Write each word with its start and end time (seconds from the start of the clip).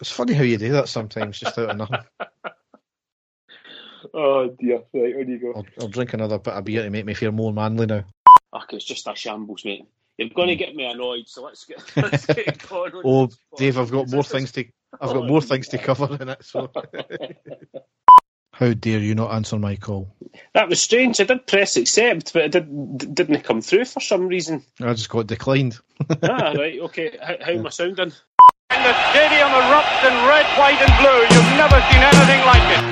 it's 0.00 0.10
funny 0.10 0.34
how 0.34 0.44
you 0.44 0.56
do 0.56 0.72
that 0.72 0.88
sometimes, 0.88 1.38
just 1.38 1.58
out 1.58 1.70
of 1.70 1.76
nothing. 1.76 1.98
oh 4.14 4.48
dear, 4.58 4.82
right, 4.94 5.16
on 5.16 5.28
you 5.28 5.38
go. 5.38 5.52
I'll, 5.56 5.66
I'll 5.80 5.88
drink 5.88 6.14
another 6.14 6.38
bit 6.38 6.54
of 6.54 6.64
beer 6.64 6.84
to 6.84 6.90
make 6.90 7.04
me 7.04 7.14
feel 7.14 7.32
more 7.32 7.52
manly 7.52 7.86
now. 7.86 8.04
Okay, 8.54 8.76
it's 8.76 8.84
just 8.84 9.08
a 9.08 9.16
shambles, 9.16 9.64
mate. 9.64 9.86
You're 10.18 10.28
going 10.28 10.48
to 10.48 10.54
hmm. 10.54 10.58
get 10.58 10.74
me 10.74 10.84
annoyed, 10.84 11.26
so 11.26 11.42
let's 11.42 11.64
get, 11.64 11.82
let's 11.96 12.26
get 12.26 12.58
going. 12.68 12.92
Oh. 13.04 13.28
Dave, 13.56 13.78
I've 13.78 13.90
got 13.90 14.10
more 14.10 14.24
things 14.24 14.52
to 14.52 14.66
I've 15.00 15.08
got 15.08 15.16
oh, 15.16 15.26
more 15.26 15.40
things 15.40 15.68
to 15.68 15.78
cover 15.78 16.18
in 16.20 16.28
it. 16.28 16.44
So, 16.44 16.70
how 18.52 18.74
dare 18.74 19.00
you 19.00 19.14
not 19.14 19.32
answer 19.32 19.58
my 19.58 19.76
call? 19.76 20.14
That 20.54 20.68
was 20.68 20.80
strange. 20.80 21.20
I 21.20 21.24
did 21.24 21.46
press 21.46 21.76
accept, 21.76 22.32
but 22.34 22.44
it 22.44 22.52
did, 22.52 23.14
didn't 23.14 23.44
come 23.44 23.62
through 23.62 23.86
for 23.86 24.00
some 24.00 24.28
reason. 24.28 24.62
I 24.80 24.92
just 24.92 25.08
got 25.08 25.26
declined. 25.26 25.78
ah, 26.22 26.52
right, 26.52 26.78
okay. 26.80 27.16
How, 27.20 27.36
how 27.40 27.52
am 27.52 27.66
I 27.66 27.70
sounding? 27.70 28.12
And 28.70 28.84
the 28.84 29.10
stadium 29.10 29.48
erupts 29.48 30.04
in 30.04 30.14
red, 30.28 30.46
white, 30.58 30.80
and 30.80 30.92
blue. 31.00 31.22
You've 31.32 31.56
never 31.56 31.80
seen 31.90 32.02
anything 32.02 32.44
like 32.44 32.68
it. 32.76 32.84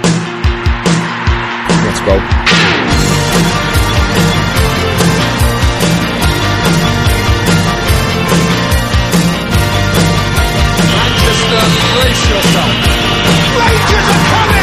Let's 1.84 2.00
go. 2.00 2.16
Manchester, 10.96 11.62
brace 12.00 12.24
yourself. 12.30 12.72
Rangers 13.60 14.08
are 14.08 14.24
coming! 14.30 14.59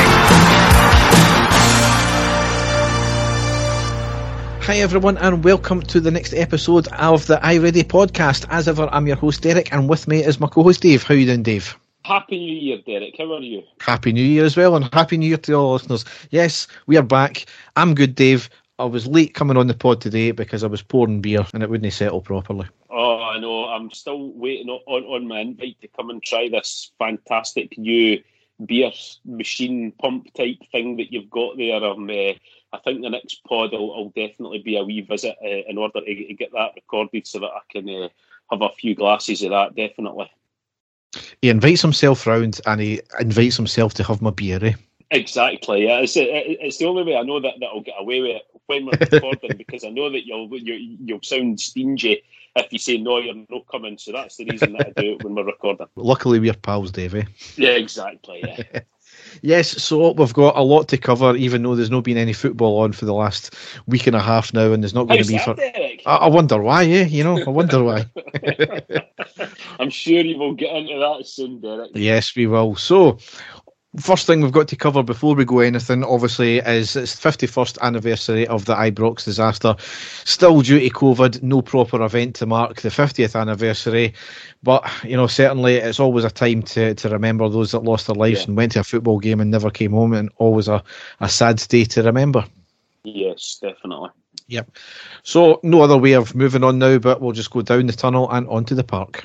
Hi 4.67 4.79
everyone, 4.79 5.17
and 5.19 5.45
welcome 5.45 5.81
to 5.83 6.01
the 6.01 6.11
next 6.11 6.33
episode 6.33 6.89
of 6.89 7.25
the 7.25 7.37
iReady 7.37 7.85
podcast. 7.85 8.45
As 8.49 8.67
ever, 8.67 8.89
I'm 8.91 9.07
your 9.07 9.15
host 9.15 9.41
Derek, 9.41 9.71
and 9.71 9.87
with 9.87 10.09
me 10.09 10.21
is 10.21 10.41
my 10.41 10.47
co-host 10.47 10.81
Dave. 10.81 11.03
How 11.03 11.13
you 11.13 11.25
doing, 11.25 11.41
Dave? 11.41 11.79
Happy 12.03 12.37
New 12.37 12.53
Year, 12.53 12.79
Derek. 12.85 13.15
How 13.17 13.31
are 13.31 13.39
you? 13.39 13.63
Happy 13.79 14.11
New 14.11 14.25
Year 14.25 14.43
as 14.43 14.57
well, 14.57 14.75
and 14.75 14.93
Happy 14.93 15.15
New 15.15 15.27
Year 15.27 15.37
to 15.37 15.53
all 15.53 15.71
listeners. 15.71 16.03
Yes, 16.31 16.67
we 16.85 16.97
are 16.97 17.01
back. 17.01 17.45
I'm 17.77 17.95
good, 17.95 18.13
Dave. 18.13 18.49
I 18.77 18.83
was 18.83 19.07
late 19.07 19.33
coming 19.33 19.55
on 19.55 19.67
the 19.67 19.73
pod 19.73 20.01
today 20.01 20.31
because 20.31 20.65
I 20.65 20.67
was 20.67 20.81
pouring 20.81 21.21
beer 21.21 21.47
and 21.53 21.63
it 21.63 21.69
wouldn't 21.69 21.93
settle 21.93 22.19
properly. 22.19 22.67
Oh, 22.89 23.23
I 23.23 23.39
know. 23.39 23.69
I'm 23.69 23.89
still 23.91 24.33
waiting 24.33 24.67
on, 24.67 24.81
on, 24.85 25.03
on 25.03 25.27
my 25.29 25.39
invite 25.39 25.79
to 25.79 25.87
come 25.87 26.09
and 26.09 26.21
try 26.21 26.49
this 26.49 26.91
fantastic 26.99 27.77
new 27.77 28.21
beer 28.65 28.91
machine 29.23 29.93
pump 29.93 30.33
type 30.33 30.57
thing 30.73 30.97
that 30.97 31.13
you've 31.13 31.29
got 31.29 31.55
there. 31.55 31.81
Um, 31.81 32.09
uh, 32.09 32.33
I 32.77 32.79
think 32.83 33.01
the 33.01 33.09
next 33.09 33.43
pod 33.43 33.71
will, 33.71 33.87
will 33.87 34.09
definitely 34.15 34.59
be 34.59 34.77
a 34.77 34.83
wee 34.83 35.01
visit 35.01 35.35
uh, 35.43 35.47
in 35.47 35.77
order 35.77 35.99
to, 35.99 36.05
to 36.05 36.33
get 36.33 36.51
that 36.53 36.73
recorded 36.75 37.27
so 37.27 37.39
that 37.39 37.47
I 37.47 37.61
can 37.69 37.89
uh, 37.89 38.09
have 38.51 38.61
a 38.61 38.69
few 38.69 38.95
glasses 38.95 39.41
of 39.43 39.51
that, 39.51 39.75
definitely. 39.75 40.31
He 41.41 41.49
invites 41.49 41.81
himself 41.81 42.27
round 42.27 42.59
and 42.65 42.81
he 42.81 43.01
invites 43.19 43.55
himself 43.55 43.93
to 43.95 44.03
have 44.03 44.21
my 44.21 44.29
beer. 44.29 44.63
Eh? 44.63 44.73
Exactly. 45.11 45.85
Yeah, 45.85 45.99
it's, 45.99 46.17
it, 46.17 46.27
it's 46.27 46.77
the 46.77 46.85
only 46.85 47.03
way 47.03 47.15
I 47.15 47.23
know 47.23 47.39
that, 47.39 47.55
that 47.59 47.67
I'll 47.67 47.81
get 47.81 47.95
away 47.97 48.21
with 48.21 48.31
it 48.31 48.43
when 48.67 48.85
we're 48.85 48.91
recording 49.11 49.57
because 49.57 49.83
I 49.83 49.89
know 49.89 50.09
that 50.09 50.25
you'll 50.25 50.49
you, 50.57 50.97
you'll 51.03 51.23
sound 51.23 51.59
stingy 51.59 52.23
if 52.57 52.73
you 52.73 52.79
say 52.79 52.97
no, 52.97 53.19
you're 53.19 53.35
not 53.49 53.67
coming. 53.67 53.97
So 53.97 54.11
that's 54.11 54.37
the 54.37 54.45
reason 54.45 54.73
that 54.73 54.87
I 54.87 55.01
do 55.01 55.13
it 55.13 55.23
when 55.23 55.35
we're 55.35 55.45
recording. 55.45 55.87
Luckily, 55.95 56.39
we're 56.39 56.53
pals, 56.53 56.91
Dave. 56.91 57.15
Eh? 57.15 57.23
Yeah, 57.55 57.71
exactly. 57.71 58.41
Yeah. 58.45 58.81
Yes, 59.41 59.81
so 59.81 60.11
we've 60.13 60.33
got 60.33 60.57
a 60.57 60.61
lot 60.61 60.87
to 60.89 60.97
cover, 60.97 61.35
even 61.35 61.63
though 61.63 61.75
there's 61.75 61.91
not 61.91 62.03
been 62.03 62.17
any 62.17 62.33
football 62.33 62.79
on 62.79 62.91
for 62.93 63.05
the 63.05 63.13
last 63.13 63.55
week 63.87 64.07
and 64.07 64.15
a 64.15 64.21
half 64.21 64.53
now, 64.53 64.71
and 64.71 64.83
there's 64.83 64.93
not 64.93 65.07
going 65.07 65.21
to 65.21 65.27
be 65.27 65.37
that, 65.37 65.45
for. 65.45 65.53
Derek? 65.55 66.01
I, 66.05 66.15
I 66.15 66.27
wonder 66.27 66.61
why, 66.61 66.83
yeah, 66.83 67.03
You 67.03 67.23
know, 67.23 67.39
I 67.39 67.49
wonder 67.49 67.83
why. 67.83 68.05
I'm 69.79 69.89
sure 69.89 70.21
you 70.21 70.37
will 70.37 70.53
get 70.53 70.75
into 70.75 70.97
that 70.97 71.27
soon, 71.27 71.61
Derek. 71.61 71.91
Yes, 71.93 72.35
we 72.35 72.47
will. 72.47 72.75
So, 72.75 73.19
first 74.01 74.27
thing 74.27 74.41
we've 74.41 74.51
got 74.51 74.67
to 74.69 74.75
cover 74.75 75.03
before 75.03 75.35
we 75.35 75.45
go 75.45 75.59
anything, 75.59 76.03
obviously, 76.03 76.57
is 76.59 76.95
it's 76.95 77.15
the 77.15 77.29
51st 77.29 77.79
anniversary 77.81 78.47
of 78.47 78.65
the 78.65 78.75
Ibrox 78.75 79.23
disaster. 79.25 79.75
Still 80.25 80.61
due 80.61 80.79
to 80.79 80.89
COVID, 80.89 81.41
no 81.43 81.61
proper 81.61 82.03
event 82.03 82.35
to 82.37 82.45
mark 82.45 82.81
the 82.81 82.89
50th 82.89 83.39
anniversary. 83.39 84.13
But, 84.63 84.89
you 85.03 85.17
know, 85.17 85.27
certainly 85.27 85.75
it's 85.75 85.99
always 85.99 86.25
a 86.25 86.29
time 86.29 86.63
to, 86.63 86.93
to 86.95 87.09
remember 87.09 87.49
those 87.49 87.71
that 87.71 87.83
lost 87.83 88.07
their 88.07 88.15
lives 88.15 88.41
Yeah. 88.41 88.47
and 88.47 88.57
went 88.57 88.71
to 88.73 88.81
a 88.81 88.83
football 88.83 89.19
game 89.19 89.39
and 89.39 89.51
never 89.51 89.69
came 89.69 89.91
home, 89.91 90.13
and 90.13 90.29
always 90.37 90.67
a, 90.67 90.83
a 91.19 91.29
sad 91.29 91.57
day 91.67 91.85
to 91.85 92.03
remember. 92.03 92.45
Yes, 93.03 93.59
definitely. 93.61 94.09
Yep. 94.47 94.71
So, 95.23 95.59
no 95.63 95.81
other 95.81 95.97
way 95.97 96.13
of 96.13 96.35
moving 96.35 96.63
on 96.63 96.79
now, 96.79 96.97
but 96.99 97.21
we'll 97.21 97.31
just 97.33 97.51
go 97.51 97.61
down 97.61 97.87
the 97.87 97.93
tunnel 97.93 98.29
and 98.31 98.47
onto 98.47 98.75
the 98.75 98.83
park. 98.83 99.23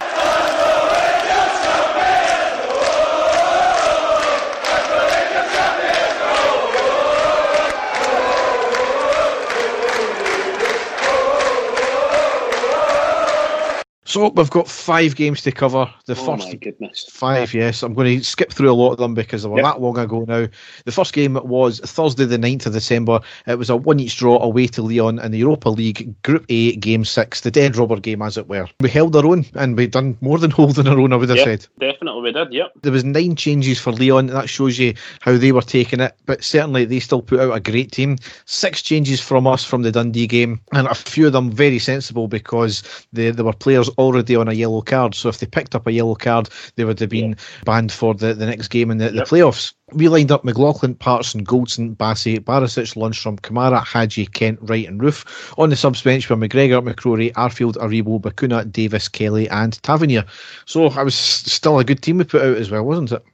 So, 14.12 14.28
we've 14.28 14.50
got 14.50 14.68
five 14.68 15.16
games 15.16 15.40
to 15.40 15.52
cover. 15.52 15.90
The 16.04 16.12
Oh 16.12 16.16
first 16.36 16.48
my 16.48 16.54
goodness. 16.56 17.06
Five, 17.10 17.54
yes. 17.54 17.82
I'm 17.82 17.94
going 17.94 18.18
to 18.18 18.22
skip 18.24 18.52
through 18.52 18.70
a 18.70 18.74
lot 18.74 18.92
of 18.92 18.98
them 18.98 19.14
because 19.14 19.42
they 19.42 19.48
were 19.48 19.56
Yep. 19.56 19.64
that 19.64 19.80
long 19.80 19.96
ago 19.96 20.26
now. 20.28 20.46
The 20.84 20.92
first 20.92 21.14
game 21.14 21.38
was 21.42 21.80
Thursday, 21.80 22.26
the 22.26 22.36
9th 22.36 22.66
of 22.66 22.74
December. 22.74 23.20
It 23.46 23.58
was 23.58 23.70
a 23.70 23.76
one 23.76 24.00
each 24.00 24.18
draw 24.18 24.38
away 24.42 24.66
to 24.66 24.82
Lyon 24.82 25.18
in 25.18 25.32
the 25.32 25.38
Europa 25.38 25.70
League 25.70 26.14
Group 26.24 26.44
A, 26.50 26.76
Game 26.76 27.06
6, 27.06 27.40
the 27.40 27.50
dead 27.50 27.74
rubber 27.76 27.98
game, 27.98 28.20
as 28.20 28.36
it 28.36 28.48
were. 28.48 28.68
We 28.80 28.90
held 28.90 29.16
our 29.16 29.24
own 29.24 29.46
and 29.54 29.78
we 29.78 29.86
done 29.86 30.18
more 30.20 30.38
than 30.38 30.50
holding 30.58 30.88
our 30.88 31.00
own, 31.00 31.14
I 31.14 31.16
would 31.16 31.30
have 31.30 31.38
Yep, 31.38 31.46
said. 31.46 31.66
definitely 31.80 32.20
we 32.20 32.32
did. 32.32 32.52
Yep. 32.52 32.72
There 32.82 32.92
was 32.92 33.04
nine 33.04 33.34
changes 33.34 33.80
for 33.80 33.92
Lyon. 33.92 34.26
That 34.26 34.50
shows 34.50 34.78
you 34.78 34.92
how 35.20 35.38
they 35.38 35.52
were 35.52 35.62
taking 35.62 36.00
it. 36.00 36.14
But 36.26 36.44
certainly 36.44 36.84
they 36.84 37.00
still 37.00 37.22
put 37.22 37.40
out 37.40 37.56
a 37.56 37.60
great 37.60 37.92
team. 37.92 38.18
Six 38.44 38.82
changes 38.82 39.22
from 39.22 39.46
us 39.46 39.64
from 39.64 39.80
the 39.80 39.90
Dundee 39.92 40.26
game, 40.26 40.60
and 40.74 40.86
a 40.86 40.94
few 40.94 41.28
of 41.28 41.32
them 41.32 41.50
very 41.50 41.78
sensible 41.78 42.28
because 42.28 42.82
they, 43.14 43.30
there 43.30 43.46
were 43.46 43.54
players 43.54 43.88
already 44.02 44.36
on 44.36 44.48
a 44.48 44.52
yellow 44.52 44.82
card. 44.82 45.14
So 45.14 45.28
if 45.28 45.38
they 45.38 45.46
picked 45.46 45.74
up 45.74 45.86
a 45.86 45.92
yellow 45.92 46.14
card, 46.14 46.48
they 46.76 46.84
would 46.84 47.00
have 47.00 47.08
been 47.08 47.36
banned 47.64 47.92
for 47.92 48.14
the, 48.14 48.34
the 48.34 48.46
next 48.46 48.68
game 48.68 48.90
in 48.90 48.98
the, 48.98 49.10
the 49.10 49.22
playoffs. 49.22 49.72
We 49.92 50.08
lined 50.08 50.32
up 50.32 50.44
McLaughlin, 50.44 50.94
Patterson, 50.94 51.44
Goldson, 51.44 51.96
Bassey, 51.96 52.38
Barisic, 52.38 52.94
Lundstram, 52.96 53.40
Kamara, 53.40 53.84
Hagi, 53.84 54.26
Kent, 54.26 54.58
Wright, 54.62 54.88
and 54.88 55.00
Roofe. 55.00 55.54
On 55.58 55.70
the 55.70 55.76
subs 55.76 56.02
bench 56.02 56.28
were 56.28 56.36
McGregor, 56.36 56.82
McCrorie, 56.82 57.32
Arfield, 57.32 57.74
Aribo, 57.74 58.20
Bacuna, 58.20 58.70
Davis, 58.70 59.08
Kelly, 59.08 59.48
and 59.50 59.82
Tavernier. 59.82 60.24
So 60.66 60.86
I 60.88 61.02
was 61.02 61.14
still 61.14 61.78
a 61.78 61.84
good 61.84 62.02
team 62.02 62.18
we 62.18 62.24
put 62.24 62.42
out 62.42 62.56
as 62.56 62.70
well, 62.70 62.84
wasn't 62.84 63.12
it? 63.12 63.24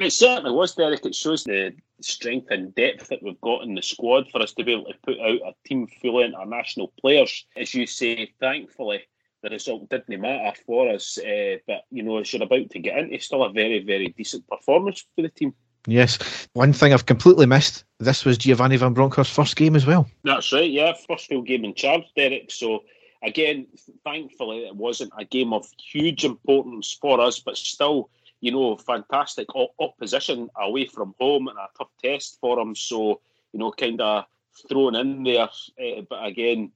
It 0.00 0.12
certainly 0.12 0.50
was, 0.50 0.74
Derek. 0.74 1.06
It 1.06 1.14
shows 1.14 1.44
the 1.44 1.72
strength 2.00 2.48
and 2.50 2.74
depth 2.74 3.08
that 3.08 3.22
we've 3.22 3.40
got 3.40 3.62
in 3.62 3.74
the 3.74 3.82
squad 3.82 4.28
for 4.30 4.42
us 4.42 4.52
to 4.54 4.64
be 4.64 4.72
able 4.72 4.86
to 4.86 4.94
put 5.04 5.18
out 5.20 5.40
a 5.46 5.54
team 5.66 5.86
full 5.86 6.20
of 6.20 6.26
international 6.26 6.92
players. 7.00 7.46
As 7.56 7.72
you 7.74 7.86
say, 7.86 8.32
thankfully, 8.40 9.04
the 9.44 9.50
result 9.50 9.88
didn't 9.90 10.20
matter 10.20 10.58
for 10.66 10.90
us. 10.90 11.18
Uh, 11.18 11.58
but, 11.66 11.84
you 11.90 12.02
know, 12.02 12.18
as 12.18 12.32
you're 12.32 12.42
about 12.42 12.70
to 12.70 12.78
get 12.78 12.98
into, 12.98 13.20
still 13.20 13.44
a 13.44 13.52
very, 13.52 13.84
very 13.84 14.08
decent 14.08 14.48
performance 14.48 15.04
for 15.14 15.22
the 15.22 15.28
team. 15.28 15.54
Yes. 15.86 16.48
One 16.54 16.72
thing 16.72 16.94
I've 16.94 17.04
completely 17.04 17.44
missed 17.44 17.84
this 18.00 18.24
was 18.24 18.38
Giovanni 18.38 18.78
Van 18.78 18.94
Bronckhorst's 18.94 19.36
first 19.36 19.54
game 19.54 19.76
as 19.76 19.84
well. 19.84 20.08
That's 20.24 20.50
right, 20.50 20.70
yeah. 20.70 20.94
First 21.06 21.28
full 21.28 21.42
game 21.42 21.64
in 21.64 21.74
charge, 21.74 22.04
Derek. 22.16 22.50
So, 22.50 22.84
again, 23.22 23.66
thankfully, 24.02 24.64
it 24.64 24.74
wasn't 24.74 25.12
a 25.18 25.26
game 25.26 25.52
of 25.52 25.66
huge 25.78 26.24
importance 26.24 26.96
for 26.98 27.20
us, 27.20 27.38
but 27.38 27.58
still, 27.58 28.08
you 28.40 28.50
know, 28.50 28.76
fantastic 28.78 29.46
opposition 29.78 30.48
away 30.56 30.86
from 30.86 31.14
home 31.20 31.48
and 31.48 31.58
a 31.58 31.68
tough 31.76 31.90
test 32.02 32.38
for 32.40 32.56
them. 32.56 32.74
So, 32.74 33.20
you 33.52 33.60
know, 33.60 33.70
kind 33.72 34.00
of 34.00 34.24
thrown 34.68 34.96
in 34.96 35.22
there, 35.22 35.42
uh, 35.42 36.00
but 36.08 36.24
again, 36.24 36.72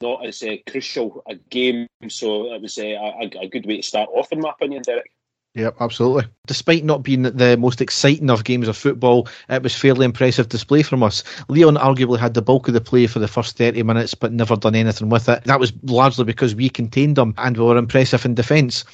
not 0.00 0.26
as 0.26 0.42
uh, 0.42 0.56
crucial 0.68 1.22
a 1.28 1.34
game. 1.34 1.86
So, 2.08 2.52
it 2.54 2.62
was 2.62 2.78
uh, 2.78 2.82
a, 2.82 3.30
a 3.40 3.48
good 3.48 3.66
way 3.66 3.76
to 3.76 3.82
start 3.82 4.10
off, 4.12 4.32
in 4.32 4.40
my 4.40 4.50
opinion, 4.50 4.82
Derek. 4.82 5.10
Yep, 5.54 5.76
absolutely. 5.80 6.26
Despite 6.46 6.84
not 6.84 7.02
being 7.02 7.22
the 7.22 7.56
most 7.56 7.80
exciting 7.80 8.30
of 8.30 8.44
games 8.44 8.68
of 8.68 8.76
football, 8.76 9.26
it 9.48 9.64
was 9.64 9.74
fairly 9.74 10.04
impressive 10.04 10.48
display 10.48 10.82
from 10.82 11.02
us. 11.02 11.24
Lyon 11.48 11.74
arguably 11.74 12.20
had 12.20 12.34
the 12.34 12.42
bulk 12.42 12.68
of 12.68 12.74
the 12.74 12.80
play 12.80 13.08
for 13.08 13.18
the 13.18 13.26
first 13.26 13.56
30 13.56 13.82
minutes, 13.82 14.14
but 14.14 14.32
never 14.32 14.54
done 14.54 14.76
anything 14.76 15.08
with 15.08 15.28
it. 15.28 15.42
That 15.44 15.58
was 15.58 15.72
largely 15.82 16.24
because 16.24 16.54
we 16.54 16.68
contained 16.68 17.16
them 17.16 17.34
and 17.36 17.56
we 17.56 17.64
were 17.64 17.76
impressive 17.76 18.24
in 18.24 18.34
defence. 18.34 18.84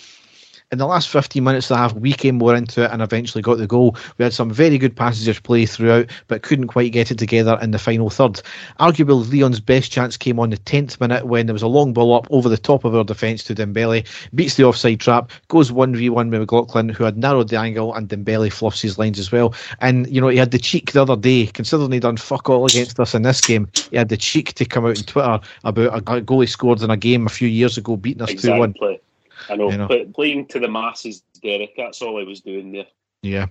In 0.72 0.78
the 0.78 0.86
last 0.86 1.08
15 1.10 1.44
minutes 1.44 1.70
of 1.70 1.76
the 1.76 1.78
half, 1.78 1.92
we 1.94 2.12
came 2.12 2.38
more 2.38 2.52
into 2.52 2.82
it 2.82 2.90
and 2.90 3.00
eventually 3.00 3.40
got 3.40 3.58
the 3.58 3.68
goal. 3.68 3.96
We 4.18 4.24
had 4.24 4.32
some 4.34 4.50
very 4.50 4.78
good 4.78 4.96
passages 4.96 5.38
play 5.38 5.64
throughout, 5.64 6.10
but 6.26 6.42
couldn't 6.42 6.66
quite 6.66 6.90
get 6.90 7.12
it 7.12 7.18
together 7.18 7.56
in 7.62 7.70
the 7.70 7.78
final 7.78 8.10
third. 8.10 8.42
Arguably, 8.80 9.32
Lyon's 9.32 9.60
best 9.60 9.92
chance 9.92 10.16
came 10.16 10.40
on 10.40 10.50
the 10.50 10.56
10th 10.56 11.00
minute 11.00 11.24
when 11.26 11.46
there 11.46 11.52
was 11.52 11.62
a 11.62 11.68
long 11.68 11.92
ball 11.92 12.16
up 12.16 12.26
over 12.30 12.48
the 12.48 12.58
top 12.58 12.84
of 12.84 12.96
our 12.96 13.04
defence 13.04 13.44
to 13.44 13.54
Dembele, 13.54 14.04
beats 14.34 14.56
the 14.56 14.64
offside 14.64 14.98
trap, 14.98 15.30
goes 15.46 15.70
1v1 15.70 16.30
with 16.30 16.40
McLaughlin, 16.40 16.88
who 16.88 17.04
had 17.04 17.16
narrowed 17.16 17.48
the 17.48 17.60
angle, 17.60 17.94
and 17.94 18.08
Dembele 18.08 18.52
fluffs 18.52 18.82
his 18.82 18.98
lines 18.98 19.20
as 19.20 19.30
well. 19.30 19.54
And, 19.80 20.12
you 20.12 20.20
know, 20.20 20.28
he 20.28 20.36
had 20.36 20.50
the 20.50 20.58
cheek 20.58 20.90
the 20.90 21.02
other 21.02 21.16
day, 21.16 21.46
considering 21.46 21.92
he'd 21.92 22.02
done 22.02 22.16
fuck 22.16 22.50
all 22.50 22.66
against 22.66 22.98
us 22.98 23.14
in 23.14 23.22
this 23.22 23.40
game, 23.40 23.68
he 23.92 23.98
had 23.98 24.08
the 24.08 24.16
cheek 24.16 24.54
to 24.54 24.64
come 24.64 24.84
out 24.84 24.98
on 24.98 25.04
Twitter 25.04 25.40
about 25.62 26.10
a 26.10 26.20
goal 26.22 26.40
he 26.40 26.48
scored 26.48 26.82
in 26.82 26.90
a 26.90 26.96
game 26.96 27.24
a 27.24 27.30
few 27.30 27.46
years 27.46 27.78
ago, 27.78 27.96
beating 27.96 28.22
us 28.22 28.30
2 28.30 28.32
exactly. 28.32 28.58
1. 28.58 28.98
I 29.48 29.56
know, 29.56 29.70
you 29.70 29.78
know. 29.78 30.04
playing 30.14 30.46
to 30.48 30.58
the 30.58 30.68
masses, 30.68 31.22
Derek, 31.42 31.74
that's 31.76 32.02
all 32.02 32.20
I 32.20 32.24
was 32.24 32.40
doing 32.40 32.72
there. 32.72 32.86
Yeah. 33.22 33.46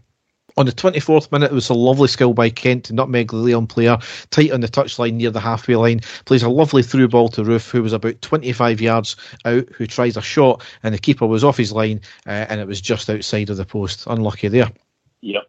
On 0.58 0.66
the 0.66 0.72
24th 0.72 1.32
minute, 1.32 1.52
it 1.52 1.56
was 1.56 1.70
a 1.70 1.74
lovely 1.74 2.08
skill 2.08 2.34
by 2.34 2.50
Kent 2.50 2.86
to 2.86 2.94
nutmeg 2.94 3.32
the 3.32 3.36
Lyon 3.36 3.68
player, 3.68 3.98
tight 4.30 4.52
on 4.52 4.62
the 4.62 4.70
touchline 4.70 5.16
near 5.16 5.30
the 5.30 5.40
halfway 5.40 5.76
line. 5.76 6.00
Plays 6.26 6.44
a 6.44 6.50
lovely 6.50 6.82
through 6.82 7.10
ball 7.10 7.28
to 7.30 7.44
Roofe, 7.44 7.70
who 7.70 7.84
was 7.84 7.92
about 7.92 8.22
25 8.22 8.80
yards 8.80 9.18
out, 9.44 9.68
who 9.70 9.86
tries 9.86 10.16
a 10.16 10.22
shot, 10.22 10.64
and 10.84 10.94
the 10.94 11.00
keeper 11.00 11.28
was 11.28 11.44
off 11.44 11.58
his 11.58 11.74
line, 11.74 12.00
uh, 12.26 12.46
and 12.48 12.62
it 12.62 12.68
was 12.68 12.80
just 12.80 13.10
outside 13.10 13.50
of 13.50 13.58
the 13.58 13.66
post. 13.66 14.06
Unlucky 14.08 14.48
there. 14.48 14.72
Yep. 15.22 15.44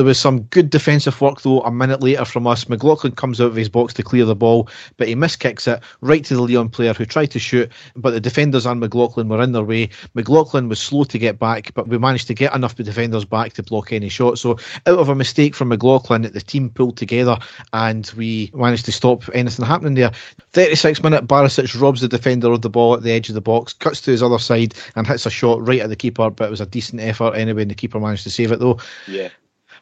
There 0.00 0.06
was 0.06 0.18
some 0.18 0.44
good 0.44 0.70
defensive 0.70 1.20
work 1.20 1.42
though 1.42 1.60
a 1.60 1.70
minute 1.70 2.00
later 2.00 2.24
from 2.24 2.46
us. 2.46 2.70
McLaughlin 2.70 3.12
comes 3.12 3.38
out 3.38 3.48
of 3.48 3.54
his 3.54 3.68
box 3.68 3.92
to 3.92 4.02
clear 4.02 4.24
the 4.24 4.34
ball, 4.34 4.66
but 4.96 5.08
he 5.08 5.14
miskicks 5.14 5.68
it 5.68 5.82
right 6.00 6.24
to 6.24 6.34
the 6.34 6.40
Lyon 6.40 6.70
player 6.70 6.94
who 6.94 7.04
tried 7.04 7.30
to 7.32 7.38
shoot, 7.38 7.70
but 7.96 8.12
the 8.12 8.18
defenders 8.18 8.64
and 8.64 8.80
McLaughlin 8.80 9.28
were 9.28 9.42
in 9.42 9.52
their 9.52 9.62
way. 9.62 9.90
McLaughlin 10.14 10.70
was 10.70 10.80
slow 10.80 11.04
to 11.04 11.18
get 11.18 11.38
back, 11.38 11.74
but 11.74 11.86
we 11.86 11.98
managed 11.98 12.28
to 12.28 12.34
get 12.34 12.54
enough 12.54 12.76
defenders 12.76 13.26
back 13.26 13.52
to 13.52 13.62
block 13.62 13.92
any 13.92 14.08
shot. 14.08 14.38
So 14.38 14.52
out 14.86 14.98
of 14.98 15.10
a 15.10 15.14
mistake 15.14 15.54
from 15.54 15.68
McLaughlin, 15.68 16.22
the 16.22 16.40
team 16.40 16.70
pulled 16.70 16.96
together 16.96 17.36
and 17.74 18.10
we 18.16 18.50
managed 18.54 18.86
to 18.86 18.92
stop 18.92 19.24
anything 19.34 19.66
happening 19.66 19.96
there. 19.96 20.12
36 20.52 21.02
minute, 21.02 21.26
Barisic 21.26 21.78
robs 21.78 22.00
the 22.00 22.08
defender 22.08 22.50
of 22.50 22.62
the 22.62 22.70
ball 22.70 22.94
at 22.94 23.02
the 23.02 23.12
edge 23.12 23.28
of 23.28 23.34
the 23.34 23.42
box, 23.42 23.74
cuts 23.74 24.00
to 24.00 24.12
his 24.12 24.22
other 24.22 24.38
side 24.38 24.72
and 24.96 25.06
hits 25.06 25.26
a 25.26 25.30
shot 25.30 25.60
right 25.60 25.80
at 25.80 25.90
the 25.90 25.94
keeper, 25.94 26.30
but 26.30 26.46
it 26.46 26.50
was 26.50 26.62
a 26.62 26.64
decent 26.64 27.02
effort 27.02 27.34
anyway, 27.34 27.60
and 27.60 27.70
the 27.70 27.74
keeper 27.74 28.00
managed 28.00 28.22
to 28.22 28.30
save 28.30 28.50
it 28.50 28.60
though. 28.60 28.78
Yeah. 29.06 29.28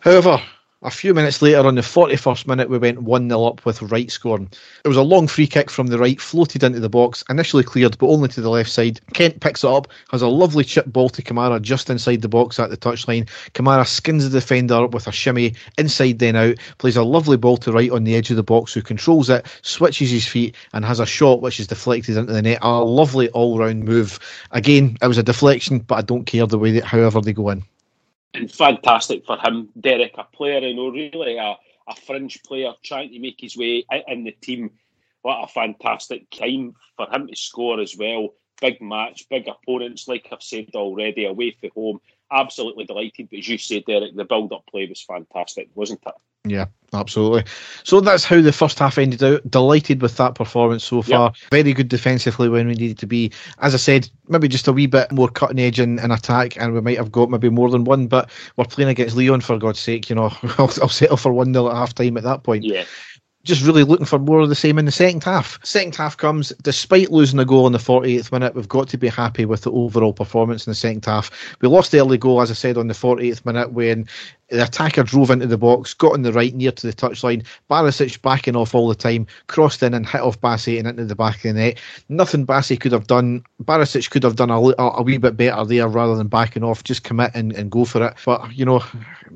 However, 0.01 0.41
a 0.83 0.93
few 0.93 1.13
minutes 1.13 1.43
later, 1.43 1.67
on 1.67 1.75
the 1.75 1.81
41st 1.81 2.47
minute, 2.47 2.71
we 2.71 2.79
went 2.79 3.03
1 3.03 3.29
0 3.29 3.45
up 3.45 3.67
with 3.67 3.83
Wright 3.83 4.09
scoring. 4.09 4.49
It 4.85 4.89
was 4.89 4.97
a 4.97 5.03
long 5.03 5.27
free 5.27 5.49
kick 5.49 5.73
from 5.73 5.89
the 5.89 5.99
right, 5.99 6.21
floated 6.21 6.63
into 6.63 6.79
the 6.79 6.89
box, 6.89 7.25
initially 7.29 7.65
cleared, 7.65 7.99
but 7.99 8.07
only 8.07 8.29
to 8.29 8.41
the 8.41 8.49
left 8.49 8.71
side. 8.71 9.01
Kent 9.13 9.41
picks 9.41 9.65
it 9.65 9.71
up, 9.71 9.89
has 10.13 10.23
a 10.23 10.29
lovely 10.29 10.63
chip 10.63 10.87
ball 10.87 11.09
to 11.09 11.21
Kamara 11.21 11.61
just 11.61 11.91
inside 11.91 12.23
the 12.23 12.29
box 12.29 12.61
at 12.61 12.71
the 12.71 12.77
touchline. 12.77 13.29
Kamara 13.55 13.85
skins 13.85 14.23
the 14.23 14.39
defender 14.39 14.77
up 14.85 14.95
with 14.95 15.09
a 15.09 15.13
shimmy, 15.13 15.55
inside 15.79 16.21
then 16.21 16.37
out, 16.37 16.59
plays 16.79 16.97
a 16.97 17.03
lovely 17.03 17.37
ball 17.37 17.57
to 17.57 17.73
Wright 17.73 17.91
on 17.91 18.05
the 18.05 18.15
edge 18.15 18.31
of 18.31 18.37
the 18.37 18.45
box, 18.45 18.73
who 18.73 18.81
controls 18.81 19.29
it, 19.29 19.47
switches 19.63 20.13
his 20.13 20.29
feet, 20.29 20.55
and 20.75 20.85
has 20.85 21.01
a 21.01 21.07
shot 21.07 21.43
which 21.43 21.59
is 21.59 21.67
deflected 21.67 22.17
into 22.17 22.33
the 22.33 22.41
net. 22.41 22.61
A 22.63 22.85
lovely 22.85 23.31
all 23.31 23.59
round 23.59 23.83
move. 23.83 24.21
Again, 24.53 24.97
it 25.03 25.09
was 25.09 25.19
a 25.19 25.25
deflection, 25.25 25.81
but 25.81 25.97
I 25.97 26.03
don't 26.03 26.25
care 26.25 26.47
the 26.47 26.57
way 26.57 26.71
that, 26.71 26.85
however 26.85 27.21
they 27.21 27.33
go 27.33 27.49
in 27.49 27.65
and 28.35 28.51
fantastic 28.51 29.25
for 29.27 29.39
him, 29.39 29.71
Derek, 29.81 30.15
a 30.19 30.25
player, 30.25 30.61
you 30.61 30.75
know, 30.75 30.89
really 30.89 31.37
a, 31.37 31.57
a 31.89 31.97
fringe 32.07 32.43
player 32.43 32.73
trying 32.85 33.11
to 33.13 33.19
make 33.19 33.37
his 33.39 33.57
way 33.57 33.85
in 34.07 34.25
the 34.25 34.33
team. 34.33 34.71
What 35.23 35.43
a 35.45 35.49
fantastic 35.49 36.31
time 36.31 36.75
for 36.97 37.09
him 37.13 37.27
to 37.27 37.37
score 37.37 37.81
as 37.81 37.97
well. 37.97 38.35
Big 38.61 38.81
match, 38.81 39.27
big 39.31 39.49
opponents, 39.49 40.09
like 40.09 40.29
I've 40.33 40.43
said 40.43 40.69
already, 40.75 41.25
away 41.27 41.57
from 41.61 41.71
home. 41.75 42.01
Absolutely 42.31 42.85
delighted. 42.85 43.29
But 43.31 43.39
as 43.39 43.49
you 43.49 43.59
said, 43.59 43.85
Derek, 43.87 44.15
the 44.15 44.25
build 44.25 44.53
up 44.53 44.67
play 44.71 44.87
was 44.87 45.03
fantastic, 45.03 45.71
wasn't 45.75 46.03
it? 46.07 46.15
Yeah, 46.45 46.67
absolutely. 46.93 47.45
So 47.85 48.01
that's 48.01 48.25
how 48.25 48.41
the 48.41 48.53
first 48.53 48.79
half 48.79 48.99
ended 48.99 49.23
out. 49.23 49.51
Delighted 49.51 50.03
with 50.03 50.17
that 50.17 50.35
performance 50.35 50.85
so 50.85 51.03
far. 51.03 51.33
Yep. 51.43 51.51
Very 51.51 51.73
good 51.73 51.89
defensively 51.89 52.49
when 52.49 52.69
we 52.69 52.75
needed 52.75 52.99
to 52.99 53.07
be. 53.07 53.33
As 53.59 53.75
I 53.75 53.79
said, 53.79 54.09
maybe 54.29 54.49
just 54.49 54.69
a 54.69 54.73
wee 54.73 54.87
bit 54.87 55.11
more 55.11 55.29
cutting 55.29 55.59
edge 55.59 55.81
in, 55.81 55.99
in 55.99 56.11
attack, 56.11 56.57
and 56.61 56.75
we 56.75 56.81
might 56.81 56.97
have 56.97 57.13
got 57.13 57.31
maybe 57.31 57.51
more 57.51 57.71
than 57.71 57.85
one. 57.85 58.07
But 58.07 58.31
we're 58.57 58.65
playing 58.65 58.91
against 58.91 59.17
Lyon 59.17 59.41
for 59.41 59.59
God's 59.59 59.81
sake. 59.81 60.09
You 60.09 60.17
know, 60.17 60.33
I'll, 60.59 60.73
I'll 60.81 60.89
settle 60.89 61.17
for 61.17 61.33
one 61.33 61.53
nil 61.53 61.71
at 61.71 61.77
half 61.77 61.95
time 61.95 62.17
at 62.17 62.25
that 62.25 62.43
point. 62.43 62.65
Yeah 62.65 62.85
just 63.49 63.65
really 63.65 63.83
looking 63.83 64.07
for 64.07 64.19
more 64.19 64.41
of 64.41 64.51
the 64.51 64.55
same 64.55 64.79
in 64.79 64.85
the 64.85 64.93
second 64.93 65.25
half. 65.25 65.59
Second 65.65 65.97
half 65.97 66.17
comes, 66.19 66.51
despite 66.63 67.11
losing 67.11 67.39
a 67.39 67.47
goal 67.47 67.67
in 67.67 67.73
the 67.73 67.79
48th 67.79 68.31
minute, 68.31 68.55
we've 68.55 68.69
got 68.69 68.89
to 68.91 68.99
be 68.99 69.09
happy 69.09 69.47
with 69.47 69.63
the 69.63 69.73
overall 69.73 70.13
performance 70.13 70.67
in 70.67 70.71
the 70.71 70.75
second 70.75 71.05
half. 71.05 71.31
We 71.63 71.69
lost 71.69 71.91
the 71.91 71.99
early 71.99 72.19
goal, 72.19 72.43
as 72.43 72.51
I 72.51 72.55
said, 72.55 72.77
on 72.77 72.89
the 72.89 72.95
48th 72.95 73.47
minute 73.47 73.73
when 73.73 74.07
the 74.51 74.65
attacker 74.65 75.03
drove 75.03 75.31
into 75.31 75.47
the 75.47 75.59
box, 75.59 75.93
got 75.93 76.15
on 76.15 76.23
the 76.23 76.33
right 76.33 76.55
near 76.55 76.73
to 76.73 76.87
the 76.87 76.93
touchline. 76.93 77.45
Barisic 77.71 78.21
backing 78.23 78.57
off 78.57 78.75
all 78.75 78.89
the 78.89 78.95
time, 78.95 79.27
crossed 79.47 79.83
in 79.83 79.95
and 79.95 80.09
hit 80.09 80.23
off 80.23 80.41
Bassey 80.41 80.79
and 80.79 80.89
into 80.89 81.05
the 81.05 81.15
back 81.15 81.37
of 81.37 81.43
the 81.43 81.53
net. 81.53 81.79
Nothing 82.09 82.47
Bassey 82.47 82.81
could 82.81 82.93
have 82.93 83.07
done. 83.07 83.45
Barisic 83.63 84.11
could 84.11 84.23
have 84.23 84.37
done 84.37 84.51
a, 84.51 84.59
a, 84.79 85.03
wee 85.03 85.19
bit 85.19 85.37
better 85.37 85.65
there 85.65 85.89
rather 85.89 86.17
than 86.17 86.29
backing 86.29 86.65
off. 86.65 86.83
Just 86.83 87.05
commit 87.05 87.31
and, 87.35 87.53
and 87.53 87.71
go 87.71 87.85
for 87.85 88.07
it. 88.07 88.15
But, 88.25 88.53
you 88.55 88.65
know, 88.65 88.83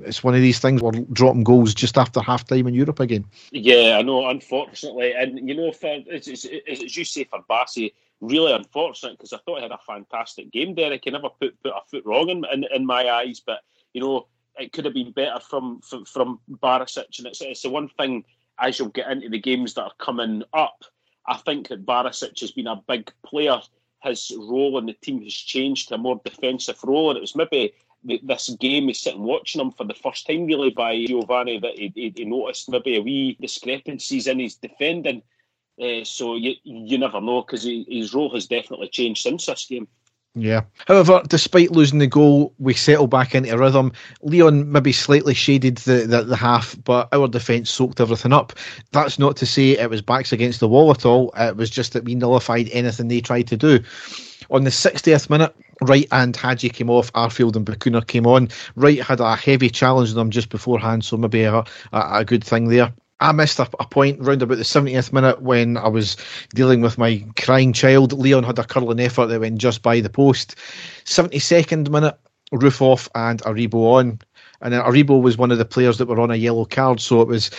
it's 0.05 0.25
one 0.25 0.35
of 0.35 0.41
these 0.41 0.59
things 0.59 0.81
we're 0.81 0.93
dropping 1.13 1.45
goals 1.45 1.75
just 1.75 1.99
after 1.99 2.21
half 2.21 2.47
time 2.47 2.67
in 2.67 2.75
Europe 2.75 3.01
again. 3.01 3.27
Yeah, 3.51 3.99
I 3.99 4.03
know, 4.03 4.29
unfortunately. 4.29 5.13
And, 5.13 5.47
you 5.47 5.55
know, 5.55 5.73
for, 5.73 6.01
as, 6.11 6.27
you 6.27 7.05
say 7.05 7.25
for 7.25 7.41
Bassey, 7.51 7.93
really 8.23 8.53
unfortunate 8.53 9.19
because 9.19 9.33
I 9.33 9.39
thought 9.39 9.57
he 9.57 9.63
had 9.63 9.73
a 9.73 9.79
fantastic 9.87 10.53
game, 10.53 10.75
Derek. 10.75 11.03
He 11.05 11.11
never 11.11 11.29
put, 11.29 11.61
put 11.63 11.73
a 11.73 11.81
foot 11.87 12.07
wrong 12.07 12.31
in, 12.31 12.45
in, 12.51 12.65
in 12.75 12.87
my 12.87 13.11
eyes. 13.11 13.43
But, 13.45 13.61
you 13.93 14.01
know, 14.01 14.27
it 14.59 14.73
could 14.73 14.85
have 14.85 14.95
been 14.95 15.13
better 15.13 15.41
from 15.41 15.81
from, 15.81 16.05
from 16.05 16.41
Barisic, 16.51 17.19
and 17.19 17.27
it's, 17.27 17.41
it's 17.41 17.63
the 17.63 17.71
one 17.71 17.89
thing 17.89 18.25
as 18.59 18.79
you'll 18.79 18.89
get 18.89 19.11
into 19.11 19.29
the 19.29 19.39
games 19.39 19.75
that 19.75 19.83
are 19.85 19.93
coming 19.99 20.43
up. 20.53 20.85
I 21.27 21.37
think 21.37 21.69
that 21.69 21.87
Barisic 21.87 22.41
has 22.41 22.53
been 22.53 22.67
a 22.67 22.83
big 22.89 23.11
player. 23.25 23.61
His 24.03 24.33
role 24.37 24.79
in 24.79 24.87
the 24.87 24.95
team 24.95 25.23
has 25.23 25.33
changed 25.33 25.89
to 25.89 25.95
a 25.95 25.99
more 25.99 26.21
defensive 26.25 26.83
role, 26.83 27.11
and 27.11 27.17
it 27.17 27.21
was 27.21 27.37
maybe 27.37 27.73
this 28.05 28.51
game 28.61 28.89
is 28.89 29.01
sitting 29.01 29.23
watching 29.23 29.61
him 29.61 29.71
for 29.71 29.85
the 29.85 29.95
first 29.95 30.27
time 30.27 30.47
really 30.47 30.71
by 30.71 31.05
Giovanni 31.05 31.59
that 31.61 31.79
he, 31.79 31.93
he, 31.95 32.13
he 32.17 32.25
noticed 32.25 32.69
maybe 32.69 32.97
a 32.97 33.01
wee 33.01 33.37
discrepancies 33.41 34.27
in 34.27 34.41
his 34.41 34.57
defending. 34.57 35.23
Uh, 35.81 36.05
so 36.05 36.37
you 36.37 36.55
you 36.65 36.99
never 36.99 37.21
know 37.21 37.43
because 37.43 37.65
his 37.65 38.13
role 38.13 38.33
has 38.35 38.47
definitely 38.47 38.89
changed 38.89 39.23
since 39.23 39.47
this 39.47 39.67
game. 39.67 39.89
Yeah. 40.35 40.63
However, 40.89 41.23
despite 41.29 41.73
losing 41.73 41.99
the 41.99 42.07
goal, 42.07 42.55
we 42.59 42.73
settled 42.73 43.11
back 43.11 43.35
into 43.35 43.57
rhythm. 43.57 43.93
Lyon 44.23 44.73
maybe 44.73 44.93
slightly 44.93 45.35
shaded 45.35 45.77
the, 45.79 46.07
the, 46.07 46.23
the 46.23 46.37
half, 46.37 46.75
but 46.85 47.09
our 47.13 47.29
defence 47.29 47.69
soaked 47.69 48.01
everything 48.01 48.33
up. 48.33 48.55
That's 48.93 49.19
not 49.19 49.37
to 49.37 49.47
say 49.47 49.73
it 49.73 49.91
was 49.91 50.01
backs 50.01 50.33
against 50.33 50.61
the 50.61 50.69
wall 50.69 50.91
at 50.91 51.05
all. 51.05 51.33
It 51.37 51.57
was 51.57 51.69
just 51.69 51.93
that 51.93 52.05
we 52.05 52.15
nullified 52.15 52.71
anything 52.73 53.09
they 53.09 53.21
tried 53.21 53.49
to 53.49 53.59
do. 53.59 53.81
On 54.51 54.65
the 54.65 54.71
60th 54.71 55.29
minute, 55.29 55.55
Wright 55.83 56.09
and 56.13 56.35
Hagi 56.35 56.71
came 56.71 56.89
off, 56.89 57.13
Arfield 57.13 57.57
and 57.57 57.67
Bacuna 57.67 58.07
came 58.07 58.27
on. 58.27 58.49
Wright 58.75 59.03
had 59.03 59.21
a 59.21 59.37
heavy 59.37 59.69
challenge 59.69 60.11
on 60.11 60.17
them 60.17 60.31
just 60.31 60.49
beforehand, 60.49 61.05
so 61.05 61.19
maybe 61.19 61.43
a, 61.43 61.57
a, 61.59 61.65
a 61.93 62.25
good 62.25 62.45
thing 62.45 62.69
there. 62.69 62.93
I 63.23 63.31
missed 63.31 63.61
a, 63.61 63.69
a 63.79 63.87
point 63.87 64.21
round 64.21 64.43
about 64.43 64.59
the 64.59 64.65
70th 64.65 65.13
minute 65.13 65.41
when 65.41 65.77
I 65.77 65.87
was 65.87 66.17
dealing 66.55 66.81
with 66.81 66.99
my 66.99 67.25
crying 67.41 67.73
child. 67.73 68.13
Lyon 68.13 68.43
had 68.43 68.59
a 68.59 68.65
curling 68.65 68.99
effort 68.99 69.27
that 69.27 69.41
went 69.41 69.59
just 69.59 69.81
by 69.81 70.01
the 70.01 70.11
post. 70.11 70.57
72nd 71.05 71.89
minute, 71.89 72.19
Roofe 72.53 72.83
off 72.83 73.09
and 73.15 73.41
Aribo 73.43 73.95
on. 73.95 74.19
And 74.63 74.75
Aribo 74.75 75.21
was 75.21 75.37
one 75.37 75.51
of 75.51 75.59
the 75.59 75.65
players 75.65 75.99
that 75.99 76.07
were 76.07 76.21
on 76.21 76.31
a 76.31 76.37
yellow 76.37 76.65
card, 76.65 77.01
so 77.01 77.21
it 77.21 77.29
was 77.29 77.51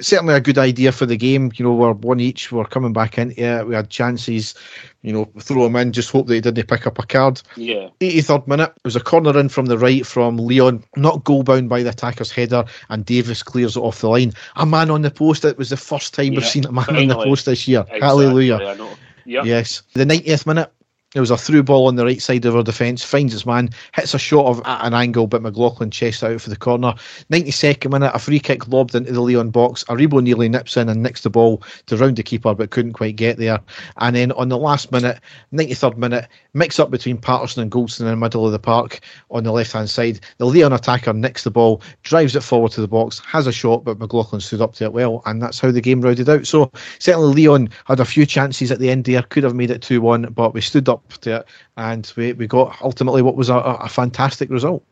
certainly 0.00 0.34
a 0.34 0.40
good 0.40 0.58
idea 0.58 0.92
for 0.92 1.06
the 1.06 1.16
game. 1.16 1.52
You 1.54 1.64
know, 1.64 1.72
we're 1.72 1.92
one 1.92 2.20
each, 2.20 2.50
we're 2.50 2.64
coming 2.64 2.92
back 2.92 3.16
into 3.16 3.40
it, 3.40 3.66
we 3.66 3.74
had 3.74 3.90
chances, 3.90 4.54
you 5.02 5.12
know, 5.12 5.24
throw 5.38 5.66
him 5.66 5.76
in, 5.76 5.92
just 5.92 6.10
hope 6.10 6.26
that 6.26 6.34
he 6.34 6.40
didn't 6.40 6.68
pick 6.68 6.86
up 6.86 6.98
a 6.98 7.06
card. 7.06 7.40
Yeah. 7.56 7.90
83rd 8.00 8.46
minute, 8.48 8.72
it 8.76 8.84
was 8.84 8.96
a 8.96 9.00
corner 9.00 9.38
in 9.38 9.48
from 9.48 9.66
the 9.66 9.78
right 9.78 10.04
from 10.04 10.36
Lyon, 10.36 10.82
not 10.96 11.24
goal 11.24 11.42
bound 11.44 11.68
by 11.68 11.82
the 11.82 11.90
attacker's 11.90 12.32
header, 12.32 12.64
and 12.88 13.06
Davis 13.06 13.42
clears 13.42 13.76
it 13.76 13.80
off 13.80 14.00
the 14.00 14.08
line. 14.08 14.32
A 14.56 14.66
man 14.66 14.90
on 14.90 15.02
the 15.02 15.10
post, 15.10 15.44
it 15.44 15.58
was 15.58 15.70
the 15.70 15.76
first 15.76 16.14
time 16.14 16.32
yeah, 16.32 16.40
we've 16.40 16.46
seen 16.46 16.64
a 16.64 16.72
man 16.72 16.84
finally. 16.84 17.04
on 17.04 17.08
the 17.08 17.24
post 17.24 17.46
this 17.46 17.68
year. 17.68 17.80
Exactly, 17.80 18.00
Hallelujah. 18.00 18.88
Yep. 19.26 19.44
Yes. 19.44 19.82
The 19.92 20.06
90th 20.06 20.46
minute, 20.46 20.72
there 21.14 21.22
was 21.22 21.30
a 21.30 21.38
through 21.38 21.62
ball 21.62 21.86
on 21.86 21.96
the 21.96 22.04
right 22.04 22.20
side 22.20 22.44
of 22.44 22.54
our 22.54 22.62
defence, 22.62 23.02
finds 23.02 23.32
his 23.32 23.46
man, 23.46 23.70
hits 23.94 24.12
a 24.12 24.18
shot 24.18 24.44
of 24.44 24.60
at 24.66 24.84
an 24.84 24.92
angle, 24.92 25.26
but 25.26 25.40
McLaughlin 25.40 25.90
chests 25.90 26.22
out 26.22 26.38
for 26.38 26.50
the 26.50 26.56
corner. 26.56 26.92
92nd 27.32 27.90
minute, 27.90 28.10
a 28.14 28.18
free 28.18 28.38
kick 28.38 28.68
lobbed 28.68 28.94
into 28.94 29.12
the 29.12 29.22
Lyon 29.22 29.50
box. 29.50 29.84
Aribo 29.84 30.22
nearly 30.22 30.50
nips 30.50 30.76
in 30.76 30.90
and 30.90 31.02
nicks 31.02 31.22
the 31.22 31.30
ball 31.30 31.62
to 31.86 31.96
round 31.96 32.16
the 32.16 32.22
keeper, 32.22 32.54
but 32.54 32.68
couldn't 32.68 32.92
quite 32.92 33.16
get 33.16 33.38
there. 33.38 33.58
And 33.96 34.14
then 34.14 34.32
on 34.32 34.50
the 34.50 34.58
last 34.58 34.92
minute, 34.92 35.18
93rd 35.54 35.96
minute, 35.96 36.28
mix 36.52 36.78
up 36.78 36.90
between 36.90 37.16
Patterson 37.16 37.62
and 37.62 37.72
Goldson 37.72 38.00
in 38.00 38.06
the 38.06 38.16
middle 38.16 38.44
of 38.44 38.52
the 38.52 38.58
park 38.58 39.00
on 39.30 39.44
the 39.44 39.52
left 39.52 39.72
hand 39.72 39.88
side. 39.88 40.20
The 40.36 40.44
Lyon 40.44 40.74
attacker 40.74 41.14
nicks 41.14 41.44
the 41.44 41.50
ball, 41.50 41.80
drives 42.02 42.36
it 42.36 42.42
forward 42.42 42.72
to 42.72 42.82
the 42.82 42.88
box, 42.88 43.18
has 43.20 43.46
a 43.46 43.52
shot, 43.52 43.82
but 43.82 43.98
McLaughlin 43.98 44.42
stood 44.42 44.60
up 44.60 44.74
to 44.74 44.84
it 44.84 44.92
well, 44.92 45.22
and 45.24 45.40
that's 45.40 45.58
how 45.58 45.70
the 45.70 45.80
game 45.80 46.02
rounded 46.02 46.28
out. 46.28 46.46
So 46.46 46.70
certainly 46.98 47.46
Lyon 47.46 47.70
had 47.86 47.98
a 47.98 48.04
few 48.04 48.26
chances 48.26 48.70
at 48.70 48.78
the 48.78 48.90
end 48.90 49.06
there, 49.06 49.22
could 49.22 49.44
have 49.44 49.54
made 49.54 49.70
it 49.70 49.80
2 49.80 50.02
1, 50.02 50.32
but 50.34 50.52
we 50.52 50.60
stood 50.60 50.86
up 50.86 50.98
to 51.08 51.36
it, 51.40 51.46
and 51.76 52.12
we, 52.16 52.32
we 52.32 52.46
got 52.46 52.76
ultimately 52.82 53.22
what 53.22 53.36
was 53.36 53.48
a, 53.48 53.56
a 53.56 53.88
fantastic 53.88 54.50
result. 54.50 54.84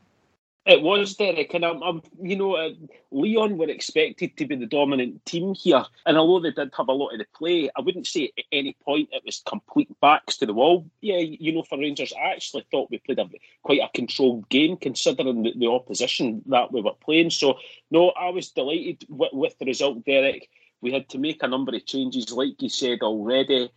It 0.67 0.83
was 0.83 1.15
Derek, 1.15 1.55
and 1.55 1.65
I'm, 1.65 1.81
I'm 1.81 2.03
you 2.21 2.37
know, 2.37 2.57
uh, 2.57 2.71
Lyon 3.13 3.57
were 3.57 3.69
expected 3.69 4.37
to 4.37 4.47
be 4.47 4.57
the 4.57 4.67
dominant 4.67 5.25
team 5.25 5.55
here, 5.55 5.85
and 6.07 6.19
although 6.19 6.41
they 6.41 6.51
did 6.51 6.73
have 6.77 6.89
a 6.89 6.93
lot 6.93 7.11
of 7.11 7.19
the 7.19 7.27
play, 7.39 7.71
I 7.77 7.81
wouldn't 7.81 8.09
say 8.09 8.33
at 8.37 8.45
any 8.51 8.77
point 8.85 9.09
it 9.13 9.23
was 9.25 9.43
complete 9.47 9.89
backs 10.01 10.37
to 10.39 10.47
the 10.47 10.53
wall. 10.53 10.85
Yeah, 11.03 11.19
you 11.19 11.53
know, 11.53 11.63
for 11.63 11.79
Rangers, 11.79 12.13
I 12.21 12.33
actually 12.33 12.67
thought 12.73 12.91
we 12.91 12.99
played 12.99 13.21
a 13.21 13.29
quite 13.63 13.81
a 13.81 13.89
controlled 13.95 14.49
game 14.49 14.77
considering 14.77 15.45
the, 15.45 15.53
the 15.57 15.69
opposition 15.69 16.43
that 16.47 16.73
we 16.73 16.83
were 16.83 16.95
playing. 17.01 17.31
So, 17.31 17.59
no, 17.93 18.09
I 18.11 18.31
was 18.31 18.51
delighted 18.51 19.07
with 19.09 19.57
the 19.59 19.67
result, 19.67 20.05
Derek. 20.05 20.49
We 20.81 20.91
had 20.91 21.09
to 21.11 21.19
make 21.19 21.45
a 21.45 21.49
number 21.49 21.77
of 21.77 21.87
changes, 21.87 22.33
like 22.33 22.61
you 22.61 22.71
said 22.71 23.03
already. 23.03 23.71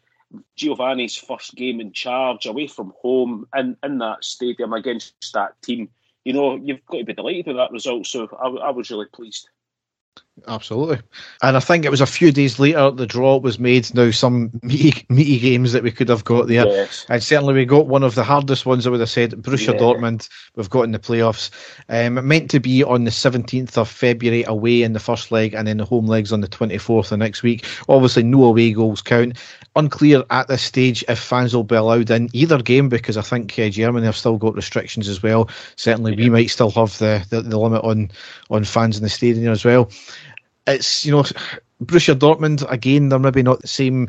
Giovanni's 0.56 1.16
first 1.16 1.56
game 1.56 1.82
in 1.82 1.92
charge 1.92 2.46
away 2.46 2.68
from 2.68 2.94
home 3.02 3.48
in, 3.56 3.76
in 3.84 3.98
that 4.00 4.24
stadium 4.24 4.74
against 4.74 5.14
that 5.34 5.62
team 5.62 5.90
you 6.26 6.34
know, 6.34 6.56
you've 6.56 6.86
got 6.86 7.00
to 7.00 7.06
be 7.06 7.14
delighted 7.14 7.48
with 7.48 7.56
that 7.58 7.72
result. 7.72 8.06
So 8.06 8.28
I, 8.40 8.68
I 8.68 8.70
was 8.70 8.92
really 8.92 9.08
pleased. 9.12 9.50
Absolutely. 10.48 11.00
And 11.42 11.58
I 11.58 11.60
think 11.60 11.86
it 11.86 11.92
was 11.92 12.02
a 12.02 12.06
few 12.06 12.32
days 12.32 12.60
later 12.60 12.92
the 12.92 13.06
draw 13.06 13.38
was 13.38 13.60
made. 13.60 13.94
Now, 13.94 14.12
some 14.12 14.52
meaty, 14.64 15.06
meaty 15.10 15.40
games 15.40 15.74
that 15.74 15.84
we 15.84 15.92
could 15.92 16.10
have 16.10 16.24
got 16.24 16.48
there. 16.48 16.66
Yes. 16.66 17.06
And 17.10 17.22
certainly 17.22 17.54
we 17.54 17.66
got 17.66 17.88
one 17.88 18.04
of 18.04 18.16
the 18.16 18.24
hardest 18.24 18.66
ones, 18.66 18.86
I 18.86 18.90
would 18.90 19.00
have 19.00 19.10
said. 19.10 19.32
Borussia 19.32 19.74
yeah. 19.74 19.80
Dortmund, 19.80 20.30
we've 20.56 20.70
got 20.70 20.84
in 20.84 20.92
the 20.92 21.00
playoffs. 21.00 21.50
Um, 21.90 22.28
meant 22.28 22.50
to 22.52 22.60
be 22.60 22.84
on 22.84 23.04
the 23.04 23.12
17th 23.12 23.78
of 23.78 23.90
February 23.90 24.44
away 24.44 24.84
in 24.84 24.94
the 24.94 25.00
first 25.00 25.32
leg 25.32 25.54
and 25.54 25.68
then 25.68 25.78
the 25.78 25.86
home 25.86 26.08
legs 26.08 26.34
on 26.34 26.42
the 26.42 26.48
24th 26.48 27.12
of 27.12 27.20
next 27.20 27.44
week. 27.44 27.66
Obviously, 27.88 28.24
no 28.24 28.44
away 28.44 28.74
goals 28.74 29.02
count. 29.02 29.38
Unclear 29.76 30.24
at 30.30 30.48
this 30.48 30.64
stage 30.64 31.04
if 31.08 31.20
fans 31.20 31.56
will 31.56 31.64
be 31.64 31.76
allowed 31.76 32.10
in 32.10 32.30
either 32.34 32.62
game 32.62 32.90
because 32.90 33.18
I 33.18 33.22
think 33.22 33.58
uh, 33.58 33.70
Germany 33.70 34.06
have 34.06 34.18
still 34.18 34.38
got 34.38 34.56
restrictions 34.56 35.08
as 35.08 35.22
well. 35.24 35.50
Certainly, 35.76 36.16
yeah. 36.16 36.24
we 36.26 36.30
might 36.30 36.50
still 36.50 36.72
have 36.72 36.98
the, 36.98 37.26
the, 37.30 37.42
the 37.42 37.60
limit 37.60 37.84
on, 37.84 38.12
on 38.50 38.64
fans 38.64 38.98
in 38.98 39.04
the 39.04 39.10
stadium 39.10 39.52
as 39.52 39.66
well 39.66 39.90
it's 40.70 41.06
you 41.06 41.12
know 41.12 41.24
Borussia 41.84 42.16
Dortmund 42.16 42.70
again. 42.72 43.10
They're 43.10 43.20
maybe 43.20 43.44
not 43.44 43.62
the 43.62 43.68
same 43.68 44.08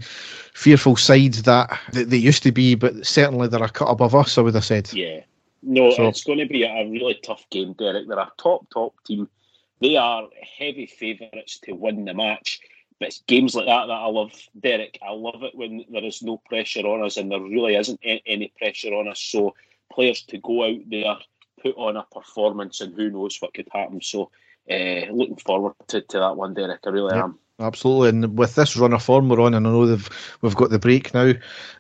fearful 0.55 0.97
side 0.97 1.35
that 1.35 1.79
they 1.93 2.17
used 2.17 2.43
to 2.43 2.53
be, 2.53 2.75
but 2.75 3.07
certainly 3.07 3.49
they're 3.49 3.63
a 3.63 3.69
cut 3.69 3.87
above 3.87 4.15
us. 4.15 4.39
I 4.39 4.43
would 4.43 4.55
have 4.55 4.65
said. 4.65 4.93
Yeah, 4.93 5.21
no, 5.63 5.91
so. 5.91 6.09
it's 6.09 6.25
going 6.25 6.39
to 6.39 6.47
be 6.47 6.65
a 6.65 6.89
really 6.89 7.19
tough 7.23 7.49
game, 7.51 7.75
Derek. 7.75 8.09
They're 8.09 8.19
a 8.19 8.33
top 8.39 8.69
top 8.71 8.95
team. 9.05 9.29
They 9.81 9.97
are 9.97 10.29
heavy 10.59 10.87
favourites 10.87 11.59
to 11.61 11.73
win 11.73 12.05
the 12.05 12.15
match. 12.15 12.61
But 12.99 13.09
it's 13.09 13.23
games 13.27 13.55
like 13.55 13.67
that 13.67 13.87
that 13.87 13.93
I 13.93 14.07
love, 14.07 14.33
Derek. 14.61 14.99
I 15.03 15.13
love 15.13 15.43
it 15.43 15.55
when 15.55 15.87
there 15.91 16.05
is 16.05 16.23
no 16.23 16.37
pressure 16.37 16.87
on 16.87 17.03
us, 17.03 17.17
and 17.17 17.31
there 17.31 17.41
really 17.41 17.77
isn't 17.77 18.01
any 18.03 18.53
pressure 18.59 18.93
on 18.93 19.09
us. 19.09 19.21
So 19.21 19.55
players 19.91 20.23
to 20.25 20.39
go 20.39 20.65
out 20.65 20.81
there, 20.91 21.17
put 21.63 21.77
on 21.77 21.97
a 21.97 22.05
performance, 22.05 22.83
and 22.83 22.95
who 22.95 23.11
knows 23.11 23.39
what 23.41 23.55
could 23.55 23.69
happen. 23.73 24.03
So 24.03 24.31
uh, 24.71 25.13
looking 25.13 25.37
forward 25.37 25.75
to, 25.89 26.01
to 26.01 26.19
that 26.19 26.37
one, 26.37 26.55
Derek. 26.55 26.81
I 26.85 26.91
really 26.91 27.15
yep. 27.15 27.25
am. 27.25 27.39
Absolutely, 27.59 28.09
and 28.09 28.39
with 28.39 28.55
this 28.55 28.77
run 28.77 28.95
of 28.95 29.03
form 29.03 29.29
we're 29.29 29.41
on, 29.41 29.53
and 29.53 29.67
I 29.67 29.71
know 29.71 29.87
they've 29.87 30.39
we've 30.41 30.57
got 30.57 30.71
the 30.71 30.79
break 30.79 31.13
now. 31.13 31.33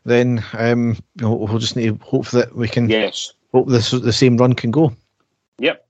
Then 0.04 0.44
um, 0.52 0.99
you 1.16 1.23
know, 1.23 1.35
we'll 1.35 1.59
just 1.59 1.76
need 1.76 1.99
to 1.99 2.04
hope 2.04 2.28
that 2.30 2.54
we 2.54 2.68
can. 2.68 2.88
Yes. 2.90 3.32
Hope 3.52 3.68
this 3.68 3.90
the 3.90 4.12
same 4.12 4.37
run 4.37 4.52
can 4.52 4.70
go. 4.70 4.92
Yep. 5.59 5.87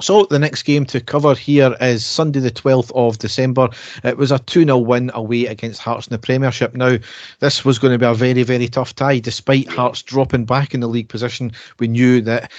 So 0.00 0.24
the 0.24 0.40
next 0.40 0.64
game 0.64 0.84
to 0.86 1.00
cover 1.00 1.36
here 1.36 1.76
is 1.80 2.04
Sunday 2.04 2.40
the 2.40 2.50
12th 2.50 2.90
of 2.96 3.18
December. 3.18 3.68
It 4.02 4.16
was 4.16 4.32
a 4.32 4.40
2-0 4.40 4.84
win 4.84 5.12
away 5.14 5.46
against 5.46 5.80
Hearts 5.80 6.08
in 6.08 6.12
the 6.12 6.18
Premiership. 6.18 6.74
Now, 6.74 6.98
this 7.38 7.64
was 7.64 7.78
going 7.78 7.92
to 7.92 7.98
be 7.98 8.04
a 8.04 8.12
very, 8.12 8.42
very 8.42 8.66
tough 8.66 8.96
tie. 8.96 9.20
Despite 9.20 9.68
Hearts 9.68 10.02
dropping 10.02 10.46
back 10.46 10.74
in 10.74 10.80
the 10.80 10.88
league 10.88 11.08
position, 11.08 11.52
we 11.78 11.86
knew 11.86 12.20
that 12.22 12.50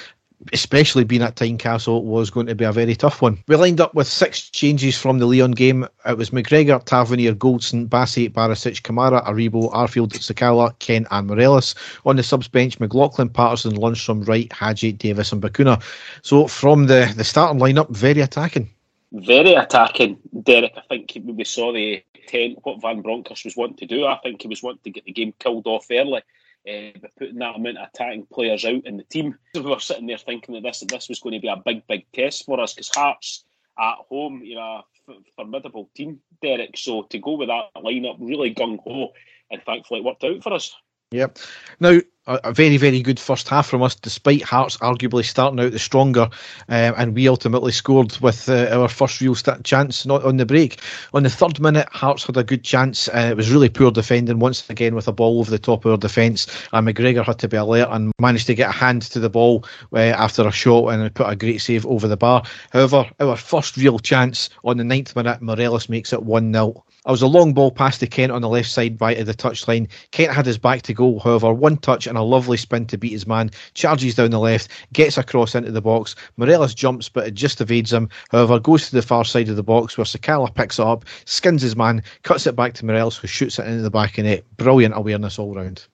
especially 0.53 1.03
being 1.03 1.21
at 1.21 1.35
Tynecastle, 1.35 2.03
was 2.03 2.29
going 2.29 2.47
to 2.47 2.55
be 2.55 2.65
a 2.65 2.71
very 2.71 2.95
tough 2.95 3.21
one. 3.21 3.43
We 3.47 3.55
lined 3.55 3.81
up 3.81 3.93
with 3.93 4.07
six 4.07 4.49
changes 4.49 4.97
from 4.97 5.19
the 5.19 5.25
Lyon 5.25 5.51
game. 5.51 5.87
It 6.05 6.17
was 6.17 6.29
McGregor, 6.29 6.83
Tavernier, 6.83 7.33
Goldson, 7.33 7.87
Bassey, 7.87 8.29
Barisic, 8.29 8.81
Kamara, 8.81 9.25
Aribo, 9.25 9.71
Arfield, 9.73 10.13
Sakala, 10.13 10.77
Ken, 10.79 11.07
and 11.11 11.27
Morelos. 11.27 11.75
On 12.05 12.15
the 12.15 12.23
subs 12.23 12.47
bench, 12.47 12.79
McLaughlin, 12.79 13.29
Patterson, 13.29 13.73
Lundstram, 13.73 14.27
Wright, 14.27 14.51
Hagi, 14.51 14.91
Davis, 14.91 15.31
and 15.31 15.41
Bacuna. 15.41 15.81
So 16.21 16.47
from 16.47 16.87
the, 16.87 17.11
the 17.15 17.23
starting 17.23 17.59
lineup, 17.59 17.89
very 17.89 18.21
attacking. 18.21 18.69
Very 19.11 19.53
attacking, 19.53 20.17
Derek. 20.43 20.73
I 20.75 20.81
think 20.89 21.13
we 21.23 21.43
saw 21.43 21.71
the 21.71 22.03
10, 22.27 22.57
what 22.63 22.81
Van 22.81 23.01
Bronckhorst 23.01 23.45
was 23.45 23.55
wanting 23.55 23.77
to 23.77 23.85
do. 23.85 24.05
I 24.05 24.17
think 24.23 24.41
he 24.41 24.47
was 24.47 24.61
wanting 24.61 24.81
to 24.83 24.89
get 24.91 25.05
the 25.05 25.11
game 25.11 25.33
killed 25.39 25.67
off 25.67 25.87
early 25.91 26.21
uh, 26.67 26.99
by 26.99 27.09
putting 27.17 27.39
that 27.39 27.55
amount 27.55 27.77
of 27.77 27.87
attacking 27.87 28.25
players 28.31 28.65
out 28.65 28.85
in 28.85 28.97
the 28.97 29.03
team. 29.03 29.37
We 29.53 29.61
were 29.61 29.79
sitting 29.79 30.07
there 30.07 30.17
thinking 30.17 30.55
that 30.55 30.63
this 30.63 30.83
this 30.87 31.09
was 31.09 31.19
going 31.19 31.33
to 31.33 31.39
be 31.39 31.47
a 31.47 31.61
big, 31.63 31.85
big 31.87 32.05
test 32.13 32.45
for 32.45 32.59
us 32.59 32.73
because 32.73 32.89
Hearts 32.89 33.45
at 33.77 33.95
home, 34.09 34.41
you 34.43 34.55
know, 34.55 34.83
a 35.09 35.13
formidable 35.35 35.89
team, 35.95 36.19
Derek. 36.41 36.77
So 36.77 37.03
to 37.03 37.19
go 37.19 37.33
with 37.33 37.49
that 37.49 37.69
lineup, 37.77 38.17
really 38.19 38.53
gung 38.53 38.79
ho, 38.83 39.13
and 39.51 39.61
thankfully 39.63 39.99
it 39.99 40.05
worked 40.05 40.23
out 40.23 40.41
for 40.43 40.53
us. 40.53 40.75
Yep. 41.11 41.39
Now, 41.79 41.99
a, 42.27 42.53
very, 42.53 42.77
very 42.77 43.01
good 43.01 43.19
first 43.19 43.47
half 43.47 43.67
from 43.67 43.83
us, 43.83 43.95
despite 43.95 44.41
Hearts 44.41 44.77
arguably 44.77 45.23
starting 45.23 45.59
out 45.59 45.71
the 45.71 45.79
stronger, 45.79 46.29
um, 46.69 46.93
and 46.97 47.15
we 47.15 47.27
ultimately 47.27 47.71
scored 47.71 48.17
with 48.19 48.49
uh, 48.49 48.67
our 48.71 48.87
first 48.87 49.21
real 49.21 49.35
st- 49.35 49.63
chance 49.63 50.05
not 50.05 50.23
on 50.23 50.37
the 50.37 50.45
break. 50.45 50.79
On 51.13 51.23
the 51.23 51.29
third 51.29 51.59
minute, 51.59 51.87
Hearts 51.91 52.25
had 52.25 52.37
a 52.37 52.43
good 52.43 52.63
chance. 52.63 53.07
Uh, 53.09 53.29
it 53.31 53.37
was 53.37 53.51
really 53.51 53.69
poor 53.69 53.91
defending 53.91 54.39
once 54.39 54.67
again 54.69 54.95
with 54.95 55.07
a 55.07 55.13
ball 55.13 55.39
over 55.39 55.51
the 55.51 55.59
top 55.59 55.85
of 55.85 55.91
our 55.91 55.97
defence, 55.97 56.47
and 56.73 56.87
McGregor 56.87 57.23
had 57.23 57.39
to 57.39 57.47
be 57.47 57.57
alert 57.57 57.89
and 57.91 58.11
managed 58.19 58.47
to 58.47 58.55
get 58.55 58.69
a 58.69 58.73
hand 58.73 59.03
to 59.03 59.19
the 59.19 59.29
ball 59.29 59.65
uh, 59.93 59.99
after 59.99 60.47
a 60.47 60.51
shot 60.51 60.89
and 60.89 61.13
put 61.13 61.29
a 61.29 61.35
great 61.35 61.59
save 61.59 61.85
over 61.85 62.07
the 62.07 62.17
bar. 62.17 62.43
However, 62.71 63.09
our 63.19 63.37
first 63.37 63.77
real 63.77 63.99
chance 63.99 64.49
on 64.63 64.77
the 64.77 64.83
ninth 64.83 65.15
minute, 65.15 65.41
Morelos 65.41 65.89
makes 65.89 66.13
it 66.13 66.23
1 66.23 66.53
0. 66.53 66.83
I 67.07 67.11
was 67.11 67.21
a 67.21 67.27
long 67.27 67.53
ball 67.53 67.69
past 67.69 67.99
to 67.99 68.07
Kent 68.07 68.31
on 68.31 68.41
the 68.41 68.49
left 68.49 68.69
side 68.69 68.97
by 68.97 69.13
the 69.13 69.33
touchline. 69.33 69.87
Kent 70.09 70.33
had 70.33 70.47
his 70.47 70.57
back 70.57 70.81
to 70.83 70.93
goal, 70.93 71.19
however, 71.19 71.53
one 71.53 71.77
touch 71.77 72.07
and 72.07 72.14
a 72.15 72.23
lovely 72.23 72.57
spin 72.57 72.85
to 72.87 72.97
beat 72.97 73.11
his 73.11 73.27
man. 73.27 73.51
Charges 73.73 74.15
down 74.15 74.31
the 74.31 74.39
left, 74.39 74.69
gets 74.93 75.17
across 75.17 75.55
into 75.55 75.71
the 75.71 75.81
box. 75.81 76.15
Morelos 76.37 76.73
jumps, 76.73 77.09
but 77.09 77.27
it 77.27 77.33
just 77.33 77.61
evades 77.61 77.93
him. 77.93 78.09
However, 78.31 78.59
goes 78.59 78.89
to 78.89 78.95
the 78.95 79.01
far 79.01 79.25
side 79.25 79.49
of 79.49 79.55
the 79.55 79.63
box 79.63 79.97
where 79.97 80.05
Sakala 80.05 80.53
picks 80.53 80.79
it 80.79 80.85
up, 80.85 81.05
skins 81.25 81.61
his 81.61 81.75
man, 81.75 82.03
cuts 82.23 82.47
it 82.47 82.55
back 82.55 82.73
to 82.75 82.85
Morelos, 82.85 83.17
who 83.17 83.27
shoots 83.27 83.59
it 83.59 83.67
into 83.67 83.81
the 83.81 83.91
back 83.91 84.17
of 84.17 84.25
net. 84.25 84.43
Brilliant 84.57 84.95
awareness 84.95 85.39
all 85.39 85.53
round 85.53 85.85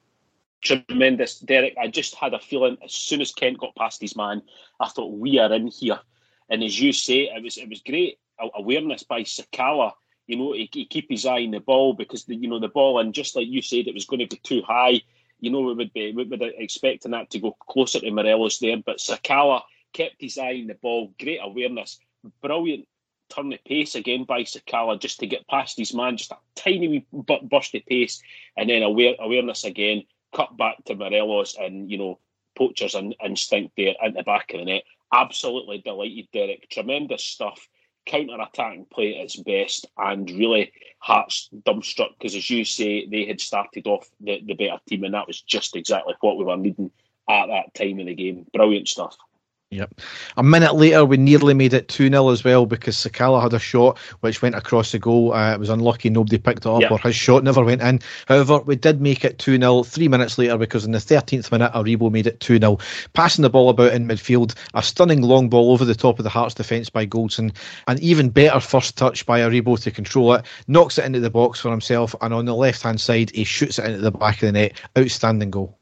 tremendous. 0.64 1.40
Derek, 1.40 1.76
I 1.82 1.88
just 1.88 2.14
had 2.14 2.36
a 2.36 2.40
feeling 2.40 2.78
as 2.86 2.94
soon 2.94 3.20
as 3.20 3.34
Kent 3.34 3.58
got 3.58 3.76
past 3.76 4.00
his 4.00 4.16
man, 4.16 4.44
I 4.80 4.90
thought 4.90 5.18
we 5.18 5.40
are 5.40 5.52
in 5.52 5.66
here. 5.66 6.00
And 6.50 6.64
as 6.64 6.80
you 6.80 6.94
say, 6.94 7.32
it 7.36 7.42
was 7.42 7.58
it 7.58 7.68
was 7.68 7.82
great 7.82 8.20
awareness 8.54 9.02
by 9.02 9.22
Sakala 9.22 9.94
you 10.32 10.38
know, 10.38 10.54
he, 10.54 10.70
he 10.72 10.86
keep 10.86 11.10
his 11.10 11.26
eye 11.26 11.44
on 11.44 11.52
the 11.52 11.60
ball 11.60 11.94
because 11.94 12.24
the, 12.24 12.36
you 12.36 12.48
know 12.48 12.60
the 12.60 12.70
ball, 12.70 13.00
and 13.00 13.14
just 13.14 13.36
like 13.36 13.48
you 13.48 13.62
said, 13.62 13.88
it 13.88 13.94
was 13.94 14.06
going 14.06 14.22
to 14.22 14.28
be 14.28 14.40
too 14.44 14.62
high. 14.62 15.02
You 15.42 15.50
know, 15.50 15.62
we 15.62 15.74
would 15.74 15.92
be 15.92 16.14
we 16.14 16.24
would 16.24 16.42
expecting 16.42 17.12
that 17.12 17.32
to 17.32 17.40
go 17.40 17.58
closer 17.68 18.00
to 18.00 18.12
Morelos 18.12 18.60
there, 18.60 18.78
but 18.78 18.98
Sakala 18.98 19.64
kept 19.92 20.16
his 20.20 20.38
eye 20.38 20.60
on 20.62 20.68
the 20.68 20.76
ball. 20.76 21.14
Great 21.20 21.40
awareness, 21.42 22.00
brilliant 22.42 22.88
turn 23.30 23.52
of 23.54 23.64
pace 23.64 23.96
again 23.96 24.24
by 24.26 24.44
Sakala 24.44 25.00
just 25.00 25.20
to 25.20 25.28
get 25.28 25.48
past 25.48 25.78
his 25.78 25.94
man, 25.94 26.18
just 26.18 26.32
a 26.32 26.38
tiny 26.56 26.88
wee 26.88 27.06
burst 27.12 27.76
of 27.76 27.86
pace, 27.86 28.22
and 28.56 28.70
then 28.70 28.84
aware, 28.84 29.16
awareness 29.20 29.64
again, 29.64 30.04
cut 30.36 30.56
back 30.58 30.84
to 30.86 30.96
Morelos, 30.96 31.56
and 31.60 31.90
you 31.90 31.98
know, 31.98 32.20
poachers 32.56 32.96
and 32.96 33.16
instinct 33.24 33.74
there 33.78 33.96
in 34.04 34.14
the 34.14 34.24
back 34.24 34.54
of 34.54 34.60
the 34.60 34.66
net. 34.66 34.84
Absolutely 35.14 35.80
delighted, 35.80 36.28
Derek. 36.32 36.70
Tremendous 36.70 37.24
stuff 37.24 37.68
counter-attacking 38.06 38.86
play 38.92 39.18
at 39.18 39.26
its 39.26 39.36
best 39.38 39.88
and 39.98 40.30
really 40.32 40.72
Hearts 41.00 41.50
dumbstruck 41.66 42.10
because 42.18 42.36
as 42.36 42.50
you 42.50 42.64
say 42.64 43.08
they 43.08 43.26
had 43.26 43.42
started 43.42 43.88
off 43.88 44.08
the, 44.20 44.42
the 44.46 44.54
better 44.54 44.80
team 44.88 45.04
and 45.04 45.16
that 45.16 45.28
was 45.28 45.42
just 45.42 45.76
exactly 45.76 46.14
what 46.22 46.38
we 46.38 46.46
were 46.46 46.58
needing 46.58 46.92
at 47.28 47.48
that 47.48 47.74
time 47.74 48.00
in 48.00 48.06
the 48.06 48.14
game. 48.14 48.46
Brilliant 48.54 48.88
stuff 48.88 49.18
Yep. 49.74 50.02
A 50.36 50.44
minute 50.44 50.76
later, 50.76 51.06
we 51.06 51.16
nearly 51.16 51.54
made 51.54 51.74
it 51.74 51.88
2 51.88 52.10
0 52.10 52.28
as 52.28 52.44
well 52.44 52.66
because 52.66 52.98
Sakala 52.98 53.42
had 53.42 53.54
a 53.54 53.60
shot 53.60 53.98
which 54.20 54.42
went 54.42 54.54
across 54.54 54.92
the 54.92 55.00
goal. 55.00 55.34
Uh, 55.34 55.54
it 55.54 55.62
was 55.62 55.70
unlucky 55.70 56.10
nobody 56.10 56.38
picked 56.38 56.66
it 56.66 56.70
up 56.70 56.82
yep. 56.82 56.92
or 56.92 57.00
his 57.00 57.16
shot 57.16 57.46
never 57.46 57.64
went 57.64 57.82
in. 57.82 58.02
However, 58.28 58.60
we 58.60 58.76
did 58.76 59.00
make 59.00 59.24
it 59.24 59.40
2 59.40 59.58
0 59.58 59.84
three 59.84 60.10
minutes 60.10 60.38
later 60.38 60.58
because 60.58 60.84
in 60.84 60.92
the 60.92 60.98
13th 60.98 61.54
minute, 61.54 61.72
Aribo 61.72 62.12
made 62.12 62.28
it 62.28 62.42
2 62.42 62.60
0. 62.60 62.80
Passing 63.14 63.44
the 63.44 63.50
ball 63.50 63.70
about 63.70 63.94
in 63.94 64.10
midfield, 64.10 64.56
a 64.74 64.84
stunning 64.84 65.22
long 65.22 65.48
ball 65.48 65.72
over 65.72 65.86
the 65.86 65.96
top 65.96 66.20
of 66.20 66.24
the 66.24 66.30
Hearts 66.30 66.56
defence 66.56 66.90
by 66.90 67.06
Goldson, 67.06 67.56
an 67.88 67.98
even 68.00 68.30
better 68.30 68.60
first 68.60 68.98
touch 68.98 69.26
by 69.26 69.40
Aribo 69.40 69.82
to 69.82 69.90
control 69.90 70.34
it, 70.34 70.46
knocks 70.68 70.98
it 70.98 71.06
into 71.06 71.22
the 71.22 71.30
box 71.30 71.62
for 71.62 71.72
himself, 71.72 72.14
and 72.20 72.34
on 72.34 72.44
the 72.44 72.54
left 72.54 72.82
hand 72.82 73.00
side, 73.00 73.32
he 73.32 73.46
shoots 73.46 73.80
it 73.80 73.86
into 73.86 74.00
the 74.00 74.12
back 74.12 74.36
of 74.36 74.48
the 74.48 74.52
net. 74.52 74.74
Outstanding 74.98 75.50
goal. 75.50 75.78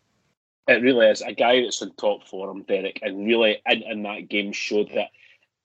It 0.70 0.84
really 0.84 1.08
is 1.08 1.22
a 1.22 1.34
guy 1.34 1.64
that's 1.64 1.82
in 1.82 1.92
top 1.94 2.28
form, 2.28 2.62
Derek, 2.62 3.00
and 3.02 3.26
really 3.26 3.60
in, 3.66 3.82
in 3.82 4.04
that 4.04 4.30
game 4.30 4.52
showed 4.52 4.92
that, 4.94 5.10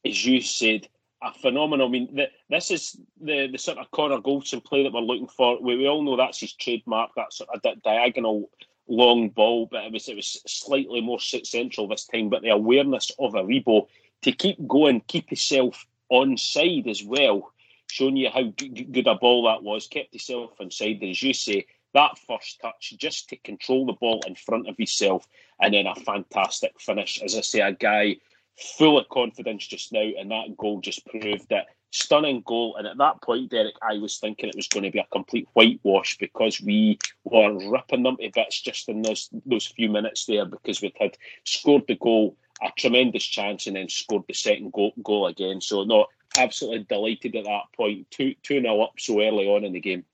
as 0.07 0.25
you 0.25 0.41
said, 0.41 0.89
a 1.23 1.31
phenomenal. 1.31 1.89
I 1.89 1.91
mean, 1.91 2.15
the, 2.15 2.31
this 2.49 2.71
is 2.71 2.97
the 3.21 3.49
the 3.53 3.59
sort 3.59 3.77
of 3.77 3.91
Connor 3.91 4.21
Goldson 4.23 4.65
play 4.65 4.83
that 4.83 4.95
we're 4.95 5.01
looking 5.01 5.29
for. 5.29 5.61
We, 5.61 5.77
we 5.77 5.89
all 5.89 6.03
know 6.03 6.17
that's 6.17 6.41
his 6.41 6.55
trademark. 6.55 7.11
That 7.17 7.35
sort 7.35 7.51
of 7.55 7.61
di- 7.61 7.81
diagonal 7.85 8.49
long 8.89 9.29
ball, 9.29 9.67
but 9.71 9.85
it 9.85 9.93
was 9.93 10.09
it 10.09 10.17
was 10.17 10.41
slightly 10.47 11.03
more 11.03 11.21
central 11.21 11.87
this 11.87 12.07
time. 12.07 12.31
But 12.31 12.41
the 12.41 12.49
awareness 12.49 13.11
of 13.19 13.35
Aribo 13.35 13.89
to 14.23 14.33
keep 14.33 14.67
going, 14.67 15.03
keep 15.07 15.29
himself 15.29 15.87
on 16.09 16.39
side 16.39 16.87
as 16.89 17.05
well, 17.05 17.53
showing 17.91 18.17
you 18.17 18.31
how 18.31 18.45
good 18.57 19.07
a 19.07 19.15
ball 19.17 19.45
that 19.45 19.63
was, 19.63 19.87
kept 19.87 20.13
himself 20.13 20.53
on 20.61 20.71
side. 20.71 21.03
As 21.03 21.23
you 21.23 21.35
say, 21.35 21.67
that 21.95 22.19
first 22.27 22.61
touch 22.61 22.95
just 22.99 23.29
to 23.31 23.37
control 23.37 23.87
the 23.87 23.95
ball 23.95 24.21
in 24.27 24.35
front 24.35 24.69
of 24.69 24.77
himself, 24.77 25.27
and 25.61 25.75
then 25.75 25.87
a 25.87 25.95
fantastic 25.95 26.81
finish. 26.81 27.21
As 27.23 27.37
I 27.37 27.41
say, 27.41 27.61
a 27.61 27.73
guy 27.73 28.17
full 28.57 28.99
of 28.99 29.09
confidence 29.09 29.67
just 29.67 29.93
now, 29.93 30.01
and 30.19 30.31
that 30.31 30.57
goal 30.57 30.81
just 30.81 31.07
proved 31.07 31.49
that 31.49 31.67
stunning 31.91 32.43
goal. 32.45 32.77
And 32.77 32.87
at 32.87 32.99
that 32.99 33.23
point, 33.23 33.51
Derek, 33.51 33.77
I 33.81 33.99
was 33.99 34.19
thinking 34.19 34.49
it 34.49 34.57
was 34.57 34.69
going 34.69 34.83
to 34.83 34.91
be 34.91 34.99
a 34.99 35.07
complete 35.13 35.49
whitewash 35.55 36.19
because 36.19 36.61
we 36.61 36.99
were 37.25 37.71
ripping 37.71 38.03
them 38.03 38.17
to 38.17 38.31
bits 38.35 38.61
just 38.61 38.89
in 38.89 39.03
those 39.03 39.31
those 39.47 39.67
few 39.67 39.89
minutes 39.89 40.27
there 40.27 40.45
because 40.45 40.83
we 40.83 40.93
had 40.99 41.17
scored 41.45 41.85
the 41.87 41.97
goal, 41.97 42.37
a 42.63 42.71
tremendous 42.77 43.25
chance, 43.25 43.67
and 43.67 43.77
then 43.77 43.89
scored 43.89 44.25
the 44.27 44.35
second 44.35 44.73
goal, 44.73 44.93
goal 45.03 45.27
again. 45.27 45.61
So 45.61 45.85
no, 45.85 46.07
absolutely 46.37 46.85
delighted 46.89 47.37
at 47.37 47.45
that 47.45 47.73
point. 47.77 48.11
Two 48.11 48.35
two 48.43 48.67
up 48.67 48.95
so 48.99 49.21
early 49.21 49.49
on 49.49 49.65
in 49.65 49.73
the 49.73 49.81
game. 49.81 50.05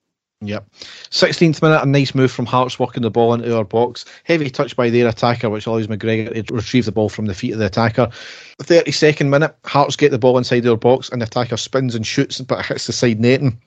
Yep. 0.43 0.67
16th 1.11 1.61
minute, 1.61 1.83
a 1.83 1.87
nice 1.87 2.15
move 2.15 2.33
from 2.33 2.47
Hearts 2.47 2.79
walking 2.79 3.03
the 3.03 3.11
ball 3.11 3.35
into 3.35 3.55
our 3.55 3.65
box. 3.65 4.07
Heavy 4.25 4.49
touch 4.49 4.75
by 4.75 4.89
their 4.89 5.07
attacker, 5.07 5.51
which 5.51 5.67
allows 5.67 5.87
McGregor 5.87 6.47
to 6.47 6.55
retrieve 6.55 6.87
the 6.87 6.93
ball 6.93 7.11
from 7.11 7.27
the 7.27 7.35
feet 7.35 7.53
of 7.53 7.59
the 7.59 7.67
attacker. 7.67 8.09
32nd 8.63 9.29
minute, 9.29 9.55
Hearts 9.65 9.97
get 9.97 10.11
the 10.11 10.19
ball 10.19 10.39
inside 10.39 10.61
their 10.61 10.77
box 10.77 11.11
and 11.11 11.21
the 11.21 11.27
attacker 11.27 11.59
spins 11.59 11.95
and 11.95 12.07
shoots 12.07 12.41
but 12.41 12.65
hits 12.65 12.87
the 12.87 12.93
side 12.93 13.21
netting. 13.21 13.61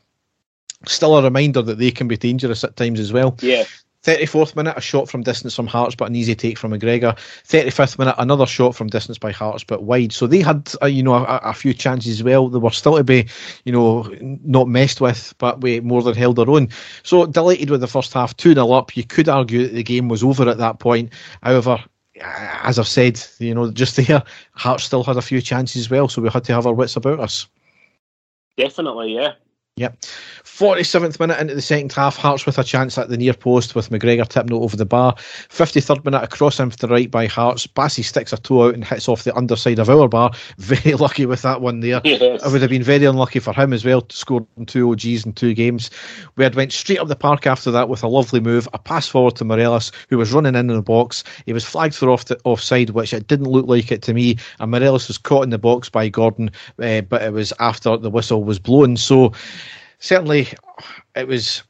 Still 0.87 1.15
a 1.15 1.23
reminder 1.23 1.61
that 1.61 1.77
they 1.77 1.91
can 1.91 2.07
be 2.07 2.17
dangerous 2.17 2.63
at 2.63 2.75
times 2.75 2.99
as 2.99 3.13
well. 3.13 3.37
Yeah. 3.41 3.65
34th 4.03 4.55
minute, 4.55 4.77
a 4.77 4.81
shot 4.81 5.09
from 5.09 5.23
distance 5.23 5.55
from 5.55 5.67
Hearts, 5.67 5.95
but 5.95 6.09
an 6.09 6.15
easy 6.15 6.35
take 6.35 6.57
from 6.57 6.71
McGregor. 6.71 7.17
35th 7.47 7.97
minute, 7.97 8.15
another 8.17 8.45
shot 8.45 8.75
from 8.75 8.87
distance 8.87 9.17
by 9.17 9.31
Hearts, 9.31 9.63
but 9.63 9.83
wide. 9.83 10.11
So 10.11 10.27
they 10.27 10.41
had, 10.41 10.71
uh, 10.81 10.87
you 10.87 11.01
know, 11.01 11.15
a, 11.15 11.39
a, 11.43 11.53
few 11.53 11.73
chances 11.73 12.19
as 12.19 12.23
well. 12.23 12.49
They 12.49 12.59
were 12.59 12.71
still 12.71 12.97
to 12.97 13.03
be, 13.03 13.27
you 13.63 13.71
know, 13.71 14.03
not 14.21 14.67
messed 14.67 14.99
with, 14.99 15.33
but 15.37 15.61
we 15.61 15.79
more 15.79 16.03
than 16.03 16.15
held 16.15 16.35
their 16.35 16.49
own. 16.49 16.67
So 17.03 17.25
delighted 17.25 17.69
with 17.69 17.79
the 17.79 17.87
first 17.87 18.13
half, 18.13 18.35
2 18.35 18.53
0 18.53 18.71
up. 18.71 18.97
You 18.97 19.05
could 19.05 19.29
argue 19.29 19.63
that 19.63 19.73
the 19.73 19.83
game 19.83 20.09
was 20.09 20.23
over 20.23 20.49
at 20.49 20.57
that 20.57 20.79
point. 20.79 21.13
However, 21.41 21.81
as 22.21 22.77
I've 22.77 22.87
said, 22.87 23.21
you 23.39 23.55
know, 23.55 23.71
just 23.71 23.95
there, 23.95 24.23
Hearts 24.51 24.83
still 24.83 25.03
had 25.03 25.17
a 25.17 25.21
few 25.21 25.41
chances 25.41 25.85
as 25.85 25.89
well, 25.89 26.09
so 26.09 26.21
we 26.21 26.29
had 26.29 26.43
to 26.45 26.53
have 26.53 26.67
our 26.67 26.73
wits 26.73 26.97
about 26.97 27.21
us. 27.21 27.47
Definitely, 28.57 29.15
yeah. 29.15 29.33
Yep. 29.77 30.03
47th 30.43 31.19
minute 31.19 31.39
into 31.39 31.55
the 31.55 31.61
second 31.61 31.91
half, 31.91 32.15
Hearts 32.15 32.45
with 32.45 32.59
a 32.59 32.63
chance 32.63 32.95
at 32.99 33.09
the 33.09 33.17
near 33.17 33.33
post 33.33 33.73
with 33.73 33.89
McGregor 33.89 34.27
tipping 34.27 34.55
it 34.55 34.61
over 34.61 34.77
the 34.77 34.85
bar. 34.85 35.15
53rd 35.15 36.05
minute, 36.05 36.21
across 36.21 36.59
him 36.59 36.69
to 36.69 36.77
the 36.77 36.87
right 36.87 37.09
by 37.09 37.25
Hearts. 37.25 37.65
Bassey 37.65 38.03
sticks 38.03 38.31
a 38.31 38.37
toe 38.37 38.67
out 38.67 38.75
and 38.75 38.85
hits 38.85 39.09
off 39.09 39.23
the 39.23 39.35
underside 39.35 39.79
of 39.79 39.89
our 39.89 40.07
bar. 40.07 40.31
Very 40.59 40.93
lucky 40.93 41.25
with 41.25 41.41
that 41.41 41.61
one 41.61 41.79
there. 41.79 42.01
Yes. 42.03 42.45
It 42.45 42.51
would 42.51 42.61
have 42.61 42.69
been 42.69 42.83
very 42.83 43.05
unlucky 43.05 43.39
for 43.39 43.51
him 43.51 43.73
as 43.73 43.83
well 43.83 44.01
to 44.01 44.15
score 44.15 44.45
two 44.67 44.91
OGs 44.91 45.25
in 45.25 45.33
two 45.33 45.55
games. 45.55 45.89
We 46.35 46.43
had 46.43 46.53
went 46.53 46.71
straight 46.71 46.99
up 46.99 47.07
the 47.07 47.15
park 47.15 47.47
after 47.47 47.71
that 47.71 47.89
with 47.89 48.03
a 48.03 48.07
lovely 48.07 48.39
move, 48.39 48.69
a 48.73 48.77
pass 48.77 49.07
forward 49.07 49.35
to 49.37 49.45
Morelos, 49.45 49.91
who 50.07 50.19
was 50.19 50.33
running 50.33 50.53
in, 50.53 50.69
in 50.69 50.75
the 50.75 50.83
box. 50.83 51.23
He 51.47 51.53
was 51.53 51.65
flagged 51.65 51.95
for 51.95 52.11
off 52.11 52.25
the 52.25 52.39
offside, 52.43 52.91
which 52.91 53.11
it 53.11 53.27
didn't 53.27 53.49
look 53.49 53.65
like 53.65 53.91
it 53.91 54.03
to 54.03 54.13
me. 54.13 54.37
And 54.59 54.69
Morelos 54.69 55.07
was 55.07 55.17
caught 55.17 55.45
in 55.45 55.49
the 55.49 55.57
box 55.57 55.89
by 55.89 56.09
Gordon, 56.09 56.51
uh, 56.77 57.01
but 57.01 57.23
it 57.23 57.33
was 57.33 57.51
after 57.59 57.97
the 57.97 58.11
whistle 58.11 58.43
was 58.43 58.59
blown. 58.59 58.97
So 58.97 59.33
certainly 60.03 60.49
it 61.15 61.27
was 61.27 61.63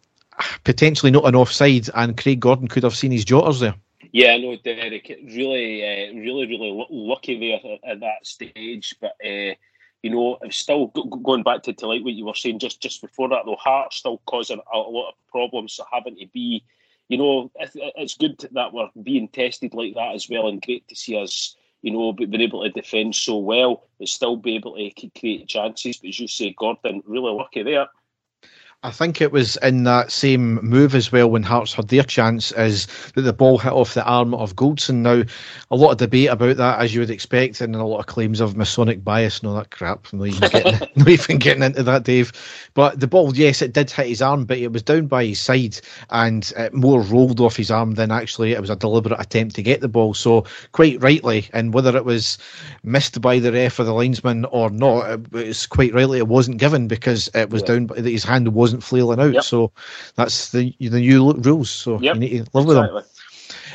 potentially 0.64 1.12
not 1.12 1.26
an 1.26 1.36
offside, 1.36 1.88
and 1.94 2.18
Craig 2.18 2.40
Gordon 2.40 2.68
could 2.68 2.84
have 2.84 2.96
seen 2.96 3.12
his 3.12 3.24
jotters 3.24 3.60
there. 3.60 3.76
Yeah, 4.12 4.36
no, 4.38 4.58
Derek, 4.58 5.08
really, 5.24 5.84
uh, 5.84 6.14
really, 6.14 6.48
really 6.48 6.86
lucky 6.90 7.40
there 7.40 7.78
at, 7.90 8.00
that 8.00 8.26
stage. 8.26 8.96
But 9.00 9.14
uh, 9.26 9.54
you 10.02 10.10
know, 10.10 10.38
still 10.50 10.88
going 10.88 11.44
back 11.44 11.64
to, 11.64 11.74
to 11.74 11.88
like 11.88 12.04
what 12.04 12.14
you 12.14 12.26
were 12.26 12.34
saying 12.34 12.60
just 12.60 12.82
just 12.82 13.02
before 13.02 13.30
that, 13.30 13.44
though, 13.46 13.56
Heart 13.56 13.94
still 13.94 14.22
causing 14.26 14.60
a, 14.72 14.78
lot 14.78 15.10
of 15.10 15.16
problems, 15.30 15.74
so 15.74 15.86
having 15.92 16.18
to 16.18 16.28
be, 16.34 16.64
you 17.10 17.18
know, 17.18 17.52
it's 17.60 18.18
good 18.18 18.48
that 18.52 18.74
we're 18.74 18.90
being 19.02 19.28
tested 19.28 19.74
like 19.74 19.94
that 19.94 20.16
as 20.16 20.28
well, 20.30 20.48
and 20.48 20.62
great 20.62 20.88
to 20.88 20.96
see 20.96 21.16
us 21.16 21.56
you 21.84 21.92
know, 21.92 22.14
being 22.14 22.34
able 22.40 22.64
to 22.64 22.70
defend 22.70 23.14
so 23.14 23.38
well, 23.38 23.84
but 24.00 24.08
still 24.08 24.38
be 24.38 24.56
able 24.56 24.74
to 24.74 25.10
create 25.20 25.50
chances. 25.50 25.98
But 25.98 26.08
as 26.08 26.20
you 26.22 26.30
say, 26.30 26.56
Gordon, 26.58 27.04
really 27.06 27.34
lucky 27.34 27.62
there. 27.62 27.88
I 28.84 28.92
think 28.92 29.22
it 29.22 29.32
was 29.32 29.56
in 29.58 29.86
that 29.86 30.12
same 30.12 30.56
move 30.56 30.94
as 30.94 31.10
well 31.10 31.32
when 31.32 31.42
Hearts 31.42 31.74
had 31.74 31.88
their 31.88 32.04
chance 32.04 32.52
is 32.52 32.86
that 33.16 33.22
the 33.22 33.32
ball 33.32 33.58
hit 33.58 33.72
off 33.72 33.94
the 33.94 34.04
arm 34.04 34.34
of 34.34 34.58
Goldson. 34.58 34.96
Now, 34.96 35.24
a 35.72 35.76
lot 35.78 35.92
of 35.92 35.98
debate 36.00 36.28
about 36.28 36.58
that, 36.58 36.82
as 36.82 36.94
you 36.94 37.00
would 37.00 37.10
expect, 37.10 37.62
and 37.62 37.78
a 37.78 37.86
lot 37.86 38.00
of 38.00 38.08
claims 38.08 38.42
of 38.42 38.58
Masonic 38.58 39.02
bias 39.02 39.40
and 39.40 39.48
all 39.48 39.56
that 39.56 39.72
crap. 39.72 40.08
I'm 40.12 40.20
not 40.20 40.28
even 40.28 40.50
getting, 40.50 40.90
not 40.98 41.08
even 41.08 41.38
getting 41.38 41.64
into 41.64 41.84
that, 41.84 42.04
Dave. 42.04 42.34
But 42.74 43.00
the 43.00 43.08
ball, 43.08 43.34
yes, 43.34 43.62
it 43.62 43.72
did 43.72 43.90
hit 43.90 44.08
his 44.08 44.22
arm, 44.22 44.44
but 44.44 44.58
it 44.58 44.74
was 44.74 44.84
down 44.84 45.08
by 45.08 45.28
his 45.28 45.40
side 45.40 45.80
and 46.10 46.52
it 46.58 46.74
more 46.74 47.02
rolled 47.04 47.40
off 47.40 47.56
his 47.56 47.72
arm 47.72 47.94
than 47.94 48.12
actually 48.12 48.52
it 48.52 48.60
was 48.60 48.70
a 48.70 48.76
deliberate 48.76 49.20
attempt 49.20 49.56
to 49.56 49.64
get 49.64 49.80
the 49.80 49.88
ball. 49.88 50.14
So, 50.14 50.44
quite 50.74 51.02
rightly, 51.02 51.48
and 51.54 51.74
whether 51.74 51.96
it 51.96 52.04
was 52.04 52.38
missed 52.84 53.22
by 53.22 53.40
the 53.40 53.54
ref 53.54 53.80
or 53.80 53.86
the 53.86 53.94
linesman 53.94 54.44
or 54.46 54.70
not, 54.70 55.10
it 55.10 55.32
was 55.32 55.68
quite 55.68 55.94
rightly 55.94 56.18
it 56.18 56.28
wasn't 56.28 56.58
given 56.58 56.90
because 56.90 57.30
it 57.34 57.50
was 57.50 57.62
yeah. 57.62 57.80
down, 57.80 57.90
his 58.04 58.26
hand 58.26 58.50
wasn't 58.50 58.73
wasn't 58.74 58.84
flailing 58.84 59.20
out. 59.20 59.34
Yep. 59.34 59.44
So 59.44 59.72
that's 60.16 60.52
the 60.52 60.76
the 60.80 61.00
new 61.00 61.34
rules. 61.34 61.70
So 61.70 62.00
yep. 62.00 62.16
you 62.16 62.20
need 62.20 62.46
to 62.46 62.50
live 62.54 62.66
with 62.66 62.78
exactly. 62.78 63.02
them. 63.02 63.10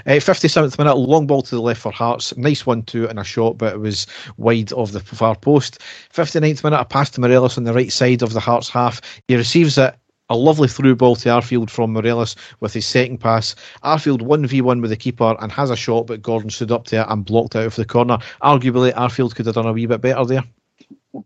Uh, 0.06 0.10
57th 0.20 0.78
minute, 0.78 0.94
long 0.94 1.26
ball 1.26 1.42
to 1.42 1.54
the 1.56 1.60
left 1.60 1.80
for 1.80 1.92
Hearts. 1.92 2.36
Nice 2.36 2.64
one, 2.64 2.82
two, 2.82 3.08
and 3.08 3.18
a 3.18 3.24
shot, 3.24 3.58
but 3.58 3.74
it 3.74 3.80
was 3.80 4.06
wide 4.36 4.72
of 4.72 4.92
the 4.92 5.00
far 5.00 5.34
post. 5.34 5.80
59th 6.12 6.62
minute, 6.62 6.80
a 6.80 6.84
pass 6.84 7.10
to 7.10 7.20
Morelos 7.20 7.58
on 7.58 7.64
the 7.64 7.74
right 7.74 7.92
side 7.92 8.22
of 8.22 8.32
the 8.32 8.40
Hearts 8.40 8.68
half. 8.68 9.00
He 9.26 9.36
receives 9.36 9.78
it. 9.78 9.94
A 10.30 10.36
lovely 10.36 10.68
through 10.68 10.94
ball 10.94 11.16
to 11.16 11.30
Arfield 11.30 11.70
from 11.70 11.94
Morelos 11.94 12.36
with 12.60 12.74
his 12.74 12.84
second 12.84 13.16
pass. 13.16 13.54
Arfield 13.82 14.20
1v1 14.20 14.82
with 14.82 14.90
the 14.90 14.96
keeper 14.96 15.34
and 15.40 15.50
has 15.50 15.70
a 15.70 15.76
shot, 15.76 16.06
but 16.06 16.20
Gordon 16.20 16.50
stood 16.50 16.70
up 16.70 16.84
to 16.88 17.00
it 17.00 17.06
and 17.08 17.24
blocked 17.24 17.56
out 17.56 17.64
of 17.64 17.76
the 17.76 17.86
corner. 17.86 18.18
Arguably, 18.42 18.92
Arfield 18.92 19.34
could 19.34 19.46
have 19.46 19.54
done 19.54 19.64
a 19.64 19.72
wee 19.72 19.86
bit 19.86 20.02
better 20.02 20.26
there. 20.26 20.44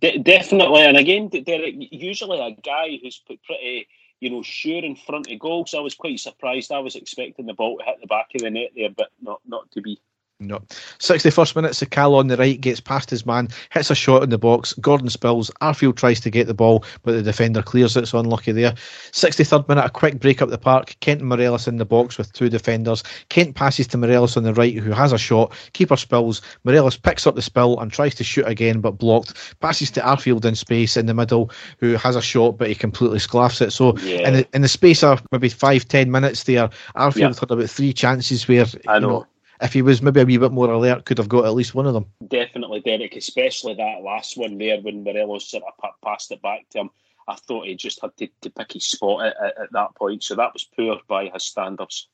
De- 0.00 0.18
definitely, 0.18 0.82
and 0.82 0.96
again, 0.96 1.28
Derek, 1.28 1.74
usually 1.92 2.40
a 2.40 2.52
guy 2.62 2.98
who's 3.02 3.20
put 3.26 3.42
pretty, 3.44 3.88
you 4.20 4.30
know, 4.30 4.42
sure 4.42 4.84
in 4.84 4.96
front 4.96 5.30
of 5.30 5.38
goals. 5.38 5.74
I 5.74 5.80
was 5.80 5.94
quite 5.94 6.20
surprised. 6.20 6.72
I 6.72 6.80
was 6.80 6.96
expecting 6.96 7.46
the 7.46 7.54
ball 7.54 7.78
to 7.78 7.84
hit 7.84 8.00
the 8.00 8.06
back 8.06 8.28
of 8.34 8.42
the 8.42 8.50
net 8.50 8.70
there, 8.76 8.90
but 8.90 9.10
not 9.20 9.40
not 9.46 9.70
to 9.72 9.80
be. 9.82 10.00
No. 10.46 10.60
61st 10.98 11.56
minute, 11.56 11.72
Sakala 11.72 12.18
on 12.18 12.28
the 12.28 12.36
right 12.36 12.60
gets 12.60 12.80
past 12.80 13.10
his 13.10 13.24
man, 13.24 13.48
hits 13.70 13.90
a 13.90 13.94
shot 13.94 14.22
in 14.22 14.30
the 14.30 14.38
box. 14.38 14.72
Gordon 14.74 15.08
spills. 15.08 15.50
Arfield 15.60 15.96
tries 15.96 16.20
to 16.20 16.30
get 16.30 16.46
the 16.46 16.54
ball, 16.54 16.84
but 17.02 17.12
the 17.12 17.22
defender 17.22 17.62
clears 17.62 17.96
it, 17.96 18.06
so 18.06 18.18
unlucky 18.18 18.52
there. 18.52 18.74
63rd 19.12 19.68
minute, 19.68 19.84
a 19.84 19.90
quick 19.90 20.18
break 20.18 20.42
up 20.42 20.50
the 20.50 20.58
park. 20.58 20.96
Kent 21.00 21.20
and 21.20 21.28
Morelos 21.28 21.68
in 21.68 21.76
the 21.76 21.84
box 21.84 22.18
with 22.18 22.32
two 22.32 22.48
defenders. 22.48 23.02
Kent 23.28 23.54
passes 23.54 23.86
to 23.88 23.98
Morelos 23.98 24.36
on 24.36 24.42
the 24.42 24.54
right, 24.54 24.74
who 24.74 24.90
has 24.92 25.12
a 25.12 25.18
shot. 25.18 25.52
Keeper 25.72 25.96
spills. 25.96 26.42
Morelos 26.64 26.96
picks 26.96 27.26
up 27.26 27.34
the 27.34 27.42
spill 27.42 27.78
and 27.80 27.92
tries 27.92 28.14
to 28.16 28.24
shoot 28.24 28.46
again, 28.46 28.80
but 28.80 28.92
blocked. 28.92 29.58
Passes 29.60 29.90
to 29.92 30.00
Arfield 30.00 30.44
in 30.44 30.54
space 30.54 30.96
in 30.96 31.06
the 31.06 31.14
middle, 31.14 31.50
who 31.78 31.94
has 31.94 32.16
a 32.16 32.22
shot, 32.22 32.58
but 32.58 32.68
he 32.68 32.74
completely 32.74 33.18
sclaffs 33.18 33.60
it. 33.60 33.70
So 33.70 33.96
yeah. 33.98 34.28
in, 34.28 34.34
the, 34.34 34.48
in 34.54 34.62
the 34.62 34.68
space 34.68 35.02
of 35.02 35.22
maybe 35.30 35.48
five, 35.48 35.86
ten 35.86 36.10
minutes 36.10 36.44
there, 36.44 36.68
Arfield 36.96 37.16
yeah. 37.16 37.26
had 37.28 37.50
about 37.50 37.70
three 37.70 37.92
chances 37.92 38.48
where. 38.48 38.66
I 38.88 38.98
know. 38.98 39.06
You 39.06 39.12
know 39.12 39.26
if 39.62 39.72
he 39.72 39.80
was 39.80 40.02
maybe 40.02 40.20
a 40.20 40.24
wee 40.24 40.36
bit 40.36 40.52
more 40.52 40.70
alert, 40.70 41.04
could 41.04 41.18
have 41.18 41.28
got 41.28 41.44
at 41.44 41.54
least 41.54 41.74
one 41.74 41.86
of 41.86 41.94
them. 41.94 42.06
Definitely, 42.26 42.80
Derek, 42.80 43.16
especially 43.16 43.74
that 43.74 44.02
last 44.02 44.36
one 44.36 44.58
there 44.58 44.80
when 44.80 45.04
Morelos 45.04 45.48
sort 45.48 45.62
of 45.64 45.94
passed 46.02 46.32
it 46.32 46.42
back 46.42 46.68
to 46.70 46.80
him. 46.80 46.90
I 47.28 47.36
thought 47.36 47.66
he 47.66 47.76
just 47.76 48.00
had 48.02 48.16
to, 48.16 48.28
to 48.40 48.50
pick 48.50 48.72
his 48.72 48.84
spot 48.84 49.26
at, 49.26 49.36
at, 49.40 49.58
at, 49.58 49.72
that 49.72 49.94
point. 49.94 50.24
So 50.24 50.34
that 50.34 50.52
was 50.52 50.64
poor 50.64 50.98
by 51.06 51.30
his 51.32 51.44
standards. 51.44 52.08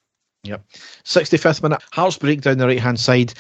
Yep. 0.45 0.63
65th 1.05 1.63
minute, 1.63 1.83
Hearts 1.93 2.19
break 2.19 2.43
down 2.43 2.59
the 2.59 2.67
right 2.67 2.79
hand 2.79 3.01
side. 3.01 3.33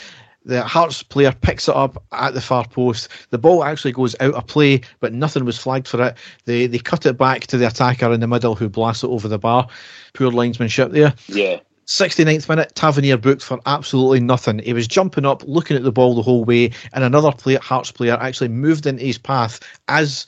The 0.44 0.62
Hearts 0.62 1.03
player 1.03 1.33
picks 1.33 1.68
it 1.68 1.77
up 1.77 2.03
at 2.12 2.33
the 2.33 2.40
far 2.40 2.66
post. 2.66 3.09
The 3.31 3.38
ball 3.38 3.64
actually 3.64 3.92
goes 3.92 4.16
out 4.21 4.35
of 4.35 4.47
play, 4.47 4.81
but 5.01 5.12
nothing 5.12 5.44
was 5.44 5.59
flagged 5.59 5.87
for 5.88 6.03
it. 6.03 6.16
They 6.47 6.66
they 6.66 6.79
cut 6.79 7.05
it 7.05 7.18
back 7.18 7.47
to 7.49 7.59
the 7.59 7.66
attacker 7.66 8.11
in 8.12 8.21
the 8.21 8.27
middle 8.27 8.55
who 8.55 8.71
blasts 8.71 9.05
it 9.05 9.09
over 9.09 9.29
the 9.29 9.38
bar. 9.38 9.68
Poor 10.14 10.31
linesmanship 10.31 10.92
there. 10.92 11.12
Yeah. 11.27 11.61
69th 11.88 12.51
minute, 12.51 12.74
Tavernier 12.74 13.16
booked 13.16 13.42
for 13.42 13.59
absolutely 13.64 14.20
nothing. 14.20 14.59
He 14.59 14.74
was 14.74 14.87
jumping 14.87 15.24
up, 15.24 15.42
looking 15.46 15.74
at 15.74 15.83
the 15.83 15.90
ball 15.90 16.14
the 16.14 16.22
whole 16.22 16.44
way, 16.44 16.72
and 16.92 17.03
another 17.03 17.33
player, 17.33 17.59
Hearts 17.61 17.90
player 17.90 18.12
actually 18.20 18.48
moved 18.48 18.87
into 18.87 19.03
his 19.03 19.16
path 19.16 19.61
as 19.88 20.27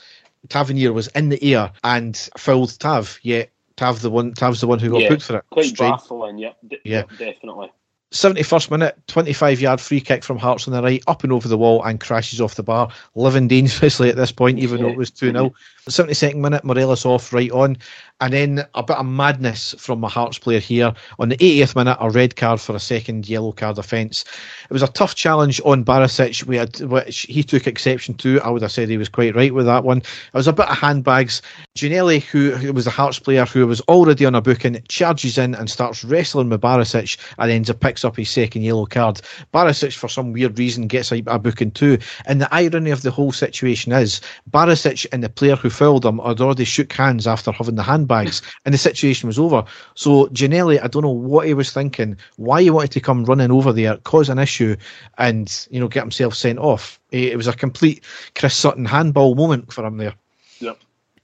Tavernier 0.48 0.94
was 0.94 1.08
in 1.08 1.28
the 1.28 1.54
air 1.54 1.70
and 1.84 2.16
fouled 2.38 2.78
Tav. 2.80 3.18
Yet 3.22 3.50
Tav 3.76 4.00
the 4.00 4.10
one, 4.10 4.32
Tav's 4.32 4.62
the 4.62 4.66
one 4.66 4.78
who 4.78 4.90
got 4.90 5.02
yeah, 5.02 5.08
booked 5.10 5.22
for 5.22 5.36
it. 5.36 5.44
Quite 5.50 5.76
baffling, 5.76 6.38
yeah, 6.38 6.52
d- 6.66 6.78
yeah, 6.82 7.02
definitely. 7.18 7.70
71st 8.12 8.72
minute, 8.72 8.98
25 9.06 9.60
yard 9.60 9.80
free 9.80 10.00
kick 10.00 10.24
from 10.24 10.36
Hearts 10.36 10.66
on 10.66 10.74
the 10.74 10.82
right, 10.82 11.02
up 11.06 11.22
and 11.22 11.32
over 11.32 11.46
the 11.46 11.58
wall 11.58 11.82
and 11.84 12.00
crashes 12.00 12.40
off 12.40 12.56
the 12.56 12.62
bar. 12.62 12.90
Living 13.14 13.46
dangerously 13.46 14.10
at 14.10 14.16
this 14.16 14.32
point, 14.32 14.58
even 14.58 14.82
though 14.82 14.88
it 14.88 14.96
was 14.96 15.10
2 15.10 15.30
0. 15.30 15.52
72nd 15.88 16.36
minute, 16.36 16.64
Morelos 16.64 17.04
off 17.04 17.32
right 17.32 17.50
on. 17.50 17.76
And 18.22 18.34
then 18.34 18.64
a 18.74 18.82
bit 18.82 18.98
of 18.98 19.06
madness 19.06 19.74
from 19.78 20.00
my 20.00 20.08
Hearts 20.08 20.38
player 20.38 20.60
here. 20.60 20.92
On 21.18 21.30
the 21.30 21.36
80th 21.38 21.74
minute, 21.74 21.96
a 22.00 22.10
red 22.10 22.36
card 22.36 22.60
for 22.60 22.76
a 22.76 22.80
second 22.80 23.28
yellow 23.28 23.52
card 23.52 23.78
offence. 23.78 24.24
It 24.68 24.72
was 24.72 24.82
a 24.82 24.88
tough 24.88 25.14
challenge 25.14 25.60
on 25.64 25.84
Barisic, 25.84 26.44
we 26.44 26.56
had, 26.56 26.78
which 26.80 27.20
he 27.22 27.42
took 27.42 27.66
exception 27.66 28.14
to. 28.16 28.40
I 28.42 28.50
would 28.50 28.60
have 28.60 28.72
said 28.72 28.90
he 28.90 28.98
was 28.98 29.08
quite 29.08 29.34
right 29.34 29.54
with 29.54 29.64
that 29.66 29.84
one. 29.84 29.98
It 29.98 30.34
was 30.34 30.48
a 30.48 30.52
bit 30.52 30.68
of 30.68 30.76
handbags. 30.76 31.40
Ginnelly, 31.78 32.22
who, 32.22 32.72
was 32.74 32.84
the 32.84 32.90
Hearts 32.90 33.18
player 33.18 33.46
who 33.46 33.66
was 33.66 33.80
already 33.82 34.26
on 34.26 34.34
a 34.34 34.42
booking, 34.42 34.82
charges 34.88 35.38
in 35.38 35.54
and 35.54 35.70
starts 35.70 36.04
wrestling 36.04 36.50
with 36.50 36.60
Barisic 36.60 37.16
and 37.38 37.50
ends 37.50 37.70
up 37.70 37.80
picks 38.00 38.04
up 38.04 38.16
his 38.16 38.30
second 38.30 38.62
yellow 38.62 38.86
card. 38.86 39.20
Barisic, 39.52 39.96
for 39.96 40.08
some 40.08 40.32
weird 40.32 40.58
reason, 40.58 40.86
gets 40.86 41.12
a, 41.12 41.22
a 41.26 41.38
booking 41.38 41.70
too. 41.70 41.98
And 42.26 42.40
the 42.40 42.54
irony 42.54 42.90
of 42.90 43.02
the 43.02 43.10
whole 43.10 43.32
situation 43.32 43.92
is 43.92 44.20
Barisic 44.50 45.06
and 45.12 45.22
the 45.22 45.28
player 45.28 45.56
who 45.56 45.68
fouled 45.68 46.06
him 46.06 46.18
had 46.18 46.40
already 46.40 46.64
shook 46.64 46.92
hands 46.92 47.26
after 47.26 47.52
having 47.52 47.74
the 47.74 47.82
handbags, 47.82 48.40
and 48.64 48.72
the 48.72 48.78
situation 48.78 49.26
was 49.26 49.38
over. 49.38 49.64
So 49.94 50.28
Ginnelly, 50.28 50.82
I 50.82 50.88
don't 50.88 51.02
know 51.02 51.10
what 51.10 51.46
he 51.46 51.54
was 51.54 51.72
thinking, 51.72 52.16
why 52.36 52.62
he 52.62 52.70
wanted 52.70 52.92
to 52.92 53.00
come 53.00 53.24
running 53.24 53.50
over 53.50 53.72
there, 53.72 53.98
cause 53.98 54.30
an 54.30 54.38
issue, 54.38 54.76
and 55.18 55.66
you 55.70 55.80
know 55.80 55.88
get 55.88 56.02
himself 56.02 56.34
sent 56.34 56.58
off. 56.58 56.98
It 57.10 57.36
was 57.36 57.48
a 57.48 57.52
complete 57.52 58.04
Chris 58.34 58.56
Sutton 58.56 58.86
handball 58.86 59.34
moment 59.34 59.72
for 59.72 59.84
him 59.84 59.98
there. 59.98 60.14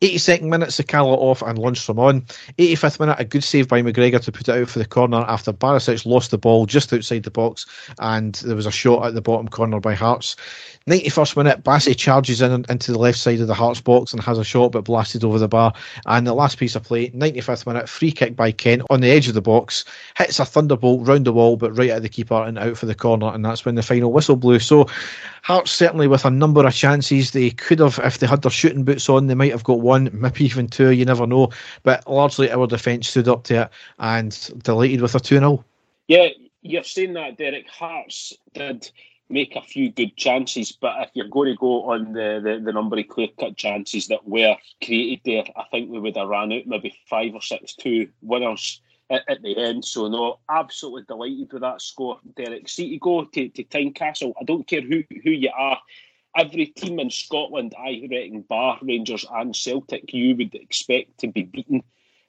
Yep. 0.00 0.12
82nd 0.12 0.42
minute, 0.42 0.68
Sakala 0.68 1.16
off 1.16 1.42
and 1.42 1.58
Lundstram 1.58 1.98
on. 1.98 2.22
85th 2.58 3.00
minute, 3.00 3.16
a 3.18 3.24
good 3.24 3.44
save 3.44 3.68
by 3.68 3.80
McGregor 3.80 4.20
to 4.22 4.32
put 4.32 4.48
it 4.48 4.60
out 4.60 4.68
for 4.68 4.78
the 4.78 4.84
corner 4.84 5.24
after 5.28 5.52
Barisic 5.52 6.04
lost 6.04 6.30
the 6.30 6.38
ball 6.38 6.66
just 6.66 6.92
outside 6.92 7.22
the 7.22 7.30
box 7.30 7.66
and 8.00 8.34
there 8.36 8.56
was 8.56 8.66
a 8.66 8.70
shot 8.70 9.06
at 9.06 9.14
the 9.14 9.22
bottom 9.22 9.48
corner 9.48 9.80
by 9.80 9.94
Hearts. 9.94 10.36
91st 10.88 11.36
minute, 11.36 11.64
Bassey 11.64 11.96
charges 11.96 12.40
in 12.40 12.64
into 12.68 12.92
the 12.92 12.98
left 12.98 13.18
side 13.18 13.40
of 13.40 13.48
the 13.48 13.54
Hearts 13.54 13.80
box 13.80 14.12
and 14.12 14.22
has 14.22 14.38
a 14.38 14.44
shot 14.44 14.72
but 14.72 14.84
blasted 14.84 15.24
over 15.24 15.38
the 15.38 15.48
bar. 15.48 15.72
And 16.06 16.26
the 16.26 16.34
last 16.34 16.58
piece 16.58 16.76
of 16.76 16.84
play, 16.84 17.10
95th 17.10 17.66
minute, 17.66 17.88
free 17.88 18.12
kick 18.12 18.36
by 18.36 18.52
Kent 18.52 18.82
on 18.90 19.00
the 19.00 19.10
edge 19.10 19.28
of 19.28 19.34
the 19.34 19.42
box, 19.42 19.84
hits 20.16 20.38
a 20.38 20.44
thunderbolt 20.44 21.06
round 21.08 21.24
the 21.24 21.32
wall 21.32 21.56
but 21.56 21.76
right 21.76 21.90
at 21.90 22.02
the 22.02 22.08
keeper 22.08 22.40
and 22.40 22.58
out 22.58 22.76
for 22.76 22.86
the 22.86 22.94
corner. 22.94 23.32
And 23.32 23.44
that's 23.44 23.64
when 23.64 23.74
the 23.74 23.82
final 23.82 24.12
whistle 24.12 24.36
blew. 24.36 24.58
So 24.58 24.88
Hearts 25.46 25.70
certainly 25.70 26.08
with 26.08 26.24
a 26.24 26.30
number 26.30 26.66
of 26.66 26.74
chances. 26.74 27.30
They 27.30 27.50
could 27.50 27.78
have, 27.78 28.00
if 28.02 28.18
they 28.18 28.26
had 28.26 28.42
their 28.42 28.50
shooting 28.50 28.82
boots 28.82 29.08
on, 29.08 29.28
they 29.28 29.36
might 29.36 29.52
have 29.52 29.62
got 29.62 29.78
one, 29.78 30.10
maybe 30.12 30.44
even 30.44 30.66
two, 30.66 30.90
you 30.90 31.04
never 31.04 31.24
know. 31.24 31.50
But 31.84 32.04
largely 32.10 32.50
our 32.50 32.66
defence 32.66 33.08
stood 33.08 33.28
up 33.28 33.44
to 33.44 33.62
it 33.62 33.70
and 34.00 34.36
delighted 34.64 35.02
with 35.02 35.14
a 35.14 35.20
2 35.20 35.38
0. 35.38 35.64
Yeah, 36.08 36.30
you're 36.62 36.82
saying 36.82 37.12
that, 37.12 37.38
Derek. 37.38 37.68
Hearts 37.68 38.32
did 38.54 38.90
make 39.28 39.54
a 39.54 39.62
few 39.62 39.92
good 39.92 40.16
chances, 40.16 40.72
but 40.72 40.94
if 41.02 41.10
you're 41.14 41.28
going 41.28 41.52
to 41.52 41.56
go 41.56 41.92
on 41.92 42.12
the, 42.12 42.40
the, 42.42 42.60
the 42.64 42.72
number 42.72 42.98
of 42.98 43.06
clear 43.06 43.28
cut 43.38 43.56
chances 43.56 44.08
that 44.08 44.26
were 44.26 44.56
created 44.82 45.20
there, 45.24 45.44
I 45.54 45.62
think 45.70 45.88
we 45.88 46.00
would 46.00 46.16
have 46.16 46.26
ran 46.26 46.52
out 46.52 46.66
maybe 46.66 46.92
five 47.08 47.36
or 47.36 47.40
six 47.40 47.72
two 47.72 48.08
winners 48.20 48.80
at, 49.10 49.22
at 49.28 49.42
the 49.42 49.56
end. 49.56 49.84
So 49.84 50.08
no, 50.08 50.38
absolutely 50.48 51.02
delighted 51.06 51.52
with 51.52 51.62
that 51.62 51.82
score, 51.82 52.18
Derek. 52.36 52.68
See 52.68 52.90
to 52.90 52.98
go 52.98 53.24
to, 53.24 53.48
to 53.48 53.64
Tynecastle. 53.64 54.34
I 54.40 54.44
don't 54.44 54.66
care 54.66 54.82
who, 54.82 55.04
who 55.22 55.30
you 55.30 55.50
are. 55.56 55.78
Every 56.36 56.66
team 56.66 57.00
in 57.00 57.10
Scotland, 57.10 57.74
I 57.78 58.06
reckon, 58.10 58.42
bar 58.42 58.78
Rangers 58.82 59.24
and 59.30 59.56
Celtic, 59.56 60.12
you 60.12 60.36
would 60.36 60.54
expect 60.54 61.18
to 61.20 61.28
be 61.28 61.44
beaten 61.44 61.82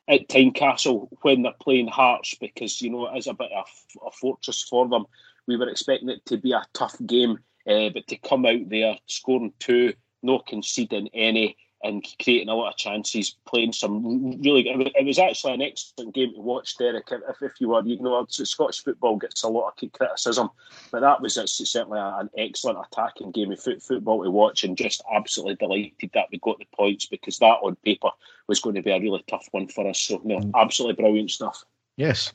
at 0.08 0.30
Tynecastle 0.30 1.10
when 1.22 1.42
they're 1.42 1.54
playing 1.62 1.90
Hearts 1.90 2.36
because 2.36 2.82
you 2.82 2.90
know 2.90 3.08
it 3.08 3.18
is 3.18 3.28
a 3.28 3.34
bit 3.34 3.52
of 3.52 3.68
a 4.06 4.12
fortress 4.12 4.64
for 4.64 4.88
them 4.88 5.06
we 5.48 5.56
were 5.56 5.70
expecting 5.70 6.10
it 6.10 6.26
to 6.26 6.38
be 6.38 6.52
a 6.52 6.64
tough 6.74 6.96
game, 7.06 7.40
uh, 7.68 7.90
but 7.90 8.06
to 8.08 8.18
come 8.18 8.46
out 8.46 8.70
there 8.70 8.98
scoring 9.08 9.54
two, 9.60 9.94
no 10.22 10.40
conceding 10.40 11.10
any, 11.14 11.58
and 11.88 12.06
creating 12.22 12.50
a 12.50 12.56
lot 12.56 12.70
of 12.70 12.78
chances, 12.78 13.36
playing 13.46 13.74
some 13.74 14.40
really. 14.42 14.68
It 14.68 15.06
was 15.06 15.20
actually 15.20 15.54
an 15.54 15.62
excellent 15.62 16.14
game 16.14 16.34
to 16.34 16.42
watch, 16.42 16.78
Derek. 16.78 17.08
If, 17.12 17.42
if 17.42 17.54
you 17.60 17.70
were, 17.70 17.82
you 17.84 18.00
know, 18.02 18.26
Scottish 18.30 18.84
football 18.84 19.18
gets 19.18 19.44
a 19.44 19.48
lot 19.48 19.74
of 19.82 19.92
criticism, 19.92 20.50
but 20.92 21.02
that 21.02 21.22
was 21.22 21.36
certainly 21.36 22.00
an 22.00 22.30
excellent 22.38 22.80
attacking 22.92 23.32
game 23.32 23.52
of 23.52 23.60
football 23.60 24.24
to 24.24 24.30
watch, 24.30 24.64
and 24.64 24.78
just 24.78 25.02
absolutely 25.14 25.56
delighted 25.56 26.12
that 26.14 26.28
we 26.32 26.40
got 26.40 26.60
the 26.60 26.68
points 26.76 27.06
because 27.06 27.40
that 27.40 27.60
on 27.64 27.76
paper 27.78 28.10
was 28.48 28.60
going 28.60 28.76
to 28.76 28.82
be 28.82 28.92
a 28.92 29.00
really 29.00 29.24
tough 29.28 29.48
one 29.52 29.68
for 29.68 29.88
us. 29.88 30.00
So, 30.00 30.22
no, 30.24 30.40
mm. 30.40 30.52
absolutely 30.56 31.02
brilliant 31.02 31.32
stuff. 31.32 31.64
Yes, 31.96 32.32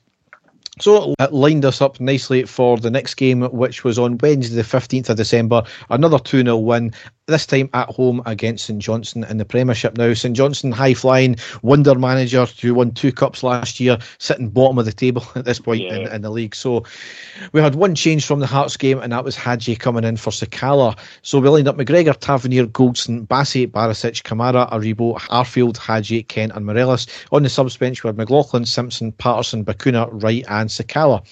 so 0.80 1.14
it 1.18 1.32
lined 1.32 1.64
us 1.64 1.82
up 1.82 2.00
nicely 2.00 2.44
for 2.44 2.78
the 2.78 2.90
next 2.90 3.14
game, 3.14 3.42
which 3.42 3.84
was 3.84 3.98
on 3.98 4.16
Wednesday, 4.18 4.56
the 4.56 4.62
15th 4.62 5.10
of 5.10 5.16
December. 5.16 5.62
Another 5.90 6.18
2 6.18 6.42
0 6.42 6.56
win 6.56 6.92
this 7.28 7.46
time 7.46 7.70
at 7.72 7.88
home 7.88 8.20
against 8.26 8.66
St 8.66 8.80
Johnstone 8.80 9.22
in 9.24 9.36
the 9.36 9.44
Premiership 9.44 9.96
now. 9.96 10.12
St 10.12 10.36
Johnstone, 10.36 10.72
high 10.72 10.94
flying 10.94 11.36
wonder 11.62 11.94
manager 11.94 12.46
who 12.60 12.74
won 12.74 12.90
two 12.90 13.12
cups 13.12 13.44
last 13.44 13.78
year, 13.78 13.98
sitting 14.18 14.48
bottom 14.48 14.78
of 14.78 14.86
the 14.86 14.92
table 14.92 15.24
at 15.36 15.44
this 15.44 15.60
point 15.60 15.82
yeah. 15.82 15.94
in, 15.94 16.12
in, 16.12 16.22
the 16.22 16.30
league. 16.30 16.54
So 16.54 16.84
we 17.52 17.60
had 17.60 17.76
one 17.76 17.94
change 17.94 18.26
from 18.26 18.40
the 18.40 18.46
Hearts 18.46 18.76
game, 18.76 18.98
and 18.98 19.12
that 19.12 19.24
was 19.24 19.36
Hagi 19.36 19.76
coming 19.76 20.02
in 20.02 20.16
for 20.16 20.30
Sakala. 20.30 20.98
So 21.22 21.38
we 21.38 21.48
lined 21.48 21.68
up 21.68 21.76
McGregor, 21.76 22.16
Tavernier, 22.18 22.66
Goldson, 22.66 23.26
Bassey, 23.26 23.70
Barisic, 23.70 24.22
Kamara, 24.22 24.70
Aribo, 24.72 25.16
Arfield, 25.28 25.76
Hagi, 25.76 26.24
Kent, 26.24 26.52
and 26.56 26.66
Morelos. 26.66 27.06
On 27.30 27.44
the 27.44 27.48
subs 27.48 27.76
bench, 27.76 28.02
we 28.02 28.08
had 28.08 28.16
McLaughlin, 28.16 28.66
Simpson, 28.66 29.12
Patterson, 29.12 29.64
Bacuna, 29.64 30.08
Wright, 30.10 30.44
and 30.48 30.68
Sakala. 30.68 31.24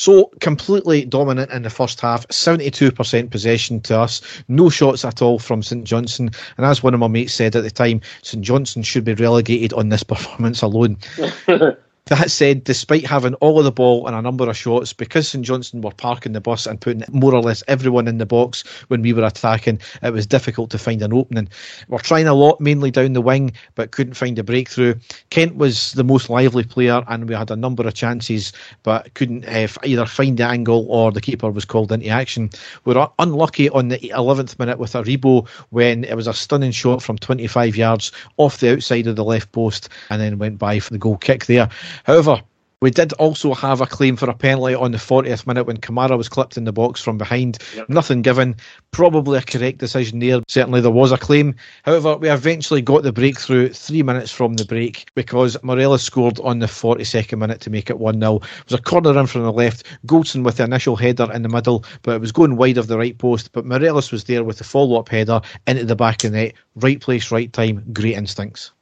So 0.00 0.30
completely 0.40 1.04
dominant 1.04 1.50
in 1.50 1.60
the 1.60 1.68
first 1.68 2.00
half, 2.00 2.26
72% 2.28 3.30
possession 3.30 3.82
to 3.82 3.98
us, 4.00 4.22
no 4.48 4.70
shots 4.70 5.04
at 5.04 5.20
all 5.20 5.38
from 5.38 5.62
St 5.62 5.84
Johnstone. 5.84 6.30
And 6.56 6.64
as 6.64 6.82
one 6.82 6.94
of 6.94 7.00
my 7.00 7.06
mates 7.06 7.34
said 7.34 7.54
at 7.54 7.64
the 7.64 7.70
time, 7.70 8.00
St 8.22 8.42
Johnstone 8.42 8.82
should 8.82 9.04
be 9.04 9.12
relegated 9.12 9.74
on 9.74 9.90
this 9.90 10.02
performance 10.14 10.62
alone. 10.62 10.96
That 12.10 12.28
said, 12.32 12.64
despite 12.64 13.06
having 13.06 13.34
all 13.34 13.60
of 13.60 13.64
the 13.64 13.70
ball 13.70 14.08
and 14.08 14.16
a 14.16 14.20
number 14.20 14.50
of 14.50 14.56
shots, 14.56 14.92
because 14.92 15.28
St 15.28 15.44
Johnstone 15.44 15.80
were 15.80 15.92
parking 15.92 16.32
the 16.32 16.40
bus 16.40 16.66
and 16.66 16.80
putting 16.80 17.04
more 17.12 17.32
or 17.32 17.40
less 17.40 17.62
everyone 17.68 18.08
in 18.08 18.18
the 18.18 18.26
box 18.26 18.64
when 18.88 19.00
we 19.00 19.12
were 19.12 19.24
attacking, 19.24 19.78
it 20.02 20.12
was 20.12 20.26
difficult 20.26 20.70
to 20.70 20.78
find 20.78 21.02
an 21.02 21.12
opening. 21.12 21.48
We're 21.86 21.98
trying 21.98 22.26
a 22.26 22.34
lot, 22.34 22.60
mainly 22.60 22.90
down 22.90 23.12
the 23.12 23.20
wing, 23.20 23.52
but 23.76 23.92
couldn't 23.92 24.14
find 24.14 24.36
a 24.40 24.42
breakthrough. 24.42 24.96
Kent 25.30 25.54
was 25.54 25.92
the 25.92 26.02
most 26.02 26.28
lively 26.28 26.64
player, 26.64 27.04
and 27.06 27.28
we 27.28 27.34
had 27.36 27.52
a 27.52 27.54
number 27.54 27.86
of 27.86 27.94
chances, 27.94 28.52
but 28.82 29.14
couldn't 29.14 29.44
uh, 29.46 29.68
either 29.84 30.04
find 30.04 30.36
the 30.36 30.44
angle 30.46 30.86
or 30.88 31.12
the 31.12 31.20
keeper 31.20 31.48
was 31.48 31.64
called 31.64 31.92
into 31.92 32.08
action. 32.08 32.50
We 32.86 32.94
were 32.94 33.08
unlucky 33.20 33.70
on 33.70 33.86
the 33.86 33.98
11th 33.98 34.58
minute 34.58 34.80
with 34.80 34.94
Aribo 34.94 35.48
when 35.68 36.02
it 36.02 36.16
was 36.16 36.26
a 36.26 36.34
stunning 36.34 36.72
shot 36.72 37.04
from 37.04 37.18
25 37.18 37.76
yards 37.76 38.10
off 38.36 38.58
the 38.58 38.72
outside 38.72 39.06
of 39.06 39.14
the 39.14 39.24
left 39.24 39.52
post 39.52 39.88
and 40.08 40.20
then 40.20 40.38
went 40.38 40.58
by 40.58 40.80
for 40.80 40.92
the 40.92 40.98
goal 40.98 41.16
kick 41.16 41.46
there. 41.46 41.68
However, 42.04 42.42
we 42.82 42.90
did 42.90 43.12
also 43.14 43.52
have 43.52 43.82
a 43.82 43.86
claim 43.86 44.16
for 44.16 44.30
a 44.30 44.34
penalty 44.34 44.74
on 44.74 44.92
the 44.92 44.96
40th 44.96 45.46
minute 45.46 45.64
when 45.64 45.76
Kamara 45.76 46.16
was 46.16 46.30
clipped 46.30 46.56
in 46.56 46.64
the 46.64 46.72
box 46.72 47.02
from 47.02 47.18
behind. 47.18 47.58
Yep. 47.76 47.90
Nothing 47.90 48.22
given. 48.22 48.56
Probably 48.90 49.36
a 49.36 49.42
correct 49.42 49.78
decision 49.78 50.18
there. 50.18 50.40
Certainly 50.48 50.80
there 50.80 50.90
was 50.90 51.12
a 51.12 51.18
claim. 51.18 51.54
However, 51.82 52.16
we 52.16 52.30
eventually 52.30 52.80
got 52.80 53.02
the 53.02 53.12
breakthrough 53.12 53.68
three 53.68 54.02
minutes 54.02 54.32
from 54.32 54.54
the 54.54 54.64
break 54.64 55.10
because 55.14 55.62
Morelos 55.62 56.02
scored 56.02 56.40
on 56.40 56.60
the 56.60 56.66
42nd 56.66 57.38
minute 57.38 57.60
to 57.60 57.70
make 57.70 57.90
it 57.90 57.98
1 57.98 58.18
0. 58.18 58.36
It 58.36 58.42
was 58.64 58.80
a 58.80 58.82
corner 58.82 59.18
in 59.18 59.26
from 59.26 59.42
the 59.42 59.52
left. 59.52 59.84
Goldson 60.06 60.42
with 60.42 60.56
the 60.56 60.64
initial 60.64 60.96
header 60.96 61.30
in 61.34 61.42
the 61.42 61.50
middle, 61.50 61.84
but 62.00 62.14
it 62.14 62.20
was 62.22 62.32
going 62.32 62.56
wide 62.56 62.78
of 62.78 62.86
the 62.86 62.96
right 62.96 63.18
post. 63.18 63.52
But 63.52 63.66
Morelos 63.66 64.10
was 64.10 64.24
there 64.24 64.42
with 64.42 64.56
the 64.56 64.64
follow 64.64 64.98
up 64.98 65.10
header 65.10 65.42
into 65.66 65.84
the 65.84 65.96
back 65.96 66.24
of 66.24 66.32
the 66.32 66.38
net. 66.38 66.54
Right 66.76 66.98
place, 66.98 67.30
right 67.30 67.52
time. 67.52 67.84
Great 67.92 68.16
instincts. 68.16 68.72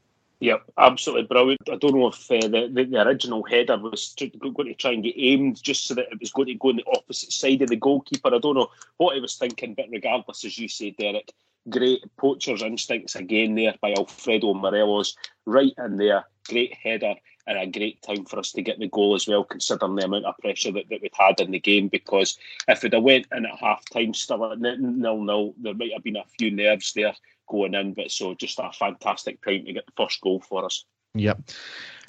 Yep, 0.41 0.63
absolutely 0.79 1.27
brilliant. 1.27 1.69
I 1.71 1.77
don't 1.77 1.97
know 1.97 2.09
if 2.09 2.31
uh, 2.31 2.47
the, 2.47 2.71
the, 2.73 2.85
the, 2.85 3.03
original 3.03 3.43
header 3.43 3.77
was 3.77 4.15
going 4.17 4.69
to 4.69 4.75
try 4.75 4.93
and 4.93 5.03
get 5.03 5.15
aimed 5.17 5.61
just 5.61 5.87
so 5.87 5.95
that 5.95 6.13
it 6.13 6.21
was 6.21 6.31
going 6.31 6.47
to 6.47 6.55
go 6.55 6.69
on 6.69 6.77
the 6.77 6.85
opposite 6.95 7.33
side 7.33 7.61
of 7.63 7.71
the 7.71 7.77
goalkeeper. 7.77 8.33
I 8.33 8.39
don't 8.39 8.55
know 8.55 8.71
what 8.99 9.17
he 9.17 9.21
was 9.21 9.35
thinking, 9.35 9.75
but 9.75 9.87
regardless, 9.91 10.45
as 10.45 10.57
you 10.57 10.69
say, 10.69 10.91
Derek, 10.91 11.33
great 11.69 12.05
poacher's 12.17 12.63
instincts 12.63 13.17
again 13.17 13.57
there 13.57 13.75
by 13.81 13.93
Alfredo 13.95 14.55
Morelos, 14.55 15.17
right 15.45 15.73
in 15.77 15.97
there. 15.97 16.25
Great 16.49 16.73
header 16.73 17.15
and 17.49 17.59
a 17.59 17.67
great 17.67 18.01
time 18.03 18.25
for 18.25 18.39
us 18.39 18.53
to 18.53 18.63
get 18.63 18.79
the 18.79 18.89
goal 18.89 19.17
as 19.17 19.27
well, 19.27 19.43
considering 19.43 19.97
the 19.97 20.05
amount 20.05 20.25
of 20.25 20.39
pressure 20.39 20.71
that, 20.71 20.89
that 20.89 21.03
we'd 21.03 21.11
had 21.15 21.41
in 21.41 21.51
the 21.51 21.59
game. 21.59 21.89
Because 21.89 22.39
if 22.69 22.83
we'd 22.85 22.93
have 22.93 23.03
went 23.03 23.27
in 23.35 23.45
at 23.45 23.59
half 23.59 23.85
time 23.91 24.15
still 24.15 24.53
at 24.53 24.61
nil 24.61 25.21
nil, 25.21 25.55
there 25.59 25.75
might 25.75 25.93
have 25.93 26.05
been 26.05 26.17
a 26.17 26.25
few 26.39 26.53
nerves 26.53 26.93
there 26.93 27.15
going 27.49 27.75
in. 27.75 27.95
But 27.95 28.11
so 28.11 28.35
just 28.35 28.59
a 28.59 28.71
fantastic 28.73 29.43
time 29.45 29.65
to 29.65 29.73
get 29.73 29.87
the 29.87 29.93
first 29.97 30.21
goal 30.21 30.41
for 30.41 30.65
us. 30.65 30.85
Yep. 31.15 31.41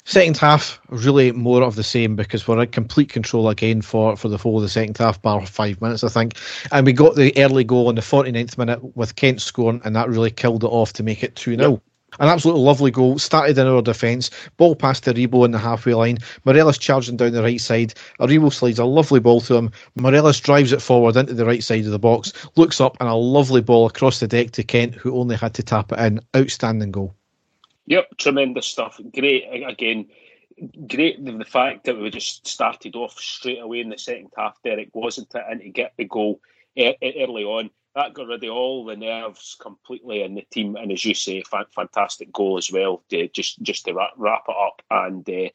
Second 0.04 0.38
half, 0.38 0.80
really 0.88 1.30
more 1.32 1.62
of 1.62 1.76
the 1.76 1.82
same 1.82 2.16
because 2.16 2.48
we're 2.48 2.60
in 2.62 2.68
complete 2.70 3.10
control 3.10 3.48
again 3.48 3.82
for, 3.82 4.16
for 4.16 4.28
the 4.28 4.38
whole 4.38 4.56
of 4.56 4.62
the 4.62 4.68
second 4.68 4.96
half, 4.96 5.20
bar 5.20 5.44
five 5.44 5.80
minutes, 5.80 6.02
I 6.02 6.08
think. 6.08 6.36
And 6.72 6.86
we 6.86 6.92
got 6.92 7.16
the 7.16 7.32
early 7.36 7.64
goal 7.64 7.90
in 7.90 7.96
the 7.96 8.00
49th 8.00 8.56
minute 8.56 8.96
with 8.96 9.14
Kent 9.16 9.42
scoring, 9.42 9.82
and 9.84 9.94
that 9.96 10.08
really 10.08 10.30
killed 10.30 10.64
it 10.64 10.68
off 10.68 10.94
to 10.94 11.02
make 11.02 11.22
it 11.22 11.36
2 11.36 11.56
0. 11.56 11.70
Yep. 11.70 11.82
An 12.18 12.28
absolutely 12.28 12.62
lovely 12.62 12.90
goal. 12.90 13.18
Started 13.18 13.56
in 13.56 13.66
our 13.66 13.82
defence. 13.82 14.30
Ball 14.56 14.74
passed 14.74 15.04
past 15.04 15.16
Aribo 15.16 15.44
in 15.44 15.52
the 15.52 15.58
halfway 15.58 15.94
line. 15.94 16.18
Morelos 16.44 16.78
charging 16.78 17.16
down 17.16 17.32
the 17.32 17.42
right 17.42 17.60
side. 17.60 17.94
Aribo 18.18 18.52
slides 18.52 18.78
a 18.78 18.84
lovely 18.84 19.20
ball 19.20 19.40
to 19.42 19.54
him. 19.54 19.70
Morelos 19.94 20.40
drives 20.40 20.72
it 20.72 20.82
forward 20.82 21.16
into 21.16 21.34
the 21.34 21.46
right 21.46 21.62
side 21.62 21.84
of 21.84 21.92
the 21.92 21.98
box. 21.98 22.32
Looks 22.56 22.80
up 22.80 22.96
and 23.00 23.08
a 23.08 23.14
lovely 23.14 23.60
ball 23.60 23.86
across 23.86 24.20
the 24.20 24.26
deck 24.26 24.50
to 24.52 24.64
Kent, 24.64 24.94
who 24.94 25.16
only 25.16 25.36
had 25.36 25.54
to 25.54 25.62
tap 25.62 25.92
it 25.92 25.98
in. 26.00 26.20
Outstanding 26.36 26.90
goal. 26.90 27.14
Yep, 27.86 28.16
tremendous 28.18 28.66
stuff. 28.66 29.00
Great 29.14 29.44
again. 29.66 30.06
Great 30.88 31.24
the 31.24 31.44
fact 31.44 31.84
that 31.84 31.98
we 31.98 32.10
just 32.10 32.46
started 32.46 32.94
off 32.96 33.18
straight 33.18 33.60
away 33.60 33.80
in 33.80 33.88
the 33.88 33.98
second 33.98 34.30
half. 34.36 34.60
Derek 34.62 34.90
wasn't 34.94 35.34
it, 35.34 35.42
and 35.48 35.60
to 35.60 35.70
get 35.70 35.94
the 35.96 36.04
goal 36.04 36.40
early 36.76 37.44
on 37.44 37.70
that 37.94 38.14
got 38.14 38.28
rid 38.28 38.44
of 38.44 38.50
all 38.50 38.84
the 38.84 38.96
nerves 38.96 39.56
completely 39.60 40.22
in 40.22 40.34
the 40.34 40.46
team. 40.50 40.76
And 40.76 40.92
as 40.92 41.04
you 41.04 41.14
say, 41.14 41.42
fantastic 41.74 42.32
goal 42.32 42.58
as 42.58 42.70
well. 42.70 43.02
To, 43.10 43.28
just 43.28 43.62
just 43.62 43.84
to 43.86 43.92
wrap, 43.92 44.10
wrap 44.16 44.44
it 44.48 44.56
up, 44.56 44.82
and 44.90 45.28
uh, 45.28 45.50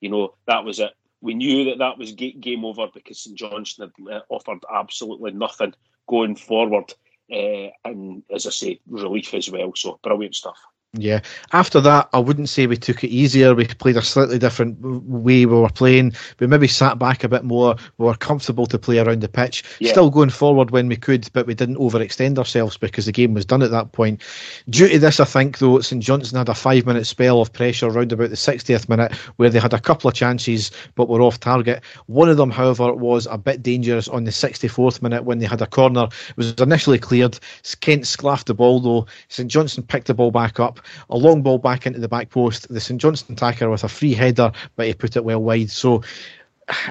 you 0.00 0.08
know 0.08 0.34
that 0.46 0.64
was 0.64 0.78
it. 0.78 0.92
We 1.20 1.34
knew 1.34 1.64
that 1.66 1.78
that 1.78 1.98
was 1.98 2.12
game 2.12 2.64
over 2.64 2.86
because 2.94 3.20
St 3.20 3.36
Johnstone 3.36 3.92
had 4.08 4.14
uh, 4.14 4.20
offered 4.30 4.60
absolutely 4.72 5.32
nothing 5.32 5.74
going 6.08 6.36
forward. 6.36 6.94
Uh, 7.30 7.68
and 7.84 8.22
as 8.34 8.46
I 8.46 8.50
say, 8.50 8.80
relief 8.88 9.34
as 9.34 9.50
well. 9.50 9.72
So 9.76 10.00
brilliant 10.02 10.34
stuff. 10.34 10.58
Yeah. 10.94 11.20
After 11.52 11.80
that, 11.82 12.08
I 12.12 12.18
wouldn't 12.18 12.48
say 12.48 12.66
we 12.66 12.76
took 12.76 13.04
it 13.04 13.10
easier. 13.10 13.54
We 13.54 13.64
played 13.64 13.96
a 13.96 14.02
slightly 14.02 14.40
different 14.40 14.80
way 14.80 15.46
we 15.46 15.54
were 15.54 15.68
playing. 15.68 16.14
We 16.40 16.48
maybe 16.48 16.66
sat 16.66 16.98
back 16.98 17.22
a 17.22 17.28
bit 17.28 17.44
more. 17.44 17.76
We 17.98 18.06
were 18.06 18.16
comfortable 18.16 18.66
to 18.66 18.76
play 18.76 18.98
around 18.98 19.20
the 19.20 19.28
pitch. 19.28 19.62
Yeah. 19.78 19.92
Still 19.92 20.10
going 20.10 20.30
forward 20.30 20.72
when 20.72 20.88
we 20.88 20.96
could, 20.96 21.28
but 21.32 21.46
we 21.46 21.54
didn't 21.54 21.76
overextend 21.76 22.38
ourselves 22.38 22.76
because 22.76 23.06
the 23.06 23.12
game 23.12 23.34
was 23.34 23.44
done 23.44 23.62
at 23.62 23.70
that 23.70 23.92
point. 23.92 24.20
Due 24.68 24.88
to 24.88 24.98
this, 24.98 25.20
I 25.20 25.26
think, 25.26 25.58
though, 25.58 25.80
St 25.80 26.02
Johnstone 26.02 26.38
had 26.38 26.48
a 26.48 26.54
five 26.54 26.86
minute 26.86 27.06
spell 27.06 27.40
of 27.40 27.52
pressure 27.52 27.86
around 27.86 28.10
about 28.10 28.30
the 28.30 28.36
60th 28.36 28.88
minute 28.88 29.14
where 29.36 29.50
they 29.50 29.60
had 29.60 29.74
a 29.74 29.80
couple 29.80 30.08
of 30.08 30.14
chances 30.14 30.72
but 30.96 31.08
were 31.08 31.22
off 31.22 31.38
target. 31.38 31.84
One 32.06 32.28
of 32.28 32.36
them, 32.36 32.50
however, 32.50 32.92
was 32.92 33.28
a 33.30 33.38
bit 33.38 33.62
dangerous 33.62 34.08
on 34.08 34.24
the 34.24 34.32
64th 34.32 35.02
minute 35.02 35.22
when 35.22 35.38
they 35.38 35.46
had 35.46 35.62
a 35.62 35.68
corner. 35.68 36.08
It 36.30 36.36
was 36.36 36.52
initially 36.54 36.98
cleared. 36.98 37.38
Kent 37.80 38.02
sclaffed 38.02 38.46
the 38.46 38.54
ball, 38.54 38.80
though. 38.80 39.06
St 39.28 39.48
Johnstone 39.48 39.84
picked 39.84 40.08
the 40.08 40.14
ball 40.14 40.32
back 40.32 40.58
up 40.58 40.79
a 41.08 41.16
long 41.16 41.42
ball 41.42 41.58
back 41.58 41.86
into 41.86 42.00
the 42.00 42.08
back 42.08 42.30
post. 42.30 42.68
The 42.68 42.80
St 42.80 43.00
Johnston 43.00 43.34
attacker 43.34 43.70
with 43.70 43.84
a 43.84 43.88
free 43.88 44.14
header, 44.14 44.52
but 44.76 44.86
he 44.86 44.94
put 44.94 45.16
it 45.16 45.24
well 45.24 45.42
wide. 45.42 45.70
So 45.70 46.02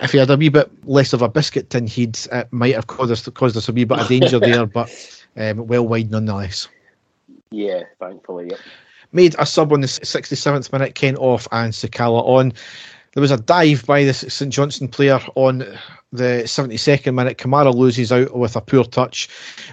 if 0.01 0.11
he 0.11 0.17
had 0.17 0.29
a 0.29 0.37
wee 0.37 0.49
bit 0.49 0.69
less 0.87 1.13
of 1.13 1.21
a 1.21 1.29
biscuit 1.29 1.69
tin, 1.69 1.87
he'd 1.87 2.17
it 2.31 2.51
might 2.51 2.75
have 2.75 2.87
caused 2.87 3.11
us, 3.11 3.27
caused 3.29 3.57
us 3.57 3.69
a 3.69 3.73
wee 3.73 3.85
bit 3.85 3.99
of 3.99 4.07
danger 4.07 4.39
there, 4.39 4.65
but 4.65 4.89
um, 5.37 5.67
well 5.67 5.87
wide 5.87 6.11
nonetheless. 6.11 6.67
Yeah, 7.51 7.83
thankfully, 7.99 8.49
yeah. 8.51 8.57
Made 9.11 9.35
a 9.39 9.45
sub 9.45 9.73
on 9.73 9.81
the 9.81 9.87
67th 9.87 10.71
minute, 10.71 10.93
Kent 10.93 11.17
off 11.17 11.47
and 11.51 11.73
Sakala 11.73 12.23
on. 12.23 12.53
There 13.13 13.21
was 13.21 13.31
a 13.31 13.37
dive 13.37 13.85
by 13.87 14.03
the 14.03 14.13
St 14.13 14.53
Johnston 14.53 14.87
player 14.87 15.19
on 15.33 15.65
the 16.11 16.43
72nd 16.45 17.13
minute. 17.13 17.37
Kamara 17.37 17.73
loses 17.73 18.11
out 18.11 18.35
with 18.35 18.55
a 18.55 18.61
poor 18.61 18.83
touch. 18.83 19.29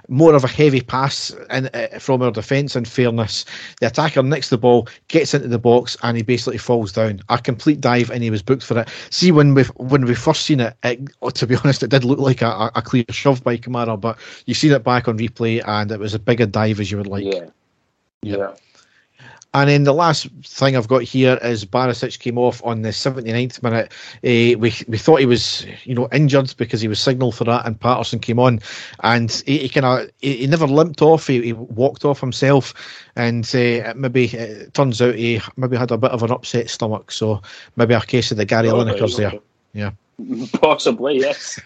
More 0.08 0.34
of 0.34 0.44
a 0.44 0.48
heavy 0.48 0.80
pass 0.80 1.34
in, 1.50 1.68
uh, 1.72 1.98
from 1.98 2.22
our 2.22 2.30
defence, 2.30 2.76
in 2.76 2.84
fairness. 2.84 3.44
The 3.80 3.86
attacker 3.86 4.22
nicks 4.22 4.50
the 4.50 4.58
ball, 4.58 4.88
gets 5.08 5.34
into 5.34 5.48
the 5.48 5.58
box, 5.58 5.96
and 6.02 6.16
he 6.16 6.22
basically 6.22 6.58
falls 6.58 6.92
down. 6.92 7.20
A 7.28 7.38
complete 7.38 7.80
dive, 7.80 8.10
and 8.10 8.22
he 8.22 8.30
was 8.30 8.42
booked 8.42 8.64
for 8.64 8.78
it. 8.78 8.88
See, 9.10 9.32
when 9.32 9.54
we 9.54 9.64
when 9.76 10.04
we 10.04 10.14
first 10.14 10.42
seen 10.42 10.60
it, 10.60 10.76
it 10.82 11.00
oh, 11.22 11.30
to 11.30 11.46
be 11.46 11.56
honest, 11.64 11.82
it 11.82 11.90
did 11.90 12.04
look 12.04 12.18
like 12.18 12.42
a, 12.42 12.70
a 12.74 12.82
clear 12.82 13.04
shove 13.10 13.42
by 13.42 13.56
Kamara, 13.56 13.98
but 14.00 14.18
you 14.46 14.54
seen 14.54 14.72
it 14.72 14.84
back 14.84 15.08
on 15.08 15.18
replay, 15.18 15.62
and 15.66 15.90
it 15.90 15.98
was 15.98 16.14
as 16.14 16.20
big 16.20 16.40
a 16.40 16.46
dive 16.46 16.80
as 16.80 16.90
you 16.90 16.98
would 16.98 17.06
like. 17.06 17.24
Yeah. 17.24 17.46
Yeah. 18.22 18.54
And 19.56 19.70
then 19.70 19.84
the 19.84 19.94
last 19.94 20.28
thing 20.42 20.76
I've 20.76 20.86
got 20.86 21.02
here 21.02 21.38
is 21.40 21.64
Barisic 21.64 22.18
came 22.18 22.36
off 22.36 22.62
on 22.62 22.82
the 22.82 22.90
79th 22.90 23.62
minute. 23.62 23.90
Uh, 24.16 24.58
we 24.60 24.74
we 24.86 24.98
thought 24.98 25.20
he 25.20 25.24
was 25.24 25.64
you 25.84 25.94
know 25.94 26.10
injured 26.12 26.54
because 26.58 26.82
he 26.82 26.88
was 26.88 27.00
signalled 27.00 27.36
for 27.36 27.44
that, 27.44 27.64
and 27.64 27.80
Patterson 27.80 28.18
came 28.18 28.38
on, 28.38 28.60
and 29.02 29.42
he, 29.46 29.56
he 29.60 29.70
kind 29.70 29.86
of 29.86 30.10
he, 30.20 30.36
he, 30.36 30.46
never 30.46 30.66
limped 30.66 31.00
off. 31.00 31.26
He, 31.26 31.40
he 31.40 31.52
walked 31.54 32.04
off 32.04 32.20
himself, 32.20 32.74
and 33.16 33.46
uh, 33.54 33.94
maybe 33.96 34.26
it 34.26 34.74
turns 34.74 35.00
out 35.00 35.14
he 35.14 35.40
maybe 35.56 35.78
had 35.78 35.90
a 35.90 35.96
bit 35.96 36.10
of 36.10 36.22
an 36.22 36.32
upset 36.32 36.68
stomach. 36.68 37.10
So 37.10 37.40
maybe 37.76 37.94
a 37.94 38.02
case 38.02 38.30
of 38.30 38.36
the 38.36 38.44
Gary 38.44 38.68
oh, 38.68 38.74
Linekers 38.74 39.16
there. 39.16 39.40
Yeah. 39.72 39.92
Possibly, 40.60 41.20
yes. 41.20 41.58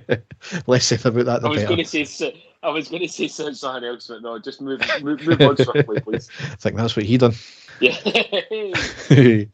Less 0.66 0.86
said 0.86 1.06
about 1.06 1.26
that. 1.26 1.44
I 1.44 1.48
was 1.48 1.62
going 1.62 1.84
to 1.84 1.84
say 1.84 2.34
I 2.62 2.70
was 2.70 2.88
going 2.88 3.02
to 3.02 3.08
say 3.08 3.28
something 3.28 3.84
else, 3.84 4.08
but 4.08 4.22
no, 4.22 4.38
just 4.38 4.60
move 4.60 4.80
move, 5.02 5.24
move 5.24 5.40
on 5.40 5.56
swiftly, 5.56 6.00
please. 6.04 6.28
I 6.40 6.56
think 6.56 6.76
that's 6.76 6.96
what 6.96 7.04
he 7.04 7.16
done. 7.16 7.34
Yeah. 7.80 7.96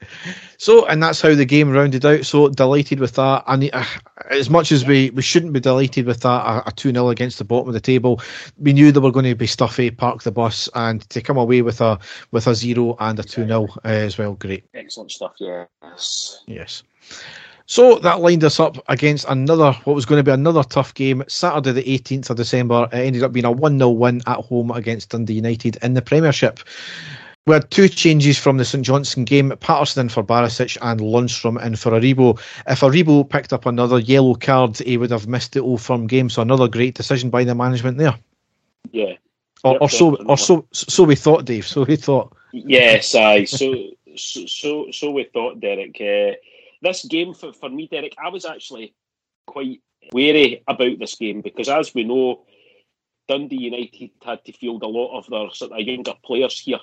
so, 0.57 0.87
and 0.87 1.03
that's 1.03 1.21
how 1.21 1.35
the 1.35 1.45
game 1.45 1.71
rounded 1.71 2.07
out. 2.07 2.25
So 2.25 2.49
delighted 2.49 3.01
with 3.01 3.15
that. 3.17 3.45
And 3.47 3.69
uh, 3.73 3.85
as 4.31 4.49
much 4.49 4.73
as 4.73 4.87
we, 4.87 5.11
we 5.11 5.21
shouldn't 5.21 5.53
be 5.53 5.61
delighted 5.61 6.07
with 6.07 6.21
that, 6.21 6.63
a, 6.67 6.73
2 6.73 6.93
0 6.93 7.11
against 7.11 7.39
the 7.39 7.45
bottom 7.45 7.69
of 7.69 7.75
the 7.75 7.81
table, 7.81 8.23
we 8.59 8.73
knew 8.73 8.91
they 8.91 9.01
were 9.01 9.13
going 9.13 9.27
to 9.27 9.35
be 9.35 9.47
stuffy, 9.47 9.91
park 9.91 10.23
the 10.23 10.33
bus, 10.33 10.69
and 10.75 11.09
to 11.11 11.21
come 11.21 11.37
away 11.37 11.61
with 11.61 11.81
a 11.83 11.99
with 12.31 12.47
a 12.47 12.55
zero 12.55 12.97
and 13.01 13.19
a 13.19 13.23
2 13.23 13.47
0 13.47 13.65
uh, 13.65 13.89
as 13.89 14.17
well. 14.17 14.35
Great. 14.35 14.65
Excellent 14.73 15.11
stuff, 15.11 15.35
yes. 15.39 16.43
Yes. 16.47 16.83
So 17.67 17.99
that 18.01 18.21
lined 18.21 18.45
us 18.45 18.61
up 18.61 18.77
against 18.89 19.27
another, 19.29 19.73
what 19.85 19.95
was 19.95 20.05
going 20.05 20.19
to 20.19 20.23
be 20.23 20.31
another 20.31 20.63
tough 20.63 20.93
game. 20.93 21.25
Saturday, 21.29 21.73
the 21.73 21.99
18th 21.99 22.31
of 22.31 22.37
December, 22.37 22.89
it 22.93 22.97
ended 22.97 23.23
up 23.23 23.33
being 23.33 23.47
a 23.47 23.51
1 23.51 23.79
0 23.79 23.91
win 23.91 24.21
at 24.27 24.41
home 24.41 24.71
against 24.71 25.11
Dundee 25.11 25.35
United 25.35 25.77
in 25.83 25.95
the 25.95 26.03
Premiership. 26.03 26.61
We 27.47 27.53
had 27.53 27.71
two 27.71 27.89
changes 27.89 28.39
from 28.39 28.57
the 28.57 28.65
St 28.65 28.85
Johnstone 28.85 29.25
game 29.25 29.53
Patterson 29.61 30.07
in 30.07 30.09
for 30.09 30.23
Barisic 30.23 30.79
and 30.81 31.01
Lundstram 31.01 31.63
in 31.63 31.77
for 31.77 31.93
Aribo. 31.93 32.39
If 32.67 32.81
Aribo 32.81 33.29
picked 33.29 33.53
up 33.53 33.67
another 33.67 33.99
yellow 33.99 34.35
card, 34.35 34.79
he 34.79 34.97
would 34.97 35.11
have 35.11 35.27
missed 35.27 35.53
the 35.53 35.61
Old 35.61 35.83
Firm 35.83 36.07
game. 36.07 36.31
So 36.31 36.41
another 36.41 36.69
great 36.69 36.95
decision 36.95 37.29
by 37.29 37.45
the 37.45 37.55
management 37.55 37.99
there. 37.99 38.15
Yeah. 38.93 39.15
Or, 39.63 39.79
or 39.83 39.91
so, 39.91 40.17
or 40.25 40.39
so, 40.39 40.67
so 40.73 41.05
we 41.05 41.17
thought, 41.17 41.45
Dave. 41.45 41.67
So 41.67 41.85
we 41.85 41.97
thought. 41.97 42.35
Yes, 42.53 43.15
aye. 43.15 43.45
So, 43.45 43.75
so, 44.17 44.47
so, 44.47 44.91
so 44.91 45.11
we 45.11 45.25
thought, 45.25 45.61
Derek. 45.61 45.97
Uh, 46.01 46.37
this 46.85 47.05
game 47.05 47.35
for, 47.35 47.53
for 47.53 47.69
me, 47.69 47.89
Derek, 47.91 48.15
I 48.23 48.29
was 48.29 48.45
actually 48.45 48.95
quite 49.47 49.81
wary 50.13 50.63
about 50.69 50.99
this 50.99 51.17
game 51.17 51.41
because, 51.41 51.69
as 51.69 51.93
we 51.95 52.05
know, 52.05 52.45
Dundee 53.27 53.57
United 53.57 54.11
had 54.25 54.45
to 54.45 54.53
field 54.53 54.83
a 54.83 54.87
lot 54.87 55.19
of 55.19 55.27
their 55.29 55.51
sort 55.51 55.73
of 55.73 55.81
younger 55.81 56.15
players 56.25 56.61
here, 56.61 56.79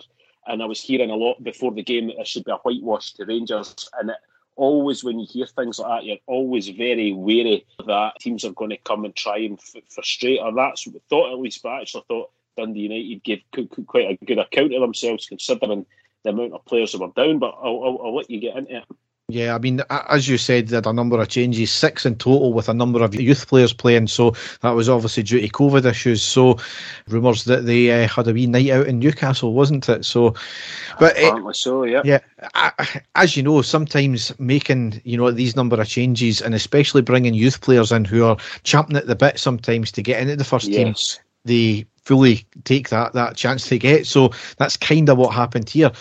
and 0.47 0.61
I 0.61 0.65
was 0.65 0.81
hearing 0.81 1.11
a 1.11 1.15
lot 1.15 1.41
before 1.43 1.71
the 1.71 1.83
game 1.83 2.07
that 2.07 2.19
it 2.19 2.27
should 2.27 2.45
be 2.45 2.51
a 2.51 2.55
whitewash 2.55 3.13
to 3.13 3.25
Rangers, 3.25 3.89
and 3.99 4.09
it, 4.09 4.17
always 4.55 5.03
when 5.03 5.19
you 5.19 5.27
hear 5.29 5.47
things 5.47 5.79
like 5.79 5.89
that, 5.89 6.05
you're 6.05 6.17
always 6.27 6.67
very 6.69 7.13
wary 7.13 7.65
that 7.87 8.19
teams 8.19 8.43
are 8.43 8.51
going 8.51 8.69
to 8.69 8.77
come 8.77 9.05
and 9.05 9.15
try 9.15 9.37
and 9.37 9.59
f- 9.59 9.81
frustrate. 9.89 10.39
Or 10.41 10.53
that's 10.53 10.85
what 10.87 11.01
thought 11.09 11.31
at 11.31 11.39
least, 11.39 11.63
but 11.63 11.69
I 11.69 11.81
actually 11.81 12.03
thought 12.07 12.31
Dundee 12.57 12.81
United 12.81 13.23
gave 13.23 13.69
quite 13.87 14.19
a 14.21 14.25
good 14.25 14.39
account 14.39 14.73
of 14.73 14.81
themselves 14.81 15.25
considering 15.25 15.85
the 16.23 16.31
amount 16.31 16.53
of 16.53 16.65
players 16.65 16.91
that 16.91 17.01
were 17.01 17.11
down. 17.15 17.39
But 17.39 17.55
I'll, 17.61 17.83
I'll, 17.83 17.99
I'll 18.03 18.15
let 18.15 18.29
you 18.29 18.39
get 18.39 18.57
into 18.57 18.77
it. 18.77 18.83
Yeah, 19.31 19.55
I 19.55 19.59
mean, 19.59 19.81
as 19.89 20.27
you 20.27 20.37
said, 20.37 20.69
had 20.69 20.85
a 20.85 20.93
number 20.93 21.19
of 21.19 21.27
changes, 21.27 21.71
six 21.71 22.05
in 22.05 22.15
total, 22.15 22.53
with 22.53 22.69
a 22.69 22.73
number 22.73 23.03
of 23.03 23.15
youth 23.15 23.47
players 23.47 23.73
playing. 23.73 24.07
So 24.07 24.35
that 24.61 24.71
was 24.71 24.89
obviously 24.89 25.23
due 25.23 25.41
to 25.41 25.47
COVID 25.49 25.85
issues. 25.85 26.21
So 26.21 26.57
rumours 27.07 27.45
that 27.45 27.65
they 27.65 28.03
uh, 28.03 28.07
had 28.07 28.27
a 28.27 28.33
wee 28.33 28.47
night 28.47 28.69
out 28.69 28.87
in 28.87 28.99
Newcastle, 28.99 29.53
wasn't 29.53 29.87
it? 29.89 30.05
So, 30.05 30.35
but 30.99 31.17
apparently 31.17 31.49
uh, 31.49 31.53
so, 31.53 31.83
yeah. 31.83 32.01
Yeah, 32.03 32.19
as 33.15 33.37
you 33.37 33.43
know, 33.43 33.61
sometimes 33.61 34.37
making 34.39 35.01
you 35.03 35.17
know 35.17 35.31
these 35.31 35.55
number 35.55 35.79
of 35.79 35.87
changes, 35.87 36.41
and 36.41 36.53
especially 36.53 37.01
bringing 37.01 37.33
youth 37.33 37.61
players 37.61 37.91
in 37.91 38.05
who 38.05 38.25
are 38.25 38.37
champing 38.63 38.97
at 38.97 39.07
the 39.07 39.15
bit 39.15 39.39
sometimes 39.39 39.91
to 39.93 40.01
get 40.01 40.21
into 40.21 40.35
the 40.35 40.43
first 40.43 40.67
yes. 40.67 41.15
team, 41.15 41.23
they 41.45 41.85
fully 42.03 42.45
take 42.63 42.89
that 42.89 43.13
that 43.13 43.35
chance 43.35 43.69
they 43.69 43.77
get. 43.77 44.07
So 44.07 44.31
that's 44.57 44.77
kind 44.77 45.09
of 45.09 45.17
what 45.17 45.33
happened 45.33 45.69
here. 45.69 45.91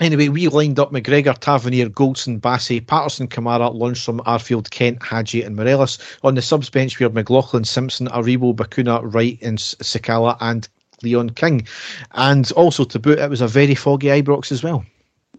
Anyway, 0.00 0.28
we 0.28 0.48
lined 0.48 0.78
up 0.78 0.92
McGregor, 0.92 1.36
Tavernier, 1.38 1.88
Goldson, 1.88 2.40
Bassey, 2.40 2.86
Patterson, 2.86 3.28
Kamara, 3.28 3.74
Lundstram, 3.74 4.18
Arfield, 4.24 4.70
Kent, 4.70 5.02
Hagi, 5.02 5.42
and 5.42 5.56
Morelos. 5.56 5.98
On 6.22 6.34
the 6.34 6.42
subs 6.42 6.68
bench, 6.68 6.98
we 6.98 7.04
had 7.04 7.14
McLaughlin, 7.14 7.64
Simpson, 7.64 8.08
Aribo, 8.08 8.54
Bacuna, 8.54 9.00
Wright, 9.02 9.38
and 9.40 9.58
Sakala, 9.58 10.36
and 10.40 10.68
Leon 11.02 11.30
King. 11.30 11.66
And 12.12 12.50
also 12.52 12.84
to 12.84 12.98
boot, 12.98 13.18
it 13.18 13.30
was 13.30 13.40
a 13.40 13.48
very 13.48 13.74
foggy 13.74 14.08
Ibrox 14.08 14.52
as 14.52 14.62
well. 14.62 14.84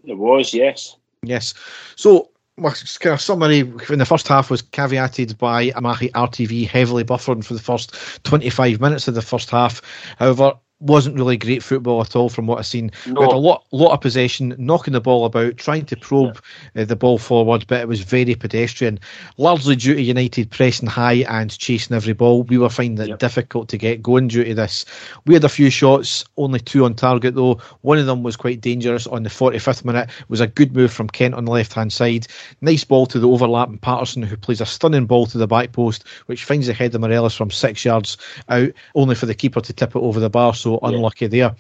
It 0.06 0.18
was, 0.18 0.54
yes. 0.54 0.96
Yes. 1.22 1.54
So 1.96 2.30
well, 2.58 2.74
summary 2.74 3.60
in 3.60 4.00
the 4.00 4.06
first 4.06 4.28
half 4.28 4.50
was 4.50 4.64
caveated 4.64 5.38
by 5.38 5.70
Amahi 5.72 6.12
RTV 6.12 6.68
heavily 6.68 7.04
buffered 7.04 7.46
for 7.46 7.54
the 7.54 7.60
first 7.60 7.96
25 8.24 8.82
minutes 8.82 9.08
of 9.08 9.14
the 9.14 9.22
first 9.22 9.52
half. 9.52 9.82
However, 10.18 10.54
wasn't 10.80 11.16
really 11.16 11.38
great 11.38 11.64
football 11.64 12.02
at 12.02 12.16
all 12.16 12.30
from 12.30 12.46
what 12.46 12.60
I've 12.60 12.66
seen. 12.68 12.92
No. 13.08 13.22
We 13.22 13.26
had 13.26 13.34
a 13.34 13.38
lot, 13.38 13.66
lot 13.72 13.94
of 13.94 14.02
possession, 14.02 14.56
knocking 14.60 14.94
the 14.94 15.02
ball 15.02 15.26
about, 15.26 15.58
trying 15.58 15.86
to 15.86 15.98
probe 15.98 16.40
yeah. 16.76 16.84
uh, 16.84 16.86
the 16.86 16.96
ball 16.96 17.18
forward, 17.18 17.66
but 17.68 17.82
it 17.82 17.88
was 17.88 18.02
very 18.02 18.36
pedestrian. 18.36 19.00
Largely 19.38 19.76
due 19.76 19.96
to 19.96 20.02
United 20.02 20.52
pressing 20.52 20.88
high 20.88 21.26
and 21.30 21.58
chasing 21.58 21.96
every 21.96 22.14
ball, 22.14 22.44
we 22.44 22.60
were 22.60 22.70
finding 22.70 23.04
it 23.04 23.10
yep. 23.10 23.20
difficult 23.20 23.70
to 23.70 23.78
get 23.78 24.04
going 24.04 24.28
due 24.28 24.44
to 24.44 24.54
this. 24.54 24.86
We 25.26 25.34
had 25.34 25.44
a 25.44 25.50
few 25.50 25.70
shots, 25.72 26.24
only 26.38 26.60
two 26.60 26.86
on 26.86 26.94
target 26.94 27.34
though. 27.34 27.60
One 27.82 27.98
of 27.98 28.06
them 28.06 28.22
was 28.22 28.36
quite 28.36 28.62
dangerous 28.62 29.08
on 29.08 29.24
the 29.24 29.30
45th 29.30 29.84
minute. 29.84 30.10
It 30.10 30.30
was 30.30 30.42
a 30.42 30.48
good 30.48 30.76
move 30.76 30.94
from 30.94 31.08
Kent 31.08 31.34
on 31.34 31.46
the 31.46 31.52
left 31.52 31.74
hand 31.74 31.92
side. 31.92 32.28
Nice 32.62 32.84
ball 32.84 33.08
to 33.08 33.20
the 33.20 33.28
overlapping 33.28 33.80
Patterson, 33.80 34.22
who 34.22 34.38
plays 34.38 34.62
a 34.62 34.66
stunning 34.66 35.08
ball 35.08 35.26
to 35.28 35.40
the 35.40 35.48
back 35.48 35.72
post, 35.72 36.08
which 36.28 36.44
finds 36.44 36.68
the 36.68 36.74
head 36.74 36.94
of 36.94 37.02
Morelos 37.02 37.36
from 37.36 37.50
six 37.50 37.84
yards 37.84 38.18
out, 38.50 38.70
only 38.94 39.16
for 39.16 39.26
the 39.26 39.34
keeper 39.34 39.62
to 39.62 39.74
tip 39.74 39.96
it 39.96 40.00
over 40.00 40.20
the 40.20 40.30
bar. 40.30 40.54
So 40.54 40.67
so 40.68 40.80
unlucky 40.84 41.26
yeah. 41.26 41.30
there. 41.30 41.56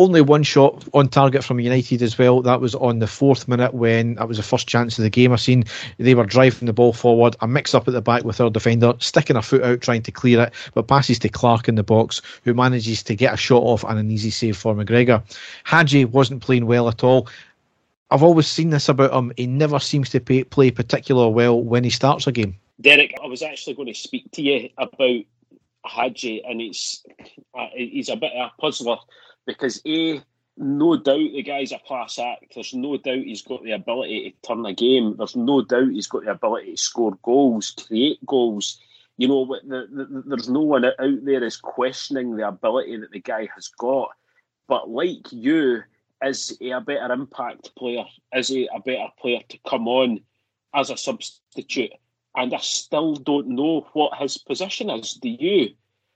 Only 0.00 0.20
one 0.20 0.44
shot 0.44 0.86
on 0.94 1.08
target 1.08 1.42
from 1.42 1.58
United 1.58 2.02
as 2.02 2.16
well. 2.16 2.40
That 2.40 2.60
was 2.60 2.76
on 2.76 3.00
the 3.00 3.08
fourth 3.08 3.48
minute 3.48 3.74
when 3.74 4.14
that 4.14 4.28
was 4.28 4.36
the 4.36 4.44
first 4.44 4.68
chance 4.68 4.96
of 4.96 5.02
the 5.02 5.10
game 5.10 5.32
I 5.32 5.36
seen. 5.36 5.64
They 5.96 6.14
were 6.14 6.24
driving 6.24 6.66
the 6.66 6.72
ball 6.72 6.92
forward, 6.92 7.34
a 7.40 7.48
mix 7.48 7.74
up 7.74 7.88
at 7.88 7.94
the 7.94 8.00
back 8.00 8.22
with 8.22 8.40
our 8.40 8.48
defender, 8.48 8.94
sticking 9.00 9.34
a 9.34 9.42
foot 9.42 9.64
out 9.64 9.80
trying 9.80 10.02
to 10.02 10.12
clear 10.12 10.42
it, 10.44 10.54
but 10.74 10.86
passes 10.86 11.18
to 11.20 11.28
Clark 11.28 11.68
in 11.68 11.74
the 11.74 11.82
box, 11.82 12.22
who 12.44 12.54
manages 12.54 13.02
to 13.04 13.16
get 13.16 13.34
a 13.34 13.36
shot 13.36 13.64
off 13.64 13.82
and 13.82 13.98
an 13.98 14.08
easy 14.08 14.30
save 14.30 14.56
for 14.56 14.72
McGregor. 14.72 15.20
Hagi 15.64 16.04
wasn't 16.04 16.42
playing 16.42 16.66
well 16.66 16.88
at 16.88 17.02
all. 17.02 17.26
I've 18.12 18.22
always 18.22 18.46
seen 18.46 18.70
this 18.70 18.88
about 18.88 19.12
him. 19.12 19.32
He 19.36 19.48
never 19.48 19.80
seems 19.80 20.10
to 20.10 20.20
pay, 20.20 20.44
play 20.44 20.70
particularly 20.70 21.34
well 21.34 21.60
when 21.60 21.82
he 21.82 21.90
starts 21.90 22.28
a 22.28 22.32
game. 22.32 22.56
Derek, 22.80 23.14
I 23.20 23.26
was 23.26 23.42
actually 23.42 23.74
going 23.74 23.88
to 23.88 23.94
speak 23.94 24.30
to 24.30 24.42
you 24.42 24.70
about 24.78 25.24
Hagi, 25.88 26.42
and 26.44 26.60
it's 26.60 27.04
uh, 27.58 27.68
he's 27.74 28.08
a 28.08 28.16
bit 28.16 28.32
of 28.32 28.50
a 28.50 28.60
puzzler 28.60 28.98
because 29.46 29.80
a 29.86 30.22
no 30.58 30.96
doubt 30.96 31.32
the 31.32 31.42
guy's 31.42 31.72
a 31.72 31.78
class 31.78 32.18
act. 32.18 32.52
There's 32.54 32.74
no 32.74 32.96
doubt 32.96 33.18
he's 33.18 33.42
got 33.42 33.62
the 33.62 33.72
ability 33.72 34.30
to 34.42 34.48
turn 34.48 34.66
a 34.66 34.74
game. 34.74 35.16
There's 35.16 35.36
no 35.36 35.62
doubt 35.62 35.90
he's 35.90 36.08
got 36.08 36.24
the 36.24 36.32
ability 36.32 36.72
to 36.72 36.76
score 36.76 37.16
goals, 37.22 37.74
create 37.86 38.24
goals. 38.26 38.80
You 39.16 39.28
know, 39.28 39.46
the, 39.46 39.88
the, 39.90 40.22
there's 40.26 40.48
no 40.48 40.62
one 40.62 40.84
out 40.84 40.94
there 40.98 41.44
is 41.44 41.56
questioning 41.56 42.36
the 42.36 42.46
ability 42.48 42.96
that 42.98 43.10
the 43.10 43.20
guy 43.20 43.48
has 43.54 43.68
got. 43.68 44.10
But 44.66 44.90
like 44.90 45.32
you, 45.32 45.82
is 46.22 46.56
he 46.58 46.70
a 46.70 46.80
better 46.80 47.12
impact 47.12 47.74
player? 47.76 48.04
Is 48.32 48.48
he 48.48 48.68
a 48.72 48.80
better 48.80 49.08
player 49.20 49.40
to 49.48 49.58
come 49.68 49.86
on 49.88 50.20
as 50.74 50.90
a 50.90 50.96
substitute? 50.96 51.92
And 52.36 52.54
I 52.54 52.58
still 52.58 53.14
don't 53.14 53.48
know 53.48 53.88
what 53.92 54.18
his 54.18 54.38
position 54.38 54.90
is. 54.90 55.14
Do 55.14 55.28
you? 55.28 55.74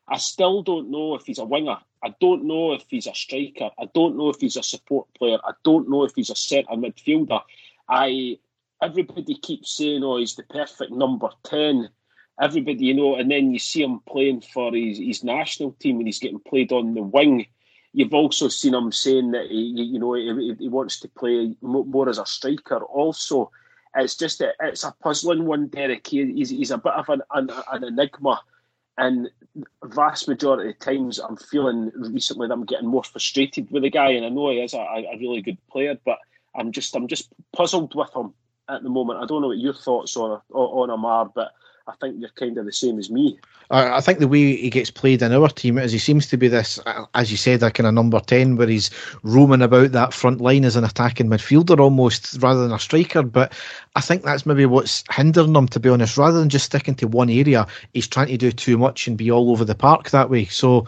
I 0.08 0.18
still 0.18 0.62
don't 0.62 0.90
know 0.90 1.14
if 1.14 1.24
he's 1.24 1.38
a 1.38 1.44
winger. 1.44 1.78
I 2.04 2.14
don't 2.20 2.44
know 2.44 2.72
if 2.72 2.84
he's 2.88 3.06
a 3.06 3.14
striker. 3.14 3.70
I 3.78 3.88
don't 3.94 4.16
know 4.16 4.28
if 4.28 4.40
he's 4.40 4.56
a 4.56 4.62
support 4.62 5.06
player. 5.14 5.38
I 5.44 5.52
don't 5.64 5.88
know 5.88 6.04
if 6.04 6.12
he's 6.14 6.30
a 6.30 6.36
centre 6.36 6.72
midfielder. 6.72 7.40
I 7.88 8.38
everybody 8.82 9.36
keeps 9.36 9.76
saying, 9.76 10.02
"Oh, 10.02 10.18
he's 10.18 10.34
the 10.34 10.42
perfect 10.42 10.92
number 10.92 11.30
10. 11.44 11.88
Everybody, 12.40 12.86
you 12.86 12.94
know, 12.94 13.14
and 13.14 13.30
then 13.30 13.52
you 13.52 13.58
see 13.58 13.82
him 13.82 14.00
playing 14.00 14.40
for 14.40 14.74
his, 14.74 14.98
his 14.98 15.22
national 15.22 15.72
team 15.72 15.98
and 15.98 16.08
he's 16.08 16.18
getting 16.18 16.40
played 16.40 16.72
on 16.72 16.94
the 16.94 17.02
wing 17.02 17.46
You've 17.92 18.14
also 18.14 18.48
seen 18.48 18.74
him 18.74 18.90
saying 18.90 19.32
that 19.32 19.48
he, 19.50 19.82
you 19.92 19.98
know, 19.98 20.14
he, 20.14 20.54
he 20.58 20.68
wants 20.68 21.00
to 21.00 21.08
play 21.08 21.54
more 21.60 22.08
as 22.08 22.18
a 22.18 22.24
striker. 22.24 22.78
Also, 22.78 23.50
it's 23.96 24.16
just 24.16 24.40
a, 24.40 24.52
it's 24.60 24.84
a 24.84 24.94
puzzling 25.02 25.44
one, 25.44 25.68
Derek. 25.68 26.06
He, 26.06 26.32
he's, 26.32 26.50
he's 26.50 26.70
a 26.70 26.78
bit 26.78 26.92
of 26.92 27.08
an, 27.08 27.22
an, 27.32 27.50
an 27.72 27.84
enigma, 27.84 28.40
and 28.98 29.30
vast 29.84 30.28
majority 30.28 30.70
of 30.70 30.78
times 30.78 31.18
I'm 31.18 31.36
feeling 31.36 31.90
recently 31.94 32.46
that 32.46 32.54
I'm 32.54 32.64
getting 32.64 32.88
more 32.88 33.04
frustrated 33.04 33.70
with 33.70 33.82
the 33.82 33.90
guy. 33.90 34.10
And 34.10 34.24
I 34.24 34.28
know 34.28 34.50
he 34.50 34.60
is 34.60 34.74
a, 34.74 34.78
a 34.78 35.16
really 35.18 35.42
good 35.42 35.58
player, 35.68 35.98
but 36.04 36.18
I'm 36.54 36.72
just 36.72 36.94
I'm 36.94 37.08
just 37.08 37.28
puzzled 37.52 37.94
with 37.94 38.14
him 38.14 38.34
at 38.68 38.82
the 38.82 38.88
moment. 38.88 39.20
I 39.20 39.26
don't 39.26 39.42
know 39.42 39.48
what 39.48 39.58
your 39.58 39.74
thoughts 39.74 40.16
on 40.16 40.40
on 40.50 40.90
him 40.90 41.04
are, 41.04 41.26
but 41.26 41.52
I 41.86 41.92
think 42.00 42.16
you're 42.18 42.30
kind 42.30 42.56
of 42.58 42.64
the 42.64 42.72
same 42.72 42.98
as 42.98 43.10
me. 43.10 43.38
I 43.70 44.02
think 44.02 44.18
the 44.18 44.28
way 44.28 44.54
he 44.56 44.68
gets 44.68 44.90
played 44.90 45.22
in 45.22 45.32
our 45.32 45.48
team 45.48 45.78
is 45.78 45.92
he 45.92 45.98
seems 45.98 46.26
to 46.26 46.36
be 46.36 46.46
this, 46.46 46.78
as 47.14 47.30
you 47.30 47.38
said, 47.38 47.62
a 47.62 47.70
kind 47.70 47.86
of 47.86 47.94
number 47.94 48.20
10, 48.20 48.56
where 48.56 48.68
he's 48.68 48.90
roaming 49.22 49.62
about 49.62 49.92
that 49.92 50.12
front 50.12 50.42
line 50.42 50.66
as 50.66 50.76
an 50.76 50.84
attacking 50.84 51.28
midfielder 51.28 51.80
almost 51.80 52.36
rather 52.42 52.62
than 52.62 52.72
a 52.72 52.78
striker. 52.78 53.22
But 53.22 53.54
I 53.96 54.02
think 54.02 54.24
that's 54.24 54.44
maybe 54.44 54.66
what's 54.66 55.04
hindering 55.10 55.54
him, 55.54 55.68
to 55.68 55.80
be 55.80 55.88
honest. 55.88 56.18
Rather 56.18 56.38
than 56.38 56.50
just 56.50 56.66
sticking 56.66 56.94
to 56.96 57.08
one 57.08 57.30
area, 57.30 57.66
he's 57.94 58.06
trying 58.06 58.28
to 58.28 58.36
do 58.36 58.52
too 58.52 58.76
much 58.76 59.08
and 59.08 59.16
be 59.16 59.30
all 59.30 59.50
over 59.50 59.64
the 59.64 59.74
park 59.74 60.10
that 60.10 60.28
way. 60.28 60.44
So 60.44 60.86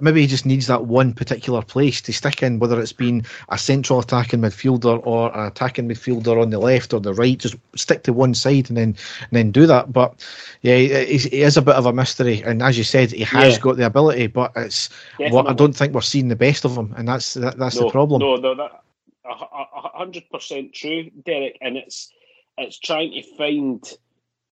maybe 0.00 0.20
he 0.22 0.26
just 0.26 0.44
needs 0.44 0.66
that 0.66 0.86
one 0.86 1.12
particular 1.12 1.62
place 1.62 2.00
to 2.02 2.12
stick 2.12 2.42
in, 2.42 2.58
whether 2.58 2.80
it's 2.80 2.92
been 2.92 3.24
a 3.48 3.58
central 3.58 4.00
attacking 4.00 4.40
midfielder 4.40 5.00
or 5.06 5.32
an 5.38 5.46
attacking 5.46 5.88
midfielder 5.88 6.42
on 6.42 6.50
the 6.50 6.58
left 6.58 6.92
or 6.92 6.98
the 6.98 7.14
right. 7.14 7.38
Just 7.38 7.54
stick 7.76 8.02
to 8.02 8.12
one 8.12 8.34
side 8.34 8.68
and 8.70 8.76
then 8.76 8.96
and 9.20 9.30
then 9.30 9.52
do 9.52 9.68
that. 9.68 9.92
But 9.92 10.26
yeah, 10.62 10.76
he, 10.76 11.42
is 11.42 11.56
a 11.56 11.62
bit 11.62 11.74
of 11.74 11.86
a 11.86 11.92
mystery, 11.92 12.42
and 12.42 12.62
as 12.62 12.78
you 12.78 12.84
said, 12.84 13.12
he 13.12 13.24
has 13.24 13.54
yeah. 13.54 13.60
got 13.60 13.76
the 13.76 13.86
ability, 13.86 14.28
but 14.28 14.52
it's 14.56 14.88
what 15.18 15.48
I 15.48 15.52
don't 15.52 15.74
think 15.74 15.92
we're 15.92 16.00
seeing 16.00 16.28
the 16.28 16.36
best 16.36 16.64
of 16.64 16.76
him, 16.76 16.94
and 16.96 17.08
that's 17.08 17.34
that, 17.34 17.58
that's 17.58 17.76
no, 17.76 17.86
the 17.86 17.90
problem. 17.90 18.20
No, 18.20 18.36
no, 18.36 18.54
that 18.54 18.84
hundred 19.24 20.28
percent 20.30 20.72
true, 20.72 21.10
Derek, 21.24 21.58
and 21.60 21.76
it's 21.76 22.12
it's 22.58 22.78
trying 22.78 23.12
to 23.12 23.22
find 23.36 23.84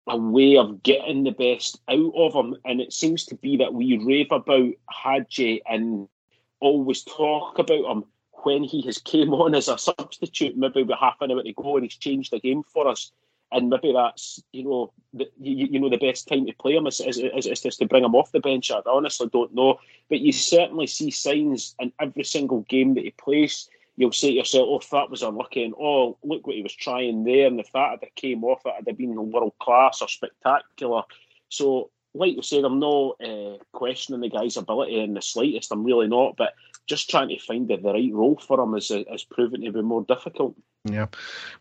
a 0.07 0.17
way 0.17 0.57
of 0.57 0.83
getting 0.83 1.23
the 1.23 1.31
best 1.31 1.79
out 1.89 2.13
of 2.15 2.33
him. 2.33 2.55
And 2.65 2.79
it 2.79 2.93
seems 2.93 3.25
to 3.25 3.35
be 3.35 3.57
that 3.57 3.73
we 3.73 3.97
rave 3.97 4.31
about 4.31 4.71
Hagi 4.89 5.61
and 5.67 6.07
always 6.59 7.03
talk 7.03 7.59
about 7.59 7.85
him 7.85 8.05
when 8.43 8.63
he 8.63 8.81
has 8.83 8.97
came 8.97 9.33
on 9.33 9.55
as 9.55 9.67
a 9.67 9.77
substitute, 9.77 10.57
maybe 10.57 10.83
with 10.83 10.97
half 10.97 11.17
an 11.21 11.31
hour 11.31 11.43
to 11.43 11.53
go, 11.53 11.75
and 11.75 11.83
he's 11.83 11.95
changed 11.95 12.31
the 12.31 12.39
game 12.39 12.63
for 12.63 12.87
us. 12.87 13.11
And 13.51 13.69
maybe 13.69 13.93
that's 13.93 14.43
you 14.51 14.65
know 14.65 14.93
the, 15.13 15.29
you, 15.39 15.67
you 15.71 15.79
know 15.79 15.89
the 15.89 15.97
best 15.97 16.27
time 16.27 16.45
to 16.45 16.53
play 16.53 16.75
him 16.75 16.88
is, 16.88 16.99
is, 16.99 17.17
is, 17.17 17.47
is 17.47 17.62
just 17.62 17.79
to 17.79 17.86
bring 17.86 18.03
him 18.03 18.15
off 18.15 18.31
the 18.31 18.41
bench. 18.41 18.71
I 18.71 18.81
honestly 18.86 19.29
don't 19.31 19.55
know, 19.55 19.79
but 20.10 20.19
you 20.19 20.33
certainly 20.33 20.88
see 20.88 21.12
signs 21.12 21.75
in 21.79 21.93
every 21.99 22.23
single 22.23 22.62
game 22.62 22.95
that 22.95 23.05
he 23.05 23.12
plays 23.12 23.69
you'll 23.97 24.12
say 24.12 24.29
to 24.29 24.36
yourself, 24.36 24.67
oh, 24.69 24.97
that 24.97 25.10
was 25.10 25.23
unlucky, 25.23 25.63
and 25.63 25.73
oh, 25.77 26.17
look 26.23 26.45
what 26.47 26.55
he 26.55 26.62
was 26.62 26.73
trying 26.73 27.23
there, 27.23 27.47
and 27.47 27.60
the 27.60 27.63
fact 27.63 28.01
that 28.01 28.07
it 28.07 28.15
came 28.15 28.43
off 28.43 28.62
it 28.65 28.73
had 28.86 28.97
been 28.97 29.31
world 29.31 29.53
class 29.60 30.01
or 30.01 30.07
spectacular. 30.07 31.01
So, 31.49 31.89
like 32.13 32.36
you 32.36 32.43
said, 32.43 32.63
I'm 32.63 32.79
not 32.79 33.17
uh, 33.21 33.57
questioning 33.73 34.21
the 34.21 34.29
guy's 34.29 34.55
ability 34.55 34.99
in 34.99 35.15
the 35.15 35.21
slightest. 35.21 35.71
I'm 35.71 35.83
really 35.83 36.07
not, 36.07 36.38
but 36.38 36.53
just 36.88 37.10
trying 37.10 37.30
to 37.30 37.39
find 37.39 37.67
the, 37.67 37.78
the 37.78 37.93
right 37.93 38.13
role 38.13 38.38
for 38.38 38.60
him 38.60 38.73
is, 38.76 38.89
is 38.91 39.23
proven 39.23 39.62
to 39.62 39.71
be 39.71 39.82
more 39.82 40.04
difficult. 40.04 40.56
Yeah, 40.86 41.08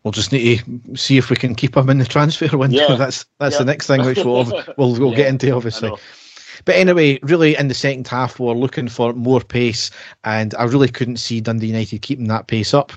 we'll 0.03 0.13
just 0.13 0.31
need 0.31 0.63
to 0.85 0.95
see 0.95 1.17
if 1.17 1.29
we 1.29 1.35
can 1.35 1.53
keep 1.53 1.75
him 1.75 1.89
in 1.89 1.97
the 1.97 2.05
transfer 2.05 2.57
window. 2.57 2.77
Yeah. 2.77 2.95
That's 2.97 3.25
that's 3.39 3.55
yeah. 3.55 3.59
the 3.59 3.65
next 3.65 3.87
thing 3.87 4.05
which 4.05 4.23
we'll 4.23 4.45
we'll, 4.77 4.93
we'll 4.93 5.11
yeah. 5.11 5.17
get 5.17 5.27
into, 5.27 5.51
obviously. 5.51 5.91
But 6.65 6.75
anyway, 6.75 7.19
really 7.21 7.55
in 7.55 7.67
the 7.67 7.73
second 7.73 8.07
half, 8.07 8.39
we 8.39 8.47
we're 8.47 8.53
looking 8.53 8.87
for 8.87 9.13
more 9.13 9.41
pace, 9.41 9.91
and 10.23 10.55
I 10.55 10.63
really 10.63 10.87
couldn't 10.87 11.17
see 11.17 11.41
Dundee 11.41 11.67
United 11.67 12.01
keeping 12.01 12.27
that 12.29 12.47
pace 12.47 12.73
up. 12.73 12.93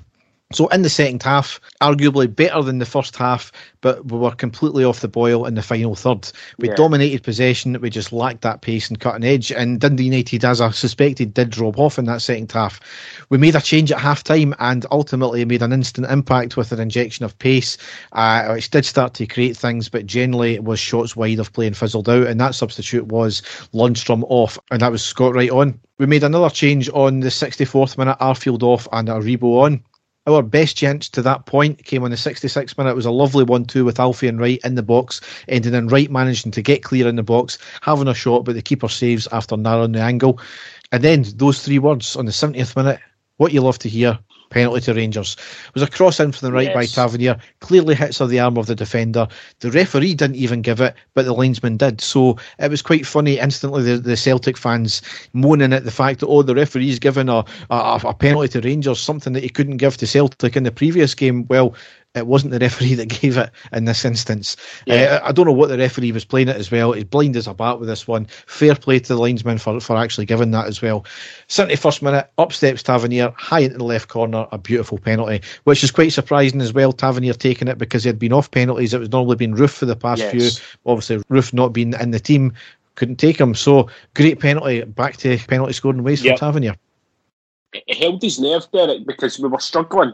So 0.53 0.67
in 0.67 0.81
the 0.81 0.89
second 0.89 1.23
half, 1.23 1.59
arguably 1.81 2.33
better 2.33 2.61
than 2.61 2.79
the 2.79 2.85
first 2.85 3.15
half, 3.15 3.51
but 3.81 4.05
we 4.05 4.17
were 4.17 4.31
completely 4.31 4.83
off 4.83 4.99
the 4.99 5.07
boil 5.07 5.45
in 5.45 5.55
the 5.55 5.61
final 5.61 5.95
third. 5.95 6.31
We 6.57 6.69
yeah. 6.69 6.75
dominated 6.75 7.23
possession, 7.23 7.79
we 7.81 7.89
just 7.89 8.13
lacked 8.13 8.41
that 8.41 8.61
pace 8.61 8.89
and 8.89 8.99
cutting 8.99 9.23
edge. 9.23 9.51
And 9.51 9.79
Dundee 9.79 10.05
United, 10.05 10.45
as 10.45 10.61
I 10.61 10.71
suspected, 10.71 11.33
did 11.33 11.49
drop 11.49 11.79
off 11.79 11.97
in 11.97 12.05
that 12.05 12.21
second 12.21 12.51
half. 12.51 12.79
We 13.29 13.37
made 13.37 13.55
a 13.55 13.61
change 13.61 13.91
at 13.91 13.99
half 13.99 14.23
time 14.23 14.53
and 14.59 14.85
ultimately 14.91 15.43
made 15.45 15.61
an 15.63 15.73
instant 15.73 16.07
impact 16.09 16.57
with 16.57 16.71
an 16.71 16.79
injection 16.79 17.25
of 17.25 17.37
pace, 17.39 17.77
uh, 18.11 18.51
which 18.53 18.69
did 18.69 18.85
start 18.85 19.13
to 19.15 19.27
create 19.27 19.57
things, 19.57 19.89
but 19.89 20.05
generally 20.05 20.53
it 20.53 20.63
was 20.63 20.79
shots 20.79 21.15
wide 21.15 21.39
of 21.39 21.51
play 21.53 21.67
and 21.67 21.77
fizzled 21.77 22.09
out. 22.09 22.27
And 22.27 22.39
that 22.39 22.55
substitute 22.55 23.07
was 23.07 23.41
Lundstram 23.73 24.23
off, 24.29 24.59
and 24.69 24.81
that 24.81 24.91
was 24.91 25.03
Scott 25.03 25.33
Wright 25.33 25.49
on. 25.49 25.79
We 25.97 26.07
made 26.07 26.23
another 26.23 26.49
change 26.49 26.89
on 26.89 27.19
the 27.19 27.29
64th 27.29 27.97
minute, 27.97 28.17
Arfield 28.19 28.63
off 28.63 28.87
and 28.91 29.07
Aribo 29.07 29.63
on. 29.63 29.83
Our 30.27 30.43
best 30.43 30.77
chance 30.77 31.09
to 31.09 31.23
that 31.23 31.47
point 31.47 31.83
came 31.83 32.03
on 32.03 32.11
the 32.11 32.15
66th 32.15 32.77
minute. 32.77 32.91
It 32.91 32.95
was 32.95 33.07
a 33.07 33.11
lovely 33.11 33.43
1 33.43 33.65
2 33.65 33.83
with 33.83 33.99
Alfie 33.99 34.27
and 34.27 34.39
Wright 34.39 34.59
in 34.63 34.75
the 34.75 34.83
box, 34.83 35.19
ending 35.47 35.73
in 35.73 35.87
Wright 35.87 36.11
managing 36.11 36.51
to 36.51 36.61
get 36.61 36.83
clear 36.83 37.07
in 37.07 37.15
the 37.15 37.23
box, 37.23 37.57
having 37.81 38.07
a 38.07 38.13
shot, 38.13 38.45
but 38.45 38.53
the 38.53 38.61
keeper 38.61 38.87
saves 38.87 39.27
after 39.31 39.57
narrowing 39.57 39.93
the 39.93 40.01
angle. 40.01 40.39
And 40.91 41.03
then 41.03 41.25
those 41.37 41.65
three 41.65 41.79
words 41.79 42.15
on 42.15 42.25
the 42.25 42.31
70th 42.31 42.75
minute, 42.75 42.99
what 43.37 43.51
you 43.51 43.61
love 43.61 43.79
to 43.79 43.89
hear 43.89 44.19
penalty 44.51 44.81
to 44.81 44.93
Rangers. 44.93 45.35
It 45.67 45.73
was 45.73 45.83
a 45.83 45.87
cross 45.87 46.19
in 46.19 46.31
from 46.31 46.45
the 46.45 46.51
right 46.51 46.67
yes. 46.67 46.75
by 46.75 46.85
Tavernier, 46.85 47.37
clearly 47.61 47.95
hits 47.95 48.21
of 48.21 48.29
the 48.29 48.39
arm 48.39 48.57
of 48.57 48.67
the 48.67 48.75
defender. 48.75 49.27
The 49.61 49.71
referee 49.71 50.13
didn't 50.13 50.35
even 50.35 50.61
give 50.61 50.79
it, 50.79 50.93
but 51.15 51.25
the 51.25 51.33
linesman 51.33 51.77
did. 51.77 52.01
So 52.01 52.37
it 52.59 52.69
was 52.69 52.81
quite 52.81 53.07
funny 53.07 53.39
instantly, 53.39 53.81
the, 53.81 53.97
the 53.97 54.15
Celtic 54.15 54.57
fans 54.57 55.01
moaning 55.33 55.73
at 55.73 55.85
the 55.85 55.91
fact 55.91 56.19
that, 56.19 56.27
oh, 56.27 56.43
the 56.43 56.53
referee's 56.53 56.99
given 56.99 57.29
a, 57.29 57.43
a, 57.69 58.01
a 58.05 58.13
penalty 58.13 58.49
to 58.49 58.61
Rangers, 58.61 58.99
something 58.99 59.33
that 59.33 59.43
he 59.43 59.49
couldn't 59.49 59.77
give 59.77 59.97
to 59.97 60.05
Celtic 60.05 60.55
in 60.55 60.63
the 60.63 60.71
previous 60.71 61.15
game. 61.15 61.47
Well, 61.47 61.73
it 62.13 62.27
wasn't 62.27 62.51
the 62.51 62.59
referee 62.59 62.95
that 62.95 63.05
gave 63.21 63.37
it 63.37 63.51
in 63.71 63.85
this 63.85 64.03
instance. 64.03 64.57
Yeah. 64.85 65.19
Uh, 65.23 65.29
I 65.29 65.31
don't 65.31 65.45
know 65.45 65.51
what 65.51 65.69
the 65.69 65.77
referee 65.77 66.11
was 66.11 66.25
playing 66.25 66.49
it 66.49 66.57
as 66.57 66.71
well. 66.71 66.91
He's 66.91 67.05
blind 67.05 67.35
as 67.35 67.47
a 67.47 67.53
bat 67.53 67.79
with 67.79 67.87
this 67.87 68.07
one. 68.07 68.25
Fair 68.25 68.75
play 68.75 68.99
to 68.99 69.07
the 69.07 69.19
linesman 69.19 69.57
for, 69.57 69.79
for 69.79 69.95
actually 69.95 70.25
giving 70.25 70.51
that 70.51 70.67
as 70.67 70.81
well. 70.81 71.05
71st 71.47 72.01
minute, 72.01 72.31
up 72.37 72.51
steps 72.53 72.83
Tavernier, 72.83 73.33
high 73.37 73.59
into 73.59 73.77
the 73.77 73.83
left 73.83 74.09
corner, 74.09 74.47
a 74.51 74.57
beautiful 74.57 74.97
penalty, 74.97 75.41
which 75.63 75.83
is 75.83 75.91
quite 75.91 76.11
surprising 76.11 76.61
as 76.61 76.73
well. 76.73 76.91
Tavernier 76.91 77.33
taking 77.33 77.67
it 77.67 77.77
because 77.77 78.03
he 78.03 78.09
had 78.09 78.19
been 78.19 78.33
off 78.33 78.51
penalties. 78.51 78.93
It 78.93 78.99
was 78.99 79.11
normally 79.11 79.37
been 79.37 79.55
Roofe 79.55 79.71
for 79.71 79.85
the 79.85 79.95
past 79.95 80.21
yes. 80.21 80.31
few. 80.31 80.65
Obviously, 80.85 81.17
Roofe 81.29 81.53
not 81.53 81.69
being 81.69 81.93
in 81.93 82.11
the 82.11 82.19
team, 82.19 82.53
couldn't 82.95 83.17
take 83.17 83.39
him. 83.39 83.55
So 83.55 83.89
great 84.15 84.39
penalty, 84.39 84.83
back 84.83 85.17
to 85.17 85.37
penalty 85.37 85.73
scoring 85.73 86.03
ways 86.03 86.23
yep. 86.23 86.37
for 86.37 86.39
Tavernier. 86.45 86.75
It 87.73 87.97
held 87.97 88.21
his 88.21 88.37
nerve, 88.37 88.69
Derek, 88.73 89.07
because 89.07 89.39
we 89.39 89.47
were 89.47 89.59
struggling 89.59 90.13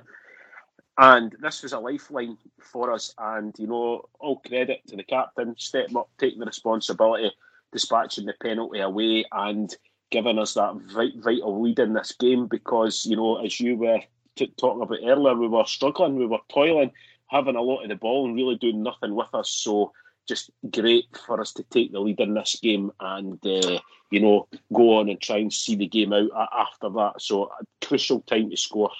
and 0.97 1.35
this 1.39 1.63
was 1.63 1.73
a 1.73 1.79
lifeline 1.79 2.37
for 2.59 2.91
us. 2.91 3.13
And, 3.17 3.53
you 3.59 3.67
know, 3.67 4.09
all 4.19 4.39
credit 4.39 4.81
to 4.87 4.95
the 4.95 5.03
captain, 5.03 5.55
stepping 5.57 5.97
up, 5.97 6.09
taking 6.17 6.39
the 6.39 6.45
responsibility, 6.45 7.31
dispatching 7.71 8.25
the 8.25 8.33
penalty 8.41 8.79
away. 8.79 9.25
And 9.31 9.75
giving 10.09 10.39
us 10.39 10.53
that 10.53 10.75
vital 10.75 11.61
lead 11.61 11.79
in 11.79 11.93
this 11.93 12.13
game 12.13 12.47
because, 12.47 13.05
you 13.05 13.15
know, 13.15 13.43
as 13.43 13.59
you 13.59 13.75
were 13.75 13.99
t- 14.35 14.53
talking 14.57 14.81
about 14.81 14.99
earlier, 15.03 15.35
we 15.35 15.47
were 15.47 15.65
struggling, 15.65 16.15
we 16.15 16.25
were 16.25 16.39
toiling, 16.49 16.91
having 17.27 17.55
a 17.55 17.61
lot 17.61 17.83
of 17.83 17.89
the 17.89 17.95
ball 17.95 18.25
and 18.25 18.35
really 18.35 18.55
doing 18.55 18.83
nothing 18.83 19.15
with 19.15 19.33
us. 19.33 19.49
So 19.49 19.91
just 20.27 20.49
great 20.71 21.05
for 21.25 21.39
us 21.41 21.53
to 21.53 21.63
take 21.63 21.91
the 21.91 21.99
lead 21.99 22.19
in 22.19 22.33
this 22.33 22.57
game 22.61 22.91
and, 22.99 23.39
uh, 23.45 23.79
you 24.11 24.21
know, 24.21 24.47
go 24.73 24.97
on 24.97 25.09
and 25.09 25.19
try 25.19 25.37
and 25.37 25.51
see 25.51 25.75
the 25.75 25.87
game 25.87 26.13
out 26.13 26.29
after 26.57 26.89
that. 26.89 27.21
So 27.21 27.45
a 27.45 27.85
crucial 27.85 28.21
time 28.21 28.49
to 28.49 28.57
score. 28.57 28.91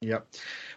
Yep. 0.00 0.26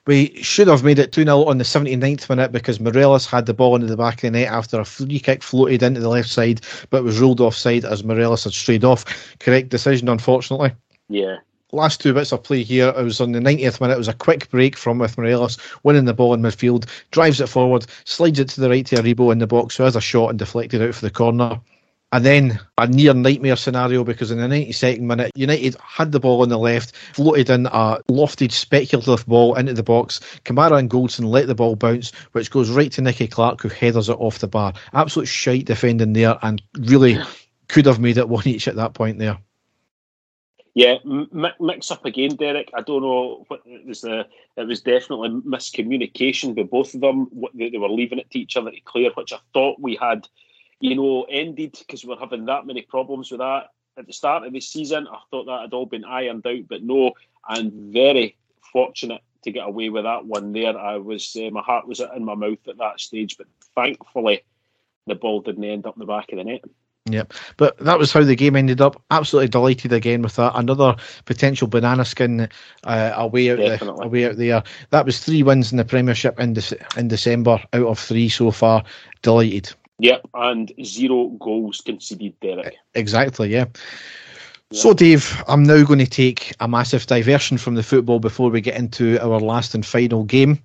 We 0.08 0.42
should 0.42 0.70
have 0.70 0.86
made 0.86 1.00
it 1.00 1.12
2 1.12 1.26
0 1.26 1.44
on 1.44 1.58
the 1.58 1.66
79th 1.66 2.30
minute 2.30 2.54
because 2.54 2.80
Morelos 2.80 3.26
had 3.26 3.46
the 3.46 3.54
ball 3.54 3.76
into 3.76 3.88
the 3.88 3.98
back 3.98 4.16
of 4.16 4.22
the 4.22 4.32
net 4.32 4.48
after 4.48 4.80
a 4.80 4.86
free 4.86 5.20
kick 5.20 5.44
floated 5.44 5.84
into 5.84 6.00
the 6.00 6.08
left 6.08 6.30
side 6.30 6.62
but 6.90 7.04
was 7.04 7.20
ruled 7.20 7.42
offside 7.42 7.84
as 7.84 8.06
Morelos 8.06 8.46
had 8.46 8.54
strayed 8.54 8.86
off. 8.86 9.04
Correct 9.40 9.68
decision, 9.68 10.08
unfortunately. 10.08 10.72
Yeah. 11.10 11.40
Last 11.74 12.00
two 12.00 12.14
bits 12.14 12.32
of 12.32 12.42
play 12.42 12.64
here. 12.64 12.94
It 12.98 13.04
was 13.04 13.20
on 13.20 13.34
the 13.34 13.40
90th 13.40 13.82
minute. 13.82 13.96
It 13.96 13.98
was 13.98 14.08
a 14.08 14.14
quick 14.14 14.50
break 14.50 14.78
from 14.78 14.98
with 14.98 15.18
Morelos, 15.18 15.58
winning 15.84 16.06
the 16.06 16.14
ball 16.14 16.34
in 16.34 16.42
midfield, 16.42 16.86
drives 17.12 17.42
it 17.42 17.48
forward, 17.48 17.86
slides 18.06 18.40
it 18.40 18.48
to 18.50 18.62
the 18.62 18.70
right 18.70 18.86
to 18.86 18.96
Aribo 18.96 19.34
in 19.34 19.40
the 19.40 19.48
box, 19.48 19.76
who 19.76 19.84
has 19.84 19.98
a 19.98 20.02
shot 20.02 20.30
and 20.30 20.40
deflected 20.40 20.82
out 20.82 20.96
for 20.96 21.02
the 21.02 21.12
corner. 21.12 21.60
And 22.14 22.26
then 22.26 22.60
a 22.78 22.88
near 22.88 23.14
nightmare 23.14 23.58
scenario 23.58 24.04
because 24.06 24.32
in 24.32 24.38
the 24.38 24.48
92nd 24.48 25.02
minute, 25.02 25.32
United 25.36 25.76
had 25.82 26.14
the 26.14 26.22
ball 26.22 26.42
on 26.42 26.48
the 26.48 26.58
left, 26.58 26.96
floated 26.96 27.50
in 27.50 27.66
a 27.66 28.00
lofted 28.10 28.54
speculative 28.54 29.26
ball 29.26 29.56
into 29.56 29.74
the 29.74 29.84
box. 29.84 30.22
Kamara 30.46 30.80
and 30.80 30.90
Goldson 30.90 31.26
let 31.26 31.48
the 31.48 31.56
ball 31.56 31.76
bounce, 31.76 32.12
which 32.32 32.50
goes 32.50 32.70
right 32.70 32.92
to 32.94 33.02
Nicky 33.02 33.28
Clark, 33.28 33.62
who 33.62 33.68
headers 33.68 34.08
it 34.08 34.18
off 34.20 34.40
the 34.40 34.48
bar. 34.48 34.74
Absolute 34.94 35.28
shite 35.28 35.66
defending 35.66 36.14
there 36.14 36.38
and 36.44 36.62
really 36.80 37.20
could 37.68 37.86
have 37.86 38.00
made 38.00 38.18
it 38.18 38.30
one 38.30 38.48
each 38.48 38.70
at 38.70 38.78
that 38.78 38.94
point 38.94 39.20
there. 39.20 39.38
Yeah, 40.76 40.98
mix 41.60 41.90
up 41.90 42.06
again, 42.06 42.36
Derek. 42.36 42.70
I 42.76 42.82
don't 42.82 43.02
know 43.02 43.46
what 43.48 43.64
it 43.66 43.86
was. 43.86 44.02
The 44.02 44.28
it 44.58 44.68
was 44.68 44.80
definitely 44.80 45.30
miscommunication 45.30 46.56
by 46.56 46.64
both 46.64 46.94
of 46.94 47.02
them. 47.02 47.32
They 47.56 47.72
were 47.80 47.90
leaving 47.90 48.20
it 48.20 48.30
to 48.30 48.40
each 48.40 48.56
other 48.56 48.70
to 48.70 48.80
clear, 48.82 49.10
which 49.16 49.34
I 49.34 49.40
thought 49.54 49.82
we 49.82 49.96
had 49.96 50.28
you 50.80 50.96
know, 50.96 51.26
ended 51.30 51.76
because 51.80 52.06
we 52.06 52.14
are 52.14 52.20
having 52.20 52.46
that 52.46 52.66
many 52.66 52.82
problems 52.82 53.32
with 53.32 53.40
that 53.40 53.72
at 53.98 54.06
the 54.06 54.14
start 54.14 54.44
of 54.46 54.54
the 54.54 54.62
season. 54.62 55.08
I 55.08 55.20
thought 55.32 55.46
that 55.46 55.62
had 55.62 55.74
all 55.74 55.86
been 55.86 56.06
ironed 56.06 56.46
out, 56.46 56.68
but 56.68 56.84
no, 56.84 57.14
I'm 57.44 57.92
very 57.92 58.38
fortunate 58.72 59.22
to 59.44 59.52
get 59.52 59.68
away 59.68 59.90
with 59.90 60.04
that 60.04 60.26
one 60.26 60.54
there. 60.54 60.78
I 60.78 60.98
was, 60.98 61.36
uh, 61.36 61.50
my 61.52 61.62
heart 61.62 61.88
was 61.88 62.00
in 62.00 62.24
my 62.24 62.36
mouth 62.36 62.68
at 62.68 62.78
that 62.78 63.00
stage, 63.00 63.38
but 63.38 63.48
thankfully 63.76 64.44
the 65.08 65.16
ball 65.16 65.42
didn't 65.42 65.64
end 65.64 65.86
up 65.86 65.96
in 65.96 66.00
the 66.00 66.06
back 66.06 66.32
of 66.32 66.38
the 66.38 66.44
net. 66.44 66.64
Yep, 67.10 67.34
but 67.56 67.78
that 67.78 67.98
was 67.98 68.12
how 68.12 68.24
the 68.24 68.36
game 68.36 68.58
ended 68.58 68.82
up. 68.82 69.02
Absolutely 69.12 69.48
delighted 69.48 69.94
again 69.94 70.22
with 70.22 70.36
that. 70.36 70.52
Another 70.56 70.98
potential 71.24 71.68
banana 71.68 72.04
skin 72.04 72.50
uh, 72.84 73.14
away 73.16 73.50
out 73.50 73.60
the, 73.60 73.92
away 74.02 74.26
out 74.26 74.36
there. 74.36 74.62
That 74.90 75.06
was 75.06 75.20
three 75.20 75.42
wins 75.42 75.72
in 75.72 75.78
the 75.78 75.86
Premiership 75.86 76.38
in, 76.38 76.54
De- 76.54 76.78
in 76.98 77.08
December 77.08 77.64
out 77.72 77.86
of 77.86 77.98
three 77.98 78.28
so 78.28 78.52
far. 78.52 78.84
Delighted. 79.22 79.74
Yep, 80.00 80.28
and 80.34 80.72
zero 80.84 81.30
goals 81.40 81.82
conceded, 81.82 82.40
Derek. 82.40 82.76
Exactly, 82.94 83.50
yeah. 83.50 83.66
So, 84.74 84.94
Dave, 84.94 85.42
I'm 85.48 85.64
now 85.64 85.84
going 85.86 86.00
to 86.00 86.06
take 86.06 86.54
a 86.60 86.68
massive 86.68 87.08
diversion 87.08 87.58
from 87.58 87.76
the 87.76 87.84
football 87.84 88.20
before 88.20 88.50
we 88.50 88.60
get 88.60 88.76
into 88.76 89.18
our 89.22 89.40
last 89.40 89.74
and 89.74 89.86
final 89.86 90.26
game 90.26 90.62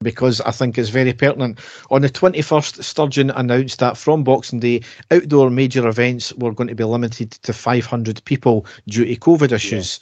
because 0.00 0.40
I 0.42 0.52
think 0.52 0.78
it's 0.78 0.90
very 0.90 1.12
pertinent. 1.12 1.58
On 1.90 2.02
the 2.02 2.08
21st, 2.08 2.82
Sturgeon 2.84 3.30
announced 3.30 3.80
that 3.80 3.96
from 3.96 4.22
Boxing 4.22 4.60
Day, 4.60 4.82
outdoor 5.10 5.50
major 5.50 5.88
events 5.88 6.32
were 6.34 6.52
going 6.52 6.68
to 6.68 6.74
be 6.74 6.84
limited 6.84 7.32
to 7.32 7.52
500 7.52 8.24
people 8.24 8.66
due 8.86 9.04
to 9.04 9.16
COVID 9.16 9.52
issues. 9.52 9.98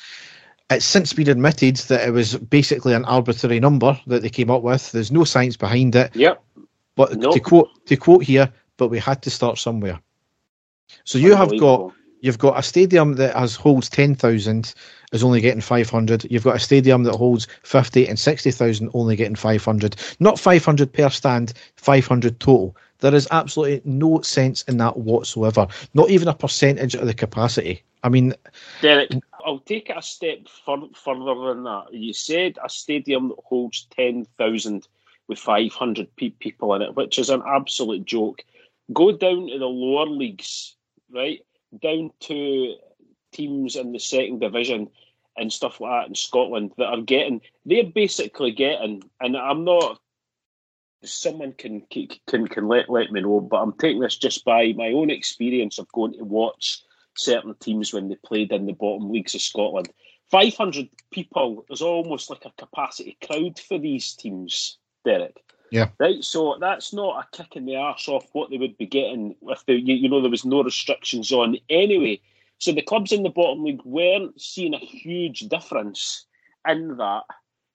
Yeah. 0.70 0.76
It's 0.76 0.84
since 0.84 1.12
been 1.12 1.28
admitted 1.28 1.76
that 1.76 2.06
it 2.06 2.10
was 2.10 2.36
basically 2.36 2.92
an 2.92 3.04
arbitrary 3.04 3.60
number 3.60 3.98
that 4.08 4.22
they 4.22 4.28
came 4.28 4.50
up 4.50 4.62
with. 4.62 4.92
There's 4.92 5.12
no 5.12 5.24
science 5.24 5.56
behind 5.56 5.94
it. 5.94 6.14
Yep. 6.14 6.42
But 6.96 7.16
nope. 7.16 7.34
to 7.34 7.40
quote 7.40 7.86
to 7.86 7.96
quote 7.96 8.24
here, 8.24 8.52
but 8.76 8.88
we 8.88 8.98
had 8.98 9.22
to 9.22 9.30
start 9.30 9.58
somewhere. 9.58 10.00
So 11.04 11.18
you 11.18 11.34
have 11.34 11.56
got 11.58 11.92
you've 12.20 12.38
got 12.38 12.58
a 12.58 12.62
stadium 12.62 13.14
that 13.14 13.36
has 13.36 13.54
holds 13.54 13.88
ten 13.88 14.14
thousand 14.14 14.74
is 15.12 15.22
only 15.22 15.40
getting 15.40 15.60
five 15.60 15.90
hundred. 15.90 16.24
You've 16.30 16.44
got 16.44 16.56
a 16.56 16.60
stadium 16.60 17.04
that 17.04 17.14
holds 17.14 17.46
fifty 17.62 18.08
and 18.08 18.18
sixty 18.18 18.50
thousand 18.50 18.90
only 18.94 19.14
getting 19.14 19.36
five 19.36 19.64
hundred. 19.64 19.96
Not 20.20 20.40
five 20.40 20.64
hundred 20.64 20.92
per 20.92 21.10
stand, 21.10 21.52
five 21.76 22.06
hundred 22.06 22.40
total. 22.40 22.76
There 22.98 23.14
is 23.14 23.28
absolutely 23.30 23.82
no 23.84 24.22
sense 24.22 24.62
in 24.62 24.78
that 24.78 24.96
whatsoever. 24.96 25.68
Not 25.92 26.10
even 26.10 26.28
a 26.28 26.34
percentage 26.34 26.94
of 26.94 27.06
the 27.06 27.14
capacity. 27.14 27.82
I 28.02 28.08
mean, 28.08 28.34
Derek, 28.80 29.10
I'll 29.44 29.58
take 29.58 29.90
it 29.90 29.98
a 29.98 30.02
step 30.02 30.48
fur- 30.48 30.88
further 30.94 31.48
than 31.48 31.64
that. 31.64 31.92
You 31.92 32.14
said 32.14 32.58
a 32.64 32.70
stadium 32.70 33.28
that 33.28 33.38
holds 33.44 33.86
ten 33.90 34.26
thousand 34.38 34.88
with 35.28 35.38
500 35.38 36.14
pe- 36.16 36.30
people 36.30 36.74
in 36.74 36.82
it, 36.82 36.94
which 36.94 37.18
is 37.18 37.30
an 37.30 37.42
absolute 37.46 38.04
joke. 38.04 38.42
Go 38.92 39.12
down 39.12 39.48
to 39.48 39.58
the 39.58 39.66
lower 39.66 40.06
leagues, 40.06 40.76
right? 41.12 41.40
Down 41.82 42.10
to 42.20 42.76
teams 43.32 43.76
in 43.76 43.92
the 43.92 43.98
second 43.98 44.40
division 44.40 44.88
and 45.36 45.52
stuff 45.52 45.80
like 45.80 46.02
that 46.04 46.08
in 46.08 46.14
Scotland 46.14 46.72
that 46.78 46.86
are 46.86 47.02
getting, 47.02 47.40
they're 47.64 47.84
basically 47.84 48.52
getting, 48.52 49.02
and 49.20 49.36
I'm 49.36 49.64
not, 49.64 50.00
someone 51.04 51.52
can 51.52 51.82
can 52.26 52.46
can 52.48 52.68
let, 52.68 52.88
let 52.88 53.12
me 53.12 53.20
know, 53.20 53.40
but 53.40 53.58
I'm 53.58 53.72
taking 53.74 54.00
this 54.00 54.16
just 54.16 54.44
by 54.44 54.72
my 54.76 54.88
own 54.88 55.10
experience 55.10 55.78
of 55.78 55.92
going 55.92 56.14
to 56.14 56.24
watch 56.24 56.82
certain 57.16 57.54
teams 57.60 57.92
when 57.92 58.08
they 58.08 58.16
played 58.24 58.52
in 58.52 58.66
the 58.66 58.72
bottom 58.72 59.10
leagues 59.10 59.34
of 59.34 59.42
Scotland. 59.42 59.88
500 60.30 60.88
people 61.12 61.64
is 61.70 61.82
almost 61.82 62.30
like 62.30 62.44
a 62.44 62.52
capacity 62.58 63.16
crowd 63.24 63.58
for 63.58 63.78
these 63.78 64.14
teams. 64.14 64.78
Derek. 65.06 65.42
Yeah. 65.70 65.88
Right. 65.98 66.22
So 66.22 66.58
that's 66.60 66.92
not 66.92 67.24
a 67.24 67.36
kick 67.36 67.56
in 67.56 67.64
the 67.64 67.76
arse 67.76 68.08
off 68.08 68.26
what 68.32 68.50
they 68.50 68.58
would 68.58 68.76
be 68.76 68.86
getting 68.86 69.34
if 69.42 69.64
the 69.66 69.74
you, 69.74 69.94
you 69.94 70.08
know 70.08 70.20
there 70.20 70.30
was 70.30 70.44
no 70.44 70.62
restrictions 70.62 71.32
on 71.32 71.56
anyway. 71.70 72.20
So 72.58 72.72
the 72.72 72.82
clubs 72.82 73.12
in 73.12 73.22
the 73.22 73.30
bottom 73.30 73.64
league 73.64 73.84
weren't 73.84 74.40
seeing 74.40 74.74
a 74.74 74.78
huge 74.78 75.40
difference 75.40 76.26
in 76.66 76.96
that. 76.96 77.24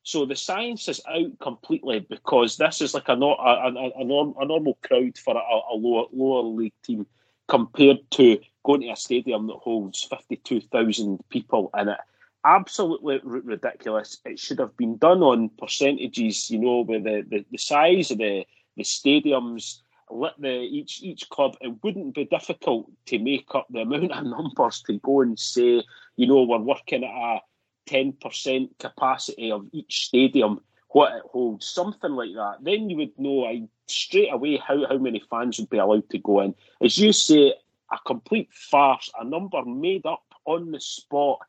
So 0.03 0.25
the 0.25 0.35
science 0.35 0.87
is 0.87 1.01
out 1.07 1.37
completely 1.39 1.99
because 1.99 2.57
this 2.57 2.81
is 2.81 2.93
like 2.93 3.07
a 3.07 3.15
not 3.15 3.37
a, 3.39 3.67
a, 3.67 4.01
a, 4.01 4.03
norm, 4.03 4.33
a 4.39 4.45
normal 4.45 4.77
crowd 4.83 5.17
for 5.17 5.35
a, 5.35 5.73
a 5.73 5.75
lower 5.75 6.05
lower 6.11 6.43
league 6.43 6.73
team 6.83 7.05
compared 7.47 7.99
to 8.11 8.39
going 8.63 8.81
to 8.81 8.89
a 8.89 8.95
stadium 8.95 9.47
that 9.47 9.57
holds 9.57 10.03
fifty 10.03 10.37
two 10.37 10.61
thousand 10.61 11.19
people 11.29 11.69
in 11.77 11.89
it 11.89 11.99
absolutely 12.45 13.19
ridiculous. 13.23 14.17
It 14.25 14.39
should 14.39 14.59
have 14.59 14.75
been 14.77 14.97
done 14.97 15.21
on 15.21 15.49
percentages, 15.57 16.49
you 16.49 16.59
know, 16.59 16.81
with 16.81 17.03
the, 17.03 17.25
the, 17.29 17.45
the 17.51 17.57
size 17.57 18.11
of 18.11 18.19
the, 18.19 18.45
the 18.77 18.83
stadiums, 18.83 19.79
let 20.09 20.39
the 20.39 20.49
each 20.49 21.01
each 21.01 21.29
club. 21.29 21.55
It 21.61 21.83
wouldn't 21.83 22.15
be 22.15 22.25
difficult 22.25 22.91
to 23.07 23.19
make 23.19 23.47
up 23.55 23.67
the 23.69 23.81
amount 23.81 24.11
of 24.11 24.25
numbers 24.25 24.83
to 24.87 24.99
go 24.99 25.21
and 25.21 25.39
say, 25.39 25.83
you 26.15 26.27
know, 26.27 26.43
we're 26.43 26.59
working 26.59 27.03
at 27.03 27.09
a 27.09 27.39
ten 27.85 28.13
percent 28.13 28.71
capacity 28.79 29.51
of 29.51 29.67
each 29.71 30.05
stadium, 30.07 30.59
what 30.89 31.13
it 31.13 31.23
holds, 31.31 31.67
something 31.67 32.11
like 32.11 32.33
that. 32.35 32.57
Then 32.61 32.89
you 32.89 32.97
would 32.97 33.17
know 33.17 33.45
I, 33.45 33.63
straight 33.87 34.33
away 34.33 34.57
how, 34.57 34.85
how 34.87 34.97
many 34.97 35.21
fans 35.29 35.59
would 35.59 35.69
be 35.69 35.77
allowed 35.77 36.09
to 36.09 36.19
go 36.19 36.41
in. 36.41 36.55
As 36.81 36.97
you 36.97 37.13
say, 37.13 37.53
a 37.91 37.97
complete 38.05 38.49
farce, 38.51 39.09
a 39.19 39.23
number 39.23 39.63
made 39.65 40.05
up 40.05 40.23
on 40.45 40.71
the 40.71 40.79
spot 40.79 41.39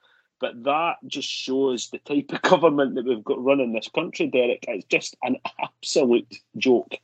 but 0.42 0.62
that 0.64 0.96
just 1.06 1.28
shows 1.28 1.88
the 1.88 1.98
type 2.00 2.30
of 2.32 2.42
government 2.50 2.96
that 2.96 3.06
we've 3.06 3.24
got 3.24 3.42
running 3.42 3.72
this 3.72 3.88
country, 3.88 4.26
Derek. 4.26 4.66
It's 4.68 4.84
just 4.84 5.16
an 5.22 5.36
absolute 5.58 6.36
joke. 6.58 6.96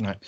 Right 0.00 0.22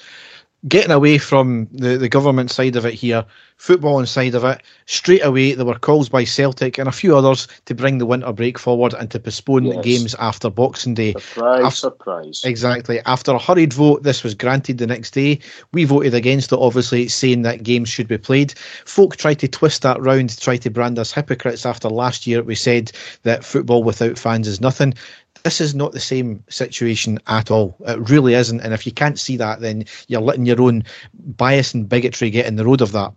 getting 0.67 0.91
away 0.91 1.19
from 1.19 1.69
the, 1.73 1.97
the 1.97 2.09
government 2.09 2.51
side 2.51 2.77
of 2.77 2.87
it 2.87 2.95
here, 2.95 3.25
football 3.57 3.99
inside 3.99 4.35
of 4.35 4.45
it, 4.45 4.63
straight 4.87 5.25
away 5.25 5.53
there 5.53 5.67
were 5.67 5.79
calls 5.79 6.09
by 6.09 6.25
Celtic 6.25 6.79
and 6.79 6.89
a 6.89 6.93
few 6.93 7.17
others 7.17 7.49
to 7.65 7.75
bring 7.75 7.99
the 7.99 8.07
winter 8.07 8.33
break 8.33 8.59
forward 8.59 8.95
and 8.95 9.11
to 9.11 9.19
postpone 9.19 9.65
yes. 9.65 9.85
games 9.85 10.15
after 10.17 10.51
Boxing 10.51 10.95
Day. 10.95 11.13
Surprise, 11.13 11.65
after, 11.65 11.77
surprise. 11.77 12.43
Exactly. 12.45 13.01
After 13.07 13.33
a 13.33 13.39
hurried 13.39 13.73
vote, 13.73 14.03
this 14.03 14.23
was 14.23 14.35
granted 14.35 14.79
the 14.79 14.87
next 14.87 15.13
day. 15.13 15.41
We 15.73 15.85
voted 15.85 16.15
against 16.15 16.53
it, 16.53 16.59
obviously, 16.59 17.09
saying 17.09 17.43
that 17.43 17.63
games 17.63 17.89
should 17.89 18.09
be 18.09 18.19
played. 18.19 18.55
Folk 18.85 19.17
tried 19.17 19.41
to 19.41 19.49
twist 19.49 19.83
that 19.83 20.01
round 20.01 20.31
to 20.31 20.41
try 20.41 20.57
to 20.59 20.71
brand 20.71 20.99
us 20.99 21.13
hypocrites 21.13 21.67
after 21.67 21.89
last 21.89 22.27
year. 22.27 22.43
We 22.43 22.55
said 22.55 22.93
that 23.23 23.45
football 23.45 23.83
without 23.83 24.19
fans 24.19 24.47
is 24.47 24.61
nothing. 24.61 24.95
This 25.43 25.61
is 25.61 25.75
not 25.75 25.93
the 25.93 26.01
same 26.01 26.43
situation 26.49 27.21
at 27.29 27.51
all. 27.51 27.77
It 27.87 28.11
really 28.11 28.35
isn't. 28.35 28.61
And 28.61 28.75
if 28.75 28.85
you 28.85 28.91
can't 28.93 29.19
see 29.19 29.37
that, 29.37 29.61
then 29.61 29.85
you're 30.09 30.21
letting 30.21 30.47
your 30.47 30.61
own 30.61 30.83
bias 31.15 31.73
and 31.73 31.89
bigotry 31.89 32.31
get 32.31 32.47
in 32.47 32.57
the 32.57 32.65
road 32.65 32.81
of 32.81 32.93
that. 32.93 33.13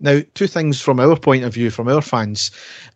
Now, 0.00 0.20
two 0.34 0.46
things 0.46 0.80
from 0.80 1.00
our 1.00 1.16
point 1.16 1.44
of 1.44 1.54
view, 1.54 1.70
from 1.70 1.88
our 1.88 2.02
fans, 2.02 2.50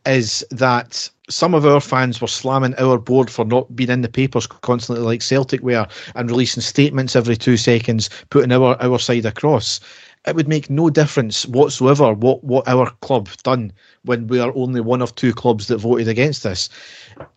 is 0.07 0.45
that 0.51 1.09
some 1.29 1.55
of 1.55 1.67
our 1.67 1.81
fans 1.81 2.21
were 2.21 2.29
slamming 2.29 2.75
our 2.79 2.99
board 2.99 3.31
for 3.31 3.45
not 3.45 3.75
being 3.75 3.91
in 3.91 4.03
the 4.03 4.09
papers 4.09 4.47
constantly, 4.47 5.05
like 5.05 5.23
Celtic 5.23 5.63
were, 5.63 5.87
and 6.15 6.31
releasing 6.31 6.63
statements 6.63 7.17
every 7.17 7.37
two 7.37 7.57
seconds, 7.57 8.09
putting 8.31 8.53
our, 8.53 8.81
our 8.81 8.99
side 8.99 9.27
across. 9.27 9.81
it 10.27 10.37
would 10.37 10.49
make 10.49 10.71
no 10.71 10.89
difference 10.89 11.47
whatsoever 11.47 12.13
what, 12.13 12.43
what 12.45 12.67
our 12.69 12.91
club 13.01 13.29
done 13.43 13.73
when 14.05 14.27
we 14.29 14.39
are 14.39 14.53
only 14.55 14.81
one 14.81 15.03
of 15.03 15.15
two 15.15 15.33
clubs 15.33 15.67
that 15.67 15.79
voted 15.79 16.07
against 16.09 16.45
this. 16.45 16.69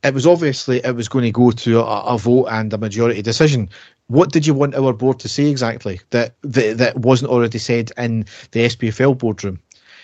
It 0.04 0.14
was 0.14 0.28
obviously 0.28 0.82
it 0.84 0.96
was 0.96 1.10
going 1.10 1.26
to 1.26 1.32
go 1.32 1.52
to 1.52 1.80
a, 1.80 2.02
a 2.04 2.18
vote 2.18 2.46
and 2.46 2.72
a 2.74 2.78
majority 2.78 3.22
decision. 3.22 3.70
What 4.08 4.32
did 4.32 4.46
you 4.46 4.54
want 4.54 4.76
our 4.76 4.94
board 4.94 5.20
to 5.22 5.30
say 5.30 5.46
exactly 5.46 6.00
that, 6.12 6.36
that 6.42 6.78
that 6.78 6.98
wasn't 7.00 7.32
already 7.32 7.58
said 7.58 7.92
in 7.98 8.26
the 8.52 8.66
SPFL 8.66 9.18
boardroom? 9.18 9.60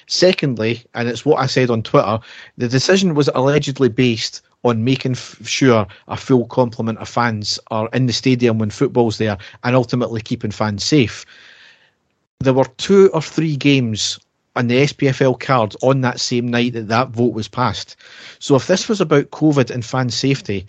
Secondly, 0.08 0.84
and 0.94 1.08
it's 1.08 1.26
what 1.26 1.40
I 1.40 1.46
said 1.46 1.70
on 1.70 1.84
Twitter, 1.84 2.20
the 2.58 2.68
decision 2.68 3.14
was 3.14 3.30
allegedly 3.36 3.90
based 3.90 4.42
on 4.64 4.84
making 4.84 5.14
f- 5.14 5.40
sure 5.44 5.88
a 6.08 6.18
full 6.18 6.46
complement 6.46 7.00
of 7.00 7.10
fans 7.10 7.60
are 7.70 7.90
in 7.94 8.08
the 8.08 8.14
stadium 8.14 8.58
when 8.58 8.70
football's 8.70 9.18
there 9.18 9.38
and 9.64 9.76
ultimately 9.76 10.22
keeping 10.22 10.52
fans 10.52 10.84
safe. 10.84 11.26
There 12.40 12.54
were 12.54 12.66
two 12.78 13.10
or 13.14 13.22
three 13.22 13.56
games 13.56 14.20
on 14.56 14.68
the 14.68 14.84
SPFL 14.84 15.40
card 15.40 15.76
on 15.82 16.02
that 16.02 16.20
same 16.20 16.48
night 16.48 16.74
that 16.74 16.88
that 16.90 17.10
vote 17.10 17.34
was 17.34 17.48
passed. 17.48 17.96
So 18.40 18.56
if 18.56 18.68
this 18.68 18.90
was 18.90 19.00
about 19.00 19.32
COVID 19.32 19.72
and 19.72 19.86
fan 19.86 20.10
safety, 20.10 20.68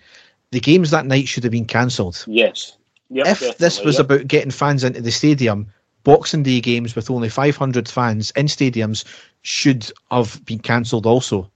the 0.51 0.59
games 0.59 0.91
that 0.91 1.05
night 1.05 1.27
should 1.27 1.43
have 1.43 1.51
been 1.51 1.65
cancelled. 1.65 2.23
Yes. 2.27 2.77
Yep, 3.13 3.27
if 3.27 3.57
this 3.59 3.83
was 3.83 3.97
yep. 3.97 4.05
about 4.05 4.27
getting 4.27 4.51
fans 4.51 4.83
into 4.83 5.01
the 5.01 5.11
stadium, 5.11 5.67
Boxing 6.03 6.43
Day 6.43 6.59
games 6.59 6.95
with 6.95 7.11
only 7.11 7.29
500 7.29 7.87
fans 7.87 8.31
in 8.35 8.47
stadiums 8.47 9.05
should 9.43 9.91
have 10.11 10.43
been 10.45 10.59
cancelled 10.59 11.05
also. 11.05 11.49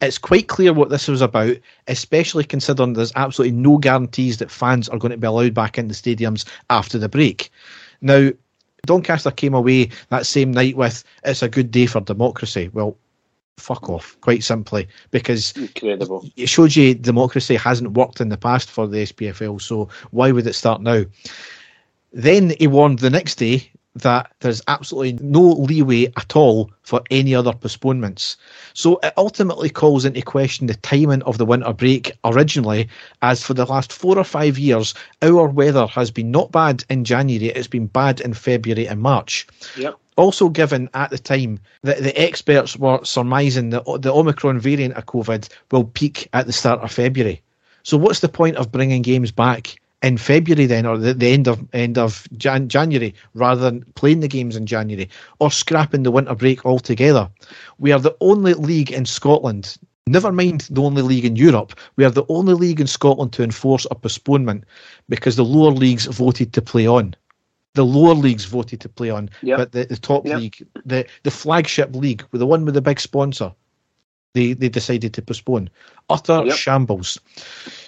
It's 0.00 0.18
quite 0.18 0.48
clear 0.48 0.72
what 0.72 0.90
this 0.90 1.08
was 1.08 1.20
about, 1.20 1.56
especially 1.88 2.44
considering 2.44 2.92
there's 2.92 3.12
absolutely 3.16 3.56
no 3.56 3.78
guarantees 3.78 4.38
that 4.38 4.50
fans 4.50 4.88
are 4.88 4.98
going 4.98 5.10
to 5.10 5.16
be 5.16 5.26
allowed 5.26 5.54
back 5.54 5.76
into 5.76 5.94
stadiums 5.94 6.48
after 6.70 6.98
the 6.98 7.08
break. 7.08 7.50
Now, 8.00 8.30
Doncaster 8.86 9.30
came 9.30 9.54
away 9.54 9.90
that 10.08 10.26
same 10.26 10.52
night 10.52 10.76
with 10.76 11.04
it's 11.24 11.42
a 11.42 11.48
good 11.48 11.70
day 11.70 11.86
for 11.86 12.00
democracy. 12.00 12.70
Well, 12.72 12.96
fuck 13.62 13.88
off, 13.88 14.16
quite 14.20 14.42
simply, 14.42 14.88
because 15.10 15.52
Incredible. 15.56 16.26
it 16.36 16.48
shows 16.48 16.76
you 16.76 16.94
democracy 16.94 17.56
hasn't 17.56 17.92
worked 17.92 18.20
in 18.20 18.28
the 18.28 18.36
past 18.36 18.70
for 18.70 18.86
the 18.86 19.04
SPFL, 19.04 19.60
so 19.60 19.88
why 20.10 20.32
would 20.32 20.46
it 20.46 20.54
start 20.54 20.82
now? 20.82 21.04
Then 22.12 22.54
he 22.58 22.66
warned 22.66 22.98
the 22.98 23.10
next 23.10 23.36
day 23.36 23.70
that 23.94 24.32
there's 24.40 24.62
absolutely 24.68 25.12
no 25.26 25.42
leeway 25.42 26.06
at 26.16 26.34
all 26.34 26.70
for 26.82 27.02
any 27.10 27.34
other 27.34 27.52
postponements. 27.52 28.36
So 28.74 28.98
it 29.02 29.12
ultimately 29.16 29.68
calls 29.68 30.04
into 30.04 30.22
question 30.22 30.66
the 30.66 30.74
timing 30.74 31.22
of 31.22 31.38
the 31.38 31.44
winter 31.44 31.72
break 31.72 32.12
originally, 32.24 32.88
as 33.20 33.42
for 33.42 33.54
the 33.54 33.66
last 33.66 33.92
four 33.92 34.18
or 34.18 34.24
five 34.24 34.58
years, 34.58 34.94
our 35.20 35.46
weather 35.46 35.86
has 35.86 36.10
been 36.10 36.30
not 36.30 36.52
bad 36.52 36.84
in 36.88 37.04
January, 37.04 37.48
it's 37.48 37.68
been 37.68 37.86
bad 37.86 38.20
in 38.20 38.34
February 38.34 38.88
and 38.88 39.00
March. 39.00 39.46
Yep. 39.76 39.98
Also, 40.16 40.48
given 40.50 40.90
at 40.92 41.10
the 41.10 41.18
time 41.18 41.58
that 41.82 42.02
the 42.02 42.18
experts 42.20 42.76
were 42.76 43.00
surmising 43.02 43.70
that 43.70 43.84
the 44.02 44.12
Omicron 44.12 44.60
variant 44.60 44.94
of 44.94 45.06
COVID 45.06 45.48
will 45.70 45.84
peak 45.84 46.28
at 46.34 46.46
the 46.46 46.52
start 46.52 46.80
of 46.80 46.92
February. 46.92 47.40
So, 47.82 47.96
what's 47.96 48.20
the 48.20 48.28
point 48.28 48.56
of 48.56 48.70
bringing 48.70 49.02
games 49.02 49.32
back 49.32 49.80
in 50.02 50.18
February 50.18 50.66
then, 50.66 50.84
or 50.84 50.98
the, 50.98 51.14
the 51.14 51.28
end 51.28 51.48
of 51.48 51.64
end 51.72 51.96
of 51.96 52.28
Jan- 52.36 52.68
January, 52.68 53.14
rather 53.34 53.62
than 53.62 53.84
playing 53.94 54.20
the 54.20 54.28
games 54.28 54.54
in 54.54 54.66
January, 54.66 55.08
or 55.38 55.50
scrapping 55.50 56.02
the 56.02 56.10
winter 56.10 56.34
break 56.34 56.66
altogether? 56.66 57.28
We 57.78 57.92
are 57.92 58.00
the 58.00 58.16
only 58.20 58.54
league 58.54 58.92
in 58.92 59.06
Scotland. 59.06 59.78
Never 60.06 60.32
mind 60.32 60.66
the 60.68 60.82
only 60.82 61.02
league 61.02 61.24
in 61.24 61.36
Europe. 61.36 61.74
We 61.96 62.04
are 62.04 62.10
the 62.10 62.26
only 62.28 62.54
league 62.54 62.80
in 62.80 62.88
Scotland 62.88 63.32
to 63.34 63.44
enforce 63.44 63.86
a 63.90 63.94
postponement 63.94 64.64
because 65.08 65.36
the 65.36 65.44
lower 65.44 65.70
leagues 65.70 66.06
voted 66.06 66.52
to 66.52 66.60
play 66.60 66.86
on 66.86 67.14
the 67.74 67.84
lower 67.84 68.14
leagues 68.14 68.44
voted 68.44 68.80
to 68.80 68.88
play 68.88 69.10
on, 69.10 69.30
Yep. 69.42 69.58
but 69.58 69.72
the, 69.72 69.84
the 69.86 69.96
top 69.96 70.26
Yep. 70.26 70.38
league, 70.38 70.66
the, 70.84 71.06
the 71.22 71.30
flagship 71.30 71.94
league, 71.94 72.24
with 72.30 72.40
the 72.40 72.46
one 72.46 72.64
with 72.64 72.74
the 72.74 72.82
big 72.82 73.00
sponsor, 73.00 73.52
they, 74.34 74.52
they 74.54 74.68
decided 74.68 75.14
to 75.14 75.22
postpone. 75.22 75.70
Utter 76.08 76.42
Yep. 76.46 76.56
shambles. 76.56 77.18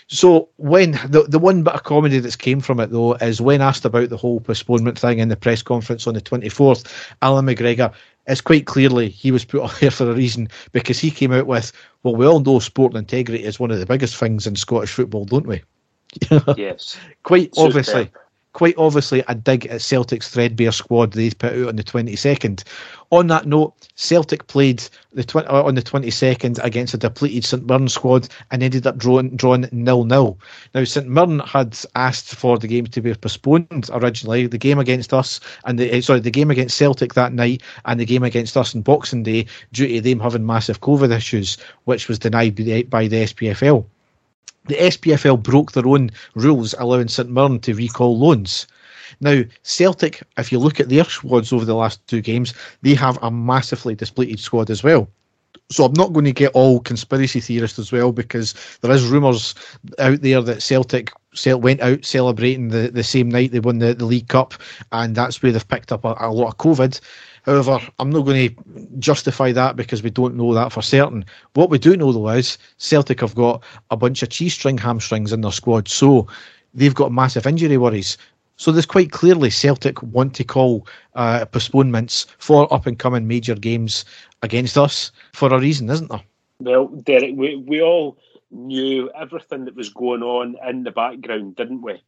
So 0.08 0.50
when 0.56 0.92
the 1.08 1.24
the 1.28 1.38
one 1.38 1.62
bit 1.62 1.72
of 1.72 1.82
comedy 1.84 2.18
that's 2.18 2.36
came 2.36 2.60
from 2.60 2.78
it 2.78 2.90
though 2.90 3.14
is 3.14 3.40
when 3.40 3.62
asked 3.62 3.86
about 3.86 4.10
the 4.10 4.18
whole 4.18 4.38
postponement 4.40 4.98
thing 4.98 5.18
in 5.18 5.30
the 5.30 5.36
press 5.36 5.62
conference 5.62 6.06
on 6.06 6.12
the 6.14 6.20
twenty 6.20 6.50
fourth, 6.50 7.14
Alan 7.22 7.46
McGregor 7.46 7.92
is 8.28 8.40
quite 8.42 8.66
clearly 8.66 9.08
he 9.08 9.30
was 9.30 9.44
put 9.46 9.62
on 9.62 9.70
there 9.80 9.90
for 9.90 10.10
a 10.10 10.14
reason 10.14 10.48
because 10.72 10.98
he 10.98 11.10
came 11.10 11.32
out 11.32 11.46
with, 11.46 11.72
well, 12.02 12.14
we 12.14 12.26
all 12.26 12.40
know 12.40 12.58
sport 12.58 12.94
integrity 12.94 13.44
is 13.44 13.58
one 13.58 13.70
of 13.70 13.78
the 13.78 13.86
biggest 13.86 14.16
things 14.16 14.46
in 14.46 14.56
Scottish 14.56 14.92
football, 14.92 15.24
don't 15.24 15.46
we? 15.46 15.62
Yes. 16.56 16.98
quite 17.22 17.52
obviously, 17.56 18.10
quite 18.54 18.76
obviously, 18.78 19.22
a 19.28 19.34
dig 19.34 19.66
at 19.66 19.82
Celtic's 19.82 20.30
threadbare 20.30 20.72
squad 20.72 21.12
they 21.12 21.30
put 21.30 21.52
out 21.52 21.68
on 21.68 21.76
the 21.76 21.82
twenty 21.82 22.16
second. 22.16 22.64
On 23.10 23.26
that 23.26 23.46
note, 23.46 23.74
Celtic 23.96 24.46
played 24.46 24.82
the 25.12 25.44
uh, 25.48 25.62
on 25.62 25.74
the 25.74 25.82
twenty 25.82 26.10
second 26.10 26.58
against 26.62 26.94
a 26.94 26.96
depleted 26.96 27.44
St 27.44 27.66
Mirren 27.66 27.88
squad 27.88 28.28
and 28.50 28.62
ended 28.62 28.86
up 28.86 28.96
drawing 28.96 29.36
drawn 29.36 29.68
nil 29.72 30.04
nil. 30.04 30.38
Now 30.74 30.84
St 30.84 31.06
Mirren 31.06 31.40
had 31.40 31.78
asked 31.94 32.34
for 32.34 32.58
the 32.58 32.68
game 32.68 32.86
to 32.86 33.02
be 33.02 33.14
postponed 33.14 33.90
originally. 33.92 34.46
The 34.46 34.58
game 34.58 34.78
against 34.78 35.12
us 35.12 35.40
and 35.64 35.78
the 35.78 35.92
eh, 35.92 36.00
sorry 36.00 36.20
the 36.20 36.30
game 36.30 36.50
against 36.50 36.78
Celtic 36.78 37.14
that 37.14 37.32
night 37.34 37.62
and 37.84 38.00
the 38.00 38.06
game 38.06 38.22
against 38.22 38.56
us 38.56 38.74
on 38.74 38.82
Boxing 38.82 39.24
Day 39.24 39.46
due 39.72 39.88
to 39.88 40.00
them 40.00 40.20
having 40.20 40.46
massive 40.46 40.80
COVID 40.80 41.14
issues, 41.14 41.58
which 41.84 42.08
was 42.08 42.18
denied 42.18 42.54
by 42.54 42.62
the, 42.62 42.82
by 42.84 43.08
the 43.08 43.24
SPFL 43.24 43.84
the 44.66 44.76
SPFL 44.76 45.42
broke 45.42 45.72
their 45.72 45.86
own 45.86 46.10
rules, 46.34 46.74
allowing 46.78 47.08
St 47.08 47.30
Mirren 47.30 47.60
to 47.60 47.74
recall 47.74 48.18
loans. 48.18 48.66
Now, 49.20 49.42
Celtic, 49.62 50.22
if 50.38 50.50
you 50.50 50.58
look 50.58 50.80
at 50.80 50.88
their 50.88 51.04
squads 51.04 51.52
over 51.52 51.64
the 51.64 51.74
last 51.74 52.04
two 52.06 52.20
games, 52.20 52.54
they 52.82 52.94
have 52.94 53.18
a 53.22 53.30
massively 53.30 53.94
depleted 53.94 54.40
squad 54.40 54.70
as 54.70 54.82
well. 54.82 55.08
So 55.70 55.84
I'm 55.84 55.94
not 55.94 56.12
going 56.12 56.24
to 56.26 56.32
get 56.32 56.52
all 56.52 56.80
conspiracy 56.80 57.40
theorist 57.40 57.78
as 57.78 57.90
well 57.90 58.12
because 58.12 58.54
there 58.80 58.90
is 58.90 59.06
rumours 59.06 59.54
out 59.98 60.20
there 60.20 60.42
that 60.42 60.62
Celtic 60.62 61.10
went 61.46 61.80
out 61.80 62.04
celebrating 62.04 62.68
the, 62.68 62.90
the 62.90 63.02
same 63.02 63.28
night 63.30 63.52
they 63.52 63.60
won 63.60 63.78
the, 63.78 63.94
the 63.94 64.04
League 64.04 64.28
Cup, 64.28 64.54
and 64.92 65.14
that's 65.14 65.42
where 65.42 65.52
they've 65.52 65.68
picked 65.68 65.92
up 65.92 66.04
a, 66.04 66.14
a 66.18 66.30
lot 66.30 66.48
of 66.48 66.58
COVID. 66.58 67.00
However, 67.44 67.78
I'm 67.98 68.10
not 68.10 68.24
going 68.24 68.48
to 68.48 68.86
justify 68.98 69.52
that 69.52 69.76
because 69.76 70.02
we 70.02 70.10
don't 70.10 70.36
know 70.36 70.54
that 70.54 70.72
for 70.72 70.82
certain. 70.82 71.24
What 71.54 71.70
we 71.70 71.78
do 71.78 71.96
know 71.96 72.12
though 72.12 72.28
is 72.30 72.58
Celtic 72.78 73.20
have 73.20 73.34
got 73.34 73.62
a 73.90 73.96
bunch 73.96 74.22
of 74.22 74.30
cheese 74.30 74.54
string 74.54 74.78
hamstrings 74.78 75.32
in 75.32 75.42
their 75.42 75.52
squad, 75.52 75.88
so 75.88 76.26
they've 76.72 76.94
got 76.94 77.12
massive 77.12 77.46
injury 77.46 77.76
worries. 77.76 78.16
So 78.56 78.70
there's 78.70 78.86
quite 78.86 79.10
clearly 79.10 79.50
Celtic 79.50 80.02
want 80.02 80.34
to 80.36 80.44
call 80.44 80.86
uh, 81.14 81.44
postponements 81.46 82.26
for 82.38 82.72
up 82.72 82.86
and 82.86 82.98
coming 82.98 83.26
major 83.26 83.54
games 83.54 84.04
against 84.42 84.78
us 84.78 85.10
for 85.32 85.52
a 85.52 85.58
reason, 85.58 85.90
isn't 85.90 86.08
there? 86.08 86.22
Well, 86.60 86.86
Derek, 86.86 87.34
we, 87.36 87.56
we 87.56 87.82
all 87.82 88.16
knew 88.52 89.10
everything 89.20 89.64
that 89.64 89.74
was 89.74 89.90
going 89.90 90.22
on 90.22 90.56
in 90.68 90.84
the 90.84 90.92
background, 90.92 91.56
didn't 91.56 91.82
we? 91.82 92.00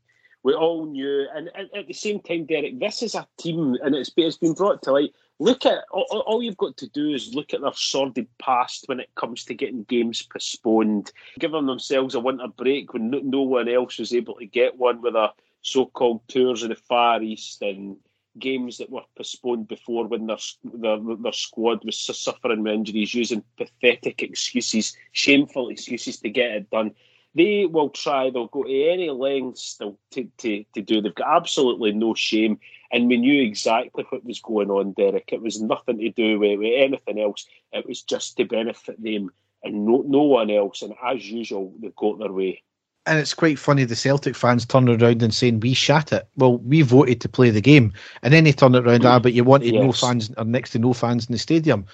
We 0.45 0.55
all 0.55 0.87
knew, 0.87 1.27
and 1.35 1.49
at, 1.57 1.77
at 1.77 1.89
the 1.89 1.93
same 1.93 2.21
time, 2.21 2.47
Derek, 2.47 2.79
this 2.79 3.03
is 3.03 3.17
a 3.17 3.27
team, 3.37 3.77
and 3.83 3.97
it's, 3.97 4.13
it's 4.17 4.39
been 4.39 4.53
brought 4.53 4.83
to 4.83 4.93
light. 4.93 5.13
Look 5.39 5.67
at 5.67 5.85
all, 5.91 6.25
all- 6.27 6.43
you've 6.43 6.57
got 6.57 6.77
to 6.79 6.89
do 6.89 7.11
is 7.11 7.35
look 7.35 7.53
at 7.53 7.61
their 7.61 7.75
sordid 7.75 8.27
past 8.39 8.85
when 8.87 9.01
it 9.01 9.15
comes 9.15 9.45
to 9.45 9.55
getting 9.55 9.85
games 9.85 10.23
postponed, 10.23 11.13
giving 11.39 11.67
themselves 11.67 12.15
a 12.15 12.21
winter 12.21 12.49
break 12.49 12.95
when 12.95 13.11
no, 13.11 13.19
no 13.19 13.43
one 13.43 13.69
else 13.69 13.99
was 13.99 14.15
able 14.15 14.35
to 14.37 14.47
get 14.47 14.79
one 14.79 15.03
with 15.03 15.13
their 15.13 15.31
so-called 15.61 16.27
tours 16.29 16.63
of 16.63 16.71
the 16.71 16.77
Far 16.77 17.23
East 17.23 17.61
and 17.61 17.97
games 18.39 18.79
that 18.79 18.91
were 18.91 19.03
postponed 19.17 19.69
before 19.69 20.07
when 20.07 20.27
their 20.27 20.39
their, 20.65 20.99
their 21.17 21.33
squad 21.33 21.85
was 21.85 21.99
suffering 21.99 22.63
with 22.63 22.73
injuries, 22.73 23.15
using 23.15 23.43
pathetic 23.57 24.23
excuses, 24.23 24.97
shameful 25.13 25.69
excuses 25.69 26.19
to 26.21 26.31
get 26.31 26.53
it 26.53 26.71
done. 26.71 26.95
They 27.37 27.67
will 27.67 27.91
try, 27.91 28.31
they'll 28.31 28.47
go 28.47 28.65
to 28.65 28.89
any 28.89 29.11
lengths 29.11 29.75
to, 29.75 29.97
to, 30.13 30.65
to 30.75 30.81
do. 30.81 31.03
They've 31.03 31.15
got 31.15 31.37
absolutely 31.37 31.93
no 31.93 32.15
shame. 32.15 32.59
And 32.91 33.09
we 33.09 33.19
knew 33.19 33.43
exactly 33.43 34.07
what 34.09 34.25
was 34.25 34.41
going 34.41 34.71
on, 34.71 34.93
Derek. 34.93 35.31
It 35.33 35.43
was 35.43 35.61
nothing 35.61 35.99
to 35.99 36.11
do 36.11 36.39
with, 36.39 36.59
with 36.59 36.73
anything 36.75 37.21
else. 37.21 37.47
It 37.73 37.87
was 37.87 38.03
just 38.03 38.39
to 38.39 38.45
benefit 38.45 39.03
them 39.03 39.31
and 39.63 39.85
no, 39.85 40.03
no 40.07 40.23
one 40.23 40.51
else. 40.51 40.83
And 40.83 40.95
as 41.05 41.31
usual, 41.31 41.73
they 41.79 41.93
got 41.97 42.19
their 42.19 42.33
way. 42.33 42.63
And 43.05 43.19
it's 43.19 43.35
quite 43.35 43.59
funny 43.59 43.85
the 43.85 43.95
Celtic 43.95 44.35
fans 44.35 44.67
turning 44.67 45.01
around 45.01 45.23
and 45.23 45.33
saying 45.33 45.61
we 45.61 45.75
shat 45.75 46.13
it. 46.13 46.27
Well, 46.37 46.59
we 46.59 46.83
voted 46.83 47.21
to 47.21 47.29
play 47.29 47.51
the 47.51 47.61
game, 47.61 47.93
and 48.23 48.35
then 48.35 48.45
they 48.45 48.53
turn 48.53 48.75
it 48.75 48.85
around. 48.85 49.05
Ah, 49.05 49.21
but 49.21 49.33
you 49.33 49.45
wanted 49.45 49.75
no 49.75 49.93
fans 49.93 50.33
or 50.37 50.45
next 50.45 50.71
to 50.71 50.81
no 50.81 50.93
fans 50.93 51.27
in 51.27 51.33
the 51.33 51.39
stadium. 51.39 51.87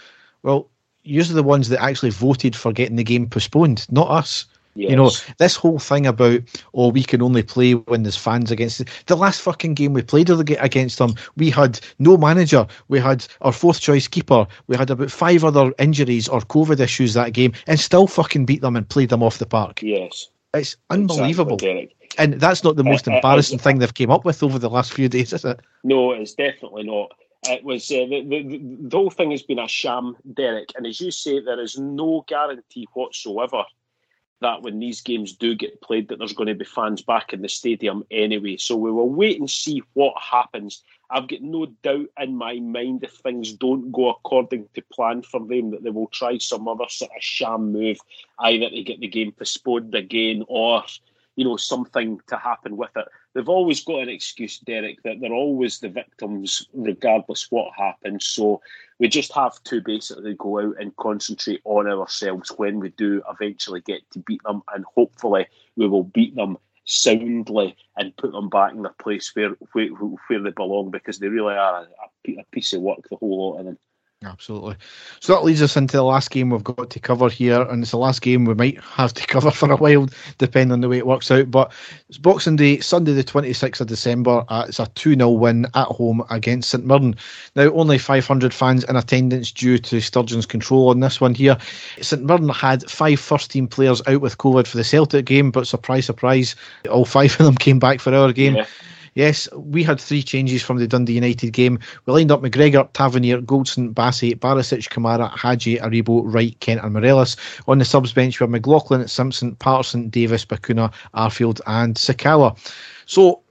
Well, 0.43 0.71
you're 1.03 1.25
the 1.25 1.43
ones 1.43 1.69
that 1.69 1.83
actually 1.83 2.11
voted 2.11 2.57
for 2.57 2.73
getting 2.73 2.97
the 2.97 3.05
game 3.05 3.29
postponed, 3.29 3.87
not 3.91 4.09
us. 4.09 4.47
Yes. 4.75 4.91
You 4.91 4.97
know, 4.97 5.11
this 5.39 5.55
whole 5.55 5.79
thing 5.79 6.07
about, 6.07 6.41
oh, 6.73 6.89
we 6.89 7.03
can 7.03 7.21
only 7.21 7.43
play 7.43 7.73
when 7.73 8.05
there's 8.05 8.17
fans 8.17 8.51
against. 8.51 8.83
The 9.07 9.17
last 9.17 9.43
fucking 9.43 9.75
game 9.75 9.93
we 9.93 10.03
played 10.03 10.31
against 10.31 10.99
them, 10.99 11.15
we 11.37 11.51
had 11.51 11.79
no 11.99 12.17
manager. 12.17 12.67
We 12.89 12.99
had 12.99 13.27
our 13.43 13.53
fourth 13.53 13.81
choice 13.81 14.09
keeper. 14.09 14.47
We 14.69 14.77
had 14.77 14.91
about 14.91 15.11
five 15.11 15.45
other 15.45 15.73
injuries 15.79 16.27
or 16.29 16.41
COVID 16.41 16.81
issues 16.81 17.13
that 17.15 17.35
game 17.35 17.53
and 17.67 17.79
still 17.79 18.07
fucking 18.07 18.47
beat 18.47 18.63
them 18.63 18.77
and 18.77 18.89
played 18.89 19.11
them 19.11 19.23
off 19.23 19.39
the 19.39 19.47
park. 19.47 19.83
yes. 19.83 20.29
It's 20.55 20.77
unbelievable. 20.91 21.55
Exactly, 21.55 21.75
Derek. 21.75 22.15
And 22.19 22.35
that's 22.35 22.63
not 22.63 22.77
the 22.77 22.85
most 22.85 23.09
Uh, 23.09 23.13
uh, 23.13 23.15
embarrassing 23.15 23.59
uh, 23.59 23.63
thing 23.63 23.79
they've 23.79 23.95
came 23.95 24.11
up 24.11 24.27
with 24.27 24.43
over 24.43 24.59
the 24.59 24.69
last 24.69 24.93
few 24.93 25.09
days, 25.09 25.33
is 25.33 25.47
it? 25.47 25.61
No, 25.83 26.13
it's 26.13 26.35
definitely 26.35 26.83
not. 26.83 27.13
It 27.49 27.65
was 27.65 27.91
uh, 27.91 28.05
the, 28.09 28.23
the, 28.23 28.61
the 28.83 28.97
whole 28.97 29.11
thing 29.11 29.31
has 29.31 29.43
been 29.43 29.59
a 29.59 29.67
sham, 29.67 30.15
Derek. 30.35 30.69
And 30.77 30.87
as 30.87 31.01
you 31.01 31.11
say, 31.11 31.41
there 31.41 31.59
is 31.61 31.79
no 31.79 32.25
guarantee 32.29 32.87
whatsoever 32.93 33.65
that 34.43 34.63
when 34.63 34.79
these 34.79 35.01
games 35.01 35.33
do 35.33 35.55
get 35.55 35.81
played, 35.81 36.09
that 36.09 36.19
there's 36.19 36.35
going 36.35 36.49
to 36.49 36.55
be 36.55 36.65
fans 36.65 37.03
back 37.03 37.33
in 37.33 37.43
the 37.43 37.49
stadium 37.49 38.05
anyway. 38.11 38.57
So 38.57 38.77
we 38.77 38.93
will 38.93 39.09
wait 39.09 39.41
and 39.41 39.51
see 39.51 39.83
what 39.95 40.15
happens. 40.21 40.83
I've 41.11 41.29
got 41.29 41.43
no 41.43 41.67
doubt 41.83 42.09
in 42.21 42.37
my 42.37 42.61
mind 42.61 43.05
if 43.05 43.13
things 43.13 43.53
don't 43.53 43.91
go 43.93 44.11
according 44.11 44.69
to 44.75 44.83
plan 44.93 45.23
for 45.23 45.41
them, 45.41 45.71
that 45.71 45.83
they 45.83 45.91
will 45.91 46.09
try 46.09 46.39
some 46.39 46.69
other 46.69 46.85
sort 46.89 47.11
of 47.17 47.23
sham 47.23 47.73
move, 47.73 47.99
either 48.41 48.71
to 48.71 48.83
get 48.83 49.01
the 49.01 49.09
game 49.09 49.33
postponed 49.33 49.95
again 49.95 50.45
or 50.49 50.85
you 51.37 51.45
know, 51.45 51.57
something 51.57 52.21
to 52.29 52.37
happen 52.37 52.77
with 52.77 52.95
it. 52.97 53.09
They've 53.35 53.49
always 53.49 53.83
got 53.83 54.03
an 54.03 54.09
excuse, 54.11 54.59
Derek, 54.59 55.03
that 55.03 55.21
they're 55.21 55.33
always 55.33 55.79
the 55.79 55.89
victims, 55.89 56.69
regardless 56.75 57.51
what 57.51 57.73
happens. 57.77 58.27
So 58.27 58.61
we 58.99 59.09
just 59.09 59.33
have 59.33 59.63
to 59.65 59.81
basically 59.81 60.35
go 60.35 60.61
out 60.61 60.77
and 60.79 60.95
concentrate 60.97 61.63
on 61.65 61.87
ourselves 61.87 62.53
when 62.57 62.79
we 62.79 62.91
do 62.91 63.23
eventually 63.31 63.81
get 63.81 64.03
to 64.11 64.19
beat 64.19 64.43
them, 64.45 64.63
and 64.75 64.85
hopefully 64.85 65.47
we 65.77 65.89
will 65.89 66.05
beat 66.05 66.35
them 66.35 66.59
soundly 66.85 67.77
and 67.97 68.17
put 68.17 68.33
them 68.33 68.49
back 68.49 68.73
in 68.73 68.83
the 68.83 68.91
place 68.91 69.35
where 69.35 69.51
where, 69.73 69.89
where 69.89 70.43
they 70.43 70.51
belong 70.51 70.91
because 70.91 71.19
they 71.19 71.29
really 71.29 71.55
are 71.55 71.87
a, 71.87 72.33
a 72.33 72.45
piece 72.51 72.73
of 72.73 72.83
work, 72.83 73.09
the 73.09 73.17
whole 73.17 73.53
lot 73.53 73.61
of 73.61 73.67
them. 73.67 73.79
Absolutely. 74.25 74.77
So 75.21 75.35
that 75.35 75.45
leads 75.45 75.63
us 75.63 75.77
into 75.77 75.97
the 75.97 76.03
last 76.03 76.31
game 76.31 76.51
we've 76.51 76.63
got 76.63 76.91
to 76.91 77.01
cover 77.01 77.29
here, 77.29 77.63
and 77.63 77.83
it's 77.83 77.91
the 77.91 77.99
last 77.99 78.23
game 78.23 78.45
we 78.45 78.55
might 78.55 78.81
have 78.81 79.13
to 79.15 79.27
cover 79.27 79.51
for 79.51 79.71
a 79.71 79.77
while, 79.77 80.09
depending 80.39 80.73
on 80.73 80.81
the 80.81 80.89
way 80.89 80.99
it 80.99 81.07
works 81.07 81.31
out. 81.31 81.51
But 81.51 81.73
it's 82.09 82.19
Boxing 82.19 82.57
Day, 82.57 82.81
Sunday, 82.81 83.13
the 83.13 83.25
26th 83.25 83.81
of 83.81 83.87
December. 83.89 84.45
Uh, 84.49 84.67
it's 84.69 84.79
a 84.79 84.87
2 84.87 85.15
0 85.15 85.31
win 85.31 85.67
at 85.75 85.89
home 85.89 86.25
against 86.31 86.71
St 86.71 86.85
Mirren. 86.85 87.17
Now, 87.57 87.73
only 87.73 87.99
500 87.99 88.55
fans 88.55 88.85
in 88.85 88.97
attendance 88.97 89.51
due 89.51 89.79
to 89.79 90.01
Sturgeon's 90.01 90.47
control 90.47 90.91
on 90.91 91.01
this 91.01 91.21
one 91.21 91.35
here. 91.35 91.59
St 92.01 92.23
Mirren 92.23 92.49
had 92.49 92.89
five 92.91 93.21
first 93.21 93.51
team 93.51 93.67
players 93.67 94.03
out 94.07 94.21
with 94.21 94.39
COVID 94.39 94.67
for 94.67 94.77
the 94.77 94.85
Celtic 94.85 95.27
game, 95.27 95.51
but 95.51 95.67
surprise, 95.67 96.07
surprise, 96.07 96.55
all 96.91 97.05
five 97.05 97.33
of 97.41 97.47
them 97.47 97.55
came 97.59 97.79
back 97.79 98.01
for 98.01 98.15
our 98.15 98.33
game. 98.33 98.57
Yeah. 98.57 98.67
Yes, 99.15 99.47
we 99.55 99.83
had 99.83 100.01
three 100.01 100.23
changes 100.23 100.63
from 100.63 100.79
the 100.79 100.87
Dundee 100.87 101.13
United 101.13 101.53
game. 101.53 101.79
We 102.07 102.15
lined 102.15 102.33
up 102.33 102.41
McGregor, 102.41 102.89
Tavernier, 102.95 103.43
Goldson, 103.43 103.93
Bassey, 103.93 104.35
Barisic, 104.35 104.89
Kamara, 104.89 105.31
Hagi, 105.37 105.77
Aribo, 105.77 106.23
Wright, 106.25 106.59
Kent, 106.61 106.81
and 106.83 106.95
Morelos. 106.95 107.37
On 107.69 107.79
the 107.79 107.85
subs 107.85 108.15
bench, 108.15 108.41
we 108.41 108.45
have 108.45 108.51
McLaughlin, 108.51 109.07
Simpson, 109.07 109.55
Patterson, 109.57 110.09
Davis, 110.09 110.47
Bacuna, 110.47 110.93
Arfield, 111.15 111.61
and 111.67 111.97
Sakala. 111.97 112.57
So 113.05 113.42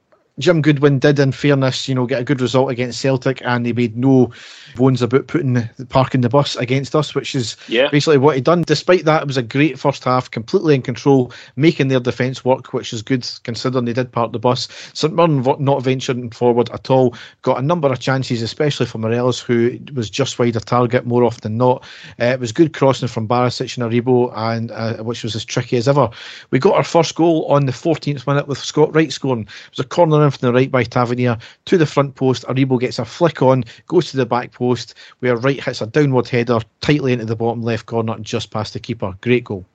Jim 0.41 0.61
Goodwin 0.61 0.99
did, 0.99 1.19
in 1.19 1.31
fairness, 1.31 1.87
you 1.87 1.95
know, 1.95 2.05
get 2.05 2.21
a 2.21 2.25
good 2.25 2.41
result 2.41 2.71
against 2.71 2.99
Celtic, 2.99 3.41
and 3.43 3.65
he 3.65 3.73
made 3.73 3.95
no 3.95 4.31
bones 4.75 5.01
about 5.01 5.27
putting 5.27 5.53
the 5.53 5.69
parking 5.89 6.21
the 6.21 6.29
bus 6.29 6.55
against 6.55 6.95
us, 6.95 7.13
which 7.13 7.35
is 7.35 7.57
yeah. 7.67 7.89
basically 7.89 8.17
what 8.17 8.35
he 8.35 8.41
done. 8.41 8.63
Despite 8.63 9.05
that, 9.05 9.21
it 9.21 9.27
was 9.27 9.37
a 9.37 9.43
great 9.43 9.77
first 9.77 10.03
half, 10.03 10.31
completely 10.31 10.75
in 10.75 10.81
control, 10.81 11.31
making 11.55 11.89
their 11.89 11.99
defence 11.99 12.43
work, 12.43 12.73
which 12.73 12.93
is 12.93 13.01
good 13.01 13.27
considering 13.43 13.85
they 13.85 13.93
did 13.93 14.11
park 14.11 14.31
the 14.31 14.39
bus. 14.39 14.67
St 14.93 15.13
Mirren 15.13 15.43
not 15.59 15.83
venturing 15.83 16.29
forward 16.31 16.69
at 16.71 16.89
all, 16.89 17.15
got 17.41 17.59
a 17.59 17.61
number 17.61 17.91
of 17.91 17.99
chances, 17.99 18.41
especially 18.41 18.85
for 18.85 18.97
Morelos, 18.97 19.39
who 19.39 19.77
was 19.93 20.09
just 20.09 20.39
wide 20.39 20.55
of 20.55 20.65
target 20.65 21.05
more 21.05 21.23
often 21.23 21.41
than 21.41 21.57
not. 21.57 21.83
Uh, 22.19 22.25
it 22.25 22.39
was 22.39 22.51
good 22.51 22.73
crossing 22.73 23.07
from 23.07 23.27
Barisic 23.27 23.77
and 23.77 23.91
Aribo, 23.91 24.31
and 24.35 24.71
uh, 24.71 24.97
which 25.03 25.23
was 25.23 25.35
as 25.35 25.45
tricky 25.45 25.77
as 25.77 25.87
ever. 25.87 26.09
We 26.51 26.59
got 26.59 26.75
our 26.75 26.83
first 26.83 27.15
goal 27.15 27.45
on 27.45 27.65
the 27.65 27.71
14th 27.71 28.25
minute 28.27 28.47
with 28.47 28.57
Scott 28.57 28.93
Wright 28.95 29.11
scoring. 29.11 29.43
It 29.43 29.77
was 29.77 29.85
a 29.85 29.87
corner 29.87 30.23
in 30.23 30.30
from 30.31 30.47
the 30.47 30.53
right 30.53 30.71
by 30.71 30.83
Tavernier 30.83 31.37
to 31.65 31.77
the 31.77 31.85
front 31.85 32.15
post. 32.15 32.45
Aribo 32.47 32.79
gets 32.79 32.99
a 32.99 33.05
flick 33.05 33.41
on, 33.41 33.63
goes 33.87 34.11
to 34.11 34.17
the 34.17 34.25
back 34.25 34.51
post, 34.51 34.95
where 35.19 35.37
Wright 35.37 35.63
hits 35.63 35.81
a 35.81 35.87
downward 35.87 36.27
header 36.27 36.59
tightly 36.81 37.13
into 37.13 37.25
the 37.25 37.35
bottom 37.35 37.61
left 37.61 37.85
corner, 37.85 38.13
and 38.13 38.25
just 38.25 38.51
past 38.51 38.73
the 38.73 38.79
keeper. 38.79 39.13
Great 39.21 39.43
goal. 39.43 39.65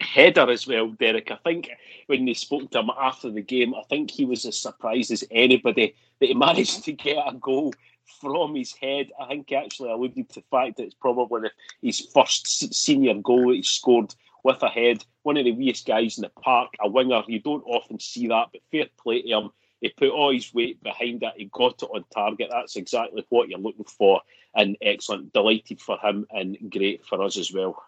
Header 0.00 0.50
as 0.50 0.66
well, 0.66 0.88
Derek. 0.88 1.30
I 1.30 1.38
think 1.44 1.70
when 2.06 2.24
they 2.24 2.34
spoke 2.34 2.70
to 2.70 2.78
him 2.78 2.90
after 3.00 3.30
the 3.30 3.42
game, 3.42 3.74
I 3.74 3.82
think 3.88 4.10
he 4.10 4.24
was 4.24 4.44
as 4.44 4.56
surprised 4.58 5.10
as 5.10 5.24
anybody 5.30 5.94
that 6.20 6.26
he 6.26 6.34
managed 6.34 6.84
to 6.84 6.92
get 6.92 7.16
a 7.16 7.34
goal 7.34 7.74
from 8.20 8.54
his 8.54 8.72
head. 8.74 9.10
I 9.20 9.26
think 9.26 9.48
he 9.48 9.56
actually 9.56 9.90
alluded 9.90 10.28
to 10.30 10.40
the 10.40 10.46
fact 10.50 10.76
that 10.76 10.84
it's 10.84 10.94
probably 10.94 11.50
his 11.82 12.00
first 12.00 12.72
senior 12.74 13.14
goal 13.14 13.48
that 13.48 13.56
he 13.56 13.62
scored 13.62 14.14
with 14.44 14.62
a 14.62 14.68
head. 14.68 15.04
One 15.22 15.36
of 15.36 15.44
the 15.44 15.52
weakest 15.52 15.86
guys 15.86 16.16
in 16.16 16.22
the 16.22 16.30
park, 16.40 16.72
a 16.80 16.88
winger. 16.88 17.22
You 17.26 17.40
don't 17.40 17.64
often 17.66 18.00
see 18.00 18.28
that, 18.28 18.48
but 18.52 18.62
fair 18.70 18.86
play 19.02 19.22
to 19.22 19.28
him. 19.28 19.50
He 19.80 19.90
put 19.90 20.10
all 20.10 20.32
his 20.32 20.52
weight 20.52 20.82
behind 20.82 21.22
it. 21.22 21.32
He 21.36 21.46
got 21.46 21.82
it 21.82 21.90
on 21.92 22.04
target. 22.12 22.48
That's 22.50 22.76
exactly 22.76 23.24
what 23.28 23.48
you're 23.48 23.58
looking 23.58 23.84
for. 23.84 24.20
And 24.54 24.76
excellent. 24.82 25.32
Delighted 25.32 25.80
for 25.80 25.98
him 25.98 26.26
and 26.30 26.56
great 26.70 27.04
for 27.04 27.22
us 27.22 27.36
as 27.36 27.52
well. 27.52 27.82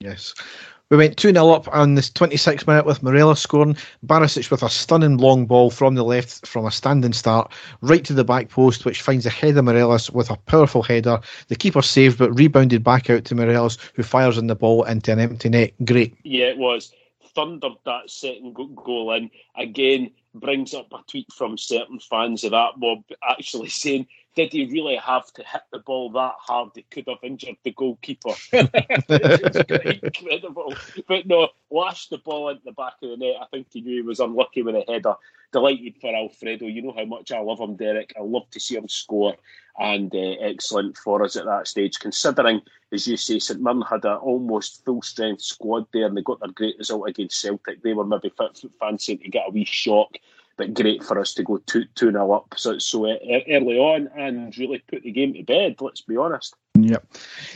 Yes. 0.00 0.34
We 0.90 0.98
went 0.98 1.16
2 1.16 1.32
0 1.32 1.48
up 1.50 1.66
on 1.74 1.94
this 1.94 2.10
26th 2.10 2.66
minute 2.66 2.84
with 2.84 3.02
Morelos 3.02 3.40
scoring. 3.40 3.76
Barisic 4.06 4.50
with 4.50 4.62
a 4.62 4.68
stunning 4.68 5.16
long 5.16 5.46
ball 5.46 5.70
from 5.70 5.94
the 5.94 6.04
left 6.04 6.46
from 6.46 6.66
a 6.66 6.70
standing 6.70 7.14
start 7.14 7.50
right 7.80 8.04
to 8.04 8.12
the 8.12 8.24
back 8.24 8.50
post, 8.50 8.84
which 8.84 9.00
finds 9.00 9.24
ahead 9.24 9.56
of 9.56 9.64
Morelos 9.64 10.10
with 10.10 10.30
a 10.30 10.36
powerful 10.36 10.82
header. 10.82 11.20
The 11.48 11.56
keeper 11.56 11.80
saved 11.80 12.18
but 12.18 12.38
rebounded 12.38 12.84
back 12.84 13.08
out 13.08 13.24
to 13.24 13.34
Morelos, 13.34 13.78
who 13.94 14.02
fires 14.02 14.36
in 14.36 14.46
the 14.46 14.54
ball 14.54 14.84
into 14.84 15.10
an 15.10 15.20
empty 15.20 15.48
net. 15.48 15.72
Great. 15.84 16.16
Yeah, 16.22 16.46
it 16.46 16.58
was. 16.58 16.92
Thundered 17.34 17.72
that 17.86 18.10
second 18.10 18.54
goal 18.54 19.12
in. 19.14 19.30
Again, 19.56 20.10
brings 20.34 20.74
up 20.74 20.92
a 20.92 20.98
tweet 21.08 21.32
from 21.32 21.56
certain 21.56 21.98
fans 21.98 22.44
of 22.44 22.50
that 22.50 22.72
mob 22.76 23.02
actually 23.22 23.68
saying, 23.70 24.06
did 24.34 24.52
he 24.52 24.66
really 24.66 24.96
have 24.96 25.32
to 25.34 25.44
hit 25.44 25.62
the 25.72 25.78
ball 25.78 26.10
that 26.10 26.34
hard? 26.38 26.70
It 26.76 26.90
could 26.90 27.06
have 27.08 27.18
injured 27.22 27.56
the 27.62 27.70
goalkeeper. 27.70 28.32
incredible. 28.52 30.74
But 31.06 31.26
no, 31.26 31.48
lashed 31.70 32.10
the 32.10 32.18
ball 32.18 32.48
into 32.48 32.64
the 32.64 32.72
back 32.72 32.94
of 33.02 33.10
the 33.10 33.16
net. 33.16 33.36
I 33.40 33.46
think 33.46 33.68
he 33.70 33.80
knew 33.80 33.96
he 33.96 34.02
was 34.02 34.20
unlucky 34.20 34.62
with 34.62 34.74
a 34.74 34.84
header. 34.88 35.14
Delighted 35.52 35.96
for 36.00 36.14
Alfredo. 36.14 36.66
You 36.66 36.82
know 36.82 36.94
how 36.96 37.04
much 37.04 37.30
I 37.30 37.38
love 37.38 37.60
him, 37.60 37.76
Derek. 37.76 38.12
I 38.18 38.22
love 38.22 38.50
to 38.50 38.60
see 38.60 38.74
him 38.74 38.88
score. 38.88 39.36
And 39.78 40.12
uh, 40.12 40.34
excellent 40.40 40.96
for 40.96 41.22
us 41.22 41.36
at 41.36 41.46
that 41.46 41.68
stage, 41.68 42.00
considering, 42.00 42.60
as 42.92 43.06
you 43.06 43.16
say, 43.16 43.38
St 43.38 43.60
Mirren 43.60 43.82
had 43.82 44.04
an 44.04 44.16
almost 44.16 44.84
full 44.84 45.02
strength 45.02 45.42
squad 45.42 45.86
there 45.92 46.06
and 46.06 46.16
they 46.16 46.22
got 46.22 46.40
their 46.40 46.50
great 46.50 46.78
result 46.78 47.08
against 47.08 47.40
Celtic. 47.40 47.82
They 47.82 47.92
were 47.92 48.04
maybe 48.04 48.32
fancying 48.80 49.18
to 49.18 49.28
get 49.28 49.48
a 49.48 49.50
wee 49.50 49.64
shock 49.64 50.16
but 50.56 50.74
great 50.74 51.02
for 51.02 51.18
us 51.18 51.34
to 51.34 51.42
go 51.42 51.58
2 51.58 51.84
2 51.94 52.12
0 52.12 52.32
up 52.32 52.54
so, 52.56 52.78
so 52.78 53.06
uh, 53.06 53.16
early 53.48 53.78
on 53.78 54.08
and 54.16 54.56
really 54.58 54.82
put 54.88 55.02
the 55.02 55.10
game 55.10 55.34
to 55.34 55.42
bed, 55.42 55.76
let's 55.80 56.00
be 56.00 56.16
honest. 56.16 56.54
Yep. 56.76 57.06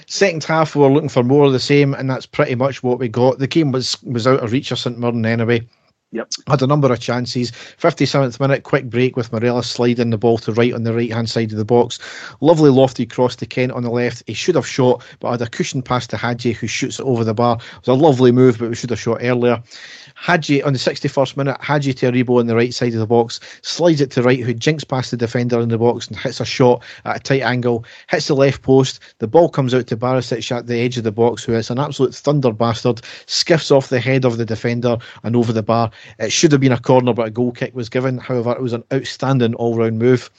Second 0.07 0.45
half, 0.45 0.77
we 0.77 0.83
were 0.83 0.91
looking 0.91 1.09
for 1.09 1.25
more 1.25 1.47
of 1.47 1.53
the 1.53 1.61
same, 1.61 1.93
and 1.95 2.09
that's 2.09 2.27
pretty 2.27 2.55
much 2.55 2.83
what 2.83 2.99
we 2.99 3.09
got. 3.09 3.39
The 3.39 3.47
game 3.47 3.73
was 3.73 4.01
was 4.03 4.27
out 4.27 4.41
of 4.41 4.53
reach 4.53 4.71
of 4.71 4.79
St 4.79 4.99
Mirren 4.99 5.27
anyway. 5.27 5.67
Yep. 6.13 6.31
Had 6.47 6.63
a 6.63 6.67
number 6.67 6.91
of 6.91 7.01
chances. 7.01 7.51
57th 7.51 8.41
minute, 8.41 8.63
quick 8.63 8.89
break 8.89 9.15
with 9.15 9.31
Morelos 9.31 9.69
sliding 9.69 10.09
the 10.09 10.17
ball 10.17 10.39
to 10.39 10.53
Wright 10.55 10.73
on 10.73 10.85
the 10.85 10.95
right 10.95 11.13
hand 11.13 11.29
side 11.29 11.53
of 11.53 11.59
the 11.59 11.67
box. 11.67 11.99
Lovely 12.41 12.71
lofty 12.71 13.05
cross 13.05 13.37
to 13.37 13.47
Kent 13.47 13.73
on 13.73 13.83
the 13.83 13.91
left. 13.91 14.23
He 14.27 14.33
should 14.33 14.55
have 14.55 14.67
shot, 14.67 15.05
but 15.21 15.33
had 15.33 15.43
a 15.43 15.51
cushion 15.51 15.83
pass 15.83 16.07
to 16.07 16.17
Hagi 16.17 16.53
who 16.53 16.67
shoots 16.67 16.99
it 16.99 17.05
over 17.05 17.25
the 17.25 17.35
bar. 17.35 17.57
It 17.57 17.87
was 17.87 17.89
a 17.89 18.03
lovely 18.03 18.33
move, 18.33 18.59
but 18.59 18.71
we 18.71 18.75
should 18.75 18.89
have 18.89 18.99
shot 18.99 19.19
earlier. 19.21 19.63
Hagi 20.15 20.63
on 20.63 20.73
the 20.73 20.79
61st 20.79 21.37
minute, 21.37 21.59
Hagi 21.61 21.93
to 21.93 22.11
Aribo 22.11 22.41
on 22.41 22.47
the 22.47 22.57
right 22.57 22.73
side 22.73 22.95
of 22.95 23.01
the 23.01 23.07
box, 23.07 23.39
slides 23.61 24.01
it 24.01 24.11
to 24.13 24.23
Wright, 24.23 24.41
who 24.41 24.55
jinks 24.55 24.85
past 24.85 25.11
the 25.11 25.17
defender 25.17 25.61
in 25.61 25.69
the 25.69 25.79
box 25.79 26.09
and 26.09 26.19
hits 26.19 26.41
a 26.41 26.45
shot 26.45 26.83
at 27.05 27.17
a 27.19 27.21
tight 27.21 27.43
angle, 27.43 27.85
hits 28.09 28.29
the 28.29 28.35
left 28.35 28.63
post. 28.63 29.01
The 29.19 29.29
ball 29.29 29.51
comes 29.51 29.75
out 29.75 29.87
to 29.89 29.97
Barisic 29.97 30.51
at 30.57 30.67
the 30.67 30.81
edge 30.81 30.97
of 30.97 31.05
the 31.05 31.13
box, 31.13 31.45
who 31.45 31.53
is 31.53 31.71
an 31.71 31.79
absolute 31.79 32.15
thunder 32.15 32.53
bastard, 32.53 33.03
skiffs 33.27 33.71
off 33.71 33.91
the 33.91 34.01
head 34.01 34.25
of 34.25 34.39
the 34.39 34.47
defender 34.47 34.97
and 35.23 35.37
over 35.37 35.53
the 35.53 35.63
bar. 35.63 35.91
It 36.19 36.33
should 36.33 36.53
have 36.53 36.61
been 36.61 36.73
a 36.73 36.81
corner, 36.81 37.13
but 37.13 37.29
a 37.29 37.31
goal 37.31 37.53
kick 37.53 37.75
was 37.75 37.89
given. 37.89 38.19
However, 38.19 38.53
it 38.53 38.63
was 38.63 38.73
an 38.73 38.85
outstanding 38.93 39.55
all 39.55 39.77
round 39.77 39.99
move. 39.99 40.31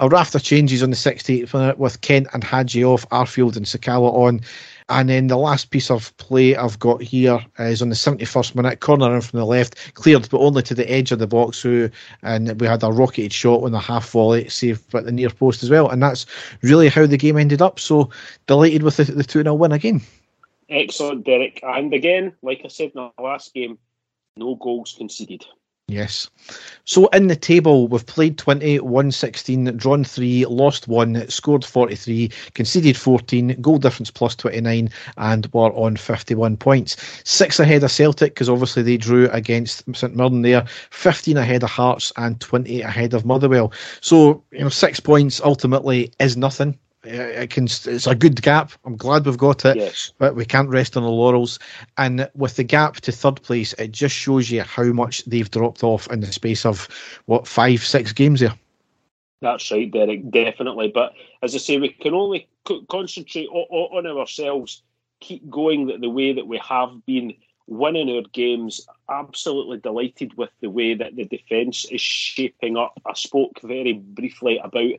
A 0.00 0.08
raft 0.08 0.34
of 0.36 0.44
changes 0.44 0.82
on 0.82 0.90
the 0.90 0.96
68th 0.96 1.52
minute 1.52 1.78
with 1.78 2.00
Kent 2.02 2.28
and 2.32 2.44
Hagi 2.44 2.84
off, 2.84 3.08
Arfield 3.08 3.56
and 3.56 3.66
Sakala 3.66 4.12
on. 4.14 4.40
And 4.90 5.08
then 5.08 5.26
the 5.26 5.36
last 5.36 5.70
piece 5.70 5.90
of 5.90 6.16
play 6.16 6.56
I've 6.56 6.78
got 6.78 7.02
here 7.02 7.44
is 7.58 7.82
on 7.82 7.88
the 7.88 7.96
71st 7.96 8.54
minute, 8.54 8.80
corner 8.80 9.14
in 9.14 9.20
from 9.20 9.40
the 9.40 9.44
left, 9.44 9.94
cleared 9.94 10.28
but 10.30 10.38
only 10.38 10.62
to 10.62 10.74
the 10.74 10.88
edge 10.90 11.10
of 11.10 11.18
the 11.18 11.26
box. 11.26 11.60
Who 11.60 11.90
and 12.22 12.58
we 12.60 12.66
had 12.66 12.84
a 12.84 12.90
rocketed 12.90 13.32
shot 13.32 13.64
on 13.64 13.72
the 13.72 13.80
half 13.80 14.08
volley, 14.10 14.48
saved 14.48 14.94
at 14.94 15.04
the 15.04 15.12
near 15.12 15.30
post 15.30 15.62
as 15.62 15.68
well. 15.68 15.90
And 15.90 16.02
that's 16.02 16.26
really 16.62 16.88
how 16.88 17.06
the 17.06 17.18
game 17.18 17.36
ended 17.36 17.60
up. 17.60 17.80
So 17.80 18.08
delighted 18.46 18.84
with 18.84 18.96
the, 18.96 19.04
the 19.04 19.24
2 19.24 19.42
0 19.42 19.54
win 19.54 19.72
again. 19.72 20.00
Excellent, 20.70 21.24
Derek. 21.24 21.60
And 21.62 21.92
again, 21.92 22.34
like 22.42 22.62
I 22.64 22.68
said 22.68 22.92
in 22.94 23.10
the 23.16 23.22
last 23.22 23.52
game, 23.52 23.78
no 24.38 24.54
goals 24.56 24.94
conceded. 24.96 25.44
Yes. 25.88 26.28
So 26.84 27.06
in 27.08 27.28
the 27.28 27.36
table, 27.36 27.88
we've 27.88 28.04
played 28.04 28.36
20, 28.36 28.80
won 28.80 29.10
16, 29.10 29.64
drawn 29.78 30.04
3, 30.04 30.44
lost 30.44 30.86
1, 30.86 31.30
scored 31.30 31.64
43, 31.64 32.30
conceded 32.52 32.94
14, 32.94 33.56
goal 33.62 33.78
difference 33.78 34.10
plus 34.10 34.36
29, 34.36 34.90
and 35.16 35.46
were 35.54 35.72
on 35.72 35.96
51 35.96 36.58
points. 36.58 36.96
Six 37.24 37.58
ahead 37.58 37.84
of 37.84 37.90
Celtic, 37.90 38.34
because 38.34 38.50
obviously 38.50 38.82
they 38.82 38.98
drew 38.98 39.30
against 39.30 39.82
St 39.96 40.14
Mirren 40.14 40.42
there, 40.42 40.66
15 40.90 41.38
ahead 41.38 41.64
of 41.64 41.70
Hearts, 41.70 42.12
and 42.18 42.38
20 42.38 42.82
ahead 42.82 43.14
of 43.14 43.24
Motherwell. 43.24 43.72
So, 44.02 44.44
you 44.52 44.60
know, 44.60 44.68
six 44.68 45.00
points 45.00 45.40
ultimately 45.40 46.12
is 46.20 46.36
nothing 46.36 46.78
it 47.04 47.50
can 47.50 47.64
it's 47.64 48.06
a 48.06 48.14
good 48.14 48.40
gap. 48.42 48.72
I'm 48.84 48.96
glad 48.96 49.24
we've 49.24 49.38
got 49.38 49.64
it, 49.64 49.76
yes. 49.76 50.12
but 50.18 50.34
we 50.34 50.44
can't 50.44 50.68
rest 50.68 50.96
on 50.96 51.02
the 51.02 51.10
laurels. 51.10 51.58
And 51.96 52.28
with 52.34 52.56
the 52.56 52.64
gap 52.64 52.96
to 52.96 53.12
third 53.12 53.42
place, 53.42 53.72
it 53.74 53.92
just 53.92 54.14
shows 54.14 54.50
you 54.50 54.62
how 54.62 54.84
much 54.84 55.24
they've 55.24 55.50
dropped 55.50 55.84
off 55.84 56.10
in 56.10 56.20
the 56.20 56.32
space 56.32 56.66
of 56.66 56.88
what 57.26 57.46
five, 57.46 57.84
six 57.84 58.12
games 58.12 58.40
here. 58.40 58.54
That's 59.40 59.70
right, 59.70 59.90
Derek. 59.90 60.30
Definitely. 60.30 60.90
But 60.92 61.12
as 61.42 61.54
I 61.54 61.58
say, 61.58 61.78
we 61.78 61.90
can 61.90 62.14
only 62.14 62.48
concentrate 62.88 63.48
on, 63.48 64.06
ourselves, 64.06 64.82
keep 65.20 65.48
going 65.48 65.86
the, 65.86 65.98
the 65.98 66.10
way 66.10 66.32
that 66.32 66.46
we 66.46 66.58
have 66.58 67.04
been, 67.06 67.34
winning 67.68 68.16
our 68.16 68.22
games. 68.32 68.86
Absolutely 69.08 69.78
delighted 69.78 70.36
with 70.36 70.50
the 70.60 70.70
way 70.70 70.94
that 70.94 71.14
the 71.14 71.24
defence 71.26 71.84
is 71.84 72.00
shaping 72.00 72.76
up. 72.76 72.98
I 73.06 73.12
spoke 73.14 73.60
very 73.62 73.92
briefly 73.92 74.58
about 74.58 74.90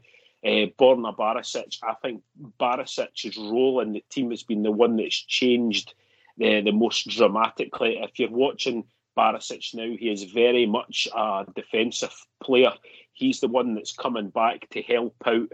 uh, 0.46 0.68
Borna 0.80 1.16
Barisic. 1.16 1.78
I 1.84 1.94
think 2.02 2.22
Barisic's 2.60 3.38
role 3.38 3.82
in 3.82 3.94
the 3.94 4.04
team 4.10 4.30
has 4.32 4.44
been 4.44 4.64
the 4.64 4.72
one 4.72 4.98
that's 4.98 5.16
changed 5.16 5.94
the, 6.38 6.62
the 6.62 6.72
most 6.72 7.08
dramatically. 7.10 7.98
If 7.98 8.20
you're 8.20 8.30
watching 8.30 8.86
Barisic 9.18 9.74
now, 9.74 9.96
he 10.00 10.10
is 10.10 10.24
very 10.24 10.66
much 10.66 11.08
a 11.16 11.46
defensive 11.56 12.16
player. 12.42 12.74
He's 13.14 13.42
the 13.42 13.50
one 13.50 13.76
that's 13.76 13.92
coming 13.92 14.30
back 14.30 14.70
to 14.70 14.82
help 14.82 15.16
out 15.26 15.50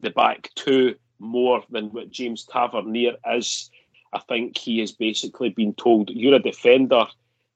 the 0.00 0.10
back 0.10 0.50
two 0.54 0.94
more 1.18 1.62
than 1.70 1.86
what 1.86 2.10
James 2.10 2.44
Tavernier 2.44 3.16
is. 3.34 3.70
I 4.12 4.20
think 4.20 4.56
he 4.56 4.78
has 4.78 4.92
basically 4.92 5.50
been 5.50 5.74
told, 5.74 6.10
you're 6.10 6.34
a 6.34 6.38
defender, 6.38 7.04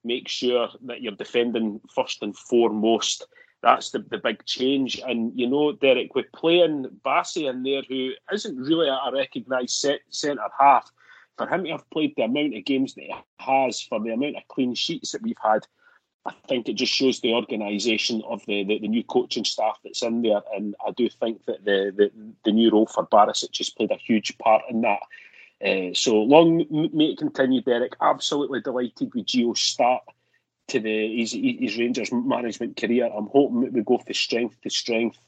make 0.03 0.27
sure 0.27 0.69
that 0.85 1.01
you're 1.01 1.13
defending 1.13 1.81
first 1.93 2.21
and 2.21 2.37
foremost 2.37 3.25
that's 3.65 3.89
the, 3.89 3.99
the 3.99 4.19
big 4.19 4.45
change. 4.45 5.01
And 5.05 5.31
you 5.35 5.49
know, 5.49 5.71
Derek, 5.73 6.13
with 6.13 6.31
playing 6.33 6.85
Bassey 7.03 7.49
in 7.49 7.63
there, 7.63 7.81
who 7.89 8.11
isn't 8.31 8.57
really 8.57 8.87
a 8.87 9.11
recognised 9.11 9.87
centre 10.09 10.41
half, 10.57 10.91
for 11.35 11.47
him 11.47 11.63
to 11.63 11.71
have 11.71 11.89
played 11.89 12.13
the 12.15 12.23
amount 12.23 12.55
of 12.55 12.63
games 12.63 12.93
that 12.93 13.01
he 13.01 13.15
has, 13.39 13.81
for 13.81 13.99
the 13.99 14.11
amount 14.11 14.37
of 14.37 14.47
clean 14.49 14.75
sheets 14.75 15.11
that 15.11 15.23
we've 15.23 15.35
had, 15.43 15.65
I 16.27 16.33
think 16.47 16.69
it 16.69 16.73
just 16.73 16.93
shows 16.93 17.19
the 17.19 17.33
organisation 17.33 18.21
of 18.27 18.45
the, 18.45 18.63
the, 18.63 18.79
the, 18.79 18.87
new 18.87 19.03
coaching 19.03 19.45
staff 19.45 19.79
that's 19.83 20.03
in 20.03 20.21
there. 20.21 20.41
And 20.55 20.75
I 20.85 20.91
do 20.91 21.09
think 21.09 21.43
that 21.45 21.65
the, 21.65 21.91
the, 21.95 22.11
the 22.45 22.51
new 22.51 22.71
role 22.71 22.85
for 22.85 23.05
Barisic 23.07 23.57
has 23.57 23.71
played 23.71 23.91
a 23.91 23.95
huge 23.95 24.37
part 24.37 24.63
in 24.69 24.81
that. 24.81 24.99
Uh, 25.65 25.93
so 25.93 26.17
long 26.21 26.57
may 26.93 27.05
it 27.05 27.17
continue, 27.17 27.61
Derek. 27.61 27.95
Absolutely 27.99 28.61
delighted 28.61 29.13
with 29.13 29.25
Gio's 29.25 29.59
start 29.59 30.03
to 30.67 30.79
the 30.79 31.17
his, 31.17 31.33
his 31.33 31.77
Rangers 31.77 32.11
management 32.11 32.77
career. 32.77 33.05
I'm 33.05 33.27
hoping 33.27 33.61
that 33.61 33.73
we 33.73 33.81
go 33.83 33.97
from 33.97 34.13
strength 34.13 34.61
to 34.61 34.69
strength. 34.69 35.19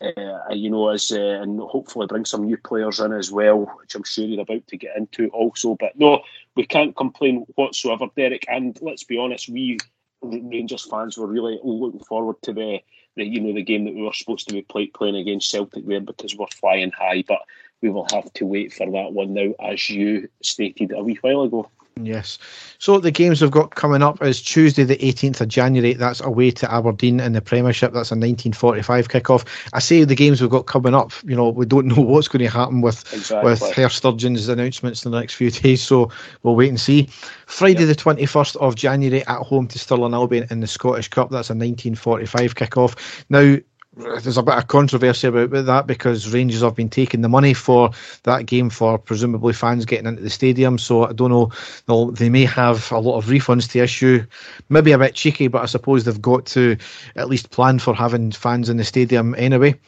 Uh, 0.00 0.52
you 0.52 0.68
know, 0.68 0.88
as 0.88 1.12
uh, 1.12 1.40
and 1.42 1.60
hopefully 1.60 2.08
bring 2.08 2.24
some 2.24 2.44
new 2.44 2.56
players 2.56 2.98
in 2.98 3.12
as 3.12 3.30
well, 3.30 3.70
which 3.78 3.94
I'm 3.94 4.02
sure 4.02 4.24
you're 4.24 4.40
about 4.40 4.66
to 4.66 4.76
get 4.76 4.96
into 4.96 5.28
also. 5.28 5.76
But 5.78 5.96
no, 5.96 6.22
we 6.56 6.66
can't 6.66 6.96
complain 6.96 7.46
whatsoever, 7.54 8.06
Derek. 8.16 8.44
And 8.48 8.76
let's 8.82 9.04
be 9.04 9.16
honest, 9.16 9.48
we 9.48 9.78
Rangers 10.22 10.84
fans 10.88 11.18
were 11.18 11.26
really 11.26 11.58
looking 11.62 12.00
forward 12.00 12.36
to 12.42 12.52
the, 12.52 12.80
the 13.16 13.24
you 13.24 13.40
know 13.40 13.52
the 13.52 13.62
game 13.62 13.84
that 13.84 13.94
we 13.94 14.02
were 14.02 14.12
supposed 14.12 14.48
to 14.48 14.54
be 14.54 14.62
play, 14.62 14.86
playing 14.86 15.16
against 15.16 15.50
Celtic 15.50 15.86
there 15.86 16.00
because 16.00 16.36
we're 16.36 16.46
flying 16.48 16.90
high. 16.90 17.22
But 17.26 17.42
we 17.80 17.90
will 17.90 18.06
have 18.12 18.32
to 18.34 18.46
wait 18.46 18.72
for 18.72 18.90
that 18.90 19.12
one 19.12 19.34
now, 19.34 19.52
as 19.60 19.90
you 19.90 20.28
stated 20.42 20.92
a 20.92 21.02
wee 21.02 21.18
while 21.20 21.42
ago. 21.42 21.70
Yes. 22.00 22.38
So 22.78 22.98
the 22.98 23.10
games 23.10 23.42
we've 23.42 23.50
got 23.50 23.74
coming 23.74 24.02
up 24.02 24.22
is 24.22 24.40
Tuesday, 24.40 24.84
the 24.84 24.96
18th 24.96 25.42
of 25.42 25.48
January. 25.48 25.92
That's 25.92 26.20
away 26.20 26.50
to 26.52 26.72
Aberdeen 26.72 27.20
in 27.20 27.32
the 27.32 27.42
Premiership. 27.42 27.92
That's 27.92 28.10
a 28.10 28.16
1945 28.16 29.08
kickoff. 29.08 29.46
I 29.72 29.78
say 29.78 30.04
the 30.04 30.14
games 30.14 30.40
we've 30.40 30.50
got 30.50 30.66
coming 30.66 30.94
up. 30.94 31.12
You 31.24 31.36
know, 31.36 31.50
we 31.50 31.66
don't 31.66 31.86
know 31.94 32.02
what's 32.02 32.28
going 32.28 32.44
to 32.44 32.50
happen 32.50 32.80
with 32.80 33.00
exactly. 33.12 33.50
with 33.50 33.60
Herr 33.72 33.88
Sturgeon's 33.88 34.48
announcements 34.48 35.04
in 35.04 35.12
the 35.12 35.20
next 35.20 35.34
few 35.34 35.50
days. 35.50 35.82
So 35.82 36.10
we'll 36.42 36.56
wait 36.56 36.70
and 36.70 36.80
see. 36.80 37.08
Friday, 37.46 37.84
yep. 37.84 37.96
the 37.96 38.02
21st 38.02 38.56
of 38.56 38.74
January, 38.74 39.24
at 39.26 39.42
home 39.42 39.68
to 39.68 39.78
Stirling 39.78 40.14
Albion 40.14 40.46
in 40.50 40.60
the 40.60 40.66
Scottish 40.66 41.08
Cup. 41.08 41.30
That's 41.30 41.50
a 41.50 41.54
1945 41.54 42.54
kickoff. 42.54 43.24
Now 43.28 43.58
there's 43.96 44.38
a 44.38 44.42
bit 44.42 44.56
of 44.56 44.68
controversy 44.68 45.28
about 45.28 45.50
that 45.50 45.86
because 45.86 46.32
Rangers 46.32 46.62
have 46.62 46.74
been 46.74 46.88
taking 46.88 47.20
the 47.20 47.28
money 47.28 47.52
for 47.52 47.90
that 48.22 48.46
game 48.46 48.70
for 48.70 48.98
presumably 48.98 49.52
fans 49.52 49.84
getting 49.84 50.06
into 50.06 50.22
the 50.22 50.30
stadium. 50.30 50.78
So 50.78 51.06
I 51.06 51.12
don't 51.12 51.30
know. 51.30 52.10
They 52.12 52.30
may 52.30 52.44
have 52.46 52.90
a 52.90 52.98
lot 52.98 53.18
of 53.18 53.26
refunds 53.26 53.70
to 53.72 53.80
issue. 53.80 54.24
Maybe 54.70 54.92
a 54.92 54.98
bit 54.98 55.14
cheeky, 55.14 55.48
but 55.48 55.62
I 55.62 55.66
suppose 55.66 56.04
they've 56.04 56.22
got 56.22 56.46
to 56.46 56.76
at 57.16 57.28
least 57.28 57.50
plan 57.50 57.78
for 57.78 57.94
having 57.94 58.32
fans 58.32 58.70
in 58.70 58.78
the 58.78 58.84
stadium 58.84 59.34
anyway. 59.36 59.78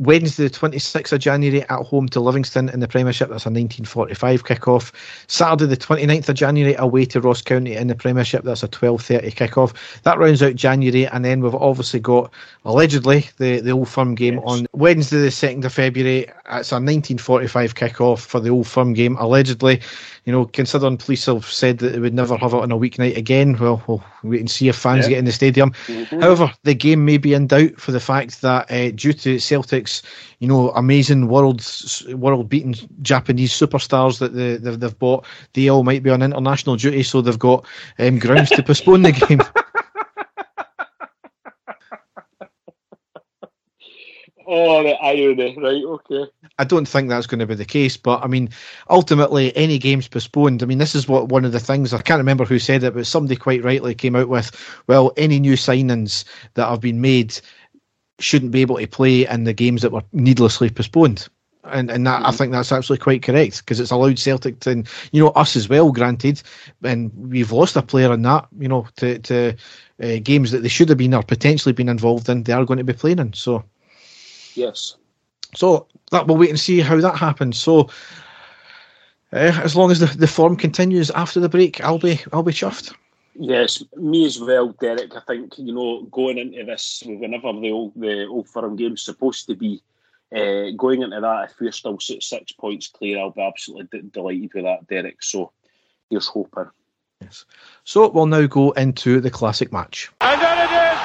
Wednesday, 0.00 0.46
the 0.46 0.50
26th 0.50 1.12
of 1.12 1.18
January, 1.18 1.62
at 1.62 1.82
home 1.82 2.08
to 2.10 2.20
Livingston 2.20 2.68
in 2.68 2.78
the 2.78 2.86
Premiership. 2.86 3.30
That's 3.30 3.46
a 3.46 3.50
1945 3.50 4.44
kick-off. 4.44 4.92
Saturday, 5.26 5.66
the 5.66 5.76
29th 5.76 6.28
of 6.28 6.36
January, 6.36 6.76
away 6.78 7.04
to 7.06 7.20
Ross 7.20 7.42
County 7.42 7.74
in 7.74 7.88
the 7.88 7.96
Premiership. 7.96 8.44
That's 8.44 8.62
a 8.62 8.68
12.30 8.68 9.34
kick-off. 9.34 10.00
That 10.04 10.18
rounds 10.18 10.40
out 10.40 10.54
January, 10.54 11.08
and 11.08 11.24
then 11.24 11.40
we've 11.40 11.52
obviously 11.52 11.98
got, 11.98 12.32
allegedly, 12.68 13.26
the, 13.38 13.60
the 13.60 13.72
Old 13.72 13.88
Firm 13.88 14.14
game 14.14 14.34
yes. 14.34 14.42
on 14.46 14.66
Wednesday, 14.72 15.18
the 15.18 15.28
2nd 15.28 15.64
of 15.64 15.72
February. 15.72 16.20
It's 16.20 16.70
a 16.70 16.76
1945 16.76 17.74
kick-off 17.74 18.22
for 18.22 18.38
the 18.38 18.50
Old 18.50 18.68
Firm 18.68 18.92
game, 18.92 19.16
allegedly 19.16 19.80
you 20.28 20.32
know, 20.32 20.44
considering 20.44 20.98
police 20.98 21.24
have 21.24 21.46
said 21.46 21.78
that 21.78 21.94
they 21.94 21.98
would 21.98 22.12
never 22.12 22.36
have 22.36 22.52
it 22.52 22.60
on 22.60 22.70
a 22.70 22.76
weeknight 22.76 23.16
again, 23.16 23.56
well, 23.58 23.82
we'll 23.86 24.04
wait 24.22 24.40
and 24.40 24.50
see 24.50 24.68
if 24.68 24.76
fans 24.76 25.06
yeah. 25.06 25.08
get 25.08 25.18
in 25.20 25.24
the 25.24 25.32
stadium. 25.32 25.70
Mm-hmm. 25.86 26.20
However, 26.20 26.52
the 26.64 26.74
game 26.74 27.06
may 27.06 27.16
be 27.16 27.32
in 27.32 27.46
doubt 27.46 27.80
for 27.80 27.92
the 27.92 27.98
fact 27.98 28.42
that 28.42 28.70
uh, 28.70 28.90
due 28.90 29.14
to 29.14 29.38
Celtic's, 29.38 30.02
you 30.40 30.46
know, 30.46 30.68
amazing 30.72 31.28
world 31.28 31.64
world 32.12 32.46
beating 32.50 32.74
Japanese 33.00 33.54
superstars 33.54 34.18
that 34.18 34.34
they, 34.34 34.58
they've, 34.58 34.78
they've 34.78 34.98
bought, 34.98 35.24
they 35.54 35.70
all 35.70 35.82
might 35.82 36.02
be 36.02 36.10
on 36.10 36.20
international 36.20 36.76
duty, 36.76 37.02
so 37.04 37.22
they've 37.22 37.38
got 37.38 37.64
um, 37.98 38.18
grounds 38.18 38.50
to 38.50 38.62
postpone 38.62 39.04
the 39.04 39.12
game. 39.12 39.40
Oh, 44.50 44.82
the 44.82 44.96
irony, 45.02 45.54
right? 45.58 45.84
Okay. 45.84 46.24
I 46.58 46.64
don't 46.64 46.88
think 46.88 47.10
that's 47.10 47.26
going 47.26 47.40
to 47.40 47.46
be 47.46 47.54
the 47.54 47.66
case, 47.66 47.98
but 47.98 48.24
I 48.24 48.28
mean, 48.28 48.48
ultimately, 48.88 49.54
any 49.54 49.76
games 49.78 50.08
postponed. 50.08 50.62
I 50.62 50.66
mean, 50.66 50.78
this 50.78 50.94
is 50.94 51.06
what 51.06 51.28
one 51.28 51.44
of 51.44 51.52
the 51.52 51.60
things 51.60 51.92
I 51.92 52.00
can't 52.00 52.16
remember 52.16 52.46
who 52.46 52.58
said 52.58 52.82
it, 52.82 52.94
but 52.94 53.06
somebody 53.06 53.36
quite 53.36 53.62
rightly 53.62 53.94
came 53.94 54.16
out 54.16 54.30
with, 54.30 54.50
well, 54.86 55.12
any 55.18 55.38
new 55.38 55.52
signings 55.52 56.24
that 56.54 56.66
have 56.66 56.80
been 56.80 57.02
made 57.02 57.38
shouldn't 58.20 58.52
be 58.52 58.62
able 58.62 58.78
to 58.78 58.86
play 58.86 59.26
in 59.26 59.44
the 59.44 59.52
games 59.52 59.82
that 59.82 59.92
were 59.92 60.02
needlessly 60.12 60.70
postponed. 60.70 61.28
And 61.64 61.90
and 61.90 62.06
that, 62.06 62.20
mm-hmm. 62.20 62.26
I 62.26 62.32
think 62.32 62.52
that's 62.52 62.72
absolutely 62.72 63.04
quite 63.04 63.22
correct 63.22 63.58
because 63.58 63.80
it's 63.80 63.90
allowed 63.90 64.18
Celtic 64.18 64.60
to, 64.60 64.82
you 65.12 65.22
know, 65.22 65.28
us 65.32 65.56
as 65.56 65.68
well. 65.68 65.92
Granted, 65.92 66.42
and 66.82 67.12
we've 67.14 67.52
lost 67.52 67.76
a 67.76 67.82
player 67.82 68.14
in 68.14 68.22
that, 68.22 68.48
you 68.58 68.68
know, 68.68 68.88
to 68.96 69.18
to 69.18 69.56
uh, 70.02 70.16
games 70.22 70.52
that 70.52 70.62
they 70.62 70.68
should 70.68 70.88
have 70.88 70.96
been 70.96 71.12
or 71.12 71.22
potentially 71.22 71.74
been 71.74 71.90
involved 71.90 72.30
in. 72.30 72.44
They 72.44 72.54
are 72.54 72.64
going 72.64 72.78
to 72.78 72.84
be 72.84 72.94
playing 72.94 73.18
in. 73.18 73.34
So 73.34 73.62
Yes. 74.58 74.96
So 75.54 75.86
that 76.10 76.26
we'll 76.26 76.36
wait 76.36 76.50
and 76.50 76.60
see 76.60 76.80
how 76.80 77.00
that 77.00 77.16
happens. 77.16 77.58
So 77.58 77.88
uh, 79.32 79.60
as 79.62 79.76
long 79.76 79.90
as 79.90 80.00
the, 80.00 80.06
the 80.06 80.26
form 80.26 80.56
continues 80.56 81.10
after 81.10 81.40
the 81.40 81.48
break, 81.48 81.82
I'll 81.82 81.98
be 81.98 82.20
I'll 82.32 82.42
be 82.42 82.52
chuffed. 82.52 82.94
Yes, 83.34 83.84
me 83.96 84.26
as 84.26 84.40
well, 84.40 84.70
Derek. 84.80 85.14
I 85.14 85.20
think 85.20 85.56
you 85.58 85.72
know 85.72 86.02
going 86.10 86.38
into 86.38 86.64
this 86.64 87.02
whenever 87.06 87.52
the 87.52 87.70
old 87.70 87.92
the 87.94 88.26
old 88.26 88.48
firm 88.48 88.76
game's 88.76 89.02
supposed 89.02 89.46
to 89.46 89.54
be. 89.54 89.82
Uh, 90.30 90.72
going 90.76 91.00
into 91.00 91.18
that, 91.18 91.48
if 91.48 91.58
we're 91.58 91.72
still 91.72 91.98
six 91.98 92.52
points 92.52 92.88
clear, 92.88 93.18
I'll 93.18 93.30
be 93.30 93.40
absolutely 93.40 94.00
d- 94.00 94.10
delighted 94.12 94.52
with 94.52 94.64
that, 94.64 94.86
Derek. 94.86 95.22
So 95.22 95.52
here's 96.10 96.26
hoping. 96.26 96.66
Yes. 97.22 97.46
So 97.84 98.10
we'll 98.10 98.26
now 98.26 98.46
go 98.46 98.72
into 98.72 99.20
the 99.20 99.30
classic 99.30 99.72
match. 99.72 100.10
And 100.20 100.38
then 100.38 100.58
it 100.58 100.70
is 100.70 100.98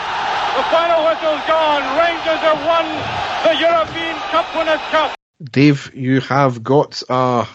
the 0.57 0.63
final 0.69 1.05
whistle's 1.05 1.47
gone. 1.47 1.83
Rangers 1.97 2.41
have 2.43 2.59
won 2.67 3.22
the 3.43 3.55
European 3.59 4.15
Cup 4.31 4.55
Winners' 4.55 4.79
Cup. 4.89 5.17
Dave, 5.43 5.91
you 5.93 6.21
have 6.21 6.63
got 6.63 7.03
uh 7.09 7.45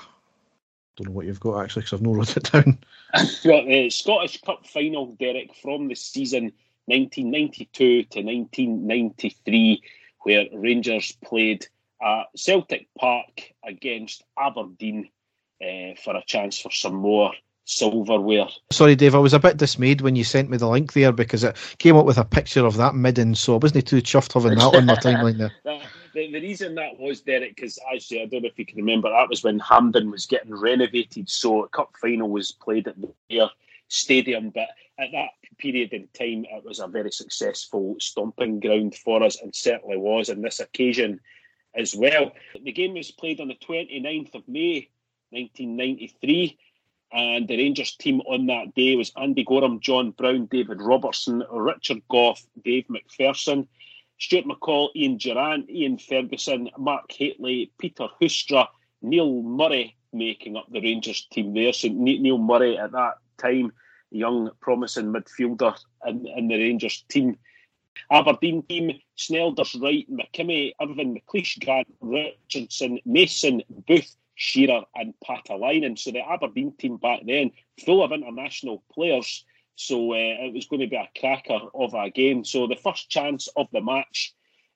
don't 0.96 1.08
know 1.08 1.14
what 1.14 1.26
you've 1.26 1.40
got 1.40 1.62
actually 1.62 1.82
because 1.82 1.94
I've 1.94 2.02
not 2.02 2.14
wrote 2.16 2.36
it 2.36 2.52
down. 2.52 2.78
got 3.44 3.66
the 3.66 3.90
Scottish 3.90 4.40
Cup 4.42 4.66
final, 4.66 5.06
Derek, 5.18 5.54
from 5.54 5.88
the 5.88 5.94
season 5.94 6.52
1992 6.86 8.04
to 8.04 8.22
1993, 8.22 9.82
where 10.22 10.46
Rangers 10.52 11.16
played 11.24 11.66
at 12.02 12.24
Celtic 12.36 12.88
Park 12.98 13.52
against 13.64 14.22
Aberdeen 14.38 15.08
uh, 15.62 15.94
for 16.02 16.16
a 16.16 16.22
chance 16.26 16.58
for 16.58 16.70
some 16.70 16.94
more 16.94 17.32
silverware. 17.68 18.48
Sorry, 18.72 18.96
Dave, 18.96 19.14
I 19.14 19.18
was 19.18 19.34
a 19.34 19.38
bit 19.38 19.58
dismayed 19.58 20.00
when 20.00 20.16
you 20.16 20.24
sent 20.24 20.48
me 20.48 20.56
the 20.56 20.68
link 20.68 20.94
there 20.94 21.12
because 21.12 21.44
it 21.44 21.56
came 21.78 21.96
up 21.96 22.06
with 22.06 22.16
a 22.16 22.24
picture 22.24 22.64
of 22.64 22.76
that 22.78 22.94
midden, 22.94 23.34
so 23.34 23.54
I 23.54 23.58
wasn't 23.58 23.86
too 23.86 24.00
chuffed 24.00 24.32
having 24.32 24.58
that 24.58 24.74
on 24.74 24.86
my 24.86 24.94
timeline 24.96 25.38
there. 25.38 25.52
The, 26.14 26.32
the, 26.32 26.40
reason 26.40 26.74
that 26.76 26.98
was, 26.98 27.20
Derek, 27.20 27.54
because 27.54 27.78
actually, 27.94 28.22
I 28.22 28.24
don't 28.24 28.42
know 28.42 28.48
if 28.48 28.58
you 28.58 28.64
can 28.64 28.78
remember, 28.78 29.10
that 29.10 29.28
was 29.28 29.44
when 29.44 29.58
Hampden 29.58 30.10
was 30.10 30.24
getting 30.24 30.54
renovated, 30.54 31.28
so 31.28 31.62
a 31.62 31.68
cup 31.68 31.92
final 32.00 32.30
was 32.30 32.50
played 32.50 32.88
at 32.88 32.96
the 32.98 33.50
stadium, 33.88 34.48
but 34.50 34.68
at 34.98 35.10
that 35.12 35.28
period 35.58 35.92
in 35.92 36.08
time, 36.18 36.46
it 36.50 36.64
was 36.64 36.80
a 36.80 36.88
very 36.88 37.12
successful 37.12 37.94
stomping 38.00 38.58
ground 38.58 38.96
for 38.96 39.22
us, 39.22 39.40
and 39.40 39.54
certainly 39.54 39.98
was 39.98 40.30
on 40.30 40.40
this 40.40 40.60
occasion 40.60 41.20
as 41.76 41.94
well. 41.94 42.32
The 42.64 42.72
game 42.72 42.94
was 42.94 43.10
played 43.10 43.38
on 43.40 43.48
the 43.48 43.54
29th 43.54 44.34
of 44.34 44.48
May 44.48 44.88
1993. 45.30 46.58
And 47.12 47.48
the 47.48 47.56
Rangers 47.56 47.96
team 47.96 48.20
on 48.22 48.46
that 48.46 48.74
day 48.74 48.94
was 48.94 49.12
Andy 49.16 49.44
Goram, 49.44 49.80
John 49.80 50.10
Brown, 50.10 50.46
David 50.46 50.82
Robertson, 50.82 51.42
Richard 51.50 52.02
Gough, 52.08 52.42
Dave 52.62 52.86
McPherson, 52.88 53.66
Stuart 54.18 54.44
McCall, 54.44 54.90
Ian 54.94 55.16
Durrant, 55.16 55.70
Ian 55.70 55.96
Ferguson, 55.96 56.68
Mark 56.76 57.10
Hateley, 57.10 57.70
Peter 57.78 58.08
Huistra, 58.20 58.66
Neil 59.00 59.42
Murray 59.42 59.96
making 60.12 60.56
up 60.56 60.66
the 60.70 60.80
Rangers 60.80 61.26
team 61.30 61.54
there. 61.54 61.72
So 61.72 61.88
Neil 61.88 62.38
Murray 62.38 62.76
at 62.76 62.92
that 62.92 63.18
time, 63.38 63.72
young 64.10 64.50
promising 64.60 65.12
midfielder 65.12 65.78
in, 66.06 66.26
in 66.26 66.48
the 66.48 66.56
Rangers 66.56 67.04
team. 67.08 67.38
Aberdeen 68.10 68.62
team, 68.62 69.00
Snelders, 69.16 69.80
Wright, 69.80 70.06
McKimmie, 70.10 70.72
Irvine, 70.80 71.20
McLeish, 71.20 71.64
Grant, 71.64 71.88
Richardson, 72.00 73.00
Mason, 73.04 73.62
Booth, 73.68 74.16
Shearer 74.38 74.82
and 74.94 75.14
Paatelainen. 75.26 75.98
So 75.98 76.12
the 76.12 76.20
Aberdeen 76.20 76.72
team 76.78 76.96
back 76.96 77.20
then, 77.26 77.50
full 77.84 78.02
of 78.02 78.12
international 78.12 78.84
players. 78.92 79.44
So 79.74 80.12
uh, 80.12 80.16
it 80.16 80.54
was 80.54 80.66
going 80.66 80.80
to 80.80 80.86
be 80.86 80.96
a 80.96 81.08
cracker 81.18 81.58
of 81.74 81.92
a 81.94 82.08
game. 82.08 82.44
So 82.44 82.66
the 82.66 82.76
first 82.76 83.10
chance 83.10 83.48
of 83.56 83.66
the 83.72 83.80
match 83.80 84.32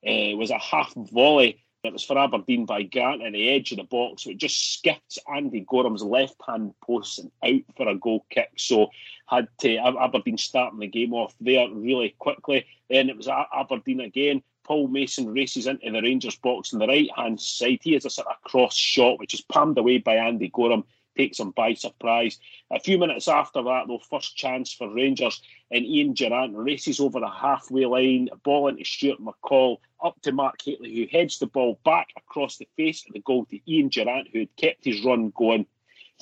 uh, 0.07 0.37
was 0.37 0.51
a 0.51 0.59
half 0.59 0.93
volley. 0.95 1.63
It 1.85 1.93
was 1.93 2.05
for 2.05 2.19
Aberdeen 2.19 2.67
by 2.67 2.83
Grant 2.83 3.23
at 3.23 3.33
the 3.33 3.49
edge 3.49 3.73
of 3.73 3.79
the 3.79 3.85
box. 3.85 4.25
So 4.25 4.31
it 4.31 4.39
just 4.39 4.75
skipped 4.75 5.19
Andy 5.33 5.65
Goram's 5.69 6.03
left 6.03 6.37
hand 6.47 6.75
post 6.85 7.21
and 7.21 7.31
out 7.45 7.77
for 7.77 7.89
a 7.89 7.97
goal 7.97 8.27
kick. 8.31 8.51
So 8.57 8.91
had 9.27 9.49
to 9.61 9.77
Aberdeen 9.79 10.39
starting 10.39 10.81
the 10.81 10.87
game 10.87 11.13
off 11.13 11.35
there 11.41 11.69
really 11.71 12.15
quickly. 12.19 12.67
Then 12.91 13.09
it 13.09 13.17
was 13.17 13.29
Aberdeen 13.29 14.01
again. 14.01 14.43
Paul 14.65 14.89
Mason 14.89 15.33
races 15.33 15.67
into 15.67 15.91
the 15.91 16.03
Rangers 16.03 16.37
box 16.37 16.73
on 16.73 16.79
the 16.79 16.87
right 16.87 17.11
hand 17.17 17.41
side. 17.41 17.81
He 17.83 17.95
has 17.95 18.05
a 18.05 18.11
sort 18.11 18.29
of 18.29 18.41
cross 18.43 18.75
shot, 18.75 19.19
which 19.19 19.35
is 19.35 19.41
palmed 19.41 19.79
away 19.79 19.99
by 19.99 20.17
Andy 20.17 20.49
Goram, 20.49 20.85
takes 21.17 21.41
him 21.41 21.51
by 21.51 21.75
surprise. 21.75 22.39
A 22.71 22.81
few 22.81 22.99
minutes 22.99 23.29
after 23.29 23.63
that, 23.63 23.87
though, 23.87 23.99
first 23.99 24.37
chance 24.37 24.73
for 24.73 24.89
Rangers, 24.89 25.43
and 25.71 25.85
Ian 25.85 26.15
Durrant 26.15 26.57
races 26.57 27.01
over 27.01 27.21
the 27.21 27.29
halfway 27.29 27.87
line, 27.87 28.29
a 28.33 28.37
ball 28.37 28.69
into 28.69 28.85
Stuart 28.85 29.21
McCall, 29.21 29.79
up 30.03 30.21
to 30.23 30.33
Mark 30.33 30.61
Hateley, 30.63 30.95
who 30.95 31.07
heads 31.07 31.39
the 31.39 31.47
ball 31.47 31.79
back 31.85 32.09
across 32.17 32.57
the 32.57 32.69
face 32.77 33.05
of 33.07 33.13
the 33.13 33.21
goal 33.21 33.45
to 33.47 33.59
Ian 33.71 33.89
Durrant, 33.89 34.29
who 34.33 34.41
had 34.41 34.57
kept 34.57 34.85
his 34.85 35.05
run 35.05 35.31
going. 35.31 35.67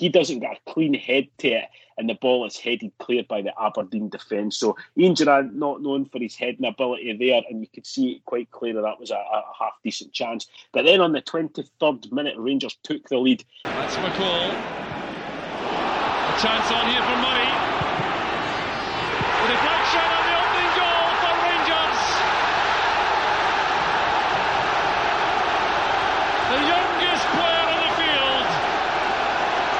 He 0.00 0.08
doesn't 0.08 0.38
get 0.38 0.56
a 0.56 0.72
clean 0.72 0.94
head 0.94 1.28
to 1.40 1.48
it, 1.48 1.64
and 1.98 2.08
the 2.08 2.14
ball 2.14 2.46
is 2.46 2.56
headed 2.56 2.90
clear 2.98 3.22
by 3.22 3.42
the 3.42 3.52
Aberdeen 3.60 4.08
defence. 4.08 4.56
So 4.56 4.74
Ian 4.96 5.12
Durrant 5.12 5.54
not 5.54 5.82
known 5.82 6.06
for 6.06 6.18
his 6.18 6.34
heading 6.34 6.64
ability 6.64 7.12
there, 7.18 7.42
and 7.50 7.60
you 7.60 7.66
could 7.66 7.84
see 7.84 8.12
it 8.12 8.24
quite 8.24 8.50
clearly 8.50 8.80
that 8.80 8.98
was 8.98 9.10
a, 9.10 9.16
a 9.16 9.44
half 9.58 9.74
decent 9.84 10.14
chance. 10.14 10.48
But 10.72 10.86
then 10.86 11.02
on 11.02 11.12
the 11.12 11.20
23rd 11.20 12.10
minute, 12.12 12.36
Rangers 12.38 12.78
took 12.82 13.06
the 13.10 13.18
lead. 13.18 13.44
That's 13.64 13.96
McCall. 13.96 14.48
A 14.48 16.34
chance 16.40 16.72
on 16.72 16.88
here 16.88 17.04
for 17.04 17.18
Murray. 17.20 17.52
The 19.36 19.48
deflection 19.52 20.00
and 20.00 20.24
the 20.24 20.34
opening 20.40 20.72
goal 20.80 21.08
for 21.20 21.34
Rangers. 21.44 22.00
The 26.56 26.60
youngest 26.72 27.24
player 27.36 27.68
on 27.68 27.80
the 27.84 27.92
field 28.00 28.70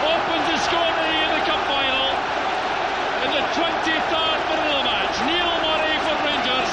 opens 0.00 0.46
the 0.48 0.58
scoring 0.64 1.12
in 1.20 1.30
the 1.36 1.42
cup 1.44 1.60
final 1.68 2.08
in 3.20 3.30
the 3.36 3.44
23rd 3.52 4.38
minute 4.48 4.64
of 4.64 4.80
the 4.80 4.86
match. 4.88 5.14
Neil 5.28 5.52
Murray 5.60 5.96
for 6.08 6.16
Rangers 6.24 6.72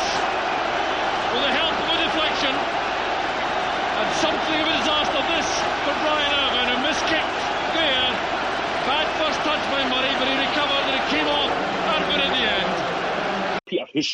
with 1.36 1.44
the 1.44 1.54
help 1.54 1.76
of 1.76 1.88
a 1.92 1.98
deflection 2.08 2.56
and 2.56 4.08
something 4.24 4.58
of 4.64 4.68
a 4.72 4.76
disaster 4.80 5.22
this 5.28 5.50
for 5.84 5.96
Brian 6.08 6.32
Irvine 6.40 6.70
who 6.72 6.78
miskicked 6.88 7.40
there. 7.76 8.08
Bad 8.88 9.08
first 9.20 9.40
touch 9.44 9.64
by 9.76 9.84
Murray 9.92 10.14
but 10.16 10.32
he 10.32 10.36
recovered 10.40 10.88
and 10.88 10.96
it 10.96 11.06
came 11.12 11.28
off 11.28 11.52
Irvine 12.00 12.24
in 12.24 12.32
the 12.32 12.46
end. 12.48 12.72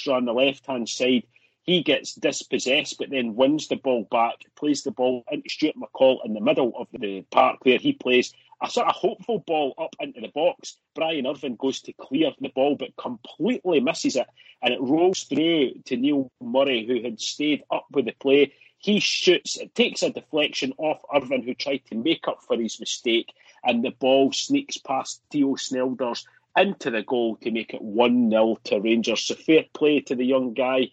On 0.08 0.24
the 0.24 0.34
left 0.34 0.66
hand 0.66 0.88
side 0.88 1.24
he 1.64 1.84
gets 1.84 2.16
dispossessed 2.16 2.98
but 2.98 3.10
then 3.10 3.36
wins 3.36 3.68
the 3.68 3.76
ball 3.76 4.08
back, 4.10 4.36
plays 4.56 4.84
the 4.84 4.92
ball 4.92 5.26
into 5.30 5.50
Stuart 5.50 5.76
McCall 5.76 6.20
in 6.24 6.34
the 6.34 6.40
middle 6.40 6.72
of 6.78 6.88
the 6.94 7.24
park 7.32 7.66
where 7.66 7.78
he 7.78 7.92
plays 7.92 8.34
a 8.62 8.70
sort 8.70 8.88
of 8.88 8.96
hopeful 8.96 9.40
ball 9.40 9.74
up 9.78 9.94
into 10.00 10.22
the 10.22 10.30
box. 10.30 10.78
Brian 10.96 11.28
Irvine 11.28 11.58
goes 11.58 11.82
to 11.82 11.92
clear 11.92 12.32
the 12.40 12.48
ball 12.48 12.78
but 12.78 12.96
completely 12.96 13.82
misses 13.82 14.16
it 14.16 14.28
and 14.62 14.74
it 14.74 14.80
rolls 14.80 15.24
through 15.24 15.74
to 15.84 15.98
Neil 15.98 16.32
Murray 16.40 16.86
who 16.86 17.04
had 17.04 17.20
stayed 17.20 17.64
up 17.70 17.88
with 17.92 18.06
the 18.06 18.14
play. 18.14 18.54
He 18.78 19.02
shoots, 19.02 19.58
it 19.58 19.76
takes 19.76 20.02
a 20.02 20.12
deflection 20.12 20.72
off 20.78 21.02
Irvine 21.14 21.44
who 21.44 21.56
tried 21.56 21.82
to 21.88 21.96
make 21.96 22.26
up 22.26 22.42
for 22.48 22.56
his 22.56 22.80
mistake 22.80 23.34
and 23.66 23.84
the 23.84 23.92
ball 23.92 24.32
sneaks 24.32 24.78
past 24.78 25.22
Theo 25.30 25.56
Snelders 25.56 26.26
into 26.58 26.92
the 26.92 27.04
goal 27.04 27.38
to 27.38 27.52
make 27.52 27.74
it 27.74 27.82
1 27.82 28.30
0 28.30 28.58
to 28.66 28.80
Rangers. 28.80 29.22
So 29.22 29.36
fair 29.36 29.66
play 29.74 30.02
to 30.02 30.16
the 30.16 30.26
young 30.26 30.54
guy. 30.54 30.90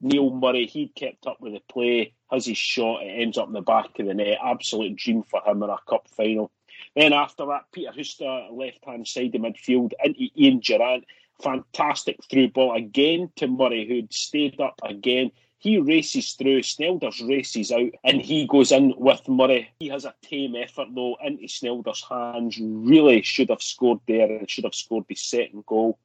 Neil 0.00 0.30
Murray, 0.30 0.66
he 0.66 0.88
kept 0.88 1.26
up 1.26 1.40
with 1.40 1.54
the 1.54 1.62
play, 1.70 2.12
has 2.30 2.46
his 2.46 2.58
shot, 2.58 3.02
it 3.02 3.22
ends 3.22 3.38
up 3.38 3.46
in 3.46 3.54
the 3.54 3.62
back 3.62 3.98
of 3.98 4.06
the 4.06 4.14
net. 4.14 4.38
Absolute 4.44 4.96
dream 4.96 5.22
for 5.22 5.40
him 5.46 5.62
in 5.62 5.70
a 5.70 5.78
cup 5.88 6.06
final. 6.08 6.50
Then 6.94 7.12
after 7.12 7.46
that, 7.46 7.64
Peter 7.72 7.90
Huistra, 7.90 8.50
left 8.52 8.84
hand 8.84 9.08
side 9.08 9.34
of 9.34 9.40
midfield, 9.40 9.92
into 10.04 10.28
Ian 10.36 10.60
Durrant. 10.60 11.04
Fantastic 11.42 12.18
through 12.30 12.50
ball 12.50 12.76
again 12.76 13.30
to 13.36 13.48
Murray, 13.48 13.88
who'd 13.88 14.12
stayed 14.12 14.60
up 14.60 14.78
again. 14.84 15.32
He 15.64 15.78
races 15.78 16.32
through, 16.32 16.60
Snelders 16.60 17.26
races 17.26 17.72
out, 17.72 17.88
and 18.04 18.20
he 18.20 18.46
goes 18.46 18.70
in 18.70 18.92
with 18.98 19.26
Murray. 19.26 19.70
He 19.78 19.88
has 19.88 20.04
a 20.04 20.14
tame 20.20 20.56
effort 20.56 20.88
though 20.94 21.16
into 21.24 21.48
Snelders' 21.48 22.04
hands. 22.06 22.58
Really 22.60 23.22
should 23.22 23.48
have 23.48 23.62
scored 23.62 24.00
there 24.06 24.30
and 24.30 24.50
should 24.50 24.64
have 24.64 24.74
scored 24.74 25.06
the 25.08 25.14
second 25.14 25.64
goal. 25.64 25.98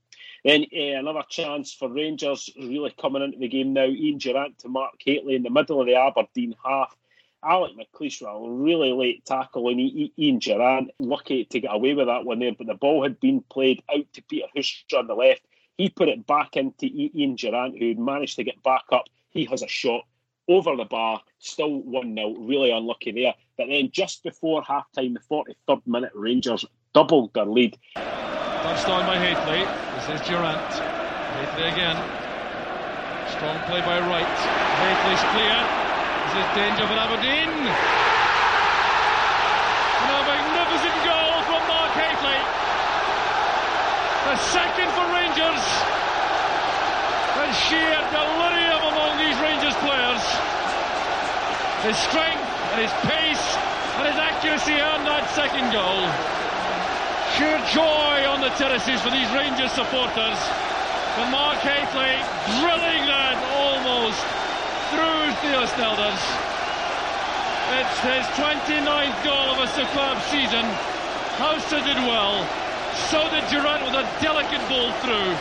Then 0.45 0.61
uh, 0.73 0.99
another 0.99 1.23
chance 1.27 1.73
for 1.73 1.89
Rangers 1.89 2.49
really 2.57 2.95
coming 2.97 3.21
into 3.21 3.37
the 3.37 3.49
game 3.49 3.73
now. 3.73 3.83
Ian 3.83 4.17
Durrant 4.17 4.59
to 4.59 4.69
Mark 4.69 4.93
Hateley 5.05 5.35
in 5.35 5.43
the 5.43 5.49
middle 5.49 5.81
of 5.81 5.87
the 5.87 5.95
Aberdeen 5.95 6.55
half. 6.65 6.95
Alec 7.43 7.73
McLeish 7.73 8.21
with 8.21 8.29
a 8.29 8.49
really 8.49 8.93
late 8.93 9.25
tackle 9.25 9.67
on 9.67 9.77
Ian 9.77 10.39
Durrant. 10.39 10.91
Lucky 11.01 11.43
to 11.43 11.59
get 11.59 11.75
away 11.75 11.93
with 11.93 12.07
that 12.07 12.23
one 12.23 12.39
there, 12.39 12.55
but 12.57 12.67
the 12.67 12.75
ball 12.75 13.03
had 13.03 13.19
been 13.19 13.41
played 13.41 13.83
out 13.93 14.05
to 14.13 14.21
Peter 14.21 14.47
Huistra 14.55 14.99
on 14.99 15.07
the 15.07 15.15
left. 15.15 15.41
He 15.77 15.89
put 15.89 16.07
it 16.07 16.25
back 16.25 16.55
into 16.55 16.85
Ian 16.85 17.35
Durrant, 17.35 17.77
who 17.77 17.95
managed 17.95 18.37
to 18.37 18.45
get 18.45 18.63
back 18.63 18.85
up. 18.93 19.09
He 19.29 19.45
has 19.45 19.61
a 19.61 19.67
shot 19.67 20.05
over 20.47 20.75
the 20.75 20.85
bar, 20.85 21.21
still 21.37 21.81
1 21.83 22.15
0. 22.15 22.35
Really 22.39 22.71
unlucky 22.71 23.11
there. 23.11 23.35
But 23.57 23.67
then 23.67 23.89
just 23.91 24.23
before 24.23 24.63
half 24.63 24.91
time, 24.93 25.13
the 25.13 25.19
43rd 25.29 25.81
minute, 25.85 26.11
Rangers 26.15 26.65
doubled 26.93 27.33
their 27.33 27.45
lead. 27.45 27.77
Touched 27.95 28.89
on 28.89 29.05
by 29.05 29.17
Hateley. 29.17 29.63
This 29.95 30.19
is 30.19 30.27
Durrant. 30.27 30.73
Hateley 31.39 31.69
again. 31.69 31.95
Strong 33.37 33.59
play 33.69 33.81
by 33.85 34.01
Wright. 34.03 34.37
Hateley's 34.83 35.23
clear. 35.31 35.55
This 36.27 36.43
is 36.43 36.49
danger 36.57 36.85
for 36.89 36.97
Aberdeen. 36.97 37.49
And 39.95 40.11
a 40.11 40.21
magnificent 40.27 40.97
goal 41.05 41.33
from 41.47 41.61
Mark 41.69 41.93
Hateley. 41.93 42.41
The 44.27 44.35
second 44.49 44.89
for 44.97 45.05
Rangers. 45.13 45.63
And 47.39 47.55
sheer 47.55 47.97
delirium 48.11 48.81
among 48.91 49.17
these 49.17 49.39
Rangers 49.39 49.75
players. 49.79 50.23
His 51.83 51.95
strength 51.95 52.43
and 52.75 52.83
his 52.83 52.91
pace 53.07 53.45
and 53.95 54.03
his 54.03 54.19
accuracy 54.19 54.75
earned 54.75 55.07
that 55.07 55.23
second 55.31 55.71
goal. 55.71 56.03
Sheer 57.39 57.55
joy 57.71 58.27
on 58.27 58.43
the 58.43 58.51
terraces 58.59 58.99
for 58.99 59.07
these 59.07 59.31
Rangers 59.31 59.71
supporters. 59.71 60.39
But 61.15 61.31
Mark 61.31 61.63
Hateley 61.63 62.19
drilling 62.59 63.03
that 63.07 63.39
almost 63.55 64.19
through 64.91 65.23
Theo 65.39 65.63
Snelders. 65.71 66.19
It's 67.79 67.97
his 68.03 68.27
29th 68.35 69.15
goal 69.23 69.47
of 69.55 69.63
a 69.63 69.69
superb 69.71 70.19
season. 70.27 70.67
Hauser 71.39 71.79
did 71.79 71.99
well. 72.03 72.43
So 73.07 73.23
did 73.31 73.47
Durrant 73.47 73.87
with 73.87 73.95
a 73.95 74.03
delicate 74.19 74.63
ball 74.67 74.91
through. 74.99 75.31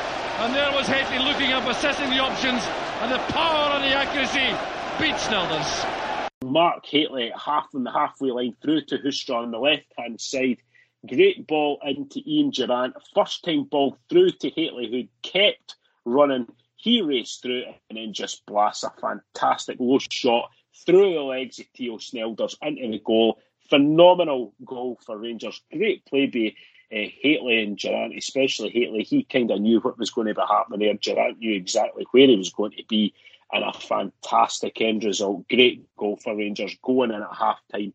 And 0.46 0.54
there 0.54 0.70
was 0.70 0.86
Hateley 0.86 1.18
looking 1.18 1.50
up, 1.50 1.66
assessing 1.66 2.10
the 2.10 2.22
options, 2.22 2.62
and 3.02 3.10
the 3.10 3.18
power 3.34 3.74
and 3.74 3.82
the 3.82 3.90
accuracy 3.90 4.54
beat 5.02 5.18
Snelders. 5.18 6.07
Mark 6.48 6.86
Hateley 6.86 7.32
half 7.36 7.66
on 7.74 7.84
the 7.84 7.92
halfway 7.92 8.30
line 8.30 8.56
through 8.62 8.82
to 8.86 8.98
Huistra 8.98 9.42
on 9.42 9.50
the 9.50 9.58
left 9.58 9.92
hand 9.96 10.20
side. 10.20 10.58
Great 11.06 11.46
ball 11.46 11.78
into 11.84 12.20
Ian 12.26 12.50
Durrant. 12.50 12.94
First 13.14 13.44
time 13.44 13.64
ball 13.64 13.96
through 14.08 14.30
to 14.32 14.50
Hateley, 14.50 14.90
who 14.90 15.28
kept 15.28 15.76
running. 16.04 16.46
He 16.76 17.02
raced 17.02 17.42
through 17.42 17.64
and 17.88 17.98
then 17.98 18.12
just 18.12 18.46
blasts 18.46 18.84
a 18.84 18.90
fantastic 19.00 19.76
low 19.80 19.98
shot 19.98 20.50
through 20.86 21.14
the 21.14 21.20
legs 21.20 21.58
of 21.58 21.66
Theo 21.76 21.98
Snelders 21.98 22.56
into 22.62 22.88
the 22.88 23.02
goal. 23.04 23.38
Phenomenal 23.68 24.54
goal 24.64 24.98
for 25.04 25.18
Rangers. 25.18 25.60
Great 25.72 26.04
play 26.06 26.26
by 26.26 26.54
uh, 26.96 27.08
Hateley 27.20 27.62
and 27.62 27.76
Durrant, 27.76 28.16
especially 28.16 28.70
Hateley. 28.70 29.02
He 29.02 29.24
kind 29.24 29.50
of 29.50 29.60
knew 29.60 29.80
what 29.80 29.98
was 29.98 30.10
going 30.10 30.28
to 30.28 30.34
be 30.34 30.40
happening 30.48 30.80
there. 30.80 31.14
Durrant 31.14 31.38
knew 31.38 31.54
exactly 31.54 32.06
where 32.12 32.26
he 32.26 32.36
was 32.36 32.52
going 32.52 32.72
to 32.72 32.84
be, 32.88 33.12
and 33.52 33.64
a 33.64 33.72
fantastic 33.72 34.80
end 34.80 35.04
result. 35.04 35.48
Great 35.48 35.84
goal 35.96 36.16
for 36.16 36.36
Rangers 36.36 36.76
going 36.82 37.10
in 37.10 37.22
at 37.22 37.34
half 37.36 37.60
time, 37.72 37.92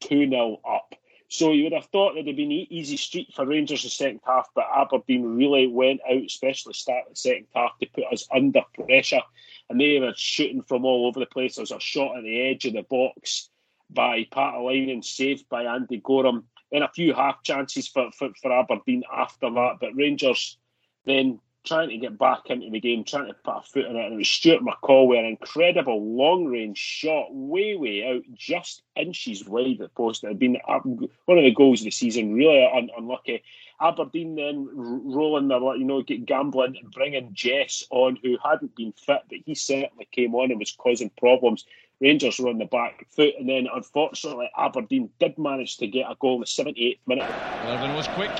2 0.00 0.28
0 0.30 0.60
up. 0.68 0.94
So 1.28 1.52
you 1.52 1.64
would 1.64 1.72
have 1.72 1.86
thought 1.86 2.14
that 2.14 2.20
it'd 2.20 2.36
been 2.36 2.52
an 2.52 2.66
easy 2.70 2.96
street 2.96 3.32
for 3.34 3.44
Rangers 3.44 3.82
in 3.82 3.88
the 3.88 3.90
second 3.90 4.20
half, 4.24 4.48
but 4.54 4.66
Aberdeen 4.72 5.36
really 5.36 5.66
went 5.66 6.00
out, 6.08 6.22
especially 6.24 6.72
start 6.74 7.04
the 7.10 7.16
second 7.16 7.46
half, 7.54 7.76
to 7.78 7.86
put 7.86 8.04
us 8.12 8.28
under 8.32 8.62
pressure. 8.74 9.22
And 9.68 9.80
they 9.80 9.98
were 9.98 10.12
shooting 10.16 10.62
from 10.62 10.84
all 10.84 11.06
over 11.06 11.18
the 11.18 11.26
place. 11.26 11.56
There 11.56 11.62
was 11.62 11.72
a 11.72 11.80
shot 11.80 12.16
at 12.16 12.22
the 12.22 12.40
edge 12.42 12.64
of 12.64 12.74
the 12.74 12.82
box 12.82 13.50
by 13.90 14.24
Paatelainen, 14.30 15.04
saved 15.04 15.48
by 15.48 15.64
Andy 15.64 16.00
Goram. 16.02 16.44
Then 16.70 16.82
a 16.82 16.88
few 16.88 17.12
half 17.12 17.42
chances 17.42 17.88
for, 17.88 18.10
for, 18.12 18.30
for 18.40 18.52
Aberdeen 18.52 19.02
after 19.12 19.50
that. 19.50 19.78
But 19.80 19.96
Rangers 19.96 20.58
then 21.04 21.40
trying 21.66 21.88
to 21.90 21.98
get 21.98 22.18
back 22.18 22.46
into 22.46 22.70
the 22.70 22.80
game, 22.80 23.04
trying 23.04 23.26
to 23.26 23.34
put 23.34 23.56
a 23.56 23.62
foot 23.62 23.84
in 23.86 23.96
it. 23.96 24.04
And 24.04 24.14
it 24.14 24.16
was 24.16 24.28
Stuart 24.28 24.62
McCall 24.62 25.08
with 25.08 25.18
an 25.18 25.26
incredible 25.26 26.02
long 26.16 26.46
range 26.46 26.78
shot, 26.78 27.26
way, 27.30 27.76
way 27.76 28.04
out, 28.06 28.22
just 28.34 28.82
inches 28.94 29.46
wide 29.46 29.72
of 29.72 29.78
the 29.78 29.88
post. 29.88 30.24
It 30.24 30.28
had 30.28 30.38
been 30.38 30.56
one 30.64 31.38
of 31.38 31.44
the 31.44 31.54
goals 31.54 31.80
of 31.80 31.86
the 31.86 31.90
season, 31.90 32.34
really 32.34 32.64
un- 32.64 32.90
unlucky. 32.96 33.42
Aberdeen 33.80 34.36
then 34.36 34.68
rolling 34.72 35.48
their, 35.48 35.60
you 35.76 35.84
know, 35.84 36.02
get 36.02 36.24
gambling 36.24 36.76
bringing 36.92 37.30
Jess 37.34 37.84
on, 37.90 38.18
who 38.22 38.38
hadn't 38.42 38.74
been 38.74 38.92
fit, 38.92 39.22
but 39.28 39.38
he 39.44 39.54
certainly 39.54 40.08
came 40.12 40.34
on 40.34 40.50
and 40.50 40.58
was 40.58 40.72
causing 40.72 41.10
problems. 41.18 41.66
Rangers 42.00 42.38
were 42.38 42.48
on 42.48 42.58
the 42.58 42.66
back 42.66 43.06
foot, 43.10 43.34
and 43.38 43.48
then 43.48 43.66
unfortunately 43.74 44.50
Aberdeen 44.56 45.10
did 45.18 45.36
manage 45.38 45.78
to 45.78 45.86
get 45.86 46.10
a 46.10 46.14
goal 46.20 46.34
in 46.36 46.40
the 46.40 46.46
78th 46.46 46.98
minute. 47.06 47.30
Irvin 47.64 47.94
was 47.94 48.06
quick. 48.08 48.30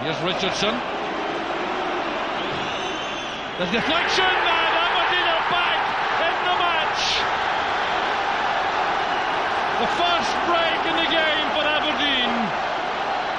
Here's 0.00 0.20
Richardson. 0.22 0.74
The 3.56 3.64
deflection, 3.72 4.28
and 4.28 4.72
Aberdeen 4.84 5.28
are 5.32 5.46
back 5.48 5.80
in 6.28 6.36
the 6.44 6.56
match. 6.60 7.04
The 9.80 9.90
first 9.96 10.32
break 10.44 10.80
in 10.84 10.96
the 11.00 11.08
game 11.08 11.46
for 11.56 11.64
Aberdeen. 11.64 12.32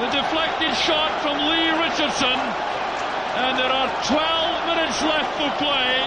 The 0.01 0.09
deflected 0.17 0.73
shot 0.73 1.13
from 1.21 1.37
Lee 1.37 1.69
Richardson, 1.69 2.33
and 2.33 3.61
there 3.61 3.69
are 3.69 3.93
12 4.09 4.17
minutes 4.65 4.97
left 5.05 5.37
to 5.37 5.53
play. 5.61 6.01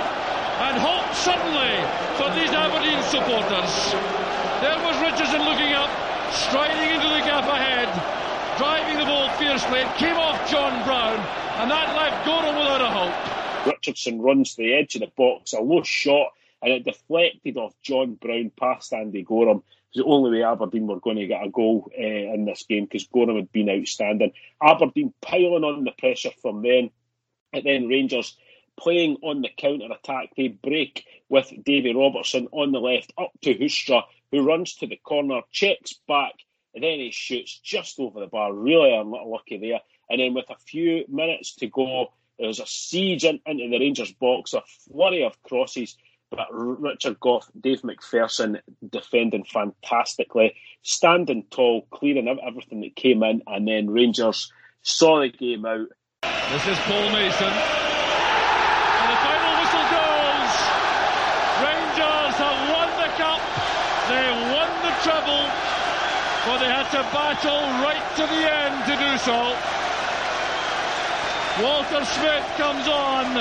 And 0.66 0.74
hope 0.82 1.06
suddenly 1.14 1.78
for 2.18 2.34
these 2.34 2.50
Aberdeen 2.50 2.98
supporters. 3.14 3.94
There 4.58 4.74
was 4.90 4.98
Richardson 5.06 5.46
looking 5.46 5.70
up, 5.78 5.90
striding 6.34 6.98
into 6.98 7.06
the 7.14 7.22
gap 7.22 7.46
ahead, 7.46 7.86
driving 8.58 8.98
the 8.98 9.06
ball 9.06 9.30
fiercely. 9.38 9.86
It 9.86 9.94
came 10.02 10.18
off 10.18 10.34
John 10.50 10.82
Brown, 10.82 11.22
and 11.62 11.70
that 11.70 11.94
left 11.94 12.26
Goram 12.26 12.58
without 12.58 12.82
a 12.82 12.90
hope. 12.90 13.39
Richardson 13.66 14.20
runs 14.20 14.54
to 14.54 14.62
the 14.62 14.74
edge 14.74 14.94
of 14.94 15.00
the 15.00 15.12
box, 15.16 15.52
a 15.52 15.60
low 15.60 15.82
shot, 15.82 16.32
and 16.62 16.72
it 16.72 16.84
deflected 16.84 17.56
off 17.56 17.74
John 17.82 18.14
Brown 18.14 18.50
past 18.58 18.92
Andy 18.92 19.22
Goram. 19.22 19.58
It 19.58 19.98
was 19.98 20.04
the 20.04 20.04
only 20.04 20.30
way 20.30 20.44
Aberdeen 20.44 20.86
were 20.86 21.00
going 21.00 21.16
to 21.16 21.26
get 21.26 21.44
a 21.44 21.50
goal 21.50 21.90
uh, 21.98 22.02
in 22.02 22.44
this 22.44 22.64
game 22.68 22.84
because 22.84 23.06
Goram 23.06 23.36
had 23.36 23.52
been 23.52 23.70
outstanding. 23.70 24.32
Aberdeen 24.62 25.12
piling 25.20 25.64
on 25.64 25.84
the 25.84 25.92
pressure 25.92 26.30
from 26.42 26.62
then, 26.62 26.90
and 27.52 27.64
then 27.64 27.88
Rangers 27.88 28.36
playing 28.78 29.16
on 29.22 29.42
the 29.42 29.50
counter 29.56 29.88
attack. 29.92 30.30
They 30.36 30.48
break 30.48 31.04
with 31.28 31.52
Davy 31.64 31.94
Robertson 31.94 32.48
on 32.52 32.72
the 32.72 32.80
left 32.80 33.12
up 33.18 33.32
to 33.42 33.54
Huistra, 33.54 34.02
who 34.30 34.46
runs 34.46 34.74
to 34.76 34.86
the 34.86 34.96
corner, 34.96 35.40
checks 35.50 35.94
back, 36.06 36.34
and 36.74 36.84
then 36.84 36.98
he 36.98 37.10
shoots 37.10 37.58
just 37.58 37.98
over 37.98 38.20
the 38.20 38.26
bar. 38.26 38.52
Really 38.52 38.94
unlucky 38.94 39.58
there. 39.58 39.80
And 40.08 40.20
then 40.20 40.34
with 40.34 40.50
a 40.50 40.56
few 40.56 41.04
minutes 41.08 41.56
to 41.56 41.66
go, 41.68 42.12
there 42.40 42.48
was 42.48 42.58
a 42.58 42.66
siege 42.66 43.24
in, 43.24 43.38
into 43.44 43.68
the 43.68 43.78
Rangers 43.78 44.12
box, 44.12 44.54
a 44.54 44.62
flurry 44.88 45.22
of 45.24 45.40
crosses, 45.42 45.94
but 46.30 46.46
Richard 46.50 47.20
Gough, 47.20 47.44
Dave 47.60 47.82
McPherson 47.82 48.60
defending 48.88 49.44
fantastically, 49.44 50.54
standing 50.80 51.44
tall, 51.50 51.86
clearing 51.90 52.28
everything 52.28 52.80
that 52.80 52.96
came 52.96 53.22
in, 53.22 53.42
and 53.46 53.68
then 53.68 53.90
Rangers 53.90 54.50
saw 54.80 55.20
the 55.20 55.28
game 55.28 55.66
out. 55.66 55.88
This 56.22 56.66
is 56.66 56.78
Paul 56.88 57.12
Mason. 57.12 57.52
And 57.52 59.08
the 59.12 59.20
final 59.20 59.52
whistle 59.60 59.86
goes. 59.92 60.52
Rangers 61.60 62.34
have 62.40 62.60
won 62.72 62.88
the 63.04 63.10
cup. 63.20 63.40
They 64.08 64.28
won 64.48 64.70
the 64.80 64.96
treble, 65.04 65.44
but 66.48 66.56
they 66.56 66.72
had 66.72 66.88
to 66.96 67.04
battle 67.12 67.68
right 67.84 68.00
to 68.16 68.24
the 68.24 68.42
end 68.48 68.80
to 68.88 68.96
do 68.96 69.18
so. 69.28 69.79
Walter 71.62 72.04
Smith 72.16 72.46
comes 72.56 72.88
on. 72.88 73.36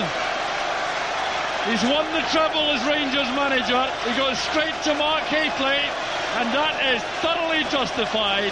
He's 1.71 1.83
won 1.87 2.03
the 2.11 2.19
treble 2.35 2.67
as 2.75 2.83
Rangers 2.83 3.31
manager. 3.31 3.79
He 4.03 4.11
goes 4.19 4.35
straight 4.39 4.75
to 4.83 4.93
Mark 4.95 5.23
Hateley, 5.31 5.79
and 6.35 6.51
that 6.51 6.83
is 6.91 6.99
thoroughly 7.23 7.63
justified. 7.71 8.51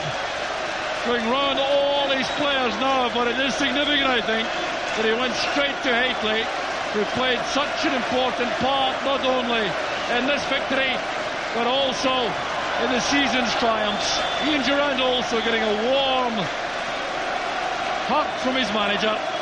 Going 1.04 1.28
round 1.28 1.60
all 1.60 2.08
these 2.08 2.28
players 2.40 2.72
now, 2.80 3.12
but 3.12 3.28
it 3.28 3.36
is 3.44 3.56
significant, 3.56 4.08
I 4.08 4.24
think, 4.24 4.48
that 4.96 5.04
he 5.04 5.12
went 5.12 5.36
straight 5.52 5.76
to 5.84 5.92
Hateley, 5.92 6.48
who 6.96 7.04
played 7.20 7.40
such 7.52 7.84
an 7.84 7.92
important 7.92 8.48
part 8.64 8.96
not 9.04 9.20
only 9.28 9.68
in 10.16 10.32
this 10.32 10.44
victory, 10.48 10.96
but 11.60 11.68
also 11.68 12.32
in 12.88 12.90
the 12.96 13.04
season's 13.12 13.52
triumphs. 13.60 14.16
Ian 14.48 14.64
Durrant 14.64 15.02
also 15.04 15.44
getting 15.44 15.64
a 15.64 15.76
warm 15.92 16.40
hug 18.08 18.28
from 18.40 18.56
his 18.56 18.72
manager. 18.72 19.37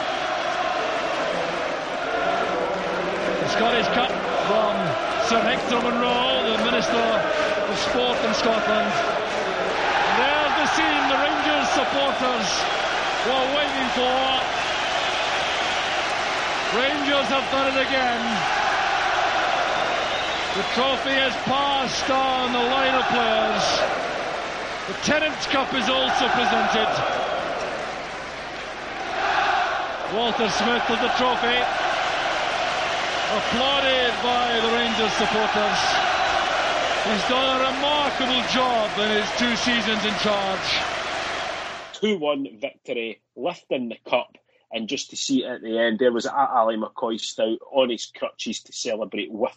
Scottish 3.56 3.88
Cup 3.96 4.12
from 4.52 4.76
Sir 5.32 5.40
Hector 5.40 5.80
Munro, 5.80 6.44
the 6.44 6.60
Minister 6.68 7.00
of 7.00 7.76
Sport 7.88 8.20
in 8.28 8.34
Scotland. 8.36 8.92
There's 10.20 10.54
the 10.60 10.68
scene 10.76 11.04
the 11.08 11.16
Rangers 11.24 11.68
supporters 11.72 12.48
were 13.24 13.48
waiting 13.56 13.90
for. 13.96 14.20
Rangers 16.76 17.28
have 17.32 17.48
done 17.56 17.72
it 17.72 17.80
again. 17.80 18.24
The 20.60 20.68
trophy 20.76 21.16
has 21.16 21.32
passed 21.48 22.12
on 22.12 22.52
the 22.52 22.60
line 22.60 22.96
of 23.00 23.08
players. 23.08 23.66
The 24.92 25.00
Tennent's 25.08 25.48
Cup 25.48 25.72
is 25.72 25.88
also 25.88 26.28
presented. 26.36 26.92
Walter 30.12 30.52
Smith 30.52 30.84
with 30.92 31.00
the 31.00 31.14
trophy 31.16 31.85
applauded 33.32 34.14
by 34.22 34.60
the 34.62 34.72
Rangers 34.76 35.14
supporters. 35.14 35.80
He's 37.06 37.28
done 37.28 37.62
a 37.62 37.66
remarkable 37.72 38.42
job 38.50 38.92
in 39.00 39.10
his 39.18 39.30
two 39.38 39.56
seasons 39.56 40.06
in 40.06 40.14
charge. 40.16 40.82
2 42.02 42.18
1 42.18 42.60
victory, 42.60 43.22
lifting 43.36 43.90
the 43.90 43.98
cup, 44.08 44.38
and 44.72 44.88
just 44.88 45.10
to 45.10 45.16
see 45.16 45.44
it 45.44 45.48
at 45.48 45.62
the 45.62 45.80
end, 45.80 46.00
there 46.00 46.12
was 46.12 46.28
Ali 46.28 46.78
McCoist 46.78 47.58
on 47.72 47.90
his 47.90 48.06
crutches 48.08 48.62
to 48.64 48.74
celebrate 48.74 49.32
with 49.32 49.56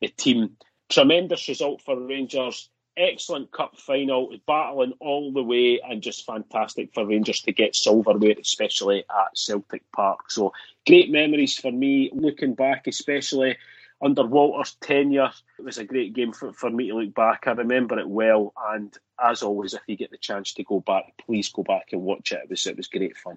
the 0.00 0.08
team. 0.08 0.56
Tremendous 0.88 1.48
result 1.48 1.82
for 1.82 1.98
Rangers 1.98 2.70
excellent 2.96 3.50
cup 3.52 3.78
final, 3.78 4.34
battling 4.46 4.92
all 5.00 5.32
the 5.32 5.42
way, 5.42 5.80
and 5.80 6.02
just 6.02 6.26
fantastic 6.26 6.92
for 6.92 7.06
Rangers 7.06 7.42
to 7.42 7.52
get 7.52 7.76
silverware, 7.76 8.34
especially 8.40 9.00
at 9.00 9.36
Celtic 9.36 9.82
Park. 9.92 10.30
So 10.30 10.52
great 10.86 11.10
memories 11.10 11.58
for 11.58 11.72
me 11.72 12.10
looking 12.12 12.54
back, 12.54 12.86
especially 12.86 13.56
under 14.00 14.24
Walter's 14.24 14.74
tenure. 14.80 15.30
It 15.58 15.64
was 15.64 15.78
a 15.78 15.84
great 15.84 16.12
game 16.12 16.32
for, 16.32 16.52
for 16.52 16.70
me 16.70 16.88
to 16.88 16.96
look 16.96 17.14
back. 17.14 17.46
I 17.46 17.52
remember 17.52 17.98
it 17.98 18.08
well, 18.08 18.52
and 18.70 18.96
as 19.22 19.42
always, 19.42 19.74
if 19.74 19.82
you 19.86 19.96
get 19.96 20.10
the 20.10 20.18
chance 20.18 20.54
to 20.54 20.64
go 20.64 20.80
back, 20.80 21.14
please 21.24 21.50
go 21.50 21.62
back 21.62 21.88
and 21.92 22.02
watch 22.02 22.32
it. 22.32 22.40
It 22.44 22.50
was 22.50 22.66
it 22.66 22.76
was 22.76 22.88
great 22.88 23.16
fun. 23.16 23.36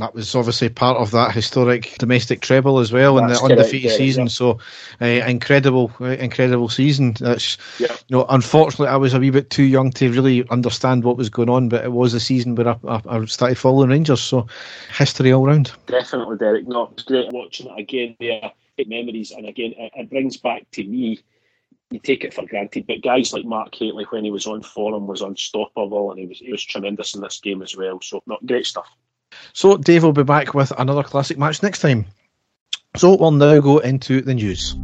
That 0.00 0.14
was 0.14 0.34
obviously 0.34 0.68
part 0.70 0.96
of 0.96 1.10
that 1.12 1.32
historic 1.32 1.96
domestic 1.98 2.40
treble 2.40 2.78
as 2.78 2.92
well 2.92 3.18
in 3.18 3.26
the 3.26 3.40
undefeated 3.40 3.92
season. 3.92 4.24
Yeah. 4.24 4.30
So, 4.30 4.58
uh, 5.00 5.04
incredible, 5.04 5.92
uh, 6.00 6.06
incredible 6.06 6.68
season. 6.68 7.12
That's 7.20 7.58
yeah. 7.78 7.92
you 8.08 8.16
know, 8.16 8.26
unfortunately, 8.28 8.88
I 8.88 8.96
was 8.96 9.14
a 9.14 9.20
wee 9.20 9.30
bit 9.30 9.50
too 9.50 9.64
young 9.64 9.90
to 9.92 10.10
really 10.10 10.48
understand 10.48 11.04
what 11.04 11.16
was 11.16 11.28
going 11.28 11.50
on, 11.50 11.68
but 11.68 11.84
it 11.84 11.92
was 11.92 12.14
a 12.14 12.20
season 12.20 12.54
where 12.54 12.68
I, 12.68 12.76
I, 12.88 13.00
I 13.06 13.24
started 13.26 13.58
following 13.58 13.90
Rangers. 13.90 14.20
So, 14.20 14.46
history 14.96 15.32
all 15.32 15.46
round. 15.46 15.72
Definitely, 15.86 16.38
Derek. 16.38 16.66
No, 16.66 16.88
it's 16.92 17.02
great 17.02 17.30
watching 17.32 17.66
it 17.66 17.78
again. 17.78 18.16
There, 18.18 18.52
memories, 18.86 19.30
and 19.30 19.46
again, 19.46 19.74
it, 19.76 19.92
it 19.94 20.10
brings 20.10 20.38
back 20.38 20.70
to 20.70 20.82
me 20.82 21.20
you 21.90 21.98
take 21.98 22.24
it 22.24 22.32
for 22.32 22.46
granted. 22.46 22.86
But 22.86 23.02
guys 23.02 23.32
like 23.32 23.44
Mark 23.44 23.74
Hateley, 23.74 24.06
when 24.10 24.24
he 24.24 24.30
was 24.30 24.46
on 24.46 24.62
form, 24.62 25.06
was 25.06 25.22
unstoppable, 25.22 26.10
and 26.10 26.20
he 26.20 26.26
was 26.26 26.38
he 26.38 26.52
was 26.52 26.64
tremendous 26.64 27.14
in 27.14 27.20
this 27.20 27.40
game 27.40 27.62
as 27.62 27.76
well. 27.76 28.00
So, 28.00 28.22
not 28.26 28.44
great 28.46 28.66
stuff. 28.66 28.88
So, 29.52 29.76
Dave 29.76 30.02
will 30.02 30.12
be 30.12 30.22
back 30.22 30.54
with 30.54 30.72
another 30.78 31.02
classic 31.02 31.38
match 31.38 31.62
next 31.62 31.80
time. 31.80 32.06
So, 32.96 33.16
we'll 33.16 33.30
now 33.30 33.60
go 33.60 33.78
into 33.78 34.20
the 34.20 34.34
news. 34.34 34.76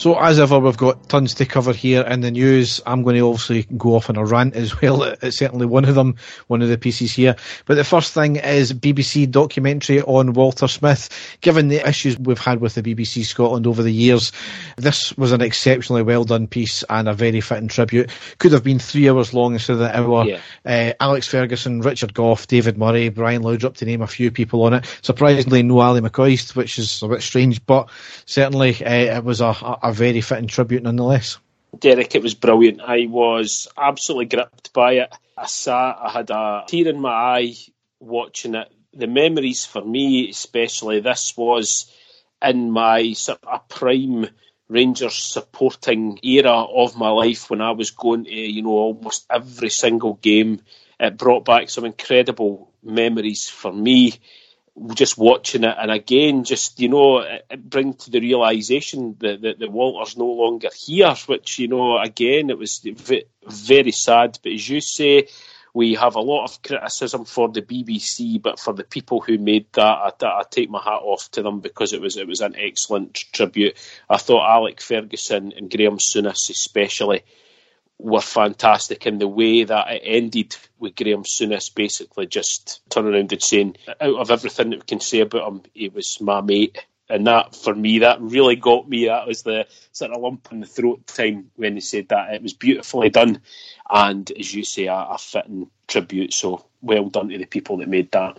So, 0.00 0.18
as 0.18 0.40
ever, 0.40 0.58
we've 0.58 0.78
got 0.78 1.10
tons 1.10 1.34
to 1.34 1.44
cover 1.44 1.74
here 1.74 2.00
in 2.00 2.22
the 2.22 2.30
news. 2.30 2.80
I'm 2.86 3.02
going 3.02 3.16
to 3.16 3.28
obviously 3.28 3.64
go 3.76 3.96
off 3.96 4.08
on 4.08 4.16
a 4.16 4.24
rant 4.24 4.56
as 4.56 4.80
well. 4.80 5.02
It's 5.20 5.36
certainly 5.36 5.66
one 5.66 5.84
of 5.84 5.94
them, 5.94 6.16
one 6.46 6.62
of 6.62 6.70
the 6.70 6.78
pieces 6.78 7.12
here. 7.12 7.36
But 7.66 7.74
the 7.74 7.84
first 7.84 8.14
thing 8.14 8.36
is 8.36 8.72
BBC 8.72 9.30
documentary 9.30 10.00
on 10.00 10.32
Walter 10.32 10.68
Smith. 10.68 11.10
Given 11.42 11.68
the 11.68 11.86
issues 11.86 12.18
we've 12.18 12.38
had 12.38 12.62
with 12.62 12.76
the 12.76 12.82
BBC 12.82 13.26
Scotland 13.26 13.66
over 13.66 13.82
the 13.82 13.92
years, 13.92 14.32
this 14.78 15.14
was 15.18 15.32
an 15.32 15.42
exceptionally 15.42 16.02
well 16.02 16.24
done 16.24 16.46
piece 16.46 16.82
and 16.88 17.06
a 17.06 17.12
very 17.12 17.42
fitting 17.42 17.68
tribute. 17.68 18.10
Could 18.38 18.52
have 18.52 18.64
been 18.64 18.78
three 18.78 19.10
hours 19.10 19.34
long 19.34 19.52
instead 19.52 19.74
of 19.74 19.78
the 19.80 19.94
hour. 19.94 20.24
Yeah. 20.24 20.40
Uh, 20.64 20.92
Alex 20.98 21.28
Ferguson, 21.28 21.82
Richard 21.82 22.14
Gough, 22.14 22.46
David 22.46 22.78
Murray, 22.78 23.10
Brian 23.10 23.42
Laudrup, 23.42 23.74
to 23.74 23.84
name 23.84 24.00
a 24.00 24.06
few 24.06 24.30
people 24.30 24.62
on 24.62 24.72
it. 24.72 24.98
Surprisingly, 25.02 25.62
no 25.62 25.80
Ali 25.80 26.00
McCoist, 26.00 26.56
which 26.56 26.78
is 26.78 27.02
a 27.02 27.08
bit 27.08 27.20
strange, 27.20 27.66
but 27.66 27.90
certainly 28.24 28.82
uh, 28.82 29.18
it 29.18 29.24
was 29.24 29.42
a, 29.42 29.54
a 29.82 29.89
a 29.90 29.92
very 29.92 30.20
fitting 30.20 30.46
tribute 30.46 30.82
nonetheless. 30.82 31.38
Derek, 31.78 32.14
it 32.14 32.22
was 32.22 32.34
brilliant. 32.34 32.80
I 32.80 33.06
was 33.06 33.68
absolutely 33.76 34.26
gripped 34.26 34.72
by 34.72 34.92
it. 34.94 35.14
I 35.36 35.46
sat, 35.46 35.96
I 36.00 36.10
had 36.10 36.30
a 36.30 36.64
tear 36.66 36.88
in 36.88 37.00
my 37.00 37.10
eye 37.10 37.54
watching 38.00 38.54
it. 38.54 38.72
The 38.92 39.06
memories 39.06 39.66
for 39.66 39.84
me, 39.84 40.30
especially, 40.30 41.00
this 41.00 41.36
was 41.36 41.92
in 42.42 42.70
my 42.70 43.12
sort 43.12 43.44
of 43.44 43.68
prime 43.68 44.26
Rangers 44.68 45.14
supporting 45.14 46.20
era 46.22 46.62
of 46.62 46.96
my 46.96 47.08
life 47.10 47.50
when 47.50 47.60
I 47.60 47.72
was 47.72 47.90
going 47.90 48.24
to, 48.24 48.30
you 48.30 48.62
know, 48.62 48.70
almost 48.70 49.26
every 49.28 49.70
single 49.70 50.14
game. 50.14 50.60
It 51.00 51.18
brought 51.18 51.44
back 51.44 51.70
some 51.70 51.84
incredible 51.84 52.70
memories 52.82 53.48
for 53.48 53.72
me 53.72 54.20
just 54.94 55.18
watching 55.18 55.64
it, 55.64 55.76
and 55.78 55.90
again, 55.90 56.44
just 56.44 56.80
you 56.80 56.88
know, 56.88 57.18
it 57.18 57.70
bring 57.70 57.94
to 57.94 58.10
the 58.10 58.20
realization 58.20 59.16
that, 59.20 59.42
that, 59.42 59.58
that 59.58 59.72
Walter's 59.72 60.16
no 60.16 60.26
longer 60.26 60.68
here. 60.76 61.14
Which 61.26 61.58
you 61.58 61.68
know, 61.68 61.98
again, 61.98 62.50
it 62.50 62.58
was 62.58 62.84
very 63.46 63.92
sad. 63.92 64.38
But 64.42 64.52
as 64.52 64.68
you 64.68 64.80
say, 64.80 65.28
we 65.72 65.94
have 65.94 66.16
a 66.16 66.20
lot 66.20 66.44
of 66.44 66.62
criticism 66.62 67.24
for 67.24 67.48
the 67.48 67.62
BBC, 67.62 68.40
but 68.40 68.58
for 68.58 68.72
the 68.72 68.84
people 68.84 69.20
who 69.20 69.38
made 69.38 69.66
that, 69.74 69.82
I, 69.82 70.12
I, 70.22 70.42
take 70.50 70.70
my 70.70 70.82
hat 70.82 71.00
off 71.02 71.30
to 71.32 71.42
them 71.42 71.60
because 71.60 71.92
it 71.92 72.00
was 72.00 72.16
it 72.16 72.26
was 72.26 72.40
an 72.40 72.56
excellent 72.56 73.14
tribute. 73.32 73.76
I 74.08 74.16
thought 74.16 74.48
Alec 74.48 74.80
Ferguson 74.80 75.52
and 75.56 75.70
Graham 75.70 75.98
Souness, 75.98 76.50
especially, 76.50 77.22
were 78.02 78.20
fantastic 78.20 79.06
in 79.06 79.18
the 79.18 79.28
way 79.28 79.64
that 79.64 79.90
it 79.90 80.02
ended 80.04 80.56
with 80.78 80.96
Graham 80.96 81.24
Souness 81.24 81.74
basically 81.74 82.26
just 82.26 82.80
turning 82.88 83.14
around 83.14 83.32
and 83.32 83.42
saying, 83.42 83.76
out 84.00 84.16
of 84.16 84.30
everything 84.30 84.70
that 84.70 84.80
we 84.80 84.84
can 84.84 85.00
say 85.00 85.20
about 85.20 85.48
him, 85.48 85.62
he 85.74 85.88
was 85.88 86.20
my 86.20 86.40
mate. 86.40 86.86
And 87.08 87.26
that, 87.26 87.56
for 87.56 87.74
me, 87.74 88.00
that 88.00 88.20
really 88.20 88.54
got 88.54 88.88
me. 88.88 89.06
That 89.06 89.26
was 89.26 89.42
the 89.42 89.66
sort 89.90 90.12
of 90.12 90.20
lump 90.20 90.48
in 90.52 90.60
the 90.60 90.66
throat 90.66 91.06
time 91.08 91.50
when 91.56 91.74
he 91.74 91.80
said 91.80 92.08
that. 92.08 92.32
It 92.34 92.42
was 92.42 92.52
beautifully 92.52 93.10
done. 93.10 93.40
And 93.90 94.30
as 94.38 94.54
you 94.54 94.62
say, 94.62 94.86
a, 94.86 94.94
a 94.94 95.18
fitting 95.18 95.68
tribute. 95.88 96.32
So 96.32 96.64
well 96.80 97.08
done 97.08 97.28
to 97.30 97.38
the 97.38 97.46
people 97.46 97.78
that 97.78 97.88
made 97.88 98.12
that 98.12 98.38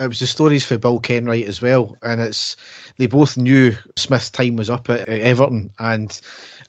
it 0.00 0.08
was 0.08 0.18
the 0.18 0.26
stories 0.26 0.64
for 0.64 0.78
Bill 0.78 0.98
Kenwright 0.98 1.46
as 1.46 1.60
well, 1.60 1.96
and 2.02 2.20
it's 2.20 2.56
they 2.96 3.06
both 3.06 3.36
knew 3.36 3.76
Smith's 3.96 4.30
time 4.30 4.56
was 4.56 4.70
up 4.70 4.88
at, 4.88 5.00
at, 5.00 5.20
Everton, 5.20 5.70
and 5.78 6.18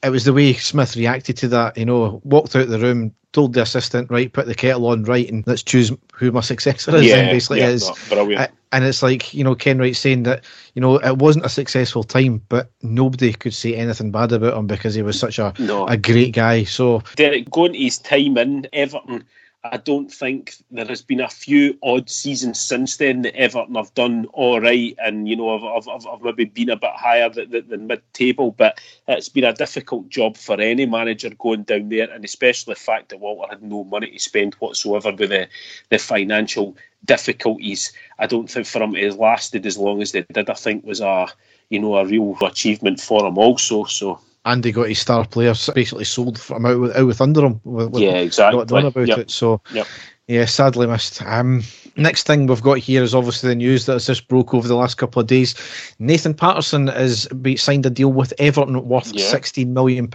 it 0.03 0.09
was 0.09 0.25
the 0.25 0.33
way 0.33 0.53
Smith 0.53 0.97
reacted 0.97 1.37
to 1.37 1.47
that. 1.47 1.77
You 1.77 1.85
know, 1.85 2.21
walked 2.25 2.57
out 2.57 2.67
the 2.67 2.77
room, 2.77 3.15
told 3.31 3.53
the 3.53 3.61
assistant, 3.61 4.11
right, 4.11 4.31
put 4.31 4.47
the 4.47 4.53
kettle 4.55 4.87
on, 4.87 5.05
right, 5.05 5.29
and 5.29 5.47
let's 5.47 5.63
choose 5.63 5.93
who 6.13 6.31
my 6.33 6.41
successor 6.41 6.93
is. 6.97 7.05
Yeah, 7.05 7.15
and 7.17 7.29
basically 7.29 7.59
yeah, 7.59 7.69
is. 7.69 7.89
brilliant. 8.09 8.51
And 8.73 8.85
it's 8.85 9.01
like 9.01 9.33
you 9.33 9.45
know 9.45 9.55
Kenwright 9.55 9.95
saying 9.95 10.23
that 10.23 10.43
you 10.75 10.81
know 10.81 10.97
it 10.97 11.17
wasn't 11.17 11.45
a 11.45 11.49
successful 11.49 12.03
time, 12.03 12.41
but 12.49 12.69
nobody 12.81 13.31
could 13.31 13.53
say 13.53 13.75
anything 13.75 14.11
bad 14.11 14.33
about 14.33 14.57
him 14.57 14.67
because 14.67 14.93
he 14.93 15.01
was 15.01 15.17
such 15.17 15.39
a 15.39 15.53
no. 15.57 15.87
a 15.87 15.95
great 15.95 16.33
guy. 16.33 16.65
So 16.65 17.01
Derek, 17.15 17.49
going 17.49 17.73
to 17.73 17.79
his 17.79 17.97
time 17.97 18.37
in 18.37 18.67
Everton 18.73 19.23
I 19.63 19.77
don't 19.77 20.11
think 20.11 20.55
there 20.71 20.87
has 20.87 21.03
been 21.03 21.19
a 21.19 21.29
few 21.29 21.77
odd 21.83 22.09
seasons 22.09 22.59
since 22.59 22.97
then 22.97 23.21
that 23.21 23.35
Everton 23.35 23.75
have 23.75 23.93
done 23.93 24.25
all 24.33 24.59
right, 24.59 24.95
and 24.97 25.29
you 25.29 25.35
know, 25.35 25.55
I've, 25.55 25.87
I've, 25.87 26.07
I've 26.07 26.21
maybe 26.21 26.45
been 26.45 26.69
a 26.69 26.75
bit 26.75 26.93
higher 26.95 27.29
than, 27.29 27.67
than 27.67 27.85
mid-table, 27.85 28.51
but 28.51 28.81
it's 29.07 29.29
been 29.29 29.43
a 29.43 29.53
difficult 29.53 30.09
job 30.09 30.35
for 30.35 30.59
any 30.59 30.87
manager 30.87 31.29
going 31.37 31.61
down 31.63 31.89
there, 31.89 32.09
and 32.09 32.25
especially 32.25 32.73
the 32.73 32.79
fact 32.79 33.09
that 33.09 33.19
Walter 33.19 33.51
had 33.51 33.61
no 33.61 33.83
money 33.83 34.09
to 34.09 34.19
spend 34.19 34.55
whatsoever 34.55 35.11
with 35.11 35.29
the, 35.29 35.47
the 35.89 35.99
financial 35.99 36.75
difficulties. 37.05 37.93
I 38.17 38.25
don't 38.25 38.49
think 38.49 38.65
for 38.65 38.81
him 38.81 38.95
it 38.95 39.03
has 39.03 39.17
lasted 39.17 39.67
as 39.67 39.77
long 39.77 40.01
as 40.01 40.11
they 40.11 40.23
did. 40.23 40.49
I 40.49 40.55
think 40.55 40.83
was 40.83 41.01
a 41.01 41.27
you 41.69 41.79
know 41.79 41.97
a 41.97 42.05
real 42.05 42.35
achievement 42.41 42.99
for 42.99 43.27
him 43.27 43.37
also. 43.37 43.83
So 43.85 44.19
Andy 44.45 44.71
got 44.71 44.89
his 44.89 44.99
star 44.99 45.25
players 45.25 45.69
basically 45.75 46.05
sold 46.05 46.39
from 46.39 46.65
out 46.65 46.79
with, 46.79 46.95
out 46.95 47.05
with 47.05 47.21
under 47.21 47.45
him. 47.45 47.61
With, 47.63 47.95
yeah, 47.97 48.17
exactly. 48.17 48.65
Done 48.65 48.85
about 48.85 49.07
yep. 49.07 49.19
it. 49.19 49.31
So, 49.31 49.61
yep. 49.71 49.85
yeah, 50.27 50.45
sadly 50.45 50.87
missed. 50.87 51.21
Um, 51.21 51.63
next 51.95 52.25
thing 52.25 52.47
we've 52.47 52.61
got 52.61 52.79
here 52.79 53.03
is 53.03 53.13
obviously 53.13 53.49
the 53.49 53.55
news 53.55 53.85
that 53.85 53.93
has 53.93 54.07
just 54.07 54.27
broke 54.27 54.53
over 54.53 54.67
the 54.67 54.75
last 54.75 54.95
couple 54.95 55.19
of 55.19 55.27
days. 55.27 55.53
Nathan 55.99 56.33
Patterson 56.33 56.87
has 56.87 57.27
signed 57.57 57.85
a 57.85 57.91
deal 57.91 58.11
with 58.11 58.33
Everton 58.39 58.83
worth 58.87 59.13
yeah. 59.13 59.31
£16 59.31 59.67
million. 59.67 60.09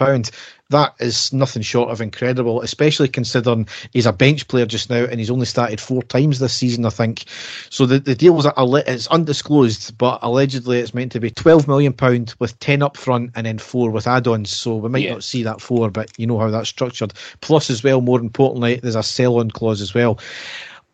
That 0.70 0.94
is 0.98 1.32
nothing 1.32 1.62
short 1.62 1.90
of 1.90 2.00
incredible, 2.00 2.60
especially 2.60 3.06
considering 3.06 3.68
he's 3.92 4.06
a 4.06 4.12
bench 4.12 4.48
player 4.48 4.66
just 4.66 4.90
now 4.90 5.04
and 5.04 5.20
he's 5.20 5.30
only 5.30 5.46
started 5.46 5.80
four 5.80 6.02
times 6.02 6.40
this 6.40 6.54
season, 6.54 6.84
I 6.84 6.90
think. 6.90 7.24
So 7.70 7.86
the, 7.86 8.00
the 8.00 8.16
deal 8.16 8.34
was 8.34 8.48
it's 8.56 9.06
undisclosed, 9.06 9.96
but 9.96 10.18
allegedly 10.22 10.80
it's 10.80 10.92
meant 10.92 11.12
to 11.12 11.20
be 11.20 11.30
£12 11.30 11.68
million 11.68 11.94
with 12.40 12.58
10 12.58 12.82
up 12.82 12.96
front 12.96 13.30
and 13.36 13.46
then 13.46 13.58
four 13.58 13.90
with 13.90 14.08
add 14.08 14.26
ons. 14.26 14.50
So 14.50 14.76
we 14.76 14.88
might 14.88 15.04
yeah. 15.04 15.12
not 15.12 15.24
see 15.24 15.44
that 15.44 15.60
four, 15.60 15.88
but 15.90 16.10
you 16.18 16.26
know 16.26 16.38
how 16.38 16.50
that's 16.50 16.68
structured. 16.68 17.12
Plus, 17.40 17.70
as 17.70 17.84
well, 17.84 18.00
more 18.00 18.18
importantly, 18.18 18.76
there's 18.76 18.96
a 18.96 19.04
sell 19.04 19.38
on 19.38 19.52
clause 19.52 19.80
as 19.80 19.94
well. 19.94 20.18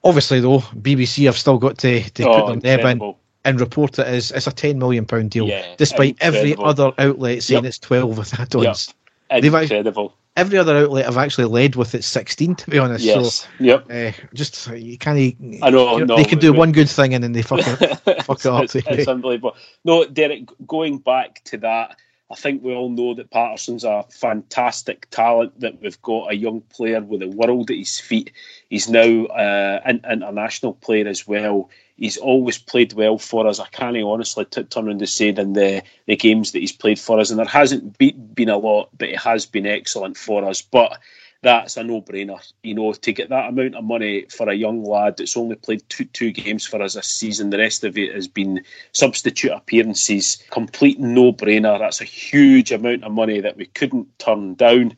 Obviously, 0.04 0.40
though, 0.40 0.58
BBC 0.58 1.24
have 1.26 1.38
still 1.38 1.58
got 1.58 1.78
to, 1.78 2.02
to 2.10 2.28
oh, 2.28 2.46
put 2.46 2.60
their 2.60 2.76
neb 2.76 2.86
in 2.86 3.14
and 3.44 3.60
report 3.60 3.98
it 3.98 4.06
as 4.06 4.30
it's 4.30 4.46
a 4.46 4.52
ten 4.52 4.78
million 4.78 5.04
pound 5.06 5.30
deal, 5.30 5.48
yeah, 5.48 5.74
despite 5.76 6.10
incredible. 6.10 6.38
every 6.38 6.56
other 6.58 6.92
outlet 6.98 7.42
saying 7.42 7.64
yep. 7.64 7.68
it's 7.68 7.78
twelve 7.78 8.18
with 8.18 8.38
add-ons. 8.38 8.88
Yep. 8.88 8.96
Incredible. 9.32 10.14
every 10.36 10.58
other 10.58 10.76
outlet 10.76 11.06
I've 11.06 11.16
actually 11.16 11.46
led 11.46 11.76
with 11.76 11.94
its 11.94 12.06
sixteen, 12.06 12.54
to 12.56 12.70
be 12.70 12.78
honest. 12.78 13.04
Yes. 13.04 13.40
So, 13.40 13.48
yep. 13.60 13.86
Uh, 13.90 14.12
just 14.34 14.68
you 14.68 14.98
can't. 14.98 15.36
I 15.62 15.70
know. 15.70 15.98
No, 15.98 16.16
they 16.16 16.24
can 16.24 16.38
do 16.38 16.52
one 16.52 16.72
good 16.72 16.90
thing 16.90 17.14
and 17.14 17.22
then 17.22 17.32
they 17.32 17.42
fuck 17.42 17.60
it, 17.62 18.24
fuck 18.24 18.40
it 18.40 18.46
up. 18.46 18.64
It's, 18.64 18.74
it's 18.74 19.08
unbelievable. 19.08 19.56
No, 19.84 20.04
Derek. 20.04 20.48
Going 20.66 20.98
back 20.98 21.42
to 21.44 21.58
that 21.58 21.96
I 22.32 22.34
think 22.34 22.62
we 22.62 22.72
all 22.72 22.88
know 22.88 23.12
that 23.14 23.30
Patterson's 23.30 23.84
a 23.84 24.06
fantastic 24.10 25.08
talent, 25.10 25.60
that 25.60 25.82
we've 25.82 26.00
got 26.00 26.32
a 26.32 26.34
young 26.34 26.62
player 26.62 27.02
with 27.02 27.20
the 27.20 27.28
world 27.28 27.70
at 27.70 27.76
his 27.76 28.00
feet. 28.00 28.32
He's 28.70 28.88
now 28.88 29.26
uh, 29.26 29.82
an 29.84 30.00
international 30.10 30.72
player 30.72 31.06
as 31.06 31.28
well. 31.28 31.68
He's 32.02 32.16
always 32.16 32.58
played 32.58 32.94
well 32.94 33.16
for 33.16 33.46
us. 33.46 33.60
I 33.60 33.68
can't 33.68 33.96
honestly 33.96 34.44
t- 34.44 34.64
turn 34.64 34.88
around 34.88 34.98
to 34.98 35.06
say 35.06 35.28
in 35.28 35.52
the, 35.52 35.84
the 36.06 36.16
games 36.16 36.50
that 36.50 36.58
he's 36.58 36.72
played 36.72 36.98
for 36.98 37.20
us, 37.20 37.30
and 37.30 37.38
there 37.38 37.46
hasn't 37.46 37.96
be, 37.96 38.10
been 38.10 38.48
a 38.48 38.58
lot, 38.58 38.88
but 38.98 39.10
he 39.10 39.14
has 39.14 39.46
been 39.46 39.66
excellent 39.66 40.16
for 40.16 40.44
us. 40.44 40.62
But 40.62 40.98
that's 41.42 41.76
a 41.76 41.84
no-brainer. 41.84 42.40
You 42.64 42.74
know, 42.74 42.92
to 42.92 43.12
get 43.12 43.28
that 43.28 43.50
amount 43.50 43.76
of 43.76 43.84
money 43.84 44.26
for 44.30 44.48
a 44.48 44.54
young 44.54 44.84
lad 44.84 45.16
that's 45.16 45.36
only 45.36 45.54
played 45.54 45.88
two 45.88 46.06
two 46.06 46.32
games 46.32 46.66
for 46.66 46.82
us 46.82 46.94
this 46.94 47.06
season, 47.06 47.50
the 47.50 47.58
rest 47.58 47.84
of 47.84 47.96
it 47.96 48.12
has 48.12 48.26
been 48.26 48.64
substitute 48.90 49.52
appearances. 49.52 50.42
Complete 50.50 50.98
no-brainer. 50.98 51.78
That's 51.78 52.00
a 52.00 52.04
huge 52.04 52.72
amount 52.72 53.04
of 53.04 53.12
money 53.12 53.40
that 53.40 53.56
we 53.56 53.66
couldn't 53.66 54.18
turn 54.18 54.54
down 54.54 54.96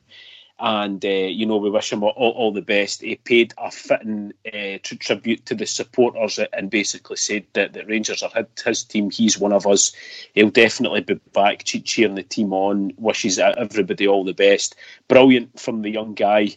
and 0.58 1.04
uh, 1.04 1.08
you 1.08 1.46
know 1.46 1.56
we 1.56 1.70
wish 1.70 1.92
him 1.92 2.02
all, 2.04 2.12
all, 2.16 2.52
the 2.52 2.62
best. 2.62 3.02
He 3.02 3.16
paid 3.16 3.52
a 3.58 3.70
fitting 3.70 4.32
uh, 4.46 4.78
tribute 4.82 5.46
to 5.46 5.54
the 5.54 5.66
supporters 5.66 6.38
and 6.52 6.70
basically 6.70 7.16
said 7.16 7.46
that, 7.54 7.72
the 7.72 7.84
Rangers 7.84 8.22
are 8.22 8.46
his 8.64 8.84
team. 8.84 9.10
He's 9.10 9.38
one 9.38 9.52
of 9.52 9.66
us. 9.66 9.92
He'll 10.34 10.50
definitely 10.50 11.00
be 11.00 11.14
back 11.32 11.64
cheering 11.64 12.14
the 12.14 12.22
team 12.22 12.52
on. 12.52 12.92
Wishes 12.96 13.38
everybody 13.38 14.06
all 14.06 14.24
the 14.24 14.32
best. 14.32 14.76
Brilliant 15.08 15.58
from 15.58 15.82
the 15.82 15.90
young 15.90 16.14
guy. 16.14 16.50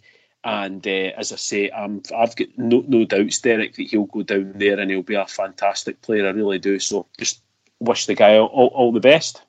And 0.43 0.85
uh, 0.87 1.11
as 1.17 1.33
I 1.33 1.35
say, 1.35 1.71
I'm, 1.71 2.03
I've 2.15 2.35
got 2.35 2.47
no, 2.55 2.83
no 2.87 3.03
doubts, 3.03 3.39
Derek, 3.41 3.75
that 3.75 3.87
he'll 3.87 4.05
go 4.05 4.23
down 4.23 4.53
there 4.55 4.79
and 4.79 4.89
he'll 4.89 5.01
be 5.01 5.15
a 5.15 5.25
fantastic 5.25 6.01
player. 6.01 6.27
I 6.27 6.31
really 6.31 6.59
do. 6.59 6.79
So 6.79 7.07
just 7.19 7.41
wish 7.79 8.05
the 8.05 8.15
guy 8.15 8.37
all, 8.37 8.67
all 8.67 8.91
the 8.91 8.99
best. 8.99 9.41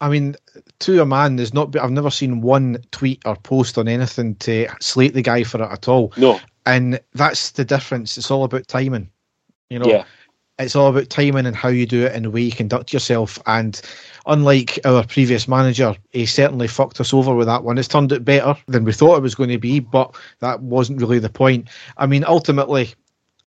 I 0.00 0.08
mean, 0.08 0.36
to 0.80 1.02
a 1.02 1.06
man, 1.06 1.36
there's 1.36 1.54
not. 1.54 1.76
I've 1.76 1.90
never 1.90 2.10
seen 2.10 2.40
one 2.40 2.82
tweet 2.90 3.22
or 3.26 3.36
post 3.36 3.76
on 3.76 3.88
anything 3.88 4.34
to 4.36 4.66
slate 4.80 5.14
the 5.14 5.22
guy 5.22 5.44
for 5.44 5.62
it 5.62 5.70
at 5.70 5.88
all. 5.88 6.12
No, 6.16 6.40
and 6.66 7.00
that's 7.14 7.52
the 7.52 7.64
difference. 7.64 8.16
It's 8.16 8.30
all 8.30 8.44
about 8.44 8.66
timing. 8.68 9.10
You 9.68 9.80
know, 9.80 9.86
yeah. 9.86 10.04
It's 10.58 10.76
all 10.76 10.88
about 10.88 11.08
timing 11.08 11.46
and 11.46 11.56
how 11.56 11.68
you 11.68 11.86
do 11.86 12.04
it 12.04 12.14
and 12.14 12.26
the 12.26 12.30
way 12.30 12.42
you 12.42 12.52
conduct 12.52 12.92
yourself. 12.92 13.38
And 13.46 13.80
unlike 14.26 14.78
our 14.84 15.06
previous 15.06 15.48
manager, 15.48 15.96
he 16.10 16.26
certainly 16.26 16.68
fucked 16.68 17.00
us 17.00 17.14
over 17.14 17.34
with 17.34 17.46
that 17.46 17.64
one. 17.64 17.78
It's 17.78 17.88
turned 17.88 18.12
out 18.12 18.26
better 18.26 18.54
than 18.66 18.84
we 18.84 18.92
thought 18.92 19.16
it 19.16 19.22
was 19.22 19.34
going 19.34 19.48
to 19.50 19.58
be, 19.58 19.80
but 19.80 20.14
that 20.40 20.60
wasn't 20.60 21.00
really 21.00 21.18
the 21.18 21.30
point. 21.30 21.68
I 21.96 22.06
mean, 22.06 22.24
ultimately, 22.24 22.92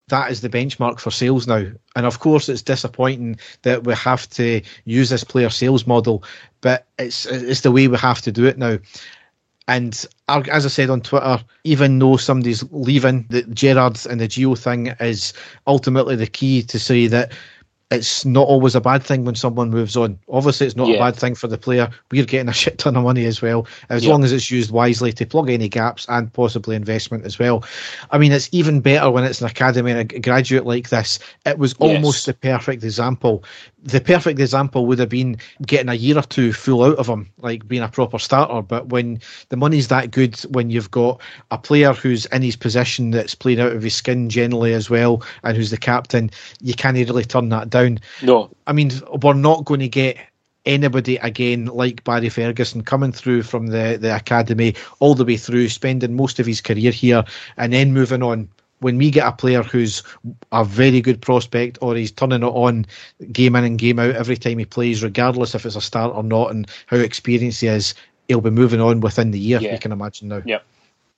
that 0.09 0.31
is 0.31 0.41
the 0.41 0.49
benchmark 0.49 1.01
for 1.01 1.11
sales 1.11 1.47
now. 1.47 1.67
And 1.97 2.07
of 2.07 2.19
course, 2.19 2.49
it's 2.49 2.63
disappointing 2.63 3.39
that 3.63 3.85
we 3.85 3.95
have 3.95 4.29
to 4.31 4.61
use 4.85 5.11
this 5.11 5.25
player 5.25 5.51
sales 5.51 5.87
model, 5.87 6.25
but 6.61 6.87
it's 6.99 7.27
it's 7.27 7.61
the 7.63 7.73
way 7.73 7.89
we 7.89 7.97
have 7.97 8.21
to 8.23 8.33
do 8.33 8.45
it 8.47 8.59
now. 8.59 8.79
And 9.69 10.05
as 10.29 10.67
I 10.67 10.69
said 10.69 10.91
on 10.91 11.03
Twitter, 11.03 11.43
even 11.65 11.99
though 11.99 12.17
somebody's 12.17 12.65
leaving, 12.73 13.27
the 13.31 13.43
Gerrard 13.45 14.05
and 14.07 14.21
the 14.21 14.27
Gio 14.27 14.59
thing 14.59 14.89
is 14.99 15.33
ultimately 15.67 16.17
the 16.17 16.27
key 16.27 16.63
to 16.65 16.79
say 16.79 17.07
that 17.07 17.33
it's 17.93 18.25
not 18.25 18.49
always 18.49 18.75
a 18.75 18.81
bad 18.81 19.03
thing 19.03 19.25
when 19.25 19.35
someone 19.35 19.71
moves 19.71 19.97
on. 19.97 20.19
Obviously, 20.29 20.67
it's 20.67 20.77
not 20.77 20.89
yeah. 20.89 20.97
a 20.97 20.99
bad 20.99 21.17
thing 21.17 21.35
for 21.35 21.47
the 21.47 21.59
player. 21.59 21.91
We're 22.11 22.25
getting 22.25 22.49
a 22.49 22.53
shit 22.53 22.79
ton 22.79 22.97
of 22.97 23.05
money 23.05 23.27
as 23.27 23.43
well, 23.43 23.67
as 23.91 24.05
yeah. 24.05 24.11
long 24.11 24.25
as 24.25 24.33
it's 24.33 24.51
used 24.51 24.71
wisely 24.71 25.13
to 25.13 25.27
plug 25.27 25.51
any 25.51 25.69
gaps 25.69 26.07
and 26.09 26.33
possibly 26.33 26.75
investment 26.75 27.25
as 27.25 27.39
well. 27.39 27.65
I 28.11 28.19
mean, 28.19 28.33
it's 28.33 28.49
even 28.53 28.81
better 28.81 29.11
when 29.11 29.25
it's 29.25 29.41
an 29.41 29.47
academy 29.47 29.93
and 29.93 30.13
a 30.13 30.21
graduate 30.21 30.67
like 30.67 30.89
this. 30.89 31.19
It 31.45 31.59
was 31.59 31.75
almost 31.75 32.19
yes. 32.19 32.25
the 32.27 32.35
perfect 32.35 32.83
example 32.83 33.45
the 33.83 34.01
perfect 34.01 34.39
example 34.39 34.87
would 34.87 34.99
have 34.99 35.09
been 35.09 35.37
getting 35.67 35.89
a 35.89 35.95
year 35.95 36.17
or 36.17 36.23
two 36.23 36.53
full 36.53 36.85
out 36.85 36.99
of 36.99 37.09
him, 37.09 37.29
like 37.39 37.67
being 37.67 37.83
a 37.83 37.89
proper 37.89 38.19
starter. 38.19 38.63
But 38.63 38.89
when 38.89 39.21
the 39.49 39.57
money's 39.57 39.89
that 39.89 40.11
good, 40.11 40.39
when 40.51 40.71
you've 40.71 40.91
got 40.91 41.21
a 41.51 41.59
player 41.59 41.93
who's 41.93 42.27
in 42.27 42.43
his 42.43 42.57
position 42.57 43.11
that's 43.11 43.35
playing 43.35 43.61
out 43.61 43.73
of 43.73 43.83
his 43.83 43.95
skin 43.95 44.29
generally 44.29 44.73
as 44.73 44.89
well, 44.89 45.23
and 45.43 45.57
who's 45.57 45.71
the 45.71 45.77
captain, 45.77 46.31
you 46.61 46.75
can't 46.75 46.97
really 46.97 47.25
turn 47.25 47.49
that 47.49 47.71
down. 47.71 47.99
No. 48.23 48.51
I 48.67 48.73
mean, 48.73 48.93
we're 49.23 49.35
not 49.35 49.65
going 49.65 49.81
to 49.81 49.89
get 49.89 50.17
anybody 50.65 51.17
again 51.17 51.67
like 51.67 52.05
Barry 52.05 52.29
Ferguson 52.29 52.83
coming 52.83 53.11
through 53.11 53.43
from 53.43 53.67
the, 53.67 53.99
the 54.01 54.15
academy 54.15 54.77
all 55.01 55.15
the 55.15 55.25
way 55.25 55.37
through, 55.37 55.69
spending 55.69 56.15
most 56.15 56.39
of 56.39 56.47
his 56.47 56.61
career 56.61 56.93
here, 56.93 57.25
and 57.57 57.73
then 57.73 57.93
moving 57.93 58.23
on 58.23 58.49
when 58.83 58.99
we 58.99 59.11
get 59.11 59.27
a 59.27 59.33
player 59.33 59.63
who's 59.63 60.03
a 60.51 60.65
very 60.65 61.01
good 61.01 61.23
prospect 61.23 61.79
or 61.81 61.95
he's 61.95 62.13
turning 62.13 62.43
it 62.43 62.47
on 62.47 62.87
game 63.33 63.57
in 63.57 63.65
and 63.65 63.79
game 63.79 63.99
out 63.99 64.15
every 64.15 64.37
time 64.37 64.59
he 64.59 64.65
plays, 64.65 65.03
regardless 65.03 65.55
if 65.55 65.65
it's 65.65 65.77
a 65.77 65.81
start 65.81 66.15
or 66.15 66.23
not, 66.23 66.51
and 66.51 66.69
how 66.87 66.99
experienced 66.99 67.61
he 67.61 67.69
is, 67.69 67.95
he'll 68.29 68.41
be 68.41 68.51
moving 68.51 68.81
on 68.81 69.01
within 69.01 69.31
the 69.31 69.39
year. 69.39 69.61
Yeah. 69.61 69.73
You 69.73 69.79
can 69.79 69.93
imagine 69.93 70.29
now. 70.29 70.43
Yep. 70.45 70.65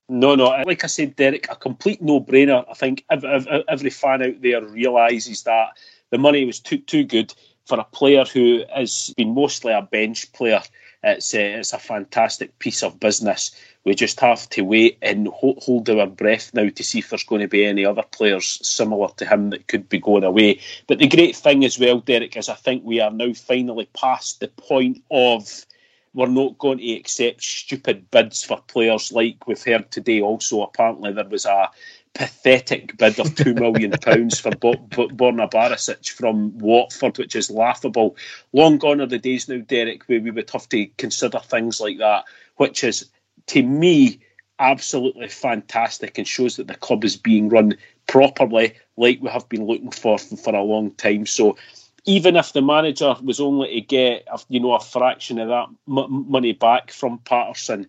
No, 0.08 0.34
no. 0.34 0.50
Like 0.66 0.84
I 0.84 0.86
said, 0.86 1.16
Derek, 1.16 1.50
a 1.50 1.56
complete 1.56 2.02
no-brainer. 2.02 2.64
I 2.70 2.74
think 2.74 3.04
every, 3.10 3.64
every 3.68 3.90
fan 3.90 4.22
out 4.22 4.42
there 4.42 4.62
realises 4.62 5.42
that 5.44 5.68
the 6.10 6.18
money 6.18 6.44
was 6.44 6.60
too 6.60 6.78
too 6.78 7.04
good 7.04 7.34
for 7.64 7.80
a 7.80 7.84
player 7.84 8.24
who 8.24 8.62
has 8.74 9.14
been 9.16 9.34
mostly 9.34 9.72
a 9.72 9.80
bench 9.80 10.30
player. 10.32 10.62
It's 11.02 11.34
a, 11.34 11.54
it's 11.54 11.72
a 11.72 11.78
fantastic 11.78 12.58
piece 12.58 12.82
of 12.82 13.00
business 13.00 13.58
we 13.84 13.94
just 13.94 14.20
have 14.20 14.48
to 14.50 14.62
wait 14.62 14.98
and 15.02 15.28
hold 15.28 15.90
our 15.90 16.06
breath 16.06 16.52
now 16.54 16.68
to 16.70 16.84
see 16.84 17.00
if 17.00 17.10
there's 17.10 17.24
going 17.24 17.42
to 17.42 17.48
be 17.48 17.64
any 17.66 17.86
other 17.86 18.04
players 18.04 18.60
similar 18.66 19.08
to 19.18 19.26
him 19.26 19.50
that 19.50 19.68
could 19.68 19.88
be 19.88 20.00
going 20.00 20.24
away. 20.24 20.60
But 20.88 20.98
the 21.00 21.08
great 21.08 21.36
thing 21.36 21.64
as 21.64 21.78
well, 21.78 22.00
Derek, 22.00 22.36
is 22.36 22.48
I 22.48 22.54
think 22.54 22.84
we 22.84 23.00
are 23.00 23.10
now 23.12 23.34
finally 23.34 23.88
past 23.94 24.40
the 24.40 24.48
point 24.48 25.02
of 25.10 25.66
we're 26.14 26.28
not 26.28 26.58
going 26.58 26.78
to 26.78 26.92
accept 26.94 27.42
stupid 27.42 28.10
bids 28.10 28.44
for 28.44 28.60
players 28.68 29.12
like 29.12 29.46
we've 29.46 29.64
heard 29.64 29.90
today. 29.90 30.20
Also, 30.20 30.62
apparently 30.62 31.12
there 31.12 31.28
was 31.28 31.46
a 31.46 31.70
pathetic 32.14 32.96
bid 32.98 33.20
of 33.20 33.34
two 33.36 33.54
million 33.54 33.92
pounds 34.02 34.38
for 34.40 34.52
Bo- 34.52 34.76
Bo- 34.76 35.08
Borna 35.08 35.50
Barisic 35.50 36.08
from 36.10 36.58
Watford, 36.58 37.18
which 37.18 37.36
is 37.36 37.50
laughable. 37.50 38.16
Long 38.52 38.78
gone 38.78 39.00
are 39.00 39.06
the 39.06 39.18
days 39.18 39.48
now, 39.48 39.58
Derek, 39.58 40.04
where 40.04 40.20
we 40.20 40.32
would 40.32 40.50
have 40.50 40.68
to 40.70 40.86
consider 40.98 41.38
things 41.40 41.80
like 41.80 41.98
that, 41.98 42.24
which 42.56 42.84
is 42.84 43.06
to 43.48 43.62
me, 43.62 44.20
absolutely 44.58 45.28
fantastic 45.28 46.18
and 46.18 46.26
shows 46.26 46.56
that 46.56 46.68
the 46.68 46.74
club 46.74 47.04
is 47.04 47.16
being 47.16 47.48
run 47.48 47.76
properly, 48.06 48.74
like 48.96 49.20
we 49.20 49.28
have 49.28 49.48
been 49.48 49.66
looking 49.66 49.90
for 49.90 50.18
for 50.18 50.54
a 50.54 50.62
long 50.62 50.92
time. 50.92 51.26
So, 51.26 51.56
even 52.04 52.36
if 52.36 52.52
the 52.52 52.62
manager 52.62 53.14
was 53.22 53.40
only 53.40 53.74
to 53.74 53.80
get 53.80 54.28
you 54.48 54.60
know 54.60 54.74
a 54.74 54.80
fraction 54.80 55.38
of 55.38 55.48
that 55.48 55.66
m- 55.88 56.30
money 56.30 56.52
back 56.52 56.90
from 56.90 57.18
Patterson, 57.18 57.86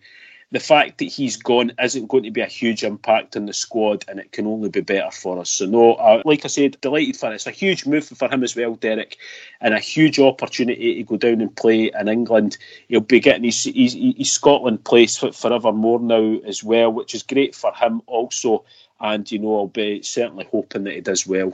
the 0.52 0.60
fact 0.60 1.00
that 1.00 1.06
he's 1.06 1.38
gone 1.38 1.72
isn't 1.82 2.08
going 2.08 2.24
to 2.24 2.32
be 2.32 2.42
a 2.42 2.46
huge 2.46 2.84
impact 2.84 3.36
on 3.36 3.46
the 3.46 3.54
squad, 3.54 4.06
and 4.08 4.20
it 4.20 4.32
can 4.32 4.46
only 4.48 4.70
be 4.70 4.82
better 4.82 5.12
for 5.12 5.40
us. 5.40 5.50
So, 5.50 5.66
no, 5.66 5.94
uh, 5.96 6.22
like 6.24 6.46
I 6.46 6.48
said, 6.48 6.80
delighted 6.82 7.18
for 7.18 7.32
it. 7.32 7.36
It's 7.36 7.48
a 7.48 7.52
huge 7.52 7.86
move 7.86 8.06
for 8.06 8.32
him 8.32 8.44
as 8.44 8.56
well, 8.56 8.76
Derek, 8.76 9.18
and 9.60 9.74
a 9.74 9.80
huge 9.80 10.20
opportunity 10.20 10.96
to 10.96 11.04
go 11.04 11.18
down 11.18 11.42
and 11.42 11.56
play 11.56 11.92
in 12.00 12.08
England. 12.08 12.58
He'll 12.88 13.02
be 13.02 13.20
getting 13.20 13.44
his, 13.44 13.64
his, 13.64 13.94
his 13.94 14.32
Scotland 14.32 14.84
place 14.84 15.18
for, 15.18 15.32
forever 15.32 15.72
more 15.72 16.00
now 16.00 16.40
as 16.46 16.64
well, 16.64 16.92
which 16.92 17.16
is 17.16 17.24
great 17.24 17.56
for 17.56 17.74
him 17.74 18.02
also. 18.06 18.64
And, 19.00 19.30
you 19.30 19.40
know, 19.40 19.58
I'll 19.58 19.68
be 19.68 20.04
certainly 20.04 20.48
hoping 20.52 20.86
that 20.86 20.94
he 20.94 21.02
does 21.02 21.28
well. 21.28 21.54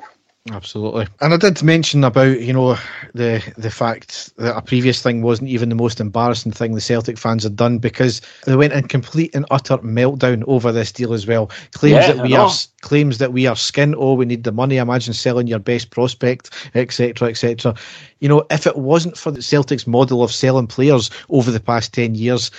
Absolutely, 0.50 1.08
and 1.20 1.36
I 1.36 1.38
did 1.38 1.62
mention 1.62 2.04
about 2.04 2.42
you 2.42 2.52
know 2.52 2.76
the 3.14 3.44
the 3.58 3.70
fact 3.70 4.36
that 4.38 4.58
a 4.58 4.62
previous 4.64 5.00
thing 5.00 5.22
wasn't 5.22 5.50
even 5.50 5.70
the 5.70 5.76
most 5.76 6.00
embarrassing 6.00 6.52
thing 6.52 6.74
the 6.74 6.82
Celtic 6.82 7.20
fans 7.20 7.44
had 7.44 7.56
done 7.56 7.78
because 7.78 8.22
they 8.48 8.56
went 8.56 8.74
in 8.74 8.88
complete 8.88 9.36
and 9.36 9.46
utter 9.52 9.78
meltdown 9.78 10.44
over 10.48 10.72
this 10.72 10.92
deal 10.92 11.14
as 11.14 11.28
well. 11.28 11.52
Claims 11.74 12.08
yeah, 12.08 12.14
that 12.14 12.24
we 12.24 12.34
are 12.34 12.50
claims 12.82 13.20
that 13.20 13.34
we 13.34 13.46
are 13.46 13.56
skin. 13.56 13.94
Oh, 13.96 14.16
we 14.16 14.26
need 14.26 14.44
the 14.44 14.52
money. 14.52 14.78
Imagine 14.78 15.14
selling 15.14 15.46
your 15.46 15.60
best 15.60 15.92
prospect, 15.92 16.50
etc., 16.74 17.30
etc. 17.30 17.76
You 18.20 18.28
know, 18.28 18.44
if 18.50 18.66
it 18.66 18.78
wasn't 18.78 19.20
for 19.20 19.30
the 19.30 19.44
Celtic's 19.44 19.86
model 19.86 20.24
of 20.24 20.32
selling 20.32 20.66
players 20.66 21.12
over 21.30 21.52
the 21.52 21.60
past 21.60 21.94
ten 21.94 22.16
years, 22.16 22.50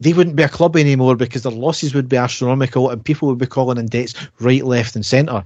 they 0.00 0.12
wouldn't 0.12 0.34
be 0.34 0.42
a 0.42 0.48
club 0.48 0.76
anymore 0.76 1.14
because 1.14 1.44
their 1.44 1.52
losses 1.52 1.94
would 1.94 2.08
be 2.08 2.16
astronomical 2.16 2.90
and 2.90 3.04
people 3.04 3.28
would 3.28 3.38
be 3.38 3.46
calling 3.46 3.78
in 3.78 3.86
debts 3.86 4.14
right, 4.40 4.64
left, 4.64 4.96
and 4.96 5.06
centre 5.06 5.44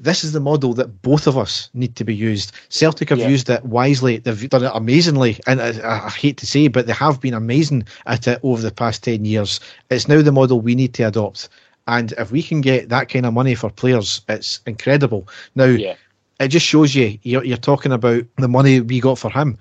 this 0.00 0.24
is 0.24 0.32
the 0.32 0.40
model 0.40 0.72
that 0.74 1.02
both 1.02 1.26
of 1.26 1.36
us 1.36 1.68
need 1.74 1.94
to 1.96 2.04
be 2.04 2.14
used. 2.14 2.52
Celtic 2.70 3.10
have 3.10 3.18
yeah. 3.18 3.28
used 3.28 3.50
it 3.50 3.64
wisely. 3.64 4.16
They've 4.16 4.48
done 4.48 4.64
it 4.64 4.72
amazingly, 4.74 5.38
and 5.46 5.60
I, 5.60 6.06
I, 6.06 6.08
hate 6.08 6.38
to 6.38 6.46
say, 6.46 6.68
but 6.68 6.86
they 6.86 6.94
have 6.94 7.20
been 7.20 7.34
amazing 7.34 7.84
at 8.06 8.26
it 8.26 8.40
over 8.42 8.62
the 8.62 8.72
past 8.72 9.04
ten 9.04 9.24
years. 9.24 9.60
It's 9.90 10.08
now 10.08 10.22
the 10.22 10.32
model 10.32 10.60
we 10.60 10.74
need 10.74 10.94
to 10.94 11.04
adopt, 11.04 11.50
and 11.86 12.12
if 12.18 12.32
we 12.32 12.42
can 12.42 12.62
get 12.62 12.88
that 12.88 13.10
kind 13.10 13.26
of 13.26 13.34
money 13.34 13.54
for 13.54 13.70
players, 13.70 14.22
it's 14.28 14.60
incredible. 14.66 15.28
Now, 15.54 15.66
yeah. 15.66 15.96
it 16.40 16.48
just 16.48 16.66
shows 16.66 16.94
you 16.94 17.18
you're, 17.22 17.44
you're 17.44 17.58
talking 17.58 17.92
about 17.92 18.24
the 18.38 18.48
money 18.48 18.80
we 18.80 19.00
got 19.00 19.18
for 19.18 19.30
him. 19.30 19.58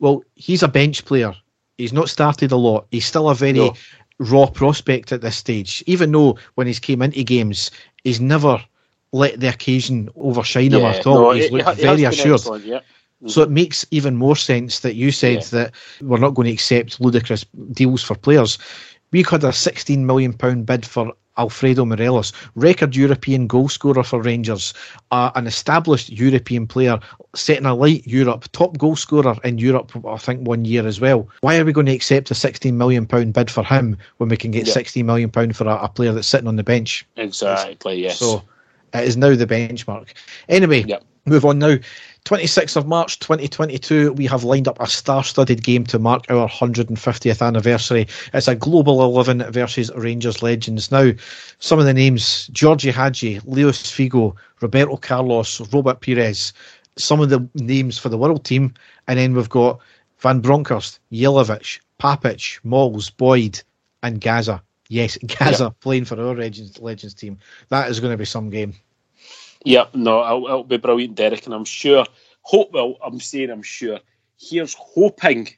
Well, 0.00 0.24
he's 0.34 0.64
a 0.64 0.68
bench 0.68 1.04
player. 1.04 1.32
He's 1.78 1.92
not 1.92 2.08
started 2.08 2.50
a 2.50 2.56
lot. 2.56 2.86
He's 2.90 3.06
still 3.06 3.30
a 3.30 3.34
very 3.34 3.52
no. 3.52 3.74
raw 4.18 4.46
prospect 4.46 5.12
at 5.12 5.20
this 5.20 5.36
stage. 5.36 5.84
Even 5.86 6.10
though 6.10 6.38
when 6.56 6.66
he's 6.66 6.80
came 6.80 7.02
into 7.02 7.22
games, 7.22 7.70
he's 8.02 8.20
never 8.20 8.62
let 9.12 9.40
the 9.40 9.48
occasion 9.48 10.08
overshine 10.16 10.70
yeah, 10.70 10.78
him 10.78 10.84
at 10.84 11.06
all. 11.06 11.20
No, 11.20 11.30
He's 11.30 11.50
looked 11.50 11.78
it, 11.78 11.82
very 11.82 12.04
assured. 12.04 12.62
Yeah. 12.62 12.78
Mm-hmm. 12.78 13.28
So 13.28 13.42
it 13.42 13.50
makes 13.50 13.86
even 13.90 14.16
more 14.16 14.36
sense 14.36 14.80
that 14.80 14.94
you 14.94 15.10
said 15.10 15.36
yeah. 15.36 15.48
that 15.50 15.74
we're 16.02 16.18
not 16.18 16.34
going 16.34 16.46
to 16.46 16.52
accept 16.52 17.00
ludicrous 17.00 17.44
deals 17.72 18.02
for 18.02 18.14
players. 18.14 18.58
We 19.10 19.22
had 19.22 19.44
a 19.44 19.48
£16 19.48 19.98
million 20.00 20.32
bid 20.64 20.84
for 20.84 21.12
Alfredo 21.38 21.84
Morelos, 21.84 22.32
record 22.54 22.96
European 22.96 23.46
goal 23.46 23.68
scorer 23.68 24.02
for 24.02 24.20
Rangers, 24.22 24.72
uh, 25.10 25.30
an 25.34 25.46
established 25.46 26.10
European 26.10 26.66
player, 26.66 26.98
setting 27.34 27.66
a 27.66 27.74
light 27.74 28.06
Europe, 28.06 28.50
top 28.52 28.76
goal 28.78 28.96
scorer 28.96 29.36
in 29.44 29.58
Europe, 29.58 29.92
I 30.06 30.16
think, 30.16 30.46
one 30.46 30.64
year 30.64 30.86
as 30.86 31.00
well. 31.00 31.28
Why 31.40 31.58
are 31.58 31.64
we 31.64 31.72
going 31.72 31.86
to 31.86 31.94
accept 31.94 32.30
a 32.30 32.34
£16 32.34 32.72
million 32.74 33.04
bid 33.04 33.50
for 33.50 33.64
him 33.64 33.96
when 34.16 34.28
we 34.28 34.36
can 34.36 34.50
get 34.50 34.66
yeah. 34.66 34.74
£16 34.74 35.04
million 35.04 35.30
for 35.52 35.66
a, 35.66 35.76
a, 35.76 35.88
player 35.88 36.12
that's 36.12 36.28
sitting 36.28 36.48
on 36.48 36.56
the 36.56 36.64
bench? 36.64 37.06
Exactly, 37.16 38.02
yes. 38.02 38.18
So 38.18 38.42
it 38.98 39.08
is 39.08 39.16
now 39.16 39.34
the 39.34 39.46
benchmark. 39.46 40.08
Anyway, 40.48 40.82
yep. 40.84 41.04
move 41.26 41.44
on 41.44 41.58
now. 41.58 41.76
26th 42.26 42.76
of 42.76 42.88
March 42.88 43.20
2022, 43.20 44.12
we 44.14 44.26
have 44.26 44.42
lined 44.42 44.66
up 44.66 44.76
a 44.80 44.86
star 44.88 45.22
studded 45.22 45.62
game 45.62 45.84
to 45.84 45.96
mark 45.96 46.24
our 46.28 46.48
150th 46.48 47.46
anniversary. 47.46 48.08
It's 48.34 48.48
a 48.48 48.56
Global 48.56 49.00
11 49.04 49.52
versus 49.52 49.92
Rangers 49.94 50.42
Legends. 50.42 50.90
Now, 50.90 51.12
some 51.60 51.78
of 51.78 51.84
the 51.84 51.94
names 51.94 52.48
Georgie 52.48 52.90
Hagi, 52.90 53.38
Luis 53.44 53.80
Figo, 53.80 54.34
Roberto 54.60 54.96
Carlos, 54.96 55.60
Robert 55.72 56.00
Pires, 56.00 56.52
some 56.96 57.20
of 57.20 57.30
the 57.30 57.48
names 57.54 57.96
for 57.96 58.08
the 58.08 58.18
world 58.18 58.44
team. 58.44 58.74
And 59.06 59.20
then 59.20 59.32
we've 59.32 59.48
got 59.48 59.78
Van 60.18 60.40
Bronckhorst, 60.40 60.98
Jelavic, 61.12 61.78
Papac, 62.00 62.58
Mols, 62.64 63.08
Boyd, 63.08 63.62
and 64.02 64.20
Gazza. 64.20 64.60
Yes, 64.88 65.16
Gazza 65.26 65.64
yep. 65.64 65.80
playing 65.80 66.06
for 66.06 66.20
our 66.20 66.34
Legends, 66.34 66.80
Legends 66.80 67.14
team. 67.14 67.38
That 67.68 67.88
is 67.88 68.00
going 68.00 68.12
to 68.12 68.18
be 68.18 68.24
some 68.24 68.50
game. 68.50 68.74
Yep, 69.64 69.94
no, 69.94 70.24
it'll, 70.24 70.46
it'll 70.46 70.64
be 70.64 70.76
brilliant, 70.76 71.14
Derek, 71.16 71.46
and 71.46 71.54
I'm 71.54 71.64
sure. 71.64 72.04
Hope 72.42 72.72
well, 72.72 72.96
I'm 73.04 73.20
saying 73.20 73.50
I'm 73.50 73.62
sure. 73.62 74.00
Here's 74.38 74.74
hoping 74.74 75.48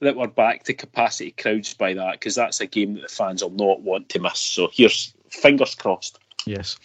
that 0.00 0.16
we're 0.16 0.28
back 0.28 0.64
to 0.64 0.74
capacity 0.74 1.32
crowds 1.32 1.74
by 1.74 1.94
that 1.94 2.12
because 2.12 2.36
that's 2.36 2.60
a 2.60 2.66
game 2.66 2.94
that 2.94 3.02
the 3.02 3.08
fans 3.08 3.42
will 3.42 3.50
not 3.50 3.82
want 3.82 4.08
to 4.10 4.20
miss. 4.20 4.38
So 4.38 4.70
here's 4.72 5.12
fingers 5.30 5.74
crossed. 5.74 6.19
Yes. 6.46 6.78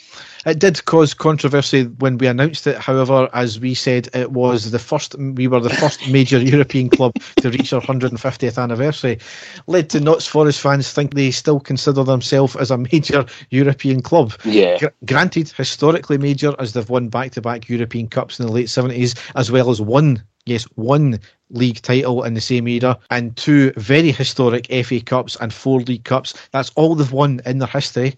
It 0.45 0.59
did 0.59 0.83
cause 0.85 1.13
controversy 1.13 1.83
when 1.99 2.17
we 2.17 2.27
announced 2.27 2.67
it. 2.67 2.77
However, 2.77 3.29
as 3.33 3.59
we 3.59 3.73
said, 3.73 4.09
it 4.13 4.31
was 4.31 4.71
the 4.71 4.79
first, 4.79 5.15
we 5.17 5.47
were 5.47 5.59
the 5.59 5.69
first 5.69 6.07
major 6.09 6.39
European 6.39 6.89
club 6.89 7.13
to 7.37 7.49
reach 7.49 7.71
our 7.73 7.81
150th 7.81 8.61
anniversary. 8.61 9.19
Led 9.67 9.89
to 9.91 9.99
Notts 9.99 10.27
Forest 10.27 10.61
fans 10.61 10.91
think 10.91 11.13
they 11.13 11.31
still 11.31 11.59
consider 11.59 12.03
themselves 12.03 12.55
as 12.55 12.71
a 12.71 12.77
major 12.77 13.25
European 13.49 14.01
club. 14.01 14.33
Yeah. 14.43 14.77
Gr- 14.77 14.87
granted, 15.05 15.49
historically 15.49 16.17
major 16.17 16.53
as 16.59 16.73
they've 16.73 16.89
won 16.89 17.09
back 17.09 17.31
to 17.31 17.41
back 17.41 17.69
European 17.69 18.07
Cups 18.07 18.39
in 18.39 18.45
the 18.45 18.51
late 18.51 18.67
70s, 18.67 19.17
as 19.35 19.51
well 19.51 19.69
as 19.69 19.81
one 19.81 20.23
yes, 20.45 20.63
one 20.75 21.19
league 21.49 21.81
title 21.81 22.23
in 22.23 22.33
the 22.33 22.41
same 22.41 22.67
era 22.67 22.97
and 23.09 23.35
two 23.35 23.71
very 23.77 24.11
historic 24.11 24.67
FA 24.85 24.99
Cups 24.99 25.35
and 25.37 25.53
four 25.53 25.81
League 25.81 26.03
Cups. 26.03 26.33
That's 26.51 26.71
all 26.75 26.95
they've 26.95 27.11
won 27.11 27.41
in 27.45 27.59
their 27.59 27.67
history. 27.67 28.15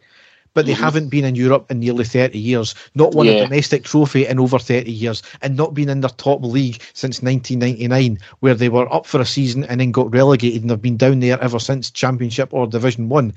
But 0.58 0.66
they 0.66 0.74
Mhm. 0.74 0.78
haven't 0.78 1.10
been 1.10 1.24
in 1.24 1.36
Europe 1.36 1.70
in 1.70 1.82
nearly 1.82 2.04
30 2.04 2.40
years, 2.40 2.74
not 2.96 3.14
won 3.14 3.28
Yeah. 3.28 3.34
a 3.34 3.44
domestic 3.44 3.84
trophy 3.84 4.26
in 4.26 4.40
over 4.40 4.58
30 4.58 4.92
years, 4.92 5.22
and 5.44 5.56
not 5.56 5.76
been 5.76 5.88
in 5.88 6.02
their 6.02 6.10
top 6.10 6.44
league 6.44 6.82
since 6.94 7.22
1999, 7.22 8.18
where 8.40 8.56
they 8.56 8.68
were 8.68 8.92
up 8.92 9.06
for 9.06 9.22
a 9.22 9.26
season 9.26 9.66
and 9.66 9.80
then 9.80 9.92
got 9.92 10.12
relegated 10.12 10.64
and 10.64 10.72
have 10.72 10.82
been 10.82 10.98
down 10.98 11.20
there 11.20 11.40
ever 11.44 11.60
since 11.60 11.92
Championship 11.92 12.56
or 12.56 12.66
Division 12.66 13.08
1. 13.08 13.36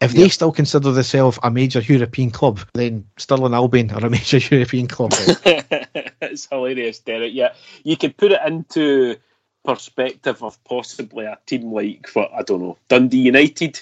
If 0.00 0.12
they 0.14 0.30
still 0.30 0.50
consider 0.50 0.92
themselves 0.92 1.38
a 1.42 1.50
major 1.50 1.80
European 1.80 2.30
club, 2.30 2.60
then 2.72 3.04
Stirling 3.18 3.52
Albion 3.52 3.90
are 3.90 4.06
a 4.06 4.10
major 4.18 4.38
European 4.38 4.86
club. 4.86 5.12
it's 6.22 6.46
hilarious, 6.46 7.00
Derek. 7.00 7.34
Yeah, 7.34 7.52
you 7.84 7.98
could 7.98 8.16
put 8.16 8.32
it 8.32 8.40
into 8.46 9.16
perspective 9.62 10.42
of 10.42 10.64
possibly 10.64 11.26
a 11.26 11.36
team 11.44 11.70
like, 11.70 12.08
what 12.14 12.30
I 12.34 12.40
don't 12.40 12.62
know, 12.62 12.78
Dundee 12.88 13.18
United. 13.18 13.78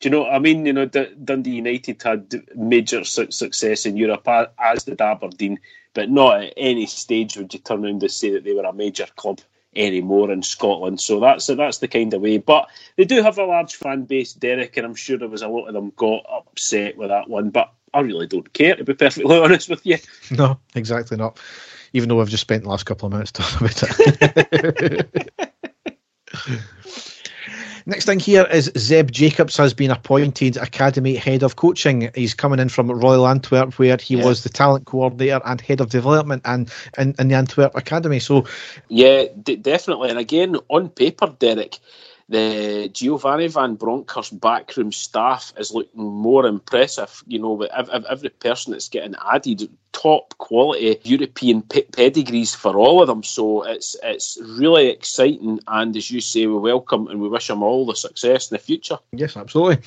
Do 0.00 0.08
you 0.08 0.10
know 0.10 0.20
what 0.20 0.34
I 0.34 0.38
mean? 0.38 0.64
You 0.64 0.72
know, 0.72 0.86
D- 0.86 1.14
Dundee 1.22 1.56
United 1.56 2.02
had 2.02 2.42
major 2.56 3.04
su- 3.04 3.30
success 3.30 3.84
in 3.84 3.98
Europe, 3.98 4.26
as 4.58 4.84
did 4.84 5.00
Aberdeen, 5.00 5.60
but 5.92 6.10
not 6.10 6.42
at 6.42 6.54
any 6.56 6.86
stage 6.86 7.36
would 7.36 7.52
you 7.52 7.60
turn 7.60 7.84
around 7.84 8.02
and 8.02 8.10
say 8.10 8.30
that 8.30 8.44
they 8.44 8.54
were 8.54 8.64
a 8.64 8.72
major 8.72 9.06
club 9.16 9.40
anymore 9.76 10.30
in 10.30 10.42
Scotland. 10.42 11.00
So 11.00 11.20
that's 11.20 11.46
that's 11.46 11.78
the 11.78 11.88
kind 11.88 12.14
of 12.14 12.22
way. 12.22 12.38
But 12.38 12.68
they 12.96 13.04
do 13.04 13.22
have 13.22 13.38
a 13.38 13.44
large 13.44 13.76
fan 13.76 14.04
base, 14.04 14.32
Derek, 14.32 14.76
and 14.78 14.86
I'm 14.86 14.94
sure 14.94 15.18
there 15.18 15.28
was 15.28 15.42
a 15.42 15.48
lot 15.48 15.66
of 15.66 15.74
them 15.74 15.92
got 15.96 16.24
upset 16.32 16.96
with 16.96 17.10
that 17.10 17.28
one. 17.28 17.50
But 17.50 17.70
I 17.92 18.00
really 18.00 18.26
don't 18.26 18.50
care, 18.54 18.76
to 18.76 18.84
be 18.84 18.94
perfectly 18.94 19.38
honest 19.42 19.68
with 19.68 19.84
you. 19.84 19.98
No, 20.30 20.58
exactly 20.74 21.18
not. 21.18 21.38
Even 21.92 22.08
though 22.08 22.20
I've 22.20 22.28
just 22.28 22.42
spent 22.42 22.62
the 22.62 22.70
last 22.70 22.86
couple 22.86 23.06
of 23.06 23.12
minutes 23.12 23.32
talking 23.32 23.66
about 23.66 23.82
it. 25.02 25.32
Next 27.90 28.06
thing 28.06 28.20
here 28.20 28.46
is 28.52 28.72
Zeb 28.78 29.10
Jacobs 29.10 29.56
has 29.58 29.74
been 29.74 29.90
appointed 29.90 30.56
Academy 30.56 31.16
Head 31.16 31.42
of 31.42 31.56
Coaching. 31.56 32.12
He's 32.14 32.34
coming 32.34 32.60
in 32.60 32.70
from 32.70 32.88
Royal 32.90 33.28
Antwerp, 33.28 33.80
where 33.80 33.98
he 33.98 34.16
Yeah. 34.16 34.24
was 34.24 34.44
the 34.44 34.50
talent 34.50 34.86
coordinator 34.86 35.42
and 35.44 35.60
head 35.60 35.80
of 35.82 35.90
development 35.90 36.42
and 36.46 36.72
in, 36.98 37.16
in 37.18 37.28
the 37.28 37.34
Antwerp 37.34 37.74
Academy. 37.76 38.20
So, 38.20 38.46
Yeah, 38.88 39.24
d- 39.42 39.56
definitely. 39.56 40.10
And 40.10 40.20
again, 40.20 40.56
on 40.68 40.90
paper, 40.90 41.34
Derek, 41.38 41.80
the 42.28 42.90
Giovanni 42.92 43.48
Van 43.48 43.76
Bronckhorst 43.76 44.40
backroom 44.40 44.92
staff 44.92 45.52
is 45.58 45.72
looking 45.72 46.04
more 46.04 46.46
impressive. 46.46 47.24
You 47.26 47.40
know, 47.40 47.54
with 47.54 47.72
ev- 47.72 47.90
ev- 47.90 48.06
every 48.08 48.30
person 48.30 48.72
that's 48.72 48.88
getting 48.90 49.16
added, 49.32 49.68
top 49.92 50.34
quality 50.38 50.98
European 51.04 51.62
pe- 51.62 51.82
pedigrees 51.82 52.54
for 52.54 52.76
all 52.76 53.00
of 53.02 53.08
them. 53.08 53.22
So 53.22 53.62
it's 53.64 53.96
it's 54.02 54.38
really 54.42 54.88
exciting. 54.88 55.60
And 55.68 55.96
as 55.96 56.10
you 56.10 56.20
say, 56.20 56.46
we 56.46 56.56
welcome 56.58 57.08
and 57.08 57.20
we 57.20 57.28
wish 57.28 57.48
them 57.48 57.62
all 57.62 57.84
the 57.86 57.96
success 57.96 58.50
in 58.50 58.54
the 58.54 58.58
future. 58.62 58.98
yes, 59.12 59.36
absolutely. 59.36 59.82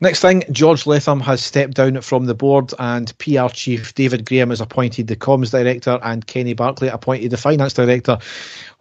Next 0.00 0.20
thing, 0.20 0.44
George 0.50 0.86
Latham 0.86 1.20
has 1.20 1.42
stepped 1.42 1.74
down 1.74 2.00
from 2.00 2.26
the 2.26 2.34
board, 2.34 2.72
and 2.78 3.16
PR 3.18 3.48
chief 3.48 3.94
David 3.94 4.24
Graham 4.26 4.50
is 4.52 4.60
appointed 4.60 5.06
the 5.06 5.16
comms 5.16 5.50
director, 5.50 5.98
and 6.02 6.26
Kenny 6.26 6.54
Barclay 6.54 6.88
appointed 6.88 7.30
the 7.30 7.36
finance 7.36 7.72
director. 7.74 8.18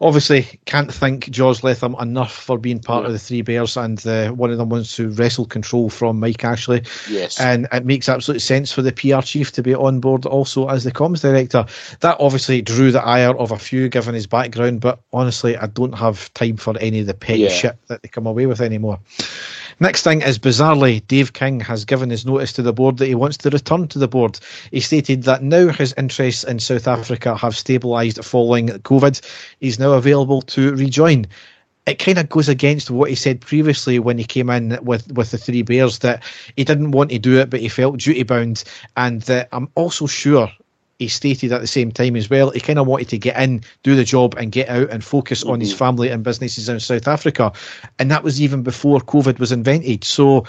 Obviously, 0.01 0.47
can't 0.65 0.93
thank 0.93 1.29
George 1.29 1.61
Latham 1.63 1.93
enough 1.99 2.33
for 2.33 2.57
being 2.57 2.79
part 2.79 3.01
Yeah. 3.03 3.07
of 3.07 3.13
the 3.13 3.19
Three 3.19 3.41
Bears, 3.41 3.75
and 3.75 4.05
uh, 4.07 4.29
one 4.31 4.49
of 4.51 4.57
them 4.57 4.69
wants 4.69 4.95
to 4.95 5.09
wrestle 5.09 5.45
control 5.45 5.89
from 5.89 6.19
Mike 6.21 6.43
Ashley. 6.45 6.83
Yes. 7.09 7.37
And 7.39 7.67
it 7.73 7.85
makes 7.85 8.07
absolute 8.07 8.41
sense 8.41 8.71
for 8.71 8.81
the 8.81 8.93
PR 8.93 9.21
chief 9.21 9.51
to 9.53 9.61
be 9.61 9.75
on 9.75 9.99
board 9.99 10.25
also 10.25 10.48
as 10.57 10.83
the 10.83 10.91
comms 10.91 11.21
director. 11.21 11.65
That 12.01 12.17
obviously 12.19 12.61
drew 12.61 12.91
the 12.91 13.03
ire 13.03 13.35
of 13.37 13.51
a 13.51 13.59
few 13.59 13.89
given 13.89 14.13
his 14.15 14.27
background, 14.27 14.81
but 14.81 14.99
honestly, 15.13 15.57
I 15.57 15.67
don't 15.67 15.93
have 15.93 16.33
time 16.33 16.57
for 16.57 16.77
any 16.79 16.99
of 16.99 17.07
the 17.07 17.13
petty 17.13 17.41
Yeah. 17.41 17.49
shit 17.49 17.75
that 17.87 18.01
they 18.01 18.07
come 18.07 18.27
away 18.27 18.45
with 18.45 18.61
anymore. 18.61 18.99
Next 19.81 20.03
thing 20.03 20.21
is 20.21 20.37
bizarrely, 20.37 21.05
Dave 21.07 21.31
King 21.33 21.61
has 21.61 21.85
given 21.85 22.09
his 22.09 22.25
notice 22.25 22.51
to 22.53 22.61
the 22.61 22.73
board 22.73 22.97
that 22.97 23.07
he 23.07 23.15
wants 23.15 23.37
to 23.37 23.49
return 23.49 23.87
to 23.87 23.99
the 23.99 24.09
board. 24.09 24.37
He 24.71 24.81
stated 24.81 25.23
that 25.23 25.41
now 25.41 25.67
his 25.69 25.93
interests 25.97 26.43
in 26.43 26.59
South 26.59 26.87
Africa 26.87 27.37
have 27.37 27.53
stabilised 27.53 28.23
following 28.25 28.67
COVID. 28.67 29.21
He's 29.59 29.79
now 29.79 29.93
available 29.93 30.41
to 30.43 30.75
rejoin. 30.75 31.27
It 31.89 31.97
kind 31.97 32.19
of 32.19 32.29
goes 32.29 32.47
against 32.47 32.91
what 32.91 33.09
he 33.09 33.15
said 33.15 33.41
previously 33.41 33.97
when 33.97 34.19
he 34.19 34.23
came 34.23 34.49
in 34.51 34.77
with, 34.83 35.11
with 35.13 35.31
the 35.31 35.37
Three 35.39 35.63
Bears 35.63 35.99
that 35.99 36.23
he 36.55 36.63
didn't 36.63 36.91
want 36.91 37.09
to 37.09 37.17
do 37.17 37.39
it, 37.39 37.49
but 37.49 37.61
he 37.61 37.67
felt 37.67 37.97
duty 37.97 38.21
bound. 38.23 38.63
And 38.95 39.23
that 39.23 39.49
I'm 39.51 39.69
also 39.73 40.05
sure 40.05 40.51
he 40.99 41.07
stated 41.07 41.51
at 41.51 41.61
the 41.61 41.67
same 41.67 41.91
time 41.91 42.15
as 42.15 42.29
well, 42.29 42.51
he 42.51 42.59
kind 42.59 42.77
of 42.77 42.85
wanted 42.85 43.09
to 43.09 43.17
get 43.17 43.41
in, 43.41 43.63
do 43.83 43.95
the 43.95 44.03
job, 44.03 44.35
and 44.37 44.51
get 44.51 44.69
out 44.69 44.89
and 44.91 45.03
focus 45.03 45.43
on 45.43 45.61
his 45.61 45.73
Mhm. 45.73 45.77
family 45.77 46.09
and 46.09 46.23
businesses 46.23 46.69
in 46.69 46.79
South 46.79 47.07
Africa. 47.07 47.51
And 47.97 48.11
that 48.11 48.23
was 48.23 48.39
even 48.39 48.61
before 48.61 48.99
COVID 48.99 49.39
was 49.39 49.51
invented. 49.51 50.03
So 50.03 50.45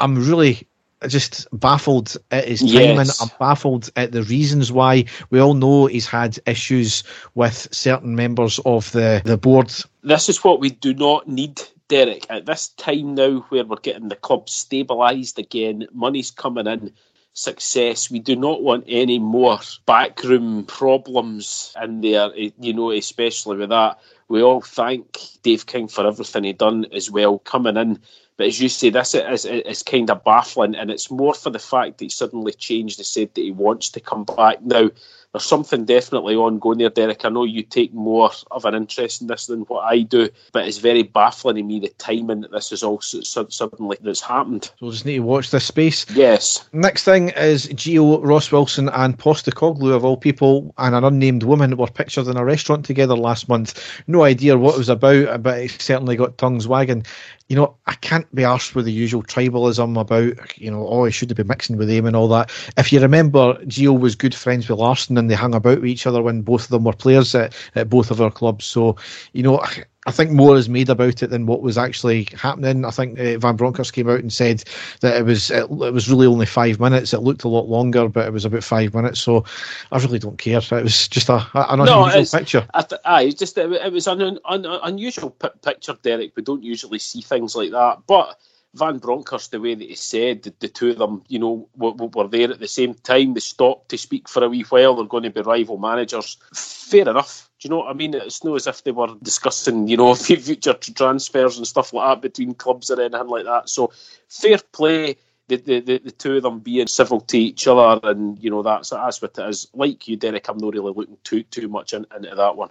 I'm 0.00 0.16
really 0.28 0.66
just 1.08 1.46
baffled 1.52 2.16
at 2.30 2.46
his 2.48 2.60
timing. 2.60 2.96
Yes. 2.96 3.20
I'm 3.20 3.30
baffled 3.38 3.90
at 3.96 4.12
the 4.12 4.22
reasons 4.24 4.70
why. 4.72 5.04
We 5.30 5.40
all 5.40 5.54
know 5.54 5.86
he's 5.86 6.06
had 6.06 6.38
issues 6.46 7.04
with 7.34 7.68
certain 7.72 8.14
members 8.14 8.58
of 8.64 8.90
the, 8.92 9.22
the 9.24 9.36
board. 9.36 9.72
this 10.02 10.28
is 10.28 10.42
what 10.44 10.60
we 10.60 10.70
do 10.70 10.94
not 10.94 11.28
need, 11.28 11.60
Derek. 11.88 12.26
At 12.30 12.46
this 12.46 12.68
time 12.68 13.14
now, 13.14 13.40
where 13.48 13.64
we're 13.64 13.76
getting 13.76 14.08
the 14.08 14.16
club 14.16 14.46
stabilised 14.46 15.38
again, 15.38 15.86
money's 15.92 16.30
coming 16.30 16.66
in, 16.66 16.92
success. 17.32 18.10
We 18.10 18.20
do 18.20 18.36
not 18.36 18.62
want 18.62 18.84
any 18.86 19.18
more 19.18 19.58
backroom 19.86 20.64
problems 20.64 21.74
in 21.82 22.00
there. 22.00 22.30
eh, 22.36 22.50
You 22.58 22.72
know, 22.74 22.90
especially 22.90 23.56
with 23.56 23.70
that. 23.70 23.98
We 24.28 24.42
all 24.42 24.60
thank 24.62 25.18
Dave 25.42 25.66
King 25.66 25.88
for 25.88 26.06
everything 26.06 26.44
he 26.44 26.52
done 26.54 26.86
as 26.92 27.10
well 27.10 27.38
coming 27.38 27.76
in. 27.76 28.00
But 28.36 28.48
as 28.48 28.60
you 28.60 28.68
say, 28.68 28.90
this 28.90 29.14
is, 29.14 29.44
is, 29.44 29.82
kind 29.82 30.10
of 30.10 30.24
baffling, 30.24 30.74
and 30.74 30.90
it's 30.90 31.10
more 31.10 31.34
for 31.34 31.50
the 31.50 31.58
fact 31.58 31.98
that 31.98 32.04
he 32.04 32.08
suddenly 32.08 32.52
changed 32.52 32.98
and 32.98 33.06
said 33.06 33.32
that 33.34 33.42
he 33.42 33.52
wants 33.52 33.90
to 33.90 34.00
come 34.00 34.24
back. 34.24 34.60
Now 34.60 34.90
there's 35.34 35.44
something 35.44 35.84
definitely 35.84 36.36
ongoing 36.36 36.78
there, 36.78 36.90
Derek. 36.90 37.24
I 37.24 37.28
know 37.28 37.42
you 37.42 37.64
take 37.64 37.92
more 37.92 38.30
of 38.52 38.64
an 38.64 38.76
interest 38.76 39.20
in 39.20 39.26
this 39.26 39.46
than 39.46 39.62
what 39.62 39.80
I 39.80 40.02
do, 40.02 40.28
but 40.52 40.66
it's 40.66 40.78
very 40.78 41.02
baffling 41.02 41.56
to 41.56 41.62
me 41.64 41.80
the 41.80 41.88
timing 41.98 42.42
that 42.42 42.52
this 42.52 42.70
is 42.70 42.84
all 42.84 43.00
su- 43.00 43.24
su- 43.24 43.48
suddenly 43.50 43.98
that's 44.00 44.20
happened. 44.20 44.66
So 44.66 44.72
we'll 44.82 44.92
just 44.92 45.04
need 45.04 45.16
to 45.16 45.22
watch 45.22 45.50
this 45.50 45.64
space. 45.64 46.06
Yes, 46.14 46.68
Next 46.72 47.02
thing 47.04 47.30
is 47.30 47.66
Gio 47.68 48.24
Ross 48.24 48.52
Wilson 48.52 48.88
and 48.90 49.18
Postecoglou 49.18 49.92
of 49.92 50.04
all 50.04 50.16
people 50.16 50.72
and 50.78 50.94
an 50.94 51.02
unnamed 51.02 51.42
woman 51.42 51.76
were 51.76 51.88
pictured 51.88 52.28
in 52.28 52.36
a 52.36 52.44
restaurant 52.44 52.84
together 52.84 53.16
last 53.16 53.48
month. 53.48 54.02
No 54.06 54.22
idea 54.22 54.56
what 54.56 54.76
it 54.76 54.78
was 54.78 54.88
about, 54.88 55.42
but 55.42 55.58
it 55.58 55.70
certainly 55.80 56.14
got 56.14 56.38
tongues 56.38 56.68
wagging. 56.68 57.04
You 57.48 57.56
know, 57.56 57.76
I 57.86 57.94
can't 57.96 58.32
be 58.34 58.42
arsed 58.42 58.74
with 58.74 58.84
the 58.84 58.92
usual 58.92 59.22
tribalism 59.22 60.00
about, 60.00 60.58
you 60.58 60.70
know, 60.70 60.86
oh, 60.88 61.04
he 61.04 61.10
should 61.12 61.28
have 61.30 61.36
been 61.36 61.46
mixing 61.46 61.76
with 61.76 61.90
him 61.90 62.06
and 62.06 62.16
all 62.16 62.28
that. 62.28 62.50
If 62.76 62.92
you 62.92 63.00
remember, 63.00 63.54
Gio 63.64 63.98
was 63.98 64.14
good 64.14 64.34
friends 64.34 64.68
with 64.68 64.78
Larsson 64.78 65.18
and 65.24 65.30
they 65.30 65.34
hung 65.34 65.54
about 65.54 65.80
with 65.80 65.88
each 65.88 66.06
other 66.06 66.20
when 66.22 66.42
both 66.42 66.64
of 66.64 66.68
them 66.68 66.84
were 66.84 66.92
players 66.92 67.34
at, 67.34 67.56
at 67.74 67.88
both 67.88 68.10
of 68.10 68.20
our 68.20 68.30
clubs. 68.30 68.66
So, 68.66 68.96
you 69.32 69.42
know, 69.42 69.58
I 70.06 70.10
think 70.10 70.30
more 70.32 70.54
is 70.56 70.68
made 70.68 70.90
about 70.90 71.22
it 71.22 71.28
than 71.30 71.46
what 71.46 71.62
was 71.62 71.78
actually 71.78 72.28
happening. 72.36 72.84
I 72.84 72.90
think 72.90 73.18
uh, 73.18 73.38
Van 73.38 73.56
Bronckhorst 73.56 73.94
came 73.94 74.10
out 74.10 74.20
and 74.20 74.30
said 74.30 74.62
that 75.00 75.16
it 75.16 75.22
was 75.24 75.50
it, 75.50 75.62
it 75.62 75.68
was 75.94 76.10
really 76.10 76.26
only 76.26 76.44
five 76.44 76.78
minutes. 76.78 77.14
It 77.14 77.22
looked 77.22 77.44
a 77.44 77.48
lot 77.48 77.70
longer, 77.70 78.06
but 78.10 78.26
it 78.26 78.32
was 78.32 78.44
about 78.44 78.62
five 78.64 78.92
minutes. 78.92 79.18
So 79.20 79.44
I 79.92 79.98
really 79.98 80.18
don't 80.18 80.36
care. 80.36 80.58
It 80.58 80.70
was 80.84 81.08
just 81.08 81.30
a, 81.30 81.36
an 81.54 81.78
No, 81.78 81.84
unusual 82.04 82.08
it's- 82.08 82.34
picture. 82.34 82.66
I 82.74 82.82
th- 82.82 83.00
aye, 83.06 83.30
just 83.30 83.56
it, 83.56 83.72
it 83.72 83.92
was 83.92 84.06
an 84.06 84.20
un- 84.20 84.38
un- 84.44 84.66
unusual 84.82 85.30
p- 85.30 85.48
picture, 85.62 85.96
Derek. 86.02 86.36
We 86.36 86.42
don't 86.42 86.62
usually 86.62 86.98
see 86.98 87.22
things 87.22 87.56
like 87.56 87.70
that, 87.70 88.00
but. 88.06 88.38
Van 88.74 88.98
Bronckhorst, 88.98 89.52
the 89.52 89.60
way 89.60 89.74
that 89.74 89.88
he 89.88 89.94
said 89.94 90.42
that 90.42 90.58
the 90.58 90.68
two 90.68 90.90
of 90.90 90.98
them, 90.98 91.22
you 91.28 91.38
know, 91.38 91.68
were, 91.76 91.92
were 91.92 92.26
there 92.26 92.50
at 92.50 92.58
the 92.58 92.68
same 92.68 92.94
time. 92.94 93.34
They 93.34 93.40
stopped 93.40 93.88
to 93.90 93.98
speak 93.98 94.28
for 94.28 94.42
a 94.42 94.48
wee 94.48 94.62
while. 94.62 94.96
They're 94.96 95.06
going 95.06 95.22
to 95.22 95.30
be 95.30 95.40
rival 95.42 95.78
managers. 95.78 96.36
Fair 96.52 97.08
enough. 97.08 97.48
Do 97.60 97.68
you 97.68 97.70
know 97.70 97.78
what 97.78 97.90
I 97.90 97.92
mean? 97.94 98.14
It's 98.14 98.42
not 98.42 98.56
as 98.56 98.66
if 98.66 98.82
they 98.82 98.90
were 98.90 99.14
discussing, 99.22 99.86
you 99.86 99.96
know, 99.96 100.14
future 100.16 100.74
transfers 100.74 101.56
and 101.56 101.66
stuff 101.66 101.92
like 101.92 102.16
that 102.16 102.22
between 102.22 102.54
clubs 102.54 102.90
or 102.90 103.00
anything 103.00 103.28
like 103.28 103.44
that. 103.44 103.68
So 103.68 103.92
fair 104.28 104.58
play. 104.72 105.16
The, 105.46 105.56
the, 105.56 105.80
the, 105.80 105.98
the 105.98 106.10
two 106.10 106.36
of 106.38 106.42
them 106.42 106.60
being 106.60 106.86
civil 106.86 107.20
to 107.20 107.38
each 107.38 107.66
other, 107.68 108.00
and 108.08 108.42
you 108.42 108.48
know 108.48 108.62
that's 108.62 108.88
that's 108.88 109.20
what 109.20 109.36
it 109.36 109.46
is. 109.46 109.68
Like 109.74 110.08
you, 110.08 110.16
Derek, 110.16 110.48
I'm 110.48 110.56
not 110.56 110.72
really 110.72 110.90
looking 110.90 111.18
too 111.22 111.42
too 111.42 111.68
much 111.68 111.92
in, 111.92 112.06
into 112.16 112.34
that 112.34 112.56
one. 112.56 112.70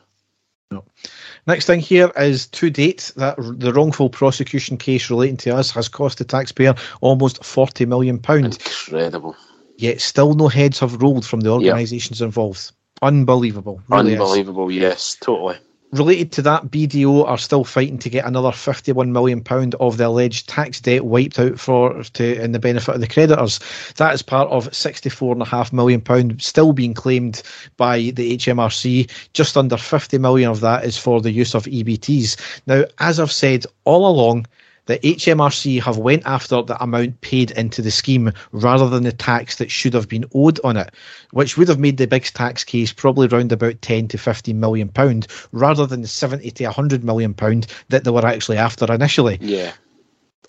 Next 1.46 1.66
thing 1.66 1.80
here 1.80 2.12
is 2.18 2.48
to 2.48 2.70
date 2.70 3.12
that 3.18 3.36
the 3.38 3.74
wrongful 3.74 4.10
prosecution 4.10 4.78
case 4.78 5.10
relating 5.10 5.38
to 5.38 5.56
us 5.56 5.72
has 5.72 5.90
cost 5.90 6.18
the 6.18 6.24
taxpayer 6.26 6.74
almost 7.02 7.44
forty 7.44 7.86
million 7.86 8.18
pounds. 8.20 8.58
Incredible. 8.58 9.36
yet 9.78 10.02
still 10.02 10.34
no 10.34 10.48
heads 10.48 10.80
have 10.80 11.02
rolled 11.02 11.26
from 11.26 11.42
the 11.42 11.50
organisations 11.50 12.20
yep. 12.20 12.28
involved. 12.28 12.72
Unbelievable. 13.02 13.82
Really 13.90 14.14
Unbelievable, 14.14 14.70
is. 14.70 14.76
yes, 14.78 15.18
totally. 15.20 15.58
Related 15.94 16.32
to 16.32 16.42
that, 16.42 16.72
BDO 16.72 17.28
are 17.28 17.38
still 17.38 17.64
fighting 17.64 18.00
to 18.00 18.10
get 18.10 18.26
another 18.26 18.50
£51 18.50 19.10
million 19.10 19.44
of 19.80 19.98
the 19.98 20.08
alleged 20.08 20.50
tax 20.50 20.82
debt 20.82 21.06
wiped 21.06 21.38
out 21.38 21.60
for 21.60 22.02
to 22.04 22.42
in 22.42 22.52
the 22.52 22.58
benefit 22.58 22.96
of 22.96 23.00
the 23.00 23.08
creditors. 23.08 23.60
That 23.98 24.16
is 24.16 24.24
part 24.24 24.50
of 24.50 24.68
£64.5 24.72 25.72
million 25.72 26.40
still 26.40 26.74
being 26.74 26.96
claimed 26.96 27.44
by 27.78 28.00
the 28.00 28.36
HMRC. 28.38 29.08
Just 29.34 29.56
under 29.56 29.76
£50 29.76 30.20
million 30.20 30.50
of 30.50 30.62
that 30.62 30.84
is 30.84 30.98
for 30.98 31.22
the 31.22 31.32
use 31.32 31.54
of 31.54 31.66
EBTs. 31.66 32.62
Now, 32.66 32.86
as 32.98 33.20
I've 33.20 33.32
said 33.32 33.68
all 33.84 34.10
along, 34.10 34.48
the 34.86 35.00
HMRC 35.00 35.82
have 35.82 35.98
went 35.98 36.26
after 36.26 36.62
the 36.62 36.82
amount 36.82 37.22
paid 37.22 37.52
into 37.52 37.82
the 37.82 37.92
scheme 37.92 38.32
rather 38.52 38.90
than 38.90 39.04
the 39.04 39.12
tax 39.12 39.58
that 39.58 39.72
should 39.72 39.94
have 39.94 40.10
been 40.10 40.26
owed 40.34 40.60
on 40.64 40.78
it, 40.78 40.94
which 41.32 41.58
would 41.58 41.70
have 41.70 41.80
made 41.80 41.98
the 41.98 42.08
big 42.08 42.24
tax 42.26 42.64
case 42.64 42.92
probably 42.92 43.28
round 43.28 43.52
about 43.52 43.82
10 43.82 44.10
to 44.10 44.18
15 44.18 44.60
million 44.60 44.90
pound 44.90 45.28
rather 45.52 45.86
than 45.86 46.02
the 46.02 46.08
70 46.08 46.52
to 46.52 46.66
100 46.66 47.04
million 47.04 47.34
pound 47.34 47.68
that 47.90 48.04
they 48.04 48.12
were 48.12 48.26
actually 48.26 48.58
after 48.58 48.92
initially. 48.94 49.38
Yeah. 49.42 49.74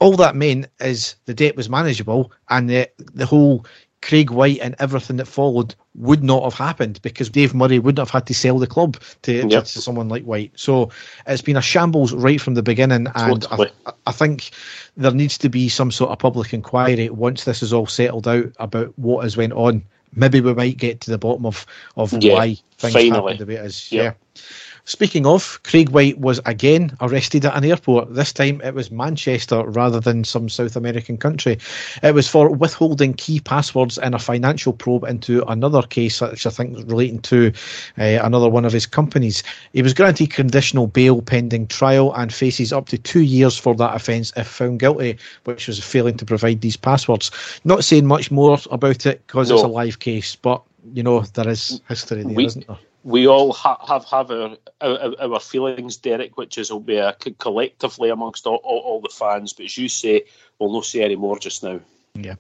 All 0.01 0.17
that 0.17 0.35
meant 0.35 0.67
is 0.81 1.15
the 1.27 1.35
debt 1.35 1.57
was 1.57 1.71
manageable 1.71 2.33
and 2.51 2.69
the 2.69 2.91
the 3.15 3.27
whole 3.27 3.65
Craig 4.05 4.31
Whyte 4.31 4.59
and 4.61 4.77
everything 4.81 5.17
that 5.17 5.27
followed 5.27 5.75
would 5.95 6.23
not 6.23 6.43
have 6.43 6.53
happened 6.53 7.01
because 7.01 7.31
Dave 7.31 7.55
Murray 7.55 7.79
wouldn't 7.79 8.01
have 8.01 8.11
had 8.11 8.27
to 8.27 8.35
sell 8.35 8.59
the 8.59 8.67
club 8.67 8.99
to, 9.23 9.49
yep. 9.49 9.65
to 9.65 9.81
someone 9.81 10.11
like 10.11 10.25
Whyte. 10.25 10.53
So 10.57 10.91
it's 11.27 11.41
been 11.41 11.57
a 11.57 11.63
shambles 11.63 12.13
right 12.13 12.39
from 12.39 12.53
the 12.53 12.63
beginning, 12.63 13.07
and. 13.15 13.47
I, 13.51 13.71
I, 14.07 14.13
think 14.13 14.51
there 14.99 15.11
needs 15.11 15.39
to 15.39 15.49
be 15.49 15.71
some 15.71 15.91
sort 15.91 16.11
of 16.11 16.19
public 16.19 16.53
inquiry 16.53 17.09
once 17.09 17.45
this 17.45 17.63
is 17.63 17.73
all 17.73 17.87
settled 17.87 18.29
out 18.29 18.53
about 18.59 18.93
what 18.99 19.25
has 19.25 19.39
went 19.39 19.55
on. 19.55 19.83
Maybe 20.15 20.43
we 20.43 20.53
might 20.53 20.77
get 20.77 21.01
to 21.03 21.11
the 21.11 21.19
bottom 21.19 21.47
of 21.47 21.65
of 21.97 22.13
yeah, 22.23 22.35
why 22.35 22.59
things 22.77 22.93
finally. 22.93 23.11
happened 23.11 23.39
the 23.39 23.47
way 23.47 23.55
it 23.55 23.65
is. 23.65 23.91
Yep. 23.91 24.19
Yeah. 24.35 24.43
Speaking 24.87 25.25
of, 25.25 25.63
Craig 25.63 25.89
Whyte 25.89 26.19
was 26.19 26.41
again 26.45 26.95
arrested 27.01 27.47
at 27.47 27.57
an 27.57 27.65
airport. 27.65 28.15
This 28.15 28.35
time 28.35 28.61
it 28.61 28.75
was 28.75 28.91
Manchester 28.91 29.65
rather 29.65 29.99
than 29.99 30.25
some 30.25 30.51
South 30.51 30.77
American 30.77 31.17
country. 31.17 31.59
It 32.03 32.13
was 32.13 32.29
for 32.29 32.51
withholding 32.51 33.15
key 33.15 33.41
passwords 33.41 33.97
in 33.97 34.13
a 34.13 34.19
financial 34.19 34.75
probe 34.75 35.05
into 35.05 35.43
another 35.49 35.81
case, 35.81 36.21
which 36.21 36.47
I 36.47 36.51
think 36.51 36.77
is 36.77 36.85
relating 36.85 37.21
to 37.21 37.51
uh, 37.99 38.19
another 38.23 38.51
one 38.51 38.67
of 38.67 38.75
his 38.75 38.85
companies. 38.85 39.43
He 39.73 39.81
was 39.81 39.95
granted 39.95 40.31
conditional 40.31 40.87
bail 40.87 41.23
pending 41.23 41.69
trial 41.69 42.13
and 42.13 42.33
faces 42.33 42.71
up 42.71 42.91
to 42.91 42.99
two 42.99 43.23
years 43.23 43.57
for 43.57 43.75
that 43.77 43.97
offence 43.97 44.35
if 44.37 44.47
found 44.47 44.81
guilty, 44.81 45.17
which 45.45 45.67
was 45.67 45.83
failing 45.83 46.19
to 46.19 46.27
provide 46.27 46.61
these 46.61 46.77
passwords. 46.77 47.31
Not 47.65 47.85
saying 47.85 48.05
much 48.05 48.31
more 48.31 48.59
about 48.71 49.07
it 49.07 49.27
because 49.27 49.49
no. 49.49 49.55
it's 49.55 49.65
a 49.65 49.69
live 49.69 49.99
case, 50.01 50.37
but 50.37 50.63
you 50.93 51.03
know 51.03 51.23
there 51.23 51.49
is 51.49 51.81
history 51.89 52.23
there, 52.23 52.35
we, 52.35 52.45
not 52.45 52.67
there? 52.67 52.79
We 53.05 53.29
all 53.29 53.53
ha- 53.53 53.85
have 53.87 54.05
have 54.07 54.31
our, 54.31 54.57
our, 54.81 55.15
our 55.21 55.41
feelings, 55.41 55.99
Derek, 55.99 56.37
which 56.37 56.59
is 56.59 56.73
will 56.73 56.81
be 56.81 56.97
a 56.97 57.13
collectively 57.39 58.09
amongst 58.09 58.47
all, 58.47 58.61
all, 58.65 58.81
all, 58.81 59.01
the 59.01 59.11
fans. 59.11 59.53
But 59.53 59.67
as 59.67 59.79
you 59.79 59.89
say, 59.89 60.25
we'll 60.59 60.73
not 60.73 60.87
say 60.87 61.03
any 61.03 61.15
more 61.15 61.39
just 61.39 61.63
now. 61.63 61.81
Yeah. 62.15 62.37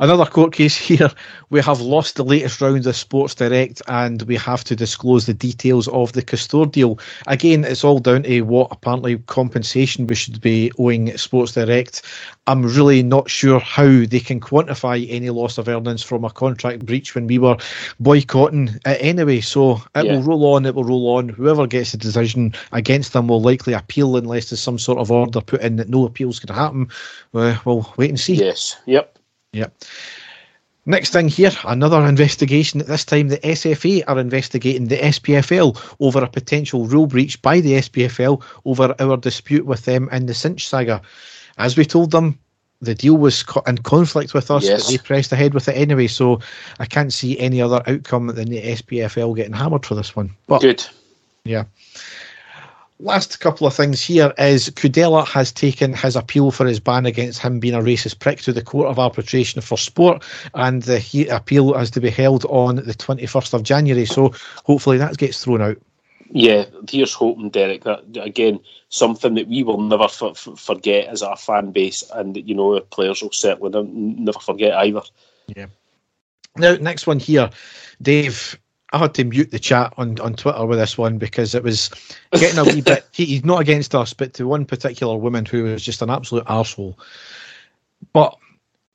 Another 0.00 0.26
court 0.26 0.52
case 0.52 0.76
here. 0.88 1.10
We 1.50 1.60
have 1.62 1.80
lost 1.80 2.16
the 2.16 2.24
latest 2.24 2.60
round 2.60 2.86
of 2.86 2.94
Sports 2.94 3.34
Direct 3.34 3.82
and 3.88 4.22
we 4.22 4.36
have 4.36 4.62
to 4.64 4.76
disclose 4.76 5.26
the 5.26 5.34
details 5.34 5.88
of 5.88 6.12
the 6.12 6.22
Castore 6.22 6.70
deal. 6.70 6.98
Again, 7.26 7.64
it's 7.64 7.84
all 7.84 7.98
down 7.98 8.22
to 8.22 8.42
what 8.42 8.68
apparently 8.70 9.18
compensation 9.18 10.06
we 10.06 10.14
should 10.14 10.40
be 10.40 10.70
owing 10.78 11.16
Sports 11.16 11.52
Direct. 11.52 12.02
I'm 12.46 12.62
really 12.62 13.02
not 13.02 13.28
sure 13.28 13.58
how 13.58 14.04
they 14.06 14.20
can 14.20 14.40
quantify 14.40 15.06
any 15.10 15.30
loss 15.30 15.58
of 15.58 15.68
earnings 15.68 16.02
from 16.02 16.24
a 16.24 16.30
contract 16.30 16.86
breach 16.86 17.14
when 17.14 17.26
we 17.26 17.38
were 17.38 17.56
boycotting 17.98 18.68
it 18.86 18.98
anyway. 19.00 19.40
So 19.40 19.82
it 19.94 20.04
yeah. 20.04 20.14
will 20.14 20.22
roll 20.22 20.54
on, 20.54 20.64
it 20.64 20.74
will 20.74 20.84
roll 20.84 21.16
on. 21.16 21.28
Whoever 21.28 21.66
gets 21.66 21.92
the 21.92 21.98
decision 21.98 22.54
against 22.72 23.14
them 23.14 23.28
will 23.28 23.42
likely 23.42 23.72
appeal 23.72 24.16
unless 24.16 24.50
there's 24.50 24.60
some 24.60 24.78
sort 24.78 24.98
of 24.98 25.10
order 25.10 25.40
put 25.40 25.62
in 25.62 25.76
that 25.76 25.88
no 25.88 26.06
appeals 26.06 26.38
can 26.38 26.54
happen. 26.54 26.88
Uh, 27.34 27.58
we'll 27.64 27.92
wait 27.96 28.10
and 28.10 28.20
see. 28.20 28.34
Yes, 28.34 28.76
yep. 28.86 29.17
Yep. 29.52 29.72
Next 30.86 31.12
thing 31.12 31.28
here, 31.28 31.52
another 31.64 32.00
investigation. 32.06 32.80
At 32.80 32.86
this 32.86 33.04
time, 33.04 33.28
the 33.28 33.36
SFA 33.38 34.04
are 34.08 34.18
investigating 34.18 34.88
the 34.88 34.96
SPFL 34.96 35.96
over 36.00 36.24
a 36.24 36.28
potential 36.28 36.86
rule 36.86 37.06
breach 37.06 37.42
by 37.42 37.60
the 37.60 37.72
SPFL 37.74 38.42
over 38.64 38.94
our 38.98 39.18
dispute 39.18 39.66
with 39.66 39.84
them 39.84 40.08
in 40.12 40.24
the 40.24 40.32
Cinch 40.32 40.66
saga. 40.66 41.02
As 41.58 41.76
we 41.76 41.84
told 41.84 42.10
them, 42.10 42.38
the 42.80 42.94
deal 42.94 43.18
was 43.18 43.44
in 43.66 43.78
conflict 43.78 44.32
with 44.32 44.50
us, 44.50 44.64
yes. 44.64 44.84
but 44.84 44.90
they 44.90 44.98
pressed 44.98 45.32
ahead 45.32 45.52
with 45.52 45.68
it 45.68 45.76
anyway. 45.76 46.06
So 46.06 46.40
I 46.78 46.86
can't 46.86 47.12
see 47.12 47.38
any 47.38 47.60
other 47.60 47.82
outcome 47.86 48.28
than 48.28 48.48
the 48.48 48.62
SPFL 48.62 49.36
getting 49.36 49.52
hammered 49.52 49.84
for 49.84 49.94
this 49.94 50.16
one. 50.16 50.30
But, 50.46 50.62
Good. 50.62 50.86
Yeah 51.44 51.64
last 53.00 53.40
couple 53.40 53.66
of 53.66 53.74
things 53.74 54.02
here 54.02 54.32
is 54.38 54.70
Kudela 54.70 55.26
has 55.26 55.52
taken 55.52 55.92
his 55.92 56.16
appeal 56.16 56.50
for 56.50 56.66
his 56.66 56.80
ban 56.80 57.06
against 57.06 57.40
him 57.40 57.60
being 57.60 57.74
a 57.74 57.80
racist 57.80 58.18
prick 58.18 58.40
to 58.40 58.52
the 58.52 58.62
Court 58.62 58.88
of 58.88 58.98
Arbitration 58.98 59.60
for 59.60 59.78
Sport, 59.78 60.24
and 60.54 60.82
the 60.82 60.98
he, 60.98 61.26
appeal 61.28 61.74
has 61.74 61.90
to 61.92 62.00
be 62.00 62.10
held 62.10 62.44
on 62.46 62.76
the 62.76 62.94
21st 62.94 63.54
of 63.54 63.62
January. 63.62 64.04
So 64.04 64.32
hopefully 64.64 64.98
that 64.98 65.18
gets 65.18 65.44
thrown 65.44 65.62
out. 65.62 65.78
Yeah, 66.30 66.66
here's 66.90 67.14
hoping, 67.14 67.48
Derek. 67.50 67.84
That 67.84 68.04
again, 68.20 68.60
something 68.90 69.34
that 69.34 69.48
we 69.48 69.62
will 69.62 69.80
never 69.80 70.04
f- 70.04 70.22
f- 70.22 70.58
forget 70.58 71.08
as 71.08 71.22
our 71.22 71.36
fan 71.36 71.70
base, 71.72 72.02
and 72.14 72.36
you 72.36 72.54
know, 72.54 72.78
players 72.80 73.22
will 73.22 73.32
certainly 73.32 73.82
never 73.82 74.38
forget 74.38 74.74
either. 74.74 75.00
Yeah. 75.46 75.66
Now, 76.56 76.74
next 76.74 77.06
one 77.06 77.18
here, 77.18 77.48
Dave. 78.02 78.58
I 78.92 78.98
had 78.98 79.14
to 79.14 79.24
mute 79.24 79.50
the 79.50 79.58
chat 79.58 79.92
on, 79.98 80.18
on 80.20 80.34
Twitter 80.34 80.64
with 80.64 80.78
this 80.78 80.96
one 80.96 81.18
because 81.18 81.54
it 81.54 81.62
was 81.62 81.90
getting 82.32 82.58
a 82.58 82.64
wee 82.64 82.80
bit 82.80 83.06
he's 83.12 83.44
not 83.44 83.60
against 83.60 83.94
us, 83.94 84.14
but 84.14 84.34
to 84.34 84.46
one 84.46 84.64
particular 84.64 85.16
woman 85.16 85.44
who 85.44 85.64
was 85.64 85.84
just 85.84 86.02
an 86.02 86.10
absolute 86.10 86.44
arsehole. 86.46 86.96
But 88.12 88.36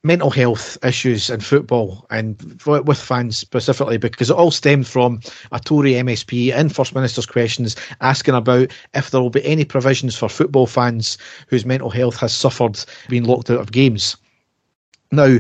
mental 0.03 0.29
health 0.29 0.77
issues 0.83 1.29
in 1.29 1.39
football 1.39 2.05
and 2.09 2.61
with 2.65 2.99
fans 2.99 3.37
specifically 3.37 3.97
because 3.97 4.29
it 4.29 4.35
all 4.35 4.51
stemmed 4.51 4.85
from 4.85 5.21
a 5.53 5.59
Tory 5.59 5.93
MSP 5.93 6.53
in 6.53 6.67
First 6.69 6.93
Minister's 6.93 7.25
questions 7.25 7.77
asking 8.01 8.35
about 8.35 8.71
if 8.93 9.11
there 9.11 9.21
will 9.21 9.29
be 9.29 9.45
any 9.45 9.63
provisions 9.63 10.15
for 10.15 10.27
football 10.27 10.67
fans 10.67 11.17
whose 11.47 11.65
mental 11.65 11.89
health 11.89 12.17
has 12.17 12.33
suffered 12.33 12.83
being 13.07 13.23
locked 13.23 13.49
out 13.49 13.61
of 13.61 13.71
games. 13.71 14.17
Now, 15.11 15.37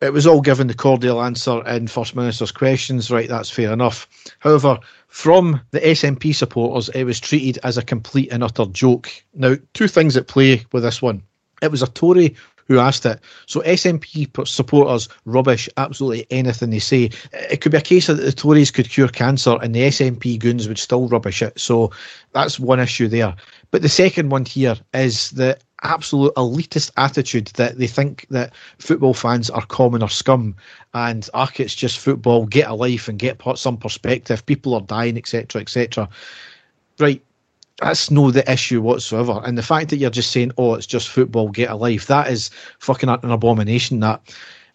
it 0.00 0.12
was 0.12 0.26
all 0.26 0.40
given 0.40 0.66
the 0.66 0.74
cordial 0.74 1.22
answer 1.22 1.66
in 1.66 1.86
First 1.86 2.16
Minister's 2.16 2.52
questions, 2.52 3.10
right? 3.10 3.28
That's 3.28 3.50
fair 3.50 3.72
enough. 3.72 4.08
However, 4.38 4.78
from 5.08 5.60
the 5.72 5.80
SNP 5.80 6.34
supporters, 6.34 6.88
it 6.90 7.04
was 7.04 7.20
treated 7.20 7.58
as 7.64 7.76
a 7.76 7.82
complete 7.82 8.32
and 8.32 8.42
utter 8.42 8.66
joke. 8.66 9.10
Now, 9.34 9.56
two 9.74 9.88
things 9.88 10.16
at 10.16 10.28
play 10.28 10.64
with 10.72 10.84
this 10.84 11.02
one. 11.02 11.22
It 11.60 11.70
was 11.70 11.82
a 11.82 11.86
Tory 11.86 12.34
who 12.70 12.78
asked 12.78 13.04
it. 13.04 13.18
So 13.46 13.60
SNP 13.62 14.46
supporters 14.46 15.08
rubbish 15.24 15.68
absolutely 15.76 16.24
anything 16.30 16.70
they 16.70 16.78
say. 16.78 17.10
It 17.32 17.60
could 17.60 17.72
be 17.72 17.78
a 17.78 17.82
case 17.82 18.06
that 18.06 18.14
the 18.14 18.30
Tories 18.30 18.70
could 18.70 18.88
cure 18.88 19.08
cancer 19.08 19.58
and 19.60 19.74
the 19.74 19.88
SNP 19.88 20.38
goons 20.38 20.68
would 20.68 20.78
still 20.78 21.08
rubbish 21.08 21.42
it. 21.42 21.58
So 21.58 21.90
that's 22.32 22.60
one 22.60 22.78
issue 22.78 23.08
there. 23.08 23.34
But 23.72 23.82
the 23.82 23.88
second 23.88 24.30
one 24.30 24.44
here 24.44 24.76
is 24.94 25.32
that 25.32 25.64
absolute 25.82 26.34
elitist 26.34 26.90
attitude 26.96 27.46
that 27.48 27.78
they 27.78 27.86
think 27.86 28.26
that 28.30 28.52
football 28.78 29.14
fans 29.14 29.50
are 29.50 29.64
common 29.66 30.02
or 30.02 30.08
scum 30.08 30.54
and 30.94 31.28
arc 31.34 31.60
it's 31.60 31.74
just 31.74 31.98
football 31.98 32.46
get 32.46 32.68
a 32.68 32.74
life 32.74 33.08
and 33.08 33.18
get 33.18 33.40
some 33.56 33.76
perspective 33.76 34.44
people 34.46 34.74
are 34.74 34.82
dying 34.82 35.16
etc 35.16 35.60
etc 35.60 36.08
right 36.98 37.22
that's 37.78 38.10
no 38.10 38.30
the 38.30 38.50
issue 38.50 38.82
whatsoever 38.82 39.40
and 39.44 39.56
the 39.56 39.62
fact 39.62 39.88
that 39.88 39.96
you're 39.96 40.10
just 40.10 40.32
saying 40.32 40.52
oh 40.58 40.74
it's 40.74 40.86
just 40.86 41.08
football 41.08 41.48
get 41.48 41.70
a 41.70 41.76
life 41.76 42.06
that 42.06 42.30
is 42.30 42.50
fucking 42.78 43.08
an 43.08 43.30
abomination 43.30 44.00
that. 44.00 44.20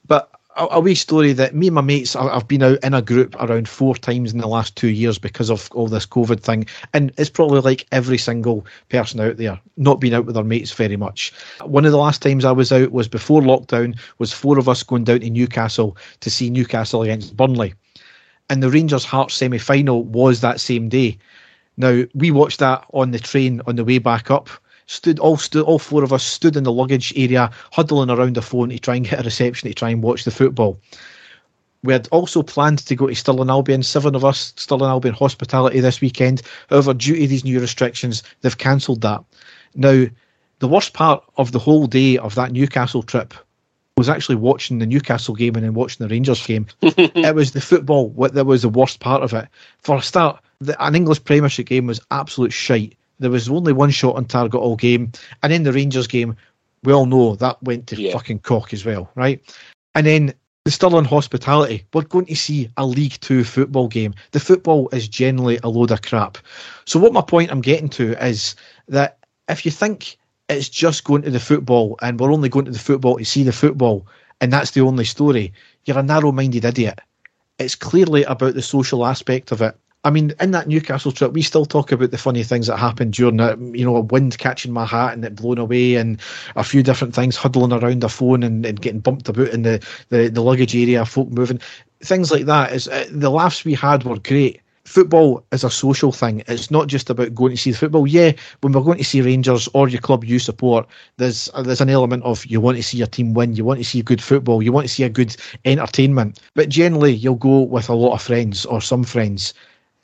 But 0.07 0.29
a, 0.55 0.67
a 0.71 0.79
wee 0.79 0.95
story 0.95 1.33
that 1.33 1.55
me 1.55 1.67
and 1.67 1.75
my 1.75 1.81
mates, 1.81 2.15
I've 2.15 2.47
been 2.47 2.63
out 2.63 2.79
in 2.83 2.93
a 2.93 3.01
group 3.01 3.35
around 3.39 3.67
four 3.67 3.95
times 3.95 4.33
in 4.33 4.39
the 4.39 4.47
last 4.47 4.75
two 4.75 4.89
years 4.89 5.17
because 5.17 5.49
of 5.49 5.69
all 5.71 5.87
this 5.87 6.05
COVID 6.05 6.39
thing. 6.39 6.65
And 6.93 7.11
it's 7.17 7.29
probably 7.29 7.61
like 7.61 7.85
every 7.91 8.17
single 8.17 8.65
person 8.89 9.19
out 9.19 9.37
there 9.37 9.59
not 9.77 9.99
being 9.99 10.13
out 10.13 10.25
with 10.25 10.35
their 10.35 10.43
mates 10.43 10.71
very 10.71 10.95
much. 10.95 11.33
One 11.63 11.85
of 11.85 11.91
the 11.91 11.97
last 11.97 12.21
times 12.21 12.45
I 12.45 12.51
was 12.51 12.71
out 12.71 12.91
was 12.91 13.07
before 13.07 13.41
lockdown, 13.41 13.99
was 14.17 14.33
four 14.33 14.57
of 14.57 14.69
us 14.69 14.83
going 14.83 15.03
down 15.03 15.21
to 15.21 15.29
Newcastle 15.29 15.97
to 16.21 16.29
see 16.29 16.49
Newcastle 16.49 17.03
against 17.03 17.35
Burnley. 17.35 17.73
And 18.49 18.61
the 18.61 18.69
Rangers 18.69 19.05
Hearts 19.05 19.35
semi 19.35 19.57
final 19.57 20.03
was 20.03 20.41
that 20.41 20.59
same 20.59 20.89
day. 20.89 21.17
Now, 21.77 22.03
we 22.13 22.31
watched 22.31 22.59
that 22.59 22.85
on 22.93 23.11
the 23.11 23.19
train 23.19 23.61
on 23.67 23.75
the 23.75 23.83
way 23.83 23.97
back 23.97 24.31
up 24.31 24.49
stood 24.87 25.19
all 25.19 25.37
stood 25.37 25.63
all 25.63 25.79
four 25.79 26.03
of 26.03 26.13
us 26.13 26.23
stood 26.23 26.55
in 26.55 26.63
the 26.63 26.71
luggage 26.71 27.13
area, 27.15 27.51
huddling 27.71 28.09
around 28.09 28.35
the 28.35 28.41
phone 28.41 28.69
to 28.69 28.79
try 28.79 28.95
and 28.95 29.07
get 29.07 29.19
a 29.19 29.23
reception 29.23 29.69
to 29.69 29.73
try 29.73 29.89
and 29.89 30.03
watch 30.03 30.23
the 30.23 30.31
football. 30.31 30.79
We 31.83 31.93
had 31.93 32.07
also 32.11 32.41
planned 32.41 32.79
to 32.79 32.95
go 32.95 33.07
to 33.07 33.15
Stirling 33.15 33.49
Albion, 33.49 33.83
seven 33.83 34.15
of 34.15 34.25
us, 34.25 34.53
Stirling 34.55 34.89
Albion 34.89 35.13
hospitality 35.13 35.79
this 35.79 36.01
weekend. 36.01 36.41
However, 36.69 36.95
due 36.95 37.15
to 37.15 37.27
these 37.27 37.43
new 37.43 37.59
restrictions, 37.59 38.23
they've 38.41 38.57
cancelled 38.57 39.01
that. 39.01 39.23
Now, 39.75 40.05
the 40.59 40.67
worst 40.67 40.93
part 40.93 41.23
of 41.37 41.51
the 41.51 41.59
whole 41.59 41.85
day 41.85 42.17
of 42.17 42.33
that 42.35 42.51
Newcastle 42.51 43.03
trip 43.03 43.35
was 43.97 44.09
actually 44.09 44.35
watching 44.35 44.79
the 44.79 44.85
Newcastle 44.85 45.35
game 45.35 45.55
and 45.55 45.63
then 45.63 45.73
watching 45.73 46.05
the 46.05 46.11
Rangers 46.11 46.45
game. 46.45 46.65
it 46.81 47.35
was 47.35 47.51
the 47.51 47.61
football 47.61 48.09
that 48.09 48.45
was 48.45 48.63
the 48.63 48.69
worst 48.69 48.99
part 48.99 49.21
of 49.21 49.33
it. 49.33 49.47
For 49.79 49.97
a 49.97 50.01
start, 50.01 50.41
the, 50.59 50.81
an 50.83 50.95
English 50.95 51.23
Premiership 51.23 51.67
game 51.67 51.87
was 51.87 52.01
absolute 52.09 52.51
shite. 52.51 52.97
There 53.19 53.31
was 53.31 53.49
only 53.49 53.73
one 53.73 53.91
shot 53.91 54.15
on 54.15 54.25
target 54.25 54.59
all 54.59 54.75
game, 54.75 55.11
and 55.43 55.53
in 55.53 55.63
the 55.63 55.73
Rangers 55.73 56.07
game, 56.07 56.35
we 56.83 56.93
all 56.93 57.05
know 57.05 57.35
that 57.35 57.61
went 57.63 57.87
to 57.87 58.01
yeah. 58.01 58.13
fucking 58.13 58.39
cock 58.39 58.73
as 58.73 58.85
well, 58.85 59.09
right? 59.15 59.41
And 59.95 60.05
then 60.05 60.33
the 60.65 60.71
Stirling 60.71 61.05
hospitality. 61.05 61.85
We're 61.93 62.01
going 62.01 62.25
to 62.25 62.35
see 62.35 62.69
a 62.75 62.85
League 62.85 63.19
Two 63.21 63.43
football 63.43 63.87
game. 63.87 64.15
The 64.31 64.39
football 64.39 64.89
is 64.89 65.07
generally 65.07 65.59
a 65.63 65.69
load 65.69 65.91
of 65.91 66.01
crap. 66.01 66.39
So, 66.85 66.99
what 66.99 67.13
my 67.13 67.21
point 67.21 67.51
I'm 67.51 67.61
getting 67.61 67.89
to 67.89 68.13
is 68.25 68.55
that 68.87 69.19
if 69.47 69.63
you 69.63 69.71
think 69.71 70.17
it's 70.49 70.67
just 70.67 71.03
going 71.03 71.21
to 71.21 71.29
the 71.29 71.39
football 71.39 71.97
and 72.01 72.19
we're 72.19 72.31
only 72.31 72.49
going 72.49 72.65
to 72.65 72.71
the 72.71 72.79
football 72.79 73.17
to 73.17 73.25
see 73.25 73.43
the 73.43 73.51
football 73.51 74.07
and 74.41 74.51
that's 74.51 74.71
the 74.71 74.81
only 74.81 75.05
story, 75.05 75.53
you're 75.85 75.99
a 75.99 76.03
narrow 76.03 76.31
minded 76.31 76.65
idiot. 76.65 76.99
It's 77.59 77.75
clearly 77.75 78.23
about 78.23 78.55
the 78.55 78.61
social 78.61 79.05
aspect 79.05 79.51
of 79.51 79.61
it. 79.61 79.77
I 80.05 80.11
mean, 80.11 80.33
in 80.39 80.51
that 80.51 80.67
Newcastle 80.67 81.11
trip, 81.11 81.33
we 81.33 81.41
still 81.41 81.65
talk 81.65 81.91
about 81.91 82.11
the 82.11 82.17
funny 82.17 82.43
things 82.43 82.67
that 82.67 82.77
happened 82.77 83.13
during. 83.13 83.39
You 83.75 83.85
know, 83.85 83.97
a 83.97 84.01
wind 84.01 84.37
catching 84.37 84.71
my 84.71 84.85
hat 84.85 85.13
and 85.13 85.25
it 85.25 85.35
blown 85.35 85.57
away, 85.57 85.95
and 85.95 86.21
a 86.55 86.63
few 86.63 86.83
different 86.83 87.15
things 87.15 87.35
huddling 87.35 87.73
around 87.73 88.03
a 88.03 88.09
phone 88.09 88.43
and, 88.43 88.65
and 88.65 88.79
getting 88.79 88.99
bumped 88.99 89.27
about 89.27 89.49
in 89.49 89.63
the, 89.63 89.85
the, 90.09 90.29
the 90.29 90.41
luggage 90.41 90.75
area, 90.75 91.05
folk 91.05 91.29
moving, 91.29 91.59
things 92.01 92.31
like 92.31 92.45
that. 92.45 92.71
Is 92.71 92.87
uh, 92.87 93.07
the 93.11 93.31
laughs 93.31 93.65
we 93.65 93.73
had 93.73 94.03
were 94.03 94.19
great 94.19 94.61
football 94.85 95.43
is 95.51 95.63
a 95.63 95.69
social 95.69 96.11
thing. 96.11 96.43
It's 96.47 96.71
not 96.71 96.87
just 96.87 97.09
about 97.09 97.35
going 97.35 97.51
to 97.51 97.57
see 97.57 97.71
the 97.71 97.77
football. 97.77 98.07
Yeah, 98.07 98.31
when 98.61 98.73
we're 98.73 98.81
going 98.81 98.99
to 98.99 99.03
see 99.03 99.21
Rangers 99.21 99.67
or 99.73 99.89
your 99.89 100.01
club 100.01 100.23
you 100.23 100.39
support, 100.39 100.87
there's 101.17 101.49
there's 101.63 101.81
an 101.81 101.89
element 101.89 102.23
of 102.23 102.45
you 102.45 102.61
want 102.61 102.77
to 102.77 102.83
see 102.83 102.97
your 102.97 103.07
team 103.07 103.33
win, 103.33 103.55
you 103.55 103.65
want 103.65 103.79
to 103.79 103.83
see 103.83 104.01
good 104.01 104.21
football, 104.21 104.61
you 104.61 104.71
want 104.71 104.87
to 104.87 104.93
see 104.93 105.03
a 105.03 105.09
good 105.09 105.35
entertainment. 105.65 106.39
But 106.53 106.69
generally, 106.69 107.13
you'll 107.13 107.35
go 107.35 107.61
with 107.61 107.89
a 107.89 107.95
lot 107.95 108.13
of 108.13 108.21
friends 108.21 108.65
or 108.65 108.79
some 108.81 109.03
friends, 109.03 109.53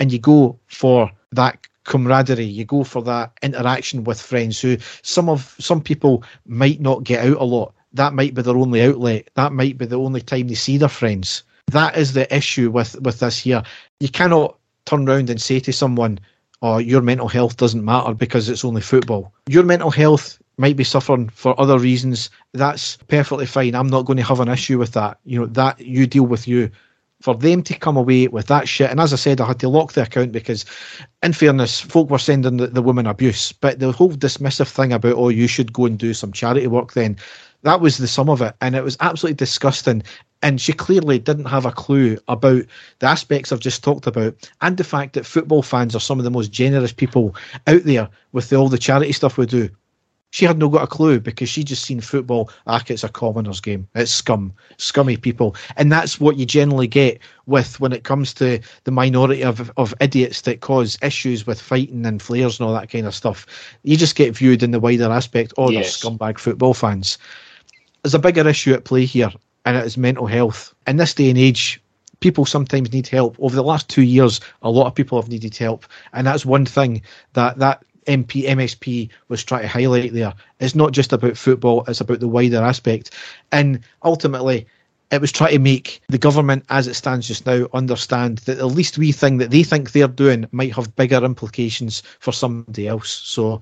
and 0.01 0.11
you 0.11 0.19
go 0.19 0.59
for 0.67 1.09
that 1.31 1.57
camaraderie 1.85 2.43
you 2.43 2.65
go 2.65 2.83
for 2.83 3.01
that 3.01 3.31
interaction 3.41 4.03
with 4.03 4.21
friends 4.21 4.59
who 4.59 4.77
some 5.01 5.29
of 5.29 5.55
some 5.59 5.81
people 5.81 6.23
might 6.45 6.81
not 6.81 7.03
get 7.03 7.25
out 7.25 7.37
a 7.37 7.43
lot 7.43 7.73
that 7.93 8.13
might 8.13 8.33
be 8.33 8.41
their 8.41 8.57
only 8.57 8.81
outlet 8.81 9.29
that 9.35 9.53
might 9.53 9.77
be 9.77 9.85
the 9.85 9.97
only 9.97 10.21
time 10.21 10.47
they 10.47 10.53
see 10.53 10.77
their 10.77 10.89
friends 10.89 11.43
that 11.67 11.97
is 11.97 12.13
the 12.13 12.35
issue 12.35 12.69
with 12.69 12.99
with 13.01 13.19
this 13.19 13.39
here 13.39 13.63
you 13.99 14.09
cannot 14.09 14.57
turn 14.85 15.07
around 15.07 15.29
and 15.29 15.41
say 15.41 15.59
to 15.59 15.73
someone, 15.73 16.19
"Oh, 16.61 16.77
your 16.77 17.01
mental 17.01 17.27
health 17.27 17.57
doesn't 17.57 17.85
matter 17.85 18.13
because 18.13 18.49
it's 18.49 18.65
only 18.65 18.81
football." 18.81 19.33
Your 19.47 19.63
mental 19.63 19.91
health 19.91 20.39
might 20.57 20.77
be 20.77 20.83
suffering 20.83 21.29
for 21.29 21.59
other 21.59 21.79
reasons. 21.79 22.29
That's 22.53 22.97
perfectly 23.07 23.45
fine. 23.45 23.75
I'm 23.75 23.87
not 23.87 24.05
going 24.05 24.17
to 24.17 24.23
have 24.23 24.39
an 24.39 24.49
issue 24.49 24.77
with 24.77 24.91
that. 24.93 25.17
You 25.25 25.39
know 25.39 25.45
that 25.47 25.79
you 25.79 26.07
deal 26.07 26.25
with 26.25 26.47
you. 26.47 26.69
For 27.21 27.35
them 27.35 27.61
to 27.63 27.75
come 27.77 27.97
away 27.97 28.27
with 28.27 28.47
that 28.47 28.67
shit, 28.67 28.89
and 28.89 28.99
as 28.99 29.13
I 29.13 29.15
said, 29.15 29.39
I 29.39 29.47
had 29.47 29.59
to 29.59 29.69
lock 29.69 29.93
the 29.93 30.03
account 30.03 30.31
because, 30.31 30.65
in 31.21 31.33
fairness, 31.33 31.79
folk 31.79 32.09
were 32.09 32.17
sending 32.17 32.57
the, 32.57 32.67
the 32.67 32.81
woman 32.81 33.05
abuse. 33.05 33.51
But 33.51 33.79
the 33.79 33.91
whole 33.91 34.11
dismissive 34.11 34.67
thing 34.67 34.91
about, 34.91 35.15
oh, 35.15 35.29
you 35.29 35.47
should 35.47 35.71
go 35.71 35.85
and 35.85 35.99
do 35.99 36.13
some 36.13 36.31
charity 36.31 36.67
work 36.67 36.93
then, 36.93 37.17
that 37.63 37.79
was 37.79 37.97
the 37.97 38.07
sum 38.07 38.29
of 38.29 38.41
it. 38.41 38.55
And 38.59 38.75
it 38.75 38.83
was 38.83 38.97
absolutely 38.99 39.35
disgusting 39.35 40.03
and 40.43 40.59
she 40.59 40.73
clearly 40.73 41.19
didn't 41.19 41.45
have 41.45 41.65
a 41.65 41.71
clue 41.71 42.17
about 42.27 42.63
the 42.99 43.07
aspects 43.07 43.51
I've 43.51 43.59
just 43.59 43.83
talked 43.83 44.07
about 44.07 44.35
and 44.61 44.77
the 44.77 44.83
fact 44.83 45.13
that 45.13 45.25
football 45.25 45.61
fans 45.61 45.95
are 45.95 45.99
some 45.99 46.19
of 46.19 46.23
the 46.23 46.31
most 46.31 46.51
generous 46.51 46.91
people 46.91 47.35
out 47.67 47.83
there 47.83 48.09
with 48.31 48.49
the, 48.49 48.55
all 48.55 48.69
the 48.69 48.77
charity 48.77 49.11
stuff 49.11 49.37
we 49.37 49.45
do. 49.45 49.69
She 50.31 50.45
had 50.45 50.57
no 50.57 50.69
got 50.69 50.83
a 50.83 50.87
clue 50.87 51.19
because 51.19 51.49
she 51.49 51.63
just 51.63 51.83
seen 51.83 51.99
football. 51.99 52.49
Ah, 52.65 52.81
it's 52.87 53.03
a 53.03 53.09
commoners 53.09 53.59
game. 53.59 53.87
It's 53.95 54.11
scum, 54.11 54.53
scummy 54.77 55.17
people, 55.17 55.55
and 55.75 55.91
that's 55.91 56.21
what 56.21 56.37
you 56.37 56.45
generally 56.45 56.87
get 56.87 57.19
with 57.47 57.79
when 57.81 57.91
it 57.91 58.05
comes 58.05 58.33
to 58.35 58.59
the 58.85 58.91
minority 58.91 59.43
of 59.43 59.71
of 59.75 59.93
idiots 59.99 60.41
that 60.41 60.61
cause 60.61 60.97
issues 61.01 61.45
with 61.45 61.61
fighting 61.61 62.05
and 62.05 62.21
flares 62.21 62.59
and 62.59 62.67
all 62.67 62.73
that 62.73 62.89
kind 62.89 63.05
of 63.05 63.13
stuff. 63.13 63.45
You 63.83 63.97
just 63.97 64.15
get 64.15 64.35
viewed 64.35 64.63
in 64.63 64.71
the 64.71 64.79
wider 64.79 65.11
aspect. 65.11 65.53
Oh, 65.57 65.69
yes. 65.69 66.01
they're 66.01 66.11
scumbag 66.11 66.39
football 66.39 66.73
fans. 66.73 67.17
There's 68.01 68.15
a 68.15 68.19
bigger 68.19 68.47
issue 68.47 68.73
at 68.73 68.85
play 68.85 69.05
here, 69.05 69.31
and 69.65 69.75
it 69.75 69.85
is 69.85 69.97
mental 69.97 70.27
health. 70.27 70.73
In 70.87 70.95
this 70.95 71.13
day 71.13 71.29
and 71.29 71.37
age, 71.37 71.81
people 72.21 72.45
sometimes 72.45 72.93
need 72.93 73.07
help. 73.07 73.35
Over 73.39 73.55
the 73.55 73.63
last 73.63 73.89
two 73.89 74.03
years, 74.03 74.39
a 74.61 74.71
lot 74.71 74.87
of 74.87 74.95
people 74.95 75.21
have 75.21 75.29
needed 75.29 75.57
help, 75.57 75.85
and 76.13 76.25
that's 76.25 76.45
one 76.45 76.65
thing 76.65 77.01
that 77.33 77.57
that 77.57 77.83
MP 78.07 78.43
MSP 78.45 79.09
was 79.27 79.43
trying 79.43 79.63
to 79.63 79.67
highlight 79.67 80.13
there. 80.13 80.33
It's 80.59 80.75
not 80.75 80.91
just 80.91 81.13
about 81.13 81.37
football; 81.37 81.83
it's 81.87 82.01
about 82.01 82.19
the 82.19 82.27
wider 82.27 82.61
aspect, 82.61 83.11
and 83.51 83.79
ultimately. 84.03 84.67
It 85.13 85.19
was 85.19 85.33
trying 85.33 85.51
to 85.51 85.59
make 85.59 85.99
the 86.07 86.17
government, 86.17 86.63
as 86.69 86.87
it 86.87 86.93
stands 86.93 87.27
just 87.27 87.45
now, 87.45 87.67
understand 87.73 88.37
that 88.39 88.59
the 88.59 88.65
least 88.65 88.97
wee 88.97 89.11
thing 89.11 89.39
that 89.39 89.51
they 89.51 89.61
think 89.61 89.91
they're 89.91 90.07
doing 90.07 90.47
might 90.53 90.73
have 90.73 90.95
bigger 90.95 91.21
implications 91.21 92.01
for 92.19 92.31
somebody 92.31 92.87
else. 92.87 93.11
So 93.11 93.61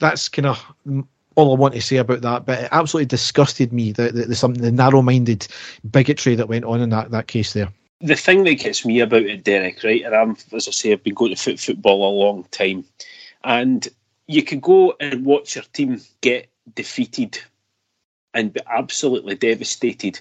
that's 0.00 0.28
kind 0.28 0.46
of 0.46 1.06
all 1.36 1.52
I 1.52 1.56
want 1.56 1.74
to 1.74 1.80
say 1.80 1.98
about 1.98 2.22
that. 2.22 2.46
But 2.46 2.64
it 2.64 2.68
absolutely 2.72 3.06
disgusted 3.06 3.72
me 3.72 3.92
the 3.92 4.10
the, 4.10 4.24
the, 4.24 4.48
the 4.58 4.72
narrow-minded 4.72 5.46
bigotry 5.88 6.34
that 6.34 6.48
went 6.48 6.64
on 6.64 6.80
in 6.80 6.90
that, 6.90 7.12
that 7.12 7.28
case 7.28 7.52
there. 7.52 7.72
The 8.00 8.16
thing 8.16 8.44
that 8.44 8.54
gets 8.54 8.84
me 8.84 9.00
about 9.00 9.22
it, 9.22 9.44
Derek, 9.44 9.82
right, 9.84 10.04
and 10.04 10.14
I'm 10.14 10.36
as 10.52 10.66
I 10.68 10.72
say, 10.72 10.92
I've 10.92 11.02
been 11.02 11.14
going 11.14 11.34
to 11.34 11.40
foot 11.40 11.60
football 11.60 12.08
a 12.08 12.18
long 12.18 12.44
time, 12.50 12.84
and 13.48 13.88
you 14.26 14.42
could 14.42 14.60
go 14.60 14.94
and 15.00 15.24
watch 15.24 15.56
your 15.56 15.64
team 15.72 16.00
get 16.20 16.50
defeated 16.74 17.40
and 18.34 18.52
be 18.52 18.60
absolutely 18.70 19.34
devastated. 19.34 20.20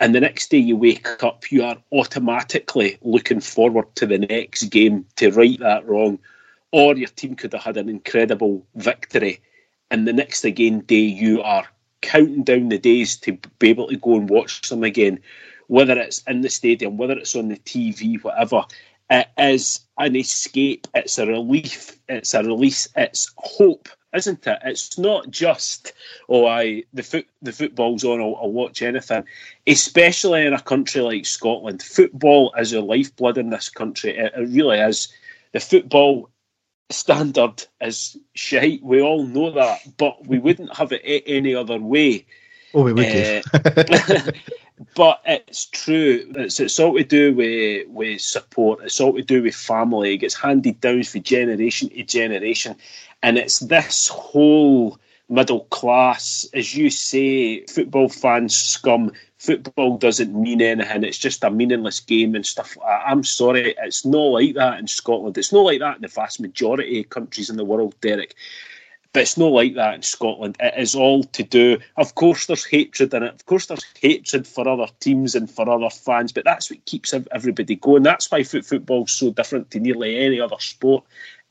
And 0.00 0.14
the 0.14 0.20
next 0.20 0.50
day 0.50 0.58
you 0.58 0.74
wake 0.76 1.22
up, 1.22 1.52
you 1.52 1.62
are 1.62 1.76
automatically 1.92 2.96
looking 3.02 3.40
forward 3.40 3.94
to 3.96 4.06
the 4.06 4.18
next 4.18 4.64
game 4.64 5.04
to 5.16 5.30
right 5.30 5.58
that 5.60 5.86
wrong. 5.86 6.18
Or 6.72 6.96
your 6.96 7.10
team 7.10 7.36
could 7.36 7.52
have 7.52 7.62
had 7.62 7.76
an 7.76 7.90
incredible 7.90 8.66
victory 8.74 9.40
and 9.90 10.08
the 10.08 10.12
next 10.12 10.44
again 10.44 10.80
day 10.80 10.96
you 10.96 11.42
are 11.42 11.68
counting 12.00 12.44
down 12.44 12.70
the 12.70 12.78
days 12.78 13.16
to 13.18 13.38
be 13.58 13.68
able 13.68 13.88
to 13.88 13.96
go 13.96 14.16
and 14.16 14.28
watch 14.28 14.68
them 14.68 14.82
again, 14.82 15.20
whether 15.68 15.98
it's 15.98 16.22
in 16.26 16.40
the 16.40 16.50
stadium, 16.50 16.96
whether 16.96 17.16
it's 17.16 17.36
on 17.36 17.48
the 17.48 17.58
TV, 17.58 18.22
whatever. 18.24 18.64
It 19.10 19.28
is 19.38 19.80
an 19.98 20.16
escape. 20.16 20.86
It's 20.94 21.18
a 21.18 21.26
relief. 21.26 21.98
It's 22.08 22.34
a 22.34 22.42
release. 22.42 22.88
It's 22.96 23.32
hope, 23.36 23.88
isn't 24.14 24.46
it? 24.46 24.58
It's 24.64 24.98
not 24.98 25.30
just 25.30 25.92
oh, 26.28 26.46
I 26.46 26.84
the 26.94 27.02
foot 27.02 27.26
the 27.42 27.52
football's 27.52 28.04
on. 28.04 28.20
I'll, 28.20 28.36
I'll 28.36 28.52
watch 28.52 28.82
anything. 28.82 29.24
Especially 29.66 30.46
in 30.46 30.54
a 30.54 30.60
country 30.60 31.02
like 31.02 31.26
Scotland, 31.26 31.82
football 31.82 32.54
is 32.58 32.72
a 32.72 32.80
lifeblood 32.80 33.38
in 33.38 33.50
this 33.50 33.68
country. 33.68 34.16
It, 34.16 34.32
it 34.36 34.48
really 34.48 34.78
is. 34.78 35.08
The 35.52 35.60
football 35.60 36.30
standard 36.90 37.64
is 37.80 38.16
shite. 38.34 38.82
We 38.82 39.02
all 39.02 39.26
know 39.26 39.50
that, 39.52 39.80
but 39.96 40.26
we 40.26 40.38
wouldn't 40.38 40.76
have 40.76 40.92
it 40.92 41.02
any 41.26 41.54
other 41.54 41.78
way. 41.78 42.26
Oh, 42.72 42.82
we 42.82 42.92
would. 42.92 43.42
Uh, 43.52 44.32
but 44.94 45.20
it's 45.24 45.66
true. 45.66 46.26
It's, 46.34 46.60
it's 46.60 46.80
all 46.80 46.96
to 46.96 47.04
do 47.04 47.34
with 47.34 47.88
with 47.88 48.20
support. 48.20 48.80
It's 48.82 49.00
all 49.00 49.14
to 49.14 49.22
do 49.22 49.42
with 49.42 49.54
family. 49.54 50.14
It 50.14 50.18
gets 50.18 50.34
handed 50.34 50.80
down 50.80 51.04
from 51.04 51.22
generation 51.22 51.88
to 51.90 52.02
generation, 52.02 52.76
and 53.22 53.38
it's 53.38 53.60
this 53.60 54.08
whole 54.08 54.98
middle 55.28 55.60
class, 55.66 56.46
as 56.52 56.74
you 56.74 56.90
say, 56.90 57.64
football 57.66 58.08
fans 58.08 58.56
scum 58.56 59.12
football 59.38 59.98
doesn't 59.98 60.34
mean 60.34 60.62
anything. 60.62 61.04
It's 61.04 61.18
just 61.18 61.44
a 61.44 61.50
meaningless 61.50 62.00
game 62.00 62.34
and 62.34 62.46
stuff. 62.46 62.76
I'm 62.84 63.24
sorry, 63.24 63.74
it's 63.78 64.04
not 64.04 64.18
like 64.18 64.54
that 64.54 64.78
in 64.78 64.86
Scotland. 64.86 65.36
It's 65.36 65.52
not 65.52 65.60
like 65.60 65.80
that 65.80 65.96
in 65.96 66.02
the 66.02 66.08
vast 66.08 66.40
majority 66.40 67.00
of 67.00 67.10
countries 67.10 67.50
in 67.50 67.56
the 67.56 67.64
world, 67.64 67.94
Derek. 68.00 68.34
But 69.14 69.22
it's 69.22 69.38
not 69.38 69.52
like 69.52 69.74
that 69.76 69.94
in 69.94 70.02
Scotland. 70.02 70.56
It 70.60 70.74
is 70.76 70.94
all 70.94 71.24
to 71.24 71.42
do. 71.42 71.78
Of 71.96 72.16
course, 72.16 72.46
there's 72.46 72.66
hatred 72.66 73.14
in 73.14 73.22
it. 73.22 73.32
Of 73.32 73.46
course, 73.46 73.66
there's 73.66 73.86
hatred 73.98 74.46
for 74.46 74.68
other 74.68 74.88
teams 75.00 75.34
and 75.34 75.50
for 75.50 75.66
other 75.66 75.88
fans. 75.88 76.32
But 76.32 76.44
that's 76.44 76.68
what 76.68 76.84
keeps 76.84 77.14
everybody 77.14 77.76
going. 77.76 78.02
That's 78.02 78.30
why 78.30 78.42
football's 78.42 79.12
so 79.12 79.30
different 79.30 79.70
to 79.70 79.80
nearly 79.80 80.18
any 80.18 80.40
other 80.40 80.58
sport 80.58 81.04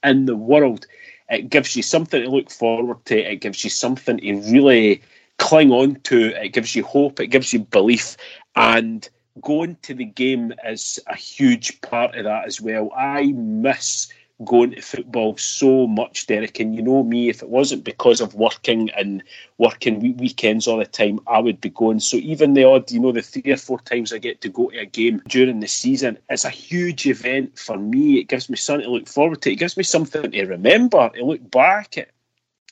in 0.03 0.25
the 0.25 0.35
world. 0.35 0.85
It 1.29 1.49
gives 1.49 1.75
you 1.75 1.81
something 1.81 2.21
to 2.21 2.29
look 2.29 2.51
forward 2.51 3.03
to. 3.05 3.17
It 3.17 3.37
gives 3.37 3.63
you 3.63 3.69
something 3.71 4.17
to 4.17 4.33
really 4.51 5.01
cling 5.39 5.71
on 5.71 5.95
to. 6.01 6.35
It 6.43 6.49
gives 6.49 6.75
you 6.75 6.83
hope, 6.83 7.19
it 7.19 7.27
gives 7.27 7.53
you 7.53 7.59
belief, 7.59 8.17
and 8.55 9.09
going 9.41 9.77
to 9.81 9.93
the 9.93 10.05
game 10.05 10.53
is 10.65 10.99
a 11.07 11.15
huge 11.15 11.81
part 11.81 12.15
of 12.15 12.25
that 12.25 12.45
as 12.45 12.61
well. 12.61 12.91
I 12.95 13.31
miss 13.31 14.09
going 14.43 14.71
to 14.71 14.81
football 14.81 15.37
so 15.37 15.87
much, 15.87 16.27
Derek. 16.27 16.59
And 16.59 16.75
you 16.75 16.81
know 16.81 17.03
me, 17.03 17.29
if 17.29 17.41
it 17.43 17.49
wasn't 17.49 17.83
because 17.83 18.19
of 18.19 18.33
working 18.33 18.89
and 18.91 19.23
working 19.57 20.17
weekends 20.17 20.67
all 20.67 20.77
the 20.77 20.85
time, 20.85 21.19
I 21.27 21.39
would 21.39 21.61
be 21.61 21.69
going. 21.69 21.99
So 21.99 22.17
even 22.17 22.53
the 22.53 22.63
odd, 22.63 22.91
you 22.91 22.99
know, 22.99 23.11
the 23.11 23.21
three 23.21 23.51
or 23.51 23.57
four 23.57 23.79
times 23.79 24.11
I 24.11 24.17
get 24.17 24.41
to 24.41 24.49
go 24.49 24.69
to 24.69 24.79
a 24.79 24.85
game 24.85 25.21
during 25.27 25.59
the 25.59 25.67
season, 25.67 26.17
it's 26.29 26.45
a 26.45 26.49
huge 26.49 27.05
event 27.05 27.57
for 27.57 27.77
me. 27.77 28.19
It 28.19 28.27
gives 28.27 28.49
me 28.49 28.57
something 28.57 28.85
to 28.85 28.91
look 28.91 29.07
forward 29.07 29.41
to. 29.43 29.51
It 29.51 29.57
gives 29.57 29.77
me 29.77 29.83
something 29.83 30.31
to 30.31 30.45
remember, 30.45 31.09
to 31.09 31.25
look 31.25 31.49
back 31.51 31.97
at 31.97 32.09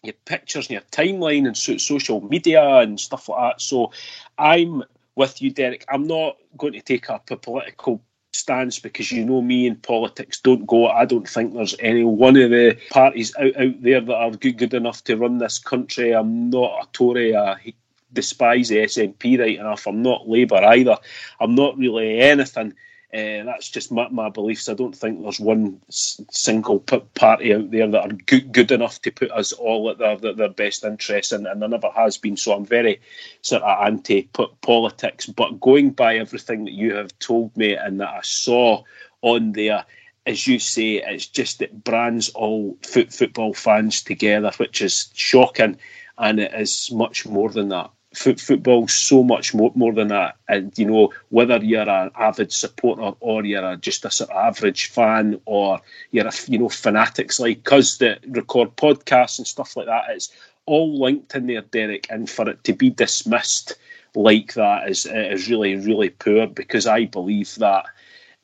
your 0.04 0.16
pictures 0.26 0.68
and 0.68 0.72
your 0.72 0.82
timeline 0.92 1.46
and 1.46 1.56
so, 1.56 1.78
social 1.78 2.22
media 2.22 2.64
and 2.78 3.00
stuff 3.00 3.30
like 3.30 3.54
that. 3.54 3.62
So 3.62 3.92
I'm 4.38 4.84
with 5.16 5.42
you, 5.42 5.52
Derek. 5.52 5.86
I'm 5.90 6.08
not 6.08 6.38
going 6.58 6.74
to 6.74 6.82
take 6.82 7.10
up 7.10 7.30
a 7.30 7.38
political 7.38 8.02
stance 8.34 8.80
because 8.80 9.12
you 9.12 9.26
know 9.26 9.42
me 9.42 9.68
in 9.68 9.76
politics 9.76 10.40
don't 10.40 10.66
go. 10.66 10.88
I 10.88 11.06
don't 11.06 11.28
think 11.28 11.54
there's 11.54 11.76
any 11.80 12.04
one 12.04 12.38
of 12.38 12.50
the 12.50 12.78
parties 12.90 13.34
out, 13.38 13.56
out 13.58 13.82
there 13.82 14.02
that 14.02 14.16
are 14.16 14.32
good, 14.32 14.58
good 14.58 14.74
enough 14.74 15.04
to 15.06 15.18
run 15.18 15.38
this 15.38 15.60
country. 15.60 16.14
I'm 16.14 16.50
not 16.50 16.84
a 16.84 16.88
Tory. 16.94 17.36
I 17.36 17.74
despise 18.14 18.70
the 18.70 18.78
SNP 18.78 19.40
right 19.40 19.60
enough. 19.60 19.88
I'm 19.88 20.02
not 20.02 20.30
Labour 20.30 20.64
either. 20.64 20.98
I'm 21.40 21.56
not 21.56 21.78
really 21.78 22.20
anything 22.20 22.74
uh, 23.14 23.44
that's 23.44 23.70
just 23.70 23.92
my, 23.92 24.08
my, 24.10 24.30
beliefs. 24.30 24.70
I 24.70 24.74
don't 24.74 24.96
think 24.96 25.22
there's 25.22 25.40
one 25.40 25.82
single 25.90 26.80
party 26.80 27.54
out 27.54 27.70
there 27.70 27.88
that 27.88 28.10
are 28.10 28.14
good, 28.14 28.54
good 28.54 28.72
enough 28.72 29.02
to 29.02 29.12
put 29.12 29.32
us 29.32 29.52
all 29.52 29.90
at 29.90 29.98
their, 29.98 30.16
their, 30.16 30.34
their 30.34 30.50
best 30.50 30.86
interests, 30.86 31.34
and, 31.34 31.46
and 31.46 31.62
there 31.62 31.68
never 31.68 31.90
has 31.90 32.18
been. 32.18 32.38
So 32.38 32.54
I'm 32.54 32.66
very 32.66 33.02
sort 33.42 33.64
of 33.64 33.86
anti 33.86 34.30
politics. 34.62 35.26
But 35.26 35.60
going 35.60 35.92
by 35.92 36.18
everything 36.18 36.64
that 36.64 36.74
you 36.74 36.96
have 36.96 37.18
told 37.20 37.56
me 37.58 37.76
and 37.76 38.00
that 38.00 38.10
I 38.10 38.22
saw 38.24 38.84
on 39.22 39.52
there, 39.52 39.84
as 40.26 40.48
you 40.48 40.58
say, 40.58 41.04
it's 41.04 41.28
just 41.28 41.62
it 41.62 41.84
brands 41.84 42.30
all 42.30 42.78
foot, 42.82 43.12
football 43.12 43.54
fans 43.54 44.04
together, 44.04 44.52
which 44.56 44.82
is 44.82 45.10
shocking, 45.16 45.78
and 46.18 46.40
it 46.40 46.54
is 46.54 46.90
much 46.94 47.26
more 47.26 47.50
than 47.50 47.70
that 47.70 47.92
foot, 48.14 48.40
football 48.40 48.88
so 48.88 49.24
much 49.24 49.54
more, 49.54 49.72
more 49.76 49.94
than 49.94 50.10
that. 50.10 50.36
And, 50.48 50.78
you 50.78 50.86
know, 50.86 51.14
whether 51.30 51.58
you're 51.58 51.90
an 51.90 52.12
avid 52.16 52.52
supporter 52.52 53.16
or 53.20 53.46
you're 53.46 53.66
a, 53.66 53.78
just 53.78 54.06
a 54.06 54.12
sort 54.12 54.30
of 54.30 54.36
average 54.36 54.88
fan 54.88 55.40
or 55.46 55.80
you're 56.12 56.28
a, 56.28 56.32
you 56.48 56.58
know, 56.58 56.70
fanatics 56.70 57.40
like 57.40 57.72
us 57.72 57.98
that 57.98 58.20
record 58.28 58.76
podcasts 58.76 59.38
and 59.38 59.48
stuff 59.48 59.76
like 59.78 59.88
that, 59.88 60.06
it's 60.10 60.32
all 60.66 61.00
linked 61.00 61.36
in 61.36 61.48
there, 61.48 61.62
Derek. 61.62 62.08
And 62.10 62.30
for 62.30 62.50
it 62.50 62.64
to 62.66 62.74
be 62.74 62.90
dismissed 62.90 63.76
like 64.14 64.54
that 64.56 64.90
is, 64.90 65.06
is 65.06 65.50
really, 65.50 65.76
really 65.76 66.10
poor 66.10 66.48
because 66.48 66.86
I 66.88 67.06
believe 67.06 67.56
that 67.56 67.86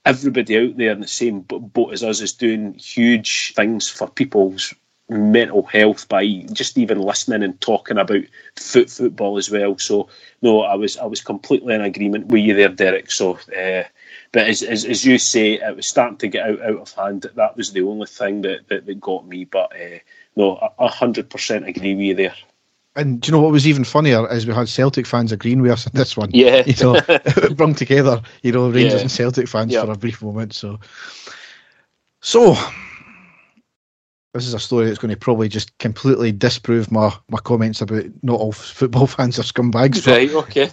everybody 0.06 0.57
out 0.57 0.77
there 0.77 0.91
in 0.91 1.02
the 1.02 1.07
same 1.07 1.41
boat 1.41 1.91
as 1.91 2.03
us 2.03 2.22
is 2.22 2.31
doing 2.31 2.73
huge 2.76 3.53
things 3.53 3.89
for 3.89 4.10
people's 4.10 4.73
mental 5.10 5.64
health 5.64 6.08
by 6.10 6.26
just 6.52 6.78
even 6.78 7.00
listening 7.00 7.44
and 7.44 7.60
talking 7.62 7.98
about 7.98 8.24
foot 8.56 8.90
football 8.90 9.38
as 9.38 9.50
well. 9.50 9.78
So 9.78 10.10
no, 10.42 10.62
I 10.62 10.76
was 10.76 10.98
I 10.98 11.06
was 11.06 11.22
completely 11.22 11.74
in 11.74 11.82
agreement 11.82 12.28
with 12.28 12.44
you 12.44 12.54
there, 12.54 12.70
Derek. 12.70 13.12
So, 13.12 13.36
uh, 13.58 13.84
but 14.32 14.48
as, 14.48 14.62
as, 14.64 14.86
as 14.86 15.06
you 15.06 15.18
say, 15.18 15.54
it 15.54 15.76
was 15.76 15.88
starting 15.88 16.18
to 16.18 16.28
get 16.28 16.46
out, 16.48 16.62
out 16.62 16.80
of 16.80 16.92
hand. 16.92 17.26
That 17.36 17.56
was 17.56 17.72
the 17.72 17.82
only 17.82 18.08
thing 18.08 18.42
that 18.42 18.68
that, 18.68 18.86
that 18.86 19.00
got 19.00 19.28
me. 19.28 19.46
But 19.46 19.74
uh, 19.74 20.00
no, 20.36 20.58
a 20.78 20.90
hundred 20.90 21.30
percent 21.30 21.68
agree 21.68 21.96
with 21.96 22.06
you 22.06 22.16
there. 22.16 22.36
And 22.96 23.22
do 23.22 23.28
you 23.28 23.32
know 23.32 23.44
what 23.44 23.52
was 23.52 23.68
even 23.68 23.84
funnier 23.84 24.28
is 24.34 24.48
we 24.48 24.56
had 24.56 24.68
Celtic 24.68 25.06
fans 25.06 25.32
agreeing 25.32 25.62
with 25.62 25.72
us 25.72 25.86
in 25.86 25.92
this 25.94 26.18
one. 26.18 26.32
Yeah, 26.34 26.64
you 26.66 26.74
know, 26.84 27.00
brung 27.56 27.76
together, 27.76 28.24
you 28.42 28.52
know, 28.52 28.70
Rangers 28.70 28.96
yeah. 28.96 29.02
and 29.02 29.12
Celtic 29.12 29.48
fans 29.48 29.76
for 29.76 29.92
a 29.92 29.96
brief 29.96 30.22
moment. 30.22 30.56
So, 30.56 30.80
so 32.22 32.58
this 34.38 34.48
is 34.48 34.54
a 34.54 34.60
story 34.60 34.86
that's 34.86 35.00
going 35.00 35.10
to 35.10 35.18
probably 35.18 35.50
just 35.50 35.78
completely 35.80 36.32
disprove 36.32 36.92
my, 36.92 37.12
my 37.30 37.40
comments 37.40 37.82
about 37.82 38.06
not 38.22 38.40
all 38.40 38.52
football 38.52 39.08
fans 39.08 39.40
are 39.40 39.44
scumbags. 39.44 40.06
Right, 40.08 40.32
okay. 40.32 40.70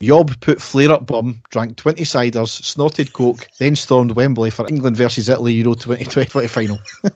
Yob 0.00 0.38
put 0.40 0.60
flare 0.60 0.90
up 0.90 1.06
bum, 1.06 1.42
drank 1.50 1.76
20 1.76 2.02
ciders, 2.04 2.48
snorted 2.48 3.12
coke, 3.12 3.46
then 3.58 3.76
stormed 3.76 4.12
Wembley 4.12 4.50
for 4.50 4.66
England 4.66 4.96
versus 4.96 5.28
Italy 5.28 5.52
Euro 5.54 5.74
2020 5.74 6.48
final. 6.48 6.78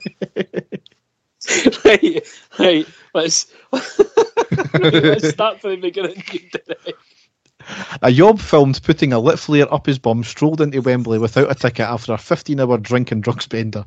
right, 1.83 2.27
right. 2.59 2.87
Let's, 3.13 3.51
let's 4.73 5.29
start 5.29 5.61
from 5.61 5.71
the 5.71 5.77
beginning. 5.81 6.23
A 8.01 8.09
yob 8.09 8.39
filmed 8.39 8.81
putting 8.83 9.13
a 9.13 9.19
lit 9.19 9.39
flare 9.39 9.71
up 9.73 9.85
his 9.85 9.99
bum 9.99 10.23
strolled 10.23 10.61
into 10.61 10.81
Wembley 10.81 11.19
without 11.19 11.51
a 11.51 11.55
ticket 11.55 11.87
after 11.87 12.13
a 12.13 12.17
15 12.17 12.59
hour 12.59 12.77
drink 12.77 13.11
and 13.11 13.23
drugs 13.23 13.47
bender. 13.47 13.85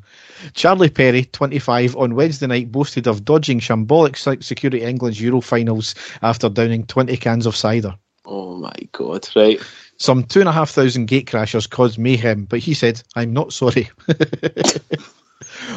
Charlie 0.54 0.90
Perry, 0.90 1.24
25, 1.24 1.96
on 1.96 2.14
Wednesday 2.14 2.46
night 2.46 2.72
boasted 2.72 3.06
of 3.06 3.24
dodging 3.24 3.60
shambolic 3.60 4.42
security 4.42 4.82
England's 4.82 5.20
Euro 5.20 5.40
finals 5.40 5.94
after 6.22 6.48
downing 6.48 6.86
20 6.86 7.16
cans 7.16 7.46
of 7.46 7.56
cider. 7.56 7.94
Oh 8.24 8.56
my 8.56 8.74
god, 8.92 9.28
right. 9.34 9.60
Some 9.96 10.24
two 10.24 10.40
and 10.40 10.48
a 10.48 10.52
half 10.52 10.70
thousand 10.70 11.06
gate 11.06 11.26
crashers 11.26 11.68
caused 11.68 11.98
mayhem, 11.98 12.44
but 12.44 12.60
he 12.60 12.74
said, 12.74 13.02
I'm 13.16 13.32
not 13.32 13.52
sorry. 13.52 13.90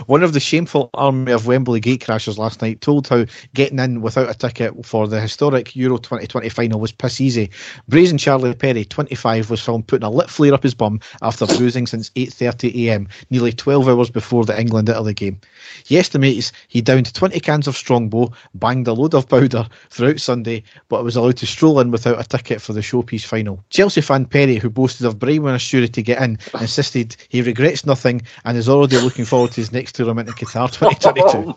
One 0.08 0.24
of 0.24 0.34
the 0.34 0.40
shameful 0.40 0.90
army 0.94 1.32
of 1.32 1.48
Wembley 1.48 1.80
gate 1.80 2.02
gatecrashers 2.02 2.38
last 2.38 2.62
night 2.62 2.82
told 2.82 3.08
how 3.08 3.26
getting 3.54 3.80
in 3.80 4.02
without 4.02 4.30
a 4.30 4.34
ticket 4.34 4.86
for 4.86 5.08
the 5.08 5.20
historic 5.20 5.76
Euro 5.76 5.98
2020 5.98 6.50
final 6.50 6.80
was 6.80 6.92
piss 6.92 7.22
easy. 7.22 7.50
Brazen 7.88 8.18
Charlie 8.18 8.54
Perry, 8.54 8.86
25, 8.86 9.50
was 9.50 9.64
filmed 9.64 9.88
putting 9.88 10.06
a 10.06 10.10
lit 10.10 10.30
flare 10.30 10.54
up 10.54 10.64
his 10.64 10.74
bum 10.74 11.00
after 11.22 11.46
boozing 11.46 11.88
since 11.88 12.10
8.30am, 12.12 13.08
nearly 13.30 13.52
12 13.52 13.88
hours 13.88 14.10
before 14.10 14.46
the 14.46 14.60
England-Italy 14.60 15.14
game. 15.14 15.40
He 15.86 15.98
estimates 15.98 16.52
he 16.68 16.82
downed 16.82 17.14
20 17.14 17.40
cans 17.40 17.68
of 17.68 17.78
Strongbow, 17.78 18.32
banged 18.56 18.88
a 18.88 18.94
load 18.94 19.14
of 19.14 19.28
powder 19.28 19.68
throughout 19.90 20.20
Sunday, 20.20 20.64
but 20.90 21.04
was 21.04 21.16
allowed 21.16 21.38
to 21.38 21.46
stroll 21.46 21.80
in 21.80 21.92
without 21.92 22.20
a 22.20 22.28
ticket 22.28 22.62
for 22.62 22.74
the 22.74 22.82
showpiece 22.82 23.26
final. 23.26 23.64
Chelsea 23.70 24.02
fan 24.02 24.26
Perry, 24.26 24.56
who 24.56 24.70
boasted 24.70 25.06
of 25.06 25.20
bribing 25.20 25.48
a 25.48 25.60
steward 25.60 25.94
to 25.94 26.02
get 26.02 26.22
in, 26.22 26.38
insisted 26.60 27.16
he 27.30 27.42
regrets 27.42 27.86
nothing 27.86 28.22
and 28.46 28.58
is 28.58 28.70
already 28.70 28.98
looking 28.98 29.26
forward 29.26 29.52
to 29.52 29.62
his 29.62 29.72
next 29.72 29.81
tournament 29.90 30.30
in 30.30 30.36
Qatar 30.36 30.72
2022. 30.72 31.56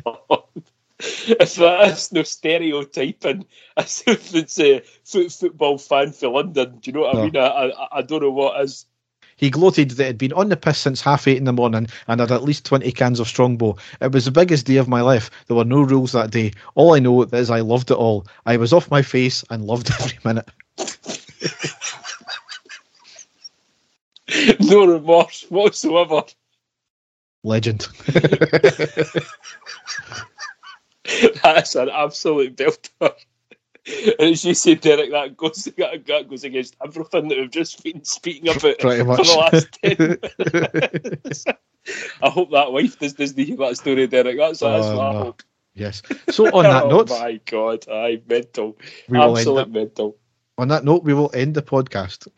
Oh 0.06 0.44
is 1.40 1.58
no 2.12 2.22
stereotyping 2.22 3.46
as 3.76 4.02
if 4.06 4.34
it's 4.34 4.58
uh, 4.58 4.64
a 4.64 4.82
foot, 5.04 5.32
football 5.32 5.78
fan 5.78 6.12
for 6.12 6.28
London, 6.28 6.78
do 6.78 6.90
you 6.90 6.92
know 6.92 7.00
what 7.00 7.14
no. 7.14 7.20
I 7.20 7.24
mean? 7.24 7.36
I, 7.36 7.46
I, 7.46 7.98
I 7.98 8.02
don't 8.02 8.22
know 8.22 8.30
what 8.30 8.60
is. 8.62 8.86
He 9.36 9.48
gloated 9.48 9.92
that 9.92 10.06
he'd 10.06 10.18
been 10.18 10.34
on 10.34 10.50
the 10.50 10.56
piss 10.56 10.78
since 10.78 11.00
half 11.00 11.26
eight 11.26 11.38
in 11.38 11.44
the 11.44 11.52
morning 11.52 11.86
and 12.06 12.20
had 12.20 12.30
at 12.30 12.42
least 12.42 12.66
20 12.66 12.92
cans 12.92 13.20
of 13.20 13.28
Strongbow. 13.28 13.76
It 14.02 14.12
was 14.12 14.26
the 14.26 14.30
biggest 14.30 14.66
day 14.66 14.76
of 14.76 14.86
my 14.86 15.00
life. 15.00 15.30
There 15.46 15.56
were 15.56 15.64
no 15.64 15.80
rules 15.80 16.12
that 16.12 16.30
day. 16.30 16.52
All 16.74 16.94
I 16.94 16.98
know 16.98 17.22
is 17.22 17.50
I 17.50 17.60
loved 17.60 17.90
it 17.90 17.96
all. 17.96 18.26
I 18.44 18.58
was 18.58 18.74
off 18.74 18.90
my 18.90 19.00
face 19.00 19.42
and 19.48 19.64
loved 19.64 19.90
every 19.90 20.18
minute. 20.24 20.50
no 24.60 24.84
remorse 24.84 25.46
whatsoever. 25.48 26.24
Legend. 27.42 27.88
That's 31.42 31.74
an 31.74 31.88
absolute 31.88 32.56
belter. 32.56 33.14
And 33.86 34.30
as 34.30 34.44
you 34.44 34.54
say, 34.54 34.74
Derek, 34.74 35.10
that 35.10 35.36
goes 35.36 35.64
that 35.64 36.06
goes 36.28 36.44
against 36.44 36.76
everything 36.84 37.28
that 37.28 37.38
we've 37.38 37.50
just 37.50 37.82
been 37.82 38.04
speaking 38.04 38.48
about 38.48 38.78
Pretty 38.78 39.04
for 39.04 39.16
the 39.16 39.36
last 39.38 39.72
ten 39.82 40.18
minutes. 41.22 41.44
I 42.22 42.28
hope 42.28 42.50
that 42.50 42.72
wife 42.72 42.98
does, 42.98 43.14
doesn't 43.14 43.38
hear 43.38 43.56
that 43.56 43.78
story, 43.78 44.06
Derek. 44.06 44.36
That's, 44.36 44.60
that's 44.60 44.86
oh, 44.86 44.96
what 44.96 45.06
I 45.06 45.18
hope. 45.18 45.42
Yes. 45.74 46.02
So 46.28 46.46
on 46.52 46.64
that 46.64 46.84
oh 46.84 46.88
note, 46.90 47.10
my 47.10 47.40
God, 47.46 47.86
I 47.90 48.20
mental, 48.28 48.76
absolute 49.12 49.70
mental. 49.70 50.18
On 50.58 50.68
that 50.68 50.84
note, 50.84 51.04
we 51.04 51.14
will 51.14 51.30
end 51.32 51.54
the 51.54 51.62
podcast. 51.62 52.28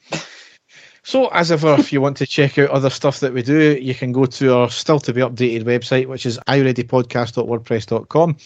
So, 1.04 1.26
as 1.28 1.50
ever, 1.50 1.74
if 1.78 1.92
you 1.92 2.00
want 2.00 2.16
to 2.18 2.26
check 2.26 2.58
out 2.58 2.70
other 2.70 2.90
stuff 2.90 3.20
that 3.20 3.32
we 3.32 3.42
do, 3.42 3.76
you 3.80 3.94
can 3.94 4.12
go 4.12 4.24
to 4.24 4.54
our 4.54 4.70
still 4.70 5.00
to 5.00 5.12
be 5.12 5.20
updated 5.20 5.64
website, 5.64 6.06
which 6.06 6.24
is 6.24 6.38
ireadypodcast.wordpress.com. 6.46 8.36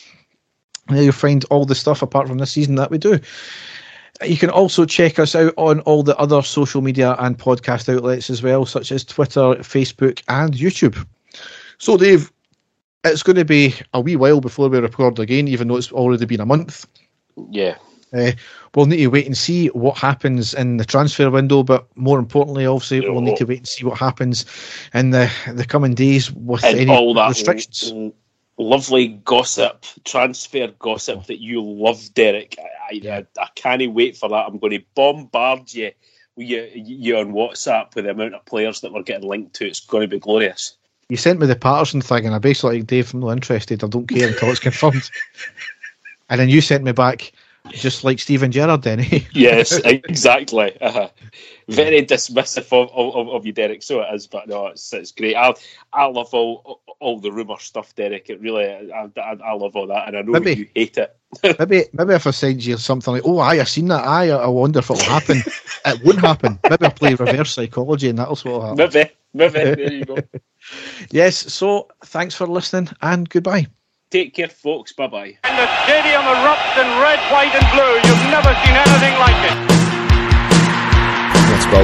There 0.88 1.02
you'll 1.02 1.12
find 1.12 1.44
all 1.50 1.66
the 1.66 1.74
stuff 1.74 2.00
apart 2.00 2.28
from 2.28 2.38
this 2.38 2.52
season 2.52 2.76
that 2.76 2.90
we 2.90 2.98
do. 2.98 3.20
You 4.24 4.38
can 4.38 4.48
also 4.48 4.86
check 4.86 5.18
us 5.18 5.34
out 5.34 5.52
on 5.58 5.80
all 5.80 6.02
the 6.02 6.16
other 6.16 6.40
social 6.40 6.80
media 6.80 7.14
and 7.18 7.38
podcast 7.38 7.94
outlets 7.94 8.30
as 8.30 8.42
well, 8.42 8.64
such 8.64 8.90
as 8.90 9.04
Twitter, 9.04 9.56
Facebook, 9.56 10.22
and 10.28 10.54
YouTube. 10.54 11.06
So, 11.76 11.98
Dave, 11.98 12.32
it's 13.04 13.22
going 13.22 13.36
to 13.36 13.44
be 13.44 13.74
a 13.92 14.00
wee 14.00 14.16
while 14.16 14.40
before 14.40 14.70
we 14.70 14.78
record 14.78 15.18
again, 15.18 15.48
even 15.48 15.68
though 15.68 15.76
it's 15.76 15.92
already 15.92 16.24
been 16.24 16.40
a 16.40 16.46
month. 16.46 16.86
Yeah. 17.50 17.76
Uh, 18.12 18.32
we'll 18.74 18.86
need 18.86 18.98
to 18.98 19.08
wait 19.08 19.26
and 19.26 19.36
see 19.36 19.68
what 19.68 19.98
happens 19.98 20.54
in 20.54 20.76
the 20.76 20.84
transfer 20.84 21.30
window, 21.30 21.62
but 21.62 21.86
more 21.96 22.18
importantly, 22.18 22.66
obviously, 22.66 23.00
we'll 23.00 23.20
need 23.20 23.36
to 23.36 23.44
wait 23.44 23.58
and 23.58 23.68
see 23.68 23.84
what 23.84 23.98
happens 23.98 24.46
in 24.94 25.10
the 25.10 25.30
the 25.52 25.64
coming 25.64 25.94
days 25.94 26.32
with 26.32 26.64
and 26.64 26.78
any 26.78 26.90
all 26.90 27.14
that 27.14 27.28
restrictions. 27.28 27.92
L- 27.92 28.14
lovely 28.58 29.08
gossip, 29.08 29.84
transfer 30.04 30.68
gossip 30.78 31.26
that 31.26 31.40
you 31.40 31.62
love, 31.62 32.12
Derek. 32.14 32.56
I, 32.90 33.00
I, 33.04 33.26
I, 33.38 33.48
can't 33.54 33.92
wait 33.92 34.16
for 34.16 34.28
that. 34.28 34.46
I'm 34.46 34.58
going 34.58 34.78
to 34.78 34.84
bombard 34.94 35.72
you, 35.74 35.90
you, 36.36 36.70
you 36.74 37.18
on 37.18 37.32
WhatsApp 37.32 37.94
with 37.94 38.04
the 38.04 38.12
amount 38.12 38.34
of 38.34 38.44
players 38.46 38.80
that 38.80 38.92
we're 38.92 39.02
getting 39.02 39.28
linked 39.28 39.54
to. 39.56 39.66
It's 39.66 39.80
going 39.80 40.02
to 40.02 40.08
be 40.08 40.18
glorious. 40.18 40.76
You 41.08 41.16
sent 41.16 41.38
me 41.38 41.46
the 41.46 41.56
Patterson 41.56 42.00
thing, 42.00 42.26
and 42.26 42.34
I 42.34 42.38
basically 42.38 42.78
like, 42.78 42.86
Dave, 42.86 43.12
I'm 43.12 43.20
not 43.20 43.30
interested. 43.30 43.84
I 43.84 43.88
don't 43.88 44.08
care 44.08 44.28
until 44.28 44.50
it's 44.50 44.60
confirmed. 44.60 45.10
and 46.30 46.40
then 46.40 46.48
you 46.48 46.60
sent 46.60 46.82
me 46.82 46.92
back 46.92 47.32
just 47.70 48.04
like 48.04 48.18
Steven 48.18 48.50
Gerrard, 48.50 48.82
then. 48.82 49.00
Eh? 49.00 49.20
yes, 49.32 49.78
exactly. 49.84 50.80
Uh-huh. 50.80 51.08
Very 51.68 52.02
dismissive 52.02 52.72
of, 52.72 52.90
of, 52.94 53.28
of, 53.28 53.46
you, 53.46 53.52
Derek. 53.52 53.82
So 53.82 54.00
it 54.00 54.14
is, 54.14 54.26
but 54.26 54.48
no, 54.48 54.68
it's, 54.68 54.92
it's 54.92 55.12
great. 55.12 55.34
I 55.34 55.54
I 55.92 56.06
love 56.06 56.32
all 56.32 56.80
all 57.00 57.18
the 57.18 57.32
rumor 57.32 57.58
stuff, 57.58 57.94
Derek. 57.94 58.30
It 58.30 58.40
really, 58.40 58.66
I, 58.66 59.08
I, 59.16 59.36
I 59.44 59.52
love 59.52 59.74
all 59.74 59.86
that, 59.88 60.08
and 60.08 60.16
I 60.16 60.22
know 60.22 60.32
maybe, 60.32 60.54
you 60.54 60.68
hate 60.74 60.96
it. 60.96 61.16
maybe 61.58 61.84
maybe 61.92 62.14
if 62.14 62.26
I 62.26 62.30
send 62.30 62.64
you 62.64 62.76
something 62.76 63.14
like, 63.14 63.22
"Oh, 63.24 63.40
I 63.40 63.56
have 63.56 63.68
seen 63.68 63.88
that. 63.88 64.06
I 64.06 64.30
I 64.30 64.46
wonder 64.46 64.78
if 64.78 64.90
it'll 64.90 65.02
happen." 65.02 65.42
it 65.84 66.04
won't 66.04 66.20
happen. 66.20 66.58
Maybe 66.70 66.84
I'll 66.84 66.92
play 66.92 67.14
reverse 67.14 67.54
psychology, 67.54 68.08
and 68.08 68.18
that'll 68.18 68.36
what 68.36 68.76
happen. 68.76 68.76
Maybe, 68.76 69.10
maybe. 69.34 69.82
There 69.82 69.92
you 69.92 70.04
go. 70.04 70.18
yes. 71.10 71.52
So 71.52 71.88
thanks 72.04 72.34
for 72.34 72.46
listening, 72.46 72.90
and 73.02 73.28
goodbye. 73.28 73.66
Take 74.10 74.34
care, 74.34 74.48
folks. 74.48 74.92
Bye 74.92 75.08
bye. 75.08 75.38
And 75.42 75.58
the 75.58 75.66
stadium 75.82 76.22
erupts 76.22 76.78
in 76.78 76.86
red, 77.02 77.18
white, 77.32 77.54
and 77.54 77.66
blue. 77.74 77.94
You've 78.06 78.30
never 78.30 78.54
seen 78.62 78.76
anything 78.76 79.18
like 79.18 79.34
it. 79.50 79.56
Let's 81.50 81.66
go. 81.66 81.82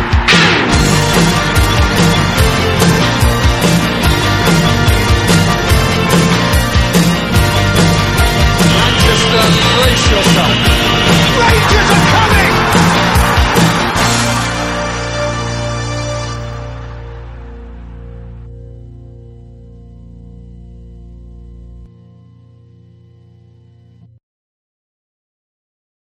Manchester, 8.70 9.44
brace 9.82 10.07
yourself. 10.12 10.57
Rangers 11.43 11.90
are 11.90 12.07
coming! 12.12 12.62